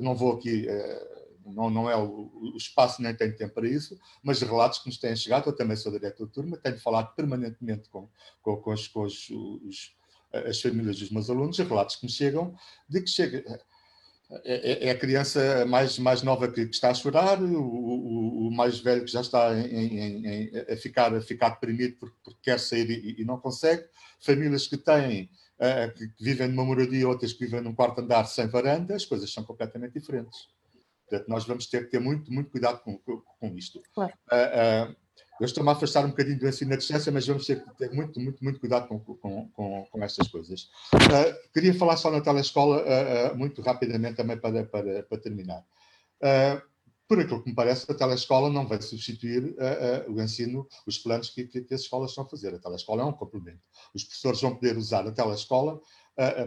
não 0.00 0.14
vou 0.14 0.34
aqui 0.34 0.66
não, 1.44 1.70
não 1.70 1.90
é 1.90 1.96
o, 1.96 2.30
o, 2.54 2.56
espaço, 2.56 3.02
nem 3.02 3.14
tenho 3.14 3.36
tempo 3.36 3.54
para 3.54 3.68
isso, 3.68 3.98
mas 4.22 4.40
relatos 4.40 4.78
que 4.78 4.86
nos 4.86 4.98
têm 4.98 5.16
chegado, 5.16 5.48
eu 5.48 5.56
também 5.56 5.76
sou 5.76 5.92
diretor 5.92 6.26
de 6.26 6.32
turma, 6.32 6.56
tenho 6.56 6.78
falado 6.80 7.14
permanentemente 7.14 7.88
com, 7.88 8.08
com, 8.40 8.56
com, 8.56 8.72
os, 8.72 8.88
com 8.88 9.02
os, 9.02 9.30
os, 9.30 9.96
as 10.32 10.60
famílias 10.60 10.98
dos 10.98 11.10
meus 11.10 11.28
alunos, 11.28 11.58
relatos 11.58 11.96
que 11.96 12.06
me 12.06 12.12
chegam 12.12 12.54
de 12.88 13.00
que 13.00 13.10
chega, 13.10 13.44
é, 14.44 14.72
é, 14.72 14.88
é, 14.88 14.90
a 14.90 14.98
criança 14.98 15.66
mais, 15.66 15.98
mais 15.98 16.22
nova 16.22 16.48
que, 16.48 16.66
que 16.66 16.74
está 16.74 16.90
a 16.90 16.94
chorar, 16.94 17.42
o, 17.42 17.60
o, 17.60 18.48
o, 18.48 18.50
mais 18.50 18.80
velho 18.80 19.04
que 19.04 19.10
já 19.10 19.20
está 19.20 19.54
em, 19.54 19.66
em, 19.66 20.26
em, 20.26 20.72
a, 20.72 20.76
ficar, 20.76 21.14
a 21.14 21.20
ficar 21.20 21.50
deprimido 21.50 21.96
porque, 21.98 22.16
porque 22.24 22.40
quer 22.42 22.58
sair 22.58 22.88
e, 22.90 23.20
e, 23.20 23.24
não 23.24 23.38
consegue, 23.38 23.84
famílias 24.20 24.66
que 24.66 24.78
têm, 24.78 25.30
uh, 25.58 25.92
que, 25.94 26.08
que, 26.08 26.24
vivem 26.24 26.48
numa 26.48 26.64
moradia, 26.64 27.08
outras 27.08 27.32
que 27.32 27.44
vivem 27.44 27.60
num 27.60 27.74
quarto 27.74 28.00
andar 28.00 28.24
sem 28.24 28.46
varanda, 28.46 28.94
as 28.94 29.04
coisas 29.04 29.30
são 29.32 29.44
completamente 29.44 29.92
diferentes. 29.92 30.48
Portanto, 31.08 31.28
nós 31.28 31.44
vamos 31.44 31.66
ter 31.66 31.84
que 31.84 31.90
ter 31.90 32.00
muito, 32.00 32.32
muito 32.32 32.50
cuidado 32.50 32.80
com, 32.82 32.96
com, 32.98 33.20
com 33.38 33.58
isto. 33.58 33.82
Claro. 33.92 34.14
Uh, 34.30 34.92
uh, 34.92 34.96
eu 35.40 35.46
estou-me 35.46 35.70
a 35.70 35.72
afastar 35.72 36.04
um 36.04 36.10
bocadinho 36.10 36.38
do 36.38 36.48
ensino 36.48 36.72
à 36.72 36.76
distância, 36.76 37.10
mas 37.10 37.26
vamos 37.26 37.46
ter 37.46 37.62
que 37.62 37.74
ter 37.76 37.90
muito, 37.92 38.20
muito, 38.20 38.42
muito 38.44 38.60
cuidado 38.60 38.86
com, 38.86 39.00
com, 39.00 39.48
com, 39.48 39.86
com 39.90 40.04
estas 40.04 40.28
coisas. 40.28 40.70
Uh, 40.94 41.52
queria 41.52 41.74
falar 41.74 41.96
só 41.96 42.10
na 42.10 42.20
telescola, 42.20 42.82
uh, 42.82 43.32
uh, 43.32 43.36
muito 43.36 43.62
rapidamente 43.62 44.16
também 44.16 44.38
para, 44.38 44.64
para, 44.64 45.02
para 45.02 45.18
terminar. 45.18 45.64
por 47.08 47.18
aquilo 47.20 47.42
que 47.42 47.50
me 47.50 47.54
parece, 47.54 47.90
a 47.90 47.94
telescola 47.94 48.50
não 48.50 48.66
vai 48.66 48.80
substituir 48.80 49.56
o 50.08 50.20
ensino, 50.20 50.66
os 50.86 50.98
planos 50.98 51.30
que, 51.30 51.44
que, 51.46 51.62
que, 51.62 51.74
as 51.74 51.82
escolas 51.82 52.10
estão 52.10 52.24
a 52.24 52.28
fazer. 52.28 52.54
A 52.54 52.58
telescola 52.58 53.02
é 53.02 53.04
um 53.04 53.12
complemento. 53.12 53.60
Os 53.94 54.04
professores 54.04 54.40
vão 54.40 54.54
poder 54.54 54.76
usar 54.78 55.06
a 55.06 55.12
telescola 55.12 55.80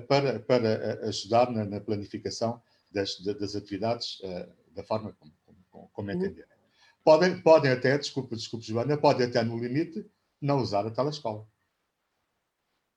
para, 0.08 0.40
para 0.40 1.08
ajudar 1.08 1.52
na, 1.52 1.66
na 1.66 1.80
planificação 1.80 2.62
das, 2.92 3.20
das 3.20 3.56
atividades 3.56 4.22
da 4.74 4.84
forma 4.84 5.16
como, 5.20 5.34
como, 5.70 5.90
como 5.94 6.10
uhum. 6.10 6.16
entenderem. 6.16 6.55
Podem, 7.06 7.40
podem 7.40 7.72
até, 7.72 7.96
desculpa, 8.00 8.36
desculpa, 8.36 8.66
Joana, 8.66 8.98
podem 8.98 9.28
até 9.28 9.44
no 9.44 9.60
limite 9.60 10.04
não 10.42 10.58
usar 10.58 10.88
a 10.88 10.92
telescola. 10.92 11.48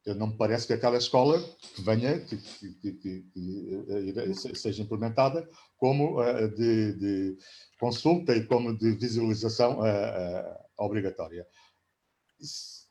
eu 0.07 0.15
não 0.15 0.29
me 0.29 0.37
parece 0.39 0.67
que 0.67 0.73
aquela 0.73 0.97
escola 0.97 1.39
que 1.75 1.83
venha, 1.83 2.19
que, 2.21 2.39
que, 2.39 2.93
que, 2.95 3.23
que 3.33 4.35
seja 4.55 4.83
implementada 4.83 5.47
como 5.77 6.23
uh, 6.23 6.49
de, 6.49 6.95
de, 6.95 7.39
consulta 7.79 8.35
e 8.35 8.47
como 8.47 8.75
de 8.75 8.93
visualização 8.93 9.81
uh, 9.81 9.83
uh, 9.83 10.57
obrigatória. 10.79 11.47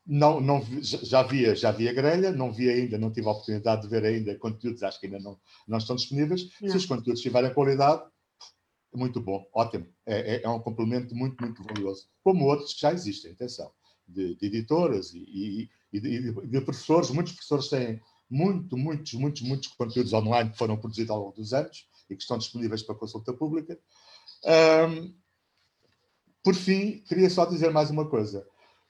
Não, 0.05 0.39
não, 0.39 0.63
já 0.81 1.23
via, 1.23 1.55
já 1.55 1.71
via 1.71 1.93
grelha, 1.93 2.31
não 2.31 2.51
vi 2.51 2.69
ainda, 2.69 2.95
não 2.99 3.11
tive 3.11 3.27
a 3.27 3.31
oportunidade 3.31 3.81
de 3.81 3.87
ver 3.87 4.05
ainda 4.05 4.37
conteúdos, 4.37 4.83
acho 4.83 4.99
que 4.99 5.07
ainda 5.07 5.19
não, 5.19 5.39
não 5.67 5.79
estão 5.79 5.95
disponíveis. 5.95 6.47
Não. 6.61 6.69
Se 6.69 6.77
os 6.77 6.85
conteúdos 6.85 7.23
tiverem 7.23 7.51
qualidade, 7.55 8.03
muito 8.97 9.21
bom, 9.21 9.45
ótimo. 9.53 9.87
É, 10.05 10.35
é, 10.35 10.43
é, 10.43 10.49
um 10.49 10.59
complemento 10.59 11.15
muito, 11.15 11.41
muito 11.41 11.63
valioso. 11.63 12.07
Como 12.23 12.45
outros 12.45 12.73
que 12.73 12.81
já 12.81 12.91
existem, 12.91 13.31
atenção, 13.31 13.71
de, 14.07 14.35
de 14.35 14.45
editoras 14.45 15.13
e, 15.13 15.19
e, 15.19 15.69
e, 15.93 15.99
de, 15.99 16.31
de, 16.47 16.61
professores. 16.61 17.09
Muitos 17.09 17.33
professores 17.33 17.67
têm 17.67 18.01
muito, 18.29 18.77
muitos, 18.77 19.13
muitos, 19.13 19.41
muitos 19.41 19.67
conteúdos 19.69 20.13
online 20.13 20.51
que 20.51 20.57
foram 20.57 20.77
produzidos 20.77 21.11
ao 21.11 21.19
longo 21.19 21.35
dos 21.35 21.53
anos 21.53 21.87
e 22.09 22.15
que 22.15 22.21
estão 22.21 22.37
disponíveis 22.37 22.81
para 22.81 22.95
consulta 22.95 23.33
pública. 23.33 23.77
Um, 24.89 25.13
por 26.43 26.55
fim, 26.55 26.99
queria 26.99 27.29
só 27.29 27.45
dizer 27.45 27.71
mais 27.71 27.89
uma 27.89 28.09
coisa. 28.09 28.47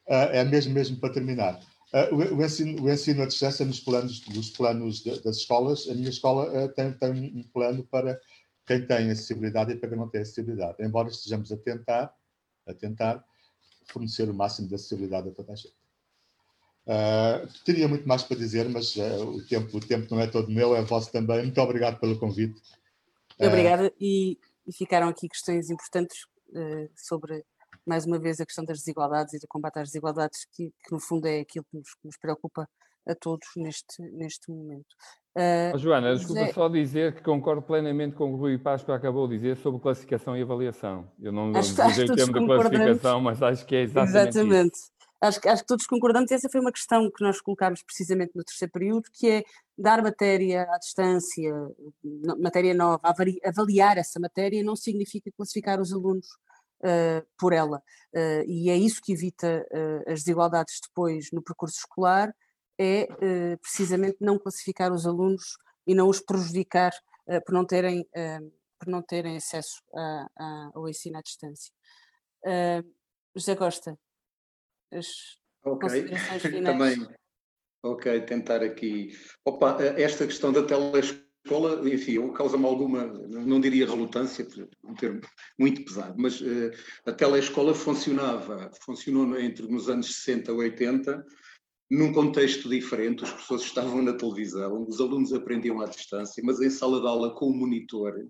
Uh, 0.08 0.30
é 0.32 0.44
mesmo, 0.44 0.74
mesmo 0.74 0.98
para 0.98 1.14
terminar. 1.14 1.60
Uh, 1.94 2.16
o, 2.16 2.38
o, 2.38 2.46
ensino, 2.46 2.84
o, 2.84 2.92
ensino, 2.92 3.24
à 3.24 3.26
distância 3.26 3.66
nos 3.66 3.80
planos, 3.80 4.26
nos 4.28 4.50
planos 4.52 5.02
de, 5.02 5.20
das 5.22 5.38
escolas, 5.38 5.88
a 5.90 5.94
minha 5.94 6.10
escola 6.10 6.66
uh, 6.66 6.70
tem, 6.74 6.94
tem, 6.94 7.12
um 7.12 7.44
plano 7.44 7.84
para 7.84 8.20
quem 8.68 8.86
tem 8.86 9.10
acessibilidade 9.10 9.72
e 9.72 9.78
para 9.78 9.90
quem 9.90 9.98
não 9.98 10.10
tem 10.10 10.22
acessibilidade, 10.22 10.84
embora 10.84 11.08
estejamos 11.08 11.52
a 11.52 11.58
tentar, 11.58 12.14
a 12.68 12.74
tentar 12.74 13.24
fornecer 13.88 14.30
o 14.30 14.34
máximo 14.34 14.68
de 14.68 14.76
acessibilidade 14.76 15.30
a 15.30 15.32
toda 15.32 15.54
a 15.54 15.56
gente. 15.56 15.76
Uh, 16.86 17.48
teria 17.66 17.88
muito 17.88 18.08
mais 18.08 18.24
para 18.24 18.38
dizer, 18.38 18.68
mas 18.70 18.96
uh, 18.98 19.30
o, 19.30 19.46
tempo, 19.46 19.78
o 19.78 19.80
tempo 19.80 20.14
não 20.14 20.22
é 20.22 20.28
todo 20.28 20.52
meu, 20.52 20.76
é 20.76 20.82
vosso 20.82 21.12
também. 21.12 21.44
Muito 21.44 21.62
obrigado 21.62 22.00
pelo 22.00 22.20
convite. 22.20 22.62
Obrigada. 23.40 23.88
Uh, 23.88 23.94
e, 24.00 24.38
e, 24.68 24.74
ficaram 24.74 25.08
aqui 25.08 25.28
questões 25.30 25.70
importantes 25.70 26.18
sobre, 26.96 27.44
mais 27.86 28.06
uma 28.06 28.18
vez, 28.20 28.40
a 28.40 28.46
questão 28.46 28.64
das 28.64 28.80
desigualdades 28.80 29.34
e 29.34 29.40
do 29.40 29.48
combate 29.48 29.80
às 29.80 29.90
desigualdades, 29.90 30.46
que, 30.54 30.72
que 30.84 30.92
no 30.92 31.00
fundo 31.00 31.28
é 31.28 31.42
aquilo 31.42 31.66
que 31.70 31.78
nos, 31.78 31.94
que 31.94 32.06
nos 32.06 32.18
preocupa 32.18 32.68
a 33.08 33.16
todos 33.16 33.48
neste, 33.56 34.02
neste 34.14 34.52
momento. 34.52 34.88
Uh, 35.36 35.76
oh, 35.76 35.78
Joana, 35.78 36.16
desculpa 36.16 36.46
Zé... 36.46 36.54
só 36.54 36.68
dizer 36.68 37.14
que 37.14 37.22
concordo 37.22 37.62
plenamente 37.62 38.16
com 38.16 38.26
o 38.26 38.28
que 38.30 38.34
o 38.34 38.38
Rui 38.38 38.58
Páscoa 38.58 38.96
acabou 38.96 39.28
de 39.28 39.36
dizer 39.36 39.58
sobre 39.58 39.80
classificação 39.80 40.36
e 40.36 40.42
avaliação. 40.42 41.12
Eu 41.22 41.32
não 41.32 41.56
acho, 41.56 41.80
usei 41.86 42.06
o 42.06 42.16
termo 42.16 42.34
de 42.34 42.46
classificação, 42.46 43.22
mas 43.22 43.42
acho 43.44 43.66
que 43.66 43.76
é 43.76 43.82
exatamente, 43.84 44.30
exatamente. 44.30 44.76
isso. 44.76 44.98
Acho, 45.20 45.40
acho 45.50 45.62
que 45.64 45.68
todos 45.68 45.88
concordamos, 45.88 46.32
essa 46.32 46.48
foi 46.50 46.62
uma 46.62 46.72
questão 46.72 47.10
que 47.10 47.24
nós 47.24 47.42
colocámos 47.42 47.82
precisamente 47.82 48.36
no 48.36 48.44
terceiro 48.44 48.72
período, 48.72 49.10
que 49.12 49.30
é 49.30 49.44
dar 49.76 50.02
matéria 50.02 50.64
à 50.72 50.78
distância, 50.78 51.52
matéria 52.40 52.74
nova, 52.74 53.02
avaliar 53.44 53.98
essa 53.98 54.20
matéria 54.20 54.64
não 54.64 54.76
significa 54.76 55.32
classificar 55.36 55.82
os 55.82 55.92
alunos 55.92 56.28
uh, 56.84 57.26
por 57.38 57.54
ela. 57.54 57.78
Uh, 58.14 58.44
e 58.48 58.70
é 58.70 58.76
isso 58.76 59.02
que 59.04 59.14
evita 59.14 59.66
uh, 59.72 60.12
as 60.12 60.20
desigualdades 60.20 60.80
depois 60.88 61.30
no 61.32 61.42
percurso 61.42 61.78
escolar 61.78 62.34
é 62.80 63.08
uh, 63.12 63.58
precisamente 63.60 64.18
não 64.22 64.38
classificar 64.38 64.94
os 64.94 65.06
alunos 65.06 65.58
e 65.86 65.96
não 65.96 66.08
os 66.08 66.20
prejudicar 66.20 66.92
uh, 67.28 67.44
por, 67.46 67.54
não 67.54 67.66
terem, 67.66 68.02
uh, 68.02 68.52
por 68.80 68.88
não 68.88 69.02
terem 69.02 69.38
acesso 69.38 69.82
a, 69.94 70.28
a, 70.38 70.72
ao 70.76 70.88
ensino 70.88 71.18
à 71.18 71.22
distância. 71.22 71.74
José 73.36 73.56
Costa, 73.56 73.98
as 74.92 75.08
okay. 75.66 75.90
considerações 75.90 76.42
finais. 76.42 76.78
Também, 76.78 77.08
ok, 77.84 78.22
tentar 78.22 78.64
aqui. 78.64 79.12
Opa, 79.44 79.78
esta 79.98 80.26
questão 80.26 80.54
da 80.54 80.64
telescola, 80.64 81.90
enfim, 81.90 82.32
causa-me 82.34 82.66
alguma, 82.66 83.06
não 83.06 83.60
diria 83.60 83.86
relutância, 83.86 84.48
um 84.84 84.94
termo 84.96 85.22
muito 85.60 85.84
pesado, 85.84 86.16
mas 86.18 86.40
uh, 86.40 86.72
a 87.06 87.12
telescola 87.12 87.74
funcionava, 87.74 88.72
funcionou 88.82 89.38
entre 89.40 89.68
nos 89.68 89.90
anos 89.90 90.16
60 90.24 90.52
e 90.52 90.56
80, 90.56 91.26
num 91.90 92.12
contexto 92.12 92.68
diferente, 92.68 93.24
os 93.24 93.32
professores 93.32 93.64
estavam 93.64 94.02
na 94.02 94.14
televisão, 94.14 94.86
os 94.88 95.00
alunos 95.00 95.32
aprendiam 95.32 95.80
à 95.80 95.86
distância, 95.86 96.44
mas 96.46 96.60
em 96.60 96.70
sala 96.70 97.00
de 97.00 97.08
aula 97.08 97.34
com 97.34 97.48
o 97.48 97.56
monitor, 97.56 98.28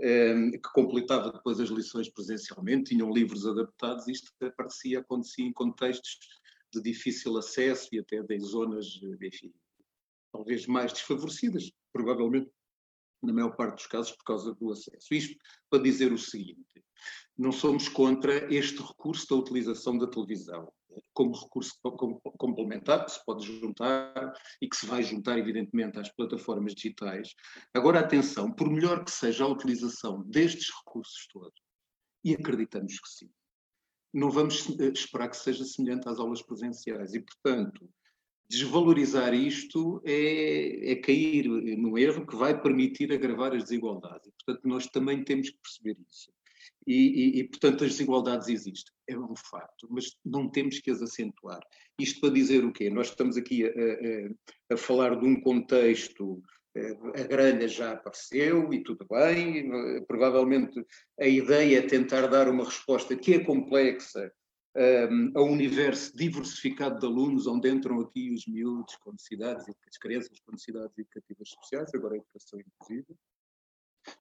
eh, 0.00 0.50
que 0.52 0.72
completava 0.72 1.32
depois 1.32 1.58
as 1.58 1.68
lições 1.68 2.08
presencialmente, 2.08 2.90
tinham 2.90 3.12
livros 3.12 3.44
adaptados, 3.44 4.06
isto 4.06 4.32
aparecia, 4.40 5.00
acontecia 5.00 5.44
em 5.44 5.52
contextos 5.52 6.18
de 6.72 6.80
difícil 6.80 7.36
acesso 7.36 7.88
e 7.92 7.98
até 7.98 8.24
em 8.30 8.40
zonas, 8.40 8.86
enfim, 9.20 9.52
talvez 10.32 10.66
mais 10.66 10.92
desfavorecidas, 10.92 11.70
provavelmente 11.92 12.50
na 13.20 13.32
maior 13.32 13.54
parte 13.56 13.76
dos 13.76 13.86
casos 13.86 14.12
por 14.12 14.24
causa 14.24 14.54
do 14.54 14.72
acesso. 14.72 15.12
Isto 15.12 15.36
para 15.68 15.82
dizer 15.82 16.12
o 16.12 16.18
seguinte, 16.18 16.84
não 17.36 17.52
somos 17.52 17.88
contra 17.88 18.52
este 18.52 18.80
recurso 18.80 19.28
da 19.28 19.36
utilização 19.36 19.98
da 19.98 20.06
televisão 20.06 20.72
como 21.12 21.34
recurso 21.34 21.74
complementar, 22.38 23.04
que 23.04 23.12
se 23.12 23.24
pode 23.24 23.44
juntar 23.60 24.32
e 24.60 24.68
que 24.68 24.76
se 24.76 24.86
vai 24.86 25.02
juntar, 25.02 25.38
evidentemente, 25.38 25.98
às 25.98 26.08
plataformas 26.10 26.74
digitais. 26.74 27.34
Agora, 27.74 28.00
atenção, 28.00 28.52
por 28.52 28.70
melhor 28.70 29.04
que 29.04 29.10
seja 29.10 29.44
a 29.44 29.48
utilização 29.48 30.22
destes 30.22 30.70
recursos 30.84 31.26
todos, 31.32 31.60
e 32.24 32.34
acreditamos 32.34 32.98
que 33.00 33.08
sim, 33.08 33.30
não 34.12 34.30
vamos 34.30 34.68
eh, 34.78 34.92
esperar 34.94 35.28
que 35.28 35.36
seja 35.36 35.64
semelhante 35.64 36.08
às 36.08 36.18
aulas 36.18 36.42
presenciais. 36.42 37.14
E, 37.14 37.20
portanto, 37.20 37.88
desvalorizar 38.48 39.32
isto 39.32 40.02
é, 40.04 40.92
é, 40.92 40.96
cair 40.96 41.48
no 41.48 41.96
erro 41.96 42.26
que 42.26 42.36
vai 42.36 42.60
permitir 42.60 43.12
agravar 43.12 43.54
as 43.54 43.64
desigualdades. 43.64 44.26
E, 44.26 44.32
portanto, 44.32 44.68
nós 44.68 44.86
também 44.86 45.24
temos 45.24 45.50
que 45.50 45.58
perceber 45.58 45.96
isso. 46.06 46.30
E, 46.86 46.94
e, 46.94 47.40
e, 47.40 47.44
portanto, 47.44 47.84
as 47.84 47.92
desigualdades 47.92 48.48
existem, 48.48 48.92
é 49.08 49.18
um 49.18 49.34
facto, 49.36 49.86
mas 49.90 50.16
não 50.24 50.48
temos 50.48 50.80
que 50.80 50.90
as 50.90 51.00
acentuar. 51.00 51.60
Isto 51.98 52.20
para 52.20 52.34
dizer 52.34 52.64
o 52.64 52.72
quê? 52.72 52.90
Nós 52.90 53.08
estamos 53.08 53.36
aqui 53.36 53.64
a, 53.64 53.68
a, 53.68 54.74
a 54.74 54.76
falar 54.76 55.18
de 55.18 55.26
um 55.26 55.40
contexto, 55.40 56.42
eh, 56.74 56.96
a 57.14 57.22
grelha 57.24 57.68
já 57.68 57.92
apareceu 57.92 58.72
e 58.72 58.82
tudo 58.82 59.06
bem, 59.10 59.70
provavelmente 60.06 60.84
a 61.20 61.26
ideia 61.26 61.78
é 61.78 61.82
tentar 61.82 62.26
dar 62.26 62.48
uma 62.48 62.64
resposta 62.64 63.14
que 63.14 63.34
é 63.34 63.44
complexa 63.44 64.32
ehm, 64.74 65.32
a 65.34 65.42
um 65.42 65.52
universo 65.52 66.16
diversificado 66.16 66.98
de 66.98 67.06
alunos, 67.06 67.46
onde 67.46 67.68
entram 67.68 68.00
aqui 68.00 68.32
os 68.32 68.46
miúdos 68.46 68.96
com 68.96 69.12
necessidades, 69.12 69.66
as 69.86 69.98
crianças 69.98 70.40
com 70.40 70.52
necessidades 70.52 70.96
educativas 70.98 71.48
especiais, 71.48 71.94
agora 71.94 72.14
a 72.14 72.18
educação 72.18 72.58
inclusiva. 72.58 73.14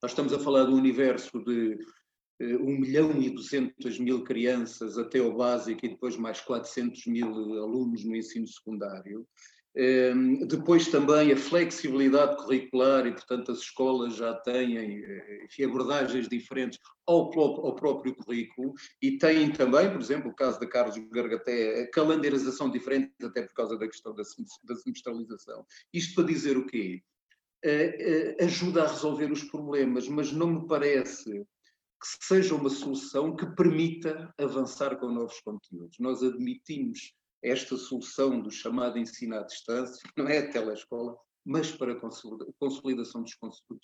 Nós 0.02 0.12
estamos 0.12 0.34
a 0.34 0.40
falar 0.40 0.66
de 0.66 0.72
um 0.72 0.78
universo 0.78 1.44
de 1.44 1.80
1 2.42 2.44
eh, 2.44 2.80
milhão 2.80 3.22
e 3.22 3.30
200 3.30 4.00
mil 4.00 4.24
crianças 4.24 4.98
até 4.98 5.22
o 5.22 5.36
básico 5.36 5.86
e 5.86 5.90
depois 5.90 6.18
mais 6.18 6.42
400 6.42 7.06
mil 7.06 7.28
alunos 7.62 8.04
no 8.04 8.16
ensino 8.16 8.48
secundário. 8.48 9.28
Ehm, 9.74 10.46
depois 10.48 10.90
também 10.90 11.32
a 11.32 11.38
flexibilidade 11.38 12.36
curricular 12.36 13.08
e, 13.08 13.14
portanto, 13.14 13.54
as 13.54 13.60
escolas 13.60 14.16
já 14.18 14.34
têm 14.34 14.78
eh, 14.78 15.64
abordagens 15.64 16.28
diferentes 16.28 16.78
ao, 17.08 17.32
ao, 17.38 17.76
próprio 17.76 18.14
currículo 18.16 18.74
e 19.02 19.18
têm 19.18 19.50
também, 19.52 19.90
por 19.90 20.02
exemplo, 20.02 20.30
o 20.30 20.36
caso 20.36 20.60
da 20.60 20.68
Carlos 20.68 20.98
Gargaté, 21.10 21.84
a 21.84 21.92
calendarização 21.92 22.70
diferente, 22.70 23.14
até 23.24 23.44
por 23.44 23.54
causa 23.54 23.78
da 23.78 23.88
questão 23.88 24.14
da, 24.14 24.24
da 24.66 24.76
semestralização. 24.76 25.66
Isto 25.94 26.16
para 26.16 26.26
dizer 26.26 26.58
o 26.58 26.66
quê? 26.66 27.02
Uh, 27.64 28.44
ajuda 28.44 28.84
a 28.84 28.88
resolver 28.88 29.32
os 29.32 29.44
problemas, 29.44 30.08
mas 30.10 30.32
não 30.34 30.48
me 30.48 30.68
parece 30.68 31.46
que 32.02 32.26
seja 32.26 32.56
uma 32.56 32.70
solução 32.70 33.36
que 33.36 33.46
permita 33.56 34.34
avançar 34.38 34.98
com 34.98 35.08
novos 35.10 35.40
conteúdos. 35.42 35.98
Nós 36.00 36.24
admitimos 36.24 37.14
esta 37.44 37.78
solução 37.78 38.42
do 38.42 38.50
chamado 38.50 38.98
ensino 38.98 39.36
à 39.36 39.44
distância, 39.44 40.10
não 40.18 40.28
é 40.28 40.40
a 40.40 40.52
telescola, 40.52 41.16
mas 41.46 41.72
para 41.72 41.94
a 41.94 42.02
consolidação 42.60 43.24
dos 43.24 43.36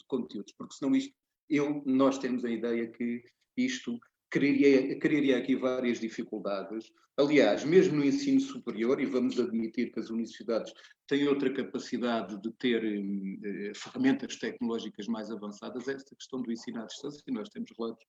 conteúdos, 0.07 0.53
porque 0.57 0.75
senão 0.75 0.95
isto, 0.95 1.13
eu, 1.49 1.83
nós 1.85 2.17
temos 2.17 2.43
a 2.43 2.49
ideia 2.49 2.91
que 2.91 3.23
isto 3.55 3.99
criaria, 4.29 4.99
criaria 4.99 5.37
aqui 5.37 5.55
várias 5.55 5.99
dificuldades. 5.99 6.91
Aliás, 7.17 7.63
mesmo 7.63 7.97
no 7.97 8.05
ensino 8.05 8.39
superior, 8.39 8.99
e 8.99 9.05
vamos 9.05 9.39
admitir 9.39 9.91
que 9.91 9.99
as 9.99 10.09
universidades 10.09 10.71
têm 11.07 11.27
outra 11.27 11.51
capacidade 11.51 12.39
de 12.41 12.51
ter 12.53 12.83
eh, 12.83 13.71
ferramentas 13.75 14.35
tecnológicas 14.35 15.07
mais 15.07 15.31
avançadas, 15.31 15.87
esta 15.87 16.15
questão 16.15 16.41
do 16.41 16.51
ensino 16.51 16.81
à 16.81 16.85
distância, 16.85 17.23
e 17.25 17.31
nós 17.31 17.49
temos 17.49 17.71
relatos 17.77 18.05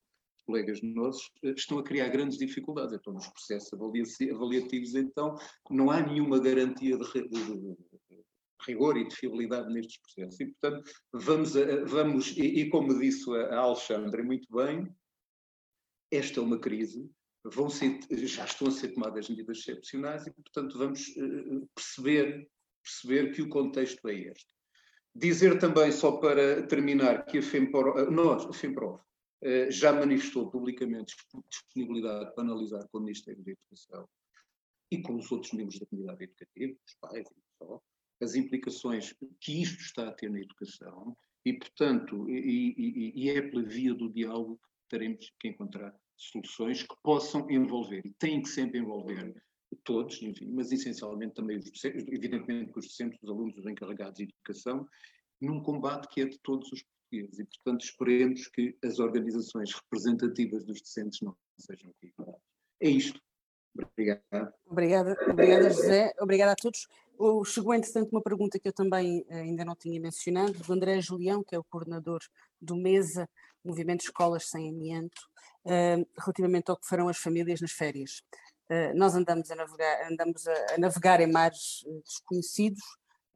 colegas 0.48 0.80
nossos 0.82 1.30
eh, 1.42 1.54
estão 1.56 1.78
a 1.78 1.84
criar 1.84 2.08
grandes 2.08 2.38
dificuldades. 2.38 2.94
Então, 2.94 3.12
nos 3.12 3.28
processos 3.28 3.72
avaliativos, 3.72 4.94
então, 4.94 5.36
não 5.70 5.90
há 5.90 6.00
nenhuma 6.00 6.40
garantia 6.40 6.96
de, 6.96 7.28
de, 7.28 7.76
rigor 8.66 8.96
e 8.96 9.06
de 9.06 9.14
fiabilidade 9.14 9.72
nestes 9.72 9.98
processos. 10.00 10.40
E, 10.40 10.46
portanto, 10.46 10.90
vamos, 11.12 11.56
a, 11.56 11.84
vamos 11.84 12.36
e, 12.36 12.60
e, 12.60 12.68
como 12.70 12.98
disse 12.98 13.30
a 13.30 13.58
Alexandre 13.58 14.22
muito 14.22 14.48
bem, 14.54 14.88
esta 16.10 16.40
é 16.40 16.42
uma 16.42 16.58
crise, 16.58 17.10
vão 17.44 17.68
ser, 17.70 18.00
já 18.10 18.44
estão 18.44 18.68
a 18.68 18.70
ser 18.70 18.88
tomadas 18.88 19.28
medidas 19.28 19.58
excepcionais 19.58 20.26
e, 20.26 20.32
portanto, 20.32 20.76
vamos 20.76 21.08
uh, 21.16 21.68
perceber 21.74 22.48
perceber 22.88 23.32
que 23.34 23.42
o 23.42 23.48
contexto 23.48 24.08
é 24.08 24.14
este. 24.14 24.46
Dizer 25.14 25.58
também, 25.58 25.90
só 25.92 26.12
para 26.12 26.66
terminar, 26.66 27.26
que 27.26 27.38
a 27.38 27.42
FEMPRO, 27.42 28.10
nós, 28.10 28.46
a 28.46 28.52
FEMPROV, 28.52 29.00
já 29.70 29.92
manifestou 29.92 30.50
publicamente 30.50 31.14
disponibilidade 31.50 32.34
para 32.34 32.44
analisar 32.44 32.86
com 32.88 32.98
o 32.98 33.02
Ministério 33.02 33.42
da 33.44 33.52
Educação 33.52 34.08
e 34.90 35.02
com 35.02 35.16
os 35.16 35.30
outros 35.30 35.52
membros 35.52 35.78
da 35.78 35.86
comunidade 35.86 36.24
educativa, 36.24 36.76
os 36.86 36.94
pais 36.94 37.28
e 37.28 37.42
só, 37.58 37.80
as 38.20 38.34
implicações 38.34 39.14
que 39.40 39.62
isto 39.62 39.80
está 39.80 40.08
a 40.08 40.12
ter 40.12 40.30
na 40.30 40.40
educação 40.40 41.16
e, 41.44 41.52
portanto, 41.52 42.28
e, 42.28 42.74
e, 42.76 43.24
e 43.24 43.30
é 43.30 43.42
pela 43.42 43.62
via 43.62 43.94
do 43.94 44.10
diálogo 44.12 44.58
teremos 44.88 45.32
que 45.38 45.48
encontrar 45.48 45.94
soluções 46.16 46.82
que 46.82 46.94
possam 47.02 47.48
envolver, 47.50 48.04
e 48.04 48.12
têm 48.18 48.42
que 48.42 48.48
sempre 48.48 48.78
envolver 48.78 49.34
todos, 49.84 50.20
enfim, 50.22 50.46
mas 50.52 50.72
essencialmente 50.72 51.34
também 51.34 51.58
os 51.58 51.70
docentes, 51.70 52.04
evidentemente 52.08 52.72
os 52.76 52.86
docentes, 52.86 53.18
os 53.22 53.28
alunos, 53.28 53.56
os 53.56 53.66
encarregados 53.66 54.16
de 54.16 54.24
educação, 54.24 54.86
num 55.40 55.62
combate 55.62 56.08
que 56.08 56.22
é 56.22 56.24
de 56.26 56.38
todos 56.40 56.70
os 56.72 56.82
portugueses. 56.82 57.38
E, 57.38 57.44
portanto, 57.44 57.84
esperemos 57.84 58.48
que 58.48 58.76
as 58.84 58.98
organizações 58.98 59.72
representativas 59.74 60.64
dos 60.64 60.80
docentes 60.80 61.20
não 61.20 61.36
sejam 61.58 61.90
equiparadas. 62.02 62.40
É 62.80 62.88
isto. 62.88 63.20
Obrigado. 63.74 64.52
Obrigada, 64.66 65.16
obrigada 65.30 65.70
José. 65.70 66.12
Obrigada 66.18 66.52
a 66.52 66.56
todos. 66.56 66.88
Chegou, 67.46 67.74
entretanto, 67.74 68.10
uma 68.10 68.22
pergunta 68.22 68.58
que 68.58 68.68
eu 68.68 68.72
também 68.72 69.24
eh, 69.28 69.40
ainda 69.40 69.64
não 69.64 69.74
tinha 69.74 70.00
mencionado, 70.00 70.52
do 70.52 70.72
André 70.72 71.00
Julião, 71.00 71.42
que 71.42 71.54
é 71.54 71.58
o 71.58 71.64
coordenador 71.64 72.20
do 72.60 72.76
MESA, 72.76 73.28
Movimento 73.68 74.02
Escolas 74.02 74.48
Sem 74.48 74.68
Amianto, 74.70 75.20
eh, 75.66 76.04
relativamente 76.18 76.70
ao 76.70 76.76
que 76.78 76.88
farão 76.88 77.08
as 77.08 77.18
famílias 77.18 77.60
nas 77.60 77.72
férias. 77.72 78.22
Eh, 78.70 78.94
nós 78.94 79.14
andamos 79.14 79.50
a 79.50 79.54
navegar, 79.54 80.10
andamos 80.10 80.46
a, 80.46 80.74
a 80.74 80.78
navegar 80.78 81.20
em 81.20 81.30
mares 81.30 81.84
desconhecidos, 82.04 82.82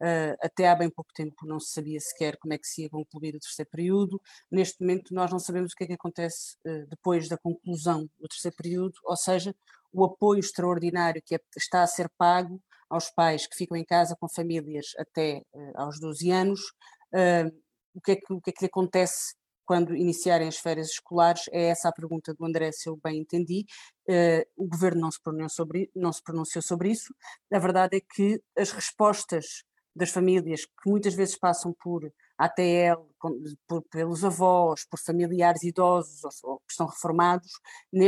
Uh, 0.03 0.35
até 0.43 0.69
há 0.69 0.75
bem 0.75 0.91
pouco 0.91 1.13
tempo 1.15 1.47
não 1.47 1.61
se 1.61 1.71
sabia 1.71 2.01
sequer 2.01 2.37
como 2.39 2.53
é 2.53 2.59
que 2.59 2.67
se 2.67 2.83
ia 2.83 2.91
concluir 2.91 3.37
o 3.37 3.39
terceiro 3.39 3.71
período. 3.71 4.21
Neste 4.51 4.81
momento 4.81 5.15
nós 5.15 5.31
não 5.31 5.39
sabemos 5.39 5.73
o 5.73 5.77
que 5.77 5.85
é 5.85 5.87
que 5.87 5.93
acontece 5.93 6.57
uh, 6.67 6.89
depois 6.89 7.29
da 7.29 7.39
conclusão 7.39 8.11
do 8.19 8.27
terceiro 8.27 8.57
período, 8.57 8.95
ou 9.05 9.17
seja, 9.17 9.55
o 9.93 10.05
apoio 10.05 10.41
extraordinário 10.41 11.23
que 11.25 11.37
é, 11.37 11.41
está 11.57 11.85
a 11.85 11.87
ser 11.87 12.11
pago 12.19 12.61
aos 12.91 13.11
pais 13.11 13.47
que 13.47 13.57
ficam 13.57 13.77
em 13.77 13.85
casa 13.85 14.17
com 14.19 14.29
famílias 14.29 14.87
até 14.99 15.41
uh, 15.55 15.73
aos 15.77 16.01
12 16.01 16.33
anos. 16.33 16.61
o, 17.95 18.01
que 18.01 18.13
é 18.13 18.17
que, 18.17 18.33
o 18.33 18.41
que 18.41 18.51
é 18.51 18.53
que 18.55 18.67
acontece 18.67 19.37
quando 19.65 19.95
iniciarem 19.95 20.49
as 20.49 20.59
férias 20.59 20.91
escolares? 20.91 21.45
É 21.53 21.65
essa 21.65 21.89
a 21.89 21.93
pergunta 21.93 22.35
do 22.35 22.45
André, 22.45 22.73
se 22.73 22.89
eu 22.89 22.99
bem 23.03 23.21
entendi. 23.21 23.65
o 24.57 24.67
governo 24.67 25.03
não 25.03 25.11
se, 25.11 25.21
pronunciou 25.21 25.49
sobre, 25.49 25.91
não 25.95 26.13
se 26.13 26.23
pronunciou 26.23 26.63
sobre 26.63 26.91
isso. 26.91 27.15
A 27.53 27.59
verdade 27.59 27.97
é 27.97 28.01
que 28.01 28.43
as 28.57 28.71
respostas 28.71 29.65
das 29.95 30.11
famílias 30.11 30.65
que 30.65 30.89
muitas 30.89 31.15
vezes 31.15 31.37
passam 31.37 31.75
por 31.83 32.11
ATL, 32.39 33.07
por, 33.69 33.83
pelos 33.91 34.25
avós, 34.25 34.85
por 34.85 34.99
familiares 34.99 35.63
idosos 35.63 36.25
ou, 36.25 36.53
ou 36.53 36.59
que 36.61 36.73
estão 36.73 36.87
reformados, 36.87 37.53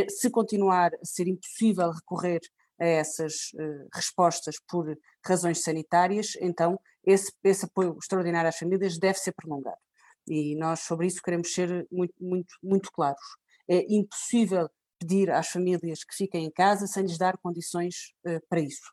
se 0.08 0.30
continuar 0.30 0.92
a 0.94 1.04
ser 1.04 1.28
impossível 1.28 1.90
recorrer 1.90 2.40
a 2.80 2.86
essas 2.86 3.52
uh, 3.54 3.88
respostas 3.94 4.56
por 4.68 4.98
razões 5.24 5.62
sanitárias, 5.62 6.32
então 6.40 6.78
esse, 7.04 7.32
esse 7.44 7.66
apoio 7.66 7.96
extraordinário 8.00 8.48
às 8.48 8.58
famílias 8.58 8.98
deve 8.98 9.18
ser 9.18 9.32
prolongado. 9.32 9.78
E 10.26 10.56
nós 10.56 10.80
sobre 10.80 11.06
isso 11.06 11.22
queremos 11.22 11.52
ser 11.52 11.86
muito, 11.90 12.14
muito, 12.20 12.54
muito 12.62 12.90
claros. 12.92 13.22
É 13.68 13.84
impossível 13.88 14.68
pedir 14.98 15.30
às 15.30 15.48
famílias 15.48 16.04
que 16.04 16.14
fiquem 16.14 16.44
em 16.44 16.50
casa 16.50 16.86
sem 16.86 17.02
lhes 17.04 17.18
dar 17.18 17.36
condições 17.38 18.12
uh, 18.26 18.40
para 18.48 18.60
isso. 18.60 18.92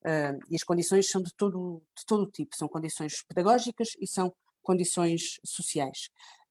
Uh, 0.00 0.40
e 0.50 0.56
as 0.56 0.62
condições 0.62 1.10
são 1.10 1.22
de 1.22 1.34
todo, 1.34 1.82
de 1.96 2.06
todo 2.06 2.30
tipo, 2.30 2.56
são 2.56 2.68
condições 2.68 3.22
pedagógicas 3.28 3.90
e 4.00 4.06
são 4.06 4.32
condições 4.62 5.38
sociais. 5.44 6.08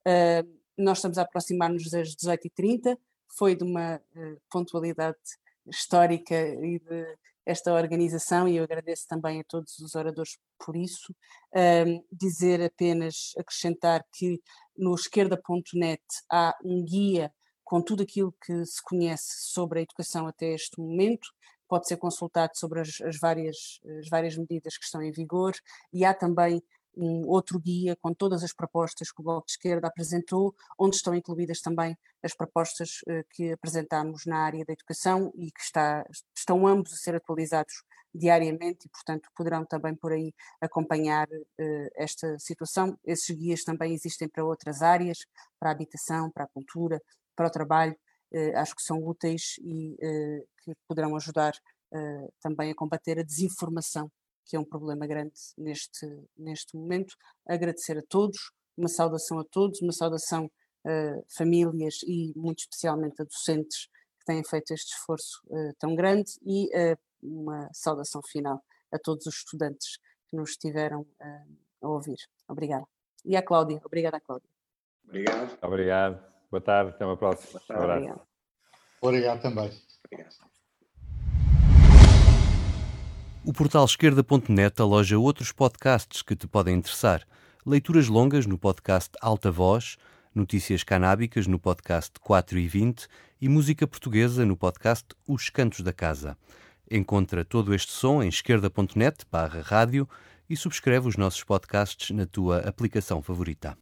Uh, 0.08 0.60
nós 0.78 1.00
estamos 1.00 1.18
a 1.18 1.24
aproximar-nos 1.24 1.90
das 1.90 2.16
18h30, 2.16 2.98
foi 3.38 3.56
de 3.56 3.64
uma 3.64 3.98
uh, 3.98 4.42
pontualidade 4.52 5.18
histórica 5.68 6.36
e 6.36 6.80
de 6.80 7.18
esta 7.46 7.74
organização, 7.74 8.48
e 8.48 8.58
eu 8.58 8.64
agradeço 8.64 9.08
também 9.08 9.40
a 9.40 9.44
todos 9.44 9.80
os 9.80 9.96
oradores 9.96 10.38
por 10.64 10.76
isso. 10.76 11.14
dizer 12.12 12.62
apenas, 12.62 13.34
acrescentar 13.38 14.06
que 14.14 14.42
no 14.78 14.94
esquerda.net 14.94 16.04
há 16.32 16.56
um 16.64 16.84
guia 16.84 17.34
com 17.64 17.82
tudo 17.82 18.02
aquilo 18.04 18.34
que 18.44 18.66
se 18.66 18.82
conhece 18.84 19.52
sobre 19.52 19.80
a 19.80 19.82
educação 19.84 20.26
até 20.26 20.54
este 20.54 20.80
momento, 20.80 21.30
pode 21.68 21.88
ser 21.88 21.98
consultado 21.98 22.54
sobre 22.56 22.82
as, 22.82 23.00
as, 23.02 23.20
várias, 23.20 23.80
as 24.00 24.10
várias 24.10 24.36
medidas 24.36 24.76
que 24.76 24.84
estão 24.84 25.04
em 25.04 25.12
vigor 25.12 25.54
e 25.94 26.04
há 26.04 26.14
também 26.14 26.64
um 26.96 27.28
outro 27.28 27.60
guia 27.60 27.96
com 28.02 28.14
todas 28.14 28.44
as 28.44 28.54
propostas 28.54 29.12
que 29.12 29.22
o 29.22 29.24
Bloco 29.24 29.46
de 29.46 29.54
Esquerda 29.54 29.88
apresentou, 29.88 30.56
onde 30.78 30.96
estão 30.96 31.14
incluídas 31.16 31.62
também 31.62 31.98
as 32.24 32.34
propostas 32.34 33.02
uh, 33.08 33.24
que 33.32 33.52
apresentámos 33.52 34.26
na 34.26 34.38
área 34.38 34.66
da 34.66 34.74
educação 34.74 35.32
e 35.36 35.52
que 35.52 35.62
está, 35.62 36.06
estão 36.36 36.68
ambos 36.68 36.94
a 36.94 36.98
ser 36.98 37.16
atualizados 37.16 37.84
diariamente 38.14 38.88
e, 38.88 38.90
portanto, 38.90 39.30
poderão 39.36 39.66
também 39.66 39.96
por 39.96 40.12
aí 40.12 40.34
acompanhar 40.62 41.28
uh, 41.28 41.90
esta 41.96 42.38
situação. 42.40 42.98
Esses 43.06 43.36
guias 43.36 43.64
também 43.64 43.94
existem 43.94 44.28
para 44.28 44.44
outras 44.44 44.82
áreas, 44.82 45.20
para 45.60 45.70
a 45.70 45.74
habitação, 45.74 46.32
para 46.32 46.46
a 46.46 46.48
cultura, 46.48 47.00
para 47.36 47.48
o 47.48 47.52
trabalho 47.52 47.96
eh, 48.32 48.56
acho 48.56 48.76
que 48.76 48.84
são 48.84 48.98
úteis 49.06 49.56
e 49.60 49.98
eh, 50.02 50.44
que 50.64 50.74
poderão 50.88 51.16
ajudar 51.16 51.54
eh, 51.94 52.28
também 52.42 52.72
a 52.72 52.76
combater 52.76 53.20
a 53.20 53.24
desinformação, 53.24 54.12
que 54.50 54.58
é 54.58 54.60
um 54.60 54.66
problema 54.66 55.06
grande 55.06 55.36
neste, 55.56 56.06
neste 56.36 56.76
momento. 56.76 57.16
Agradecer 57.48 57.98
a 58.00 58.04
todos, 58.10 58.52
uma 58.76 58.90
saudação 58.90 59.40
a 59.40 59.46
todos, 59.46 59.80
uma 59.82 59.94
saudação 59.94 60.50
a 60.86 61.22
famílias 61.38 61.96
e 62.08 62.34
muito 62.36 62.60
especialmente 62.60 63.22
a 63.22 63.26
docentes 63.26 63.88
que 64.20 64.26
têm 64.26 64.44
feito 64.44 64.72
este 64.72 64.94
esforço 64.96 65.42
tão 65.78 65.94
grande 65.96 66.32
e 66.42 66.70
uma 67.22 67.70
saudação 67.74 68.22
final 68.24 68.64
a 68.92 68.98
todos 68.98 69.26
os 69.26 69.36
estudantes 69.36 69.98
que 70.28 70.38
nos 70.38 70.52
estiveram 70.52 71.06
a 71.82 71.88
ouvir. 71.88 72.18
Obrigada. 72.48 72.86
E 73.26 73.36
à 73.36 73.44
Cláudia. 73.44 73.82
Obrigada, 73.86 74.20
Cláudia. 74.20 74.50
Obrigado. 75.06 75.58
Obrigado. 75.62 76.30
Boa 76.50 76.62
tarde, 76.62 76.92
até 76.92 77.06
uma 77.06 77.18
próxima. 77.18 77.60
Boa 77.68 77.68
tarde. 77.68 77.94
Obrigado. 77.94 78.28
Obrigado 79.02 79.42
também. 79.42 79.72
Obrigado. 80.06 80.59
O 83.46 83.54
portal 83.54 83.86
esquerda.net 83.86 84.82
aloja 84.82 85.18
outros 85.18 85.52
podcasts 85.54 86.22
que 86.22 86.36
te 86.36 86.46
podem 86.46 86.76
interessar. 86.76 87.26
Leituras 87.66 88.08
longas 88.08 88.46
no 88.46 88.58
podcast 88.58 89.12
Alta 89.22 89.50
Voz, 89.50 89.98
notícias 90.36 90.84
canábicas 90.84 91.48
no 91.48 91.58
podcast 91.58 92.12
4 92.20 92.60
e 92.60 92.68
20 92.68 93.08
e 93.40 93.48
música 93.48 93.88
portuguesa 93.88 94.46
no 94.46 94.58
podcast 94.58 95.06
Os 95.26 95.50
Cantos 95.50 95.80
da 95.82 95.94
Casa. 95.94 96.38
Encontra 96.92 97.46
todo 97.46 97.74
este 97.74 97.94
som 97.94 98.22
em 98.22 98.28
esquerda.net 98.28 99.26
barra 99.32 99.62
rádio 99.62 100.08
e 100.50 100.58
subscreve 100.58 101.08
os 101.08 101.16
nossos 101.16 101.44
podcasts 101.44 102.10
na 102.16 102.26
tua 102.26 102.60
aplicação 102.60 103.22
favorita. 103.22 103.78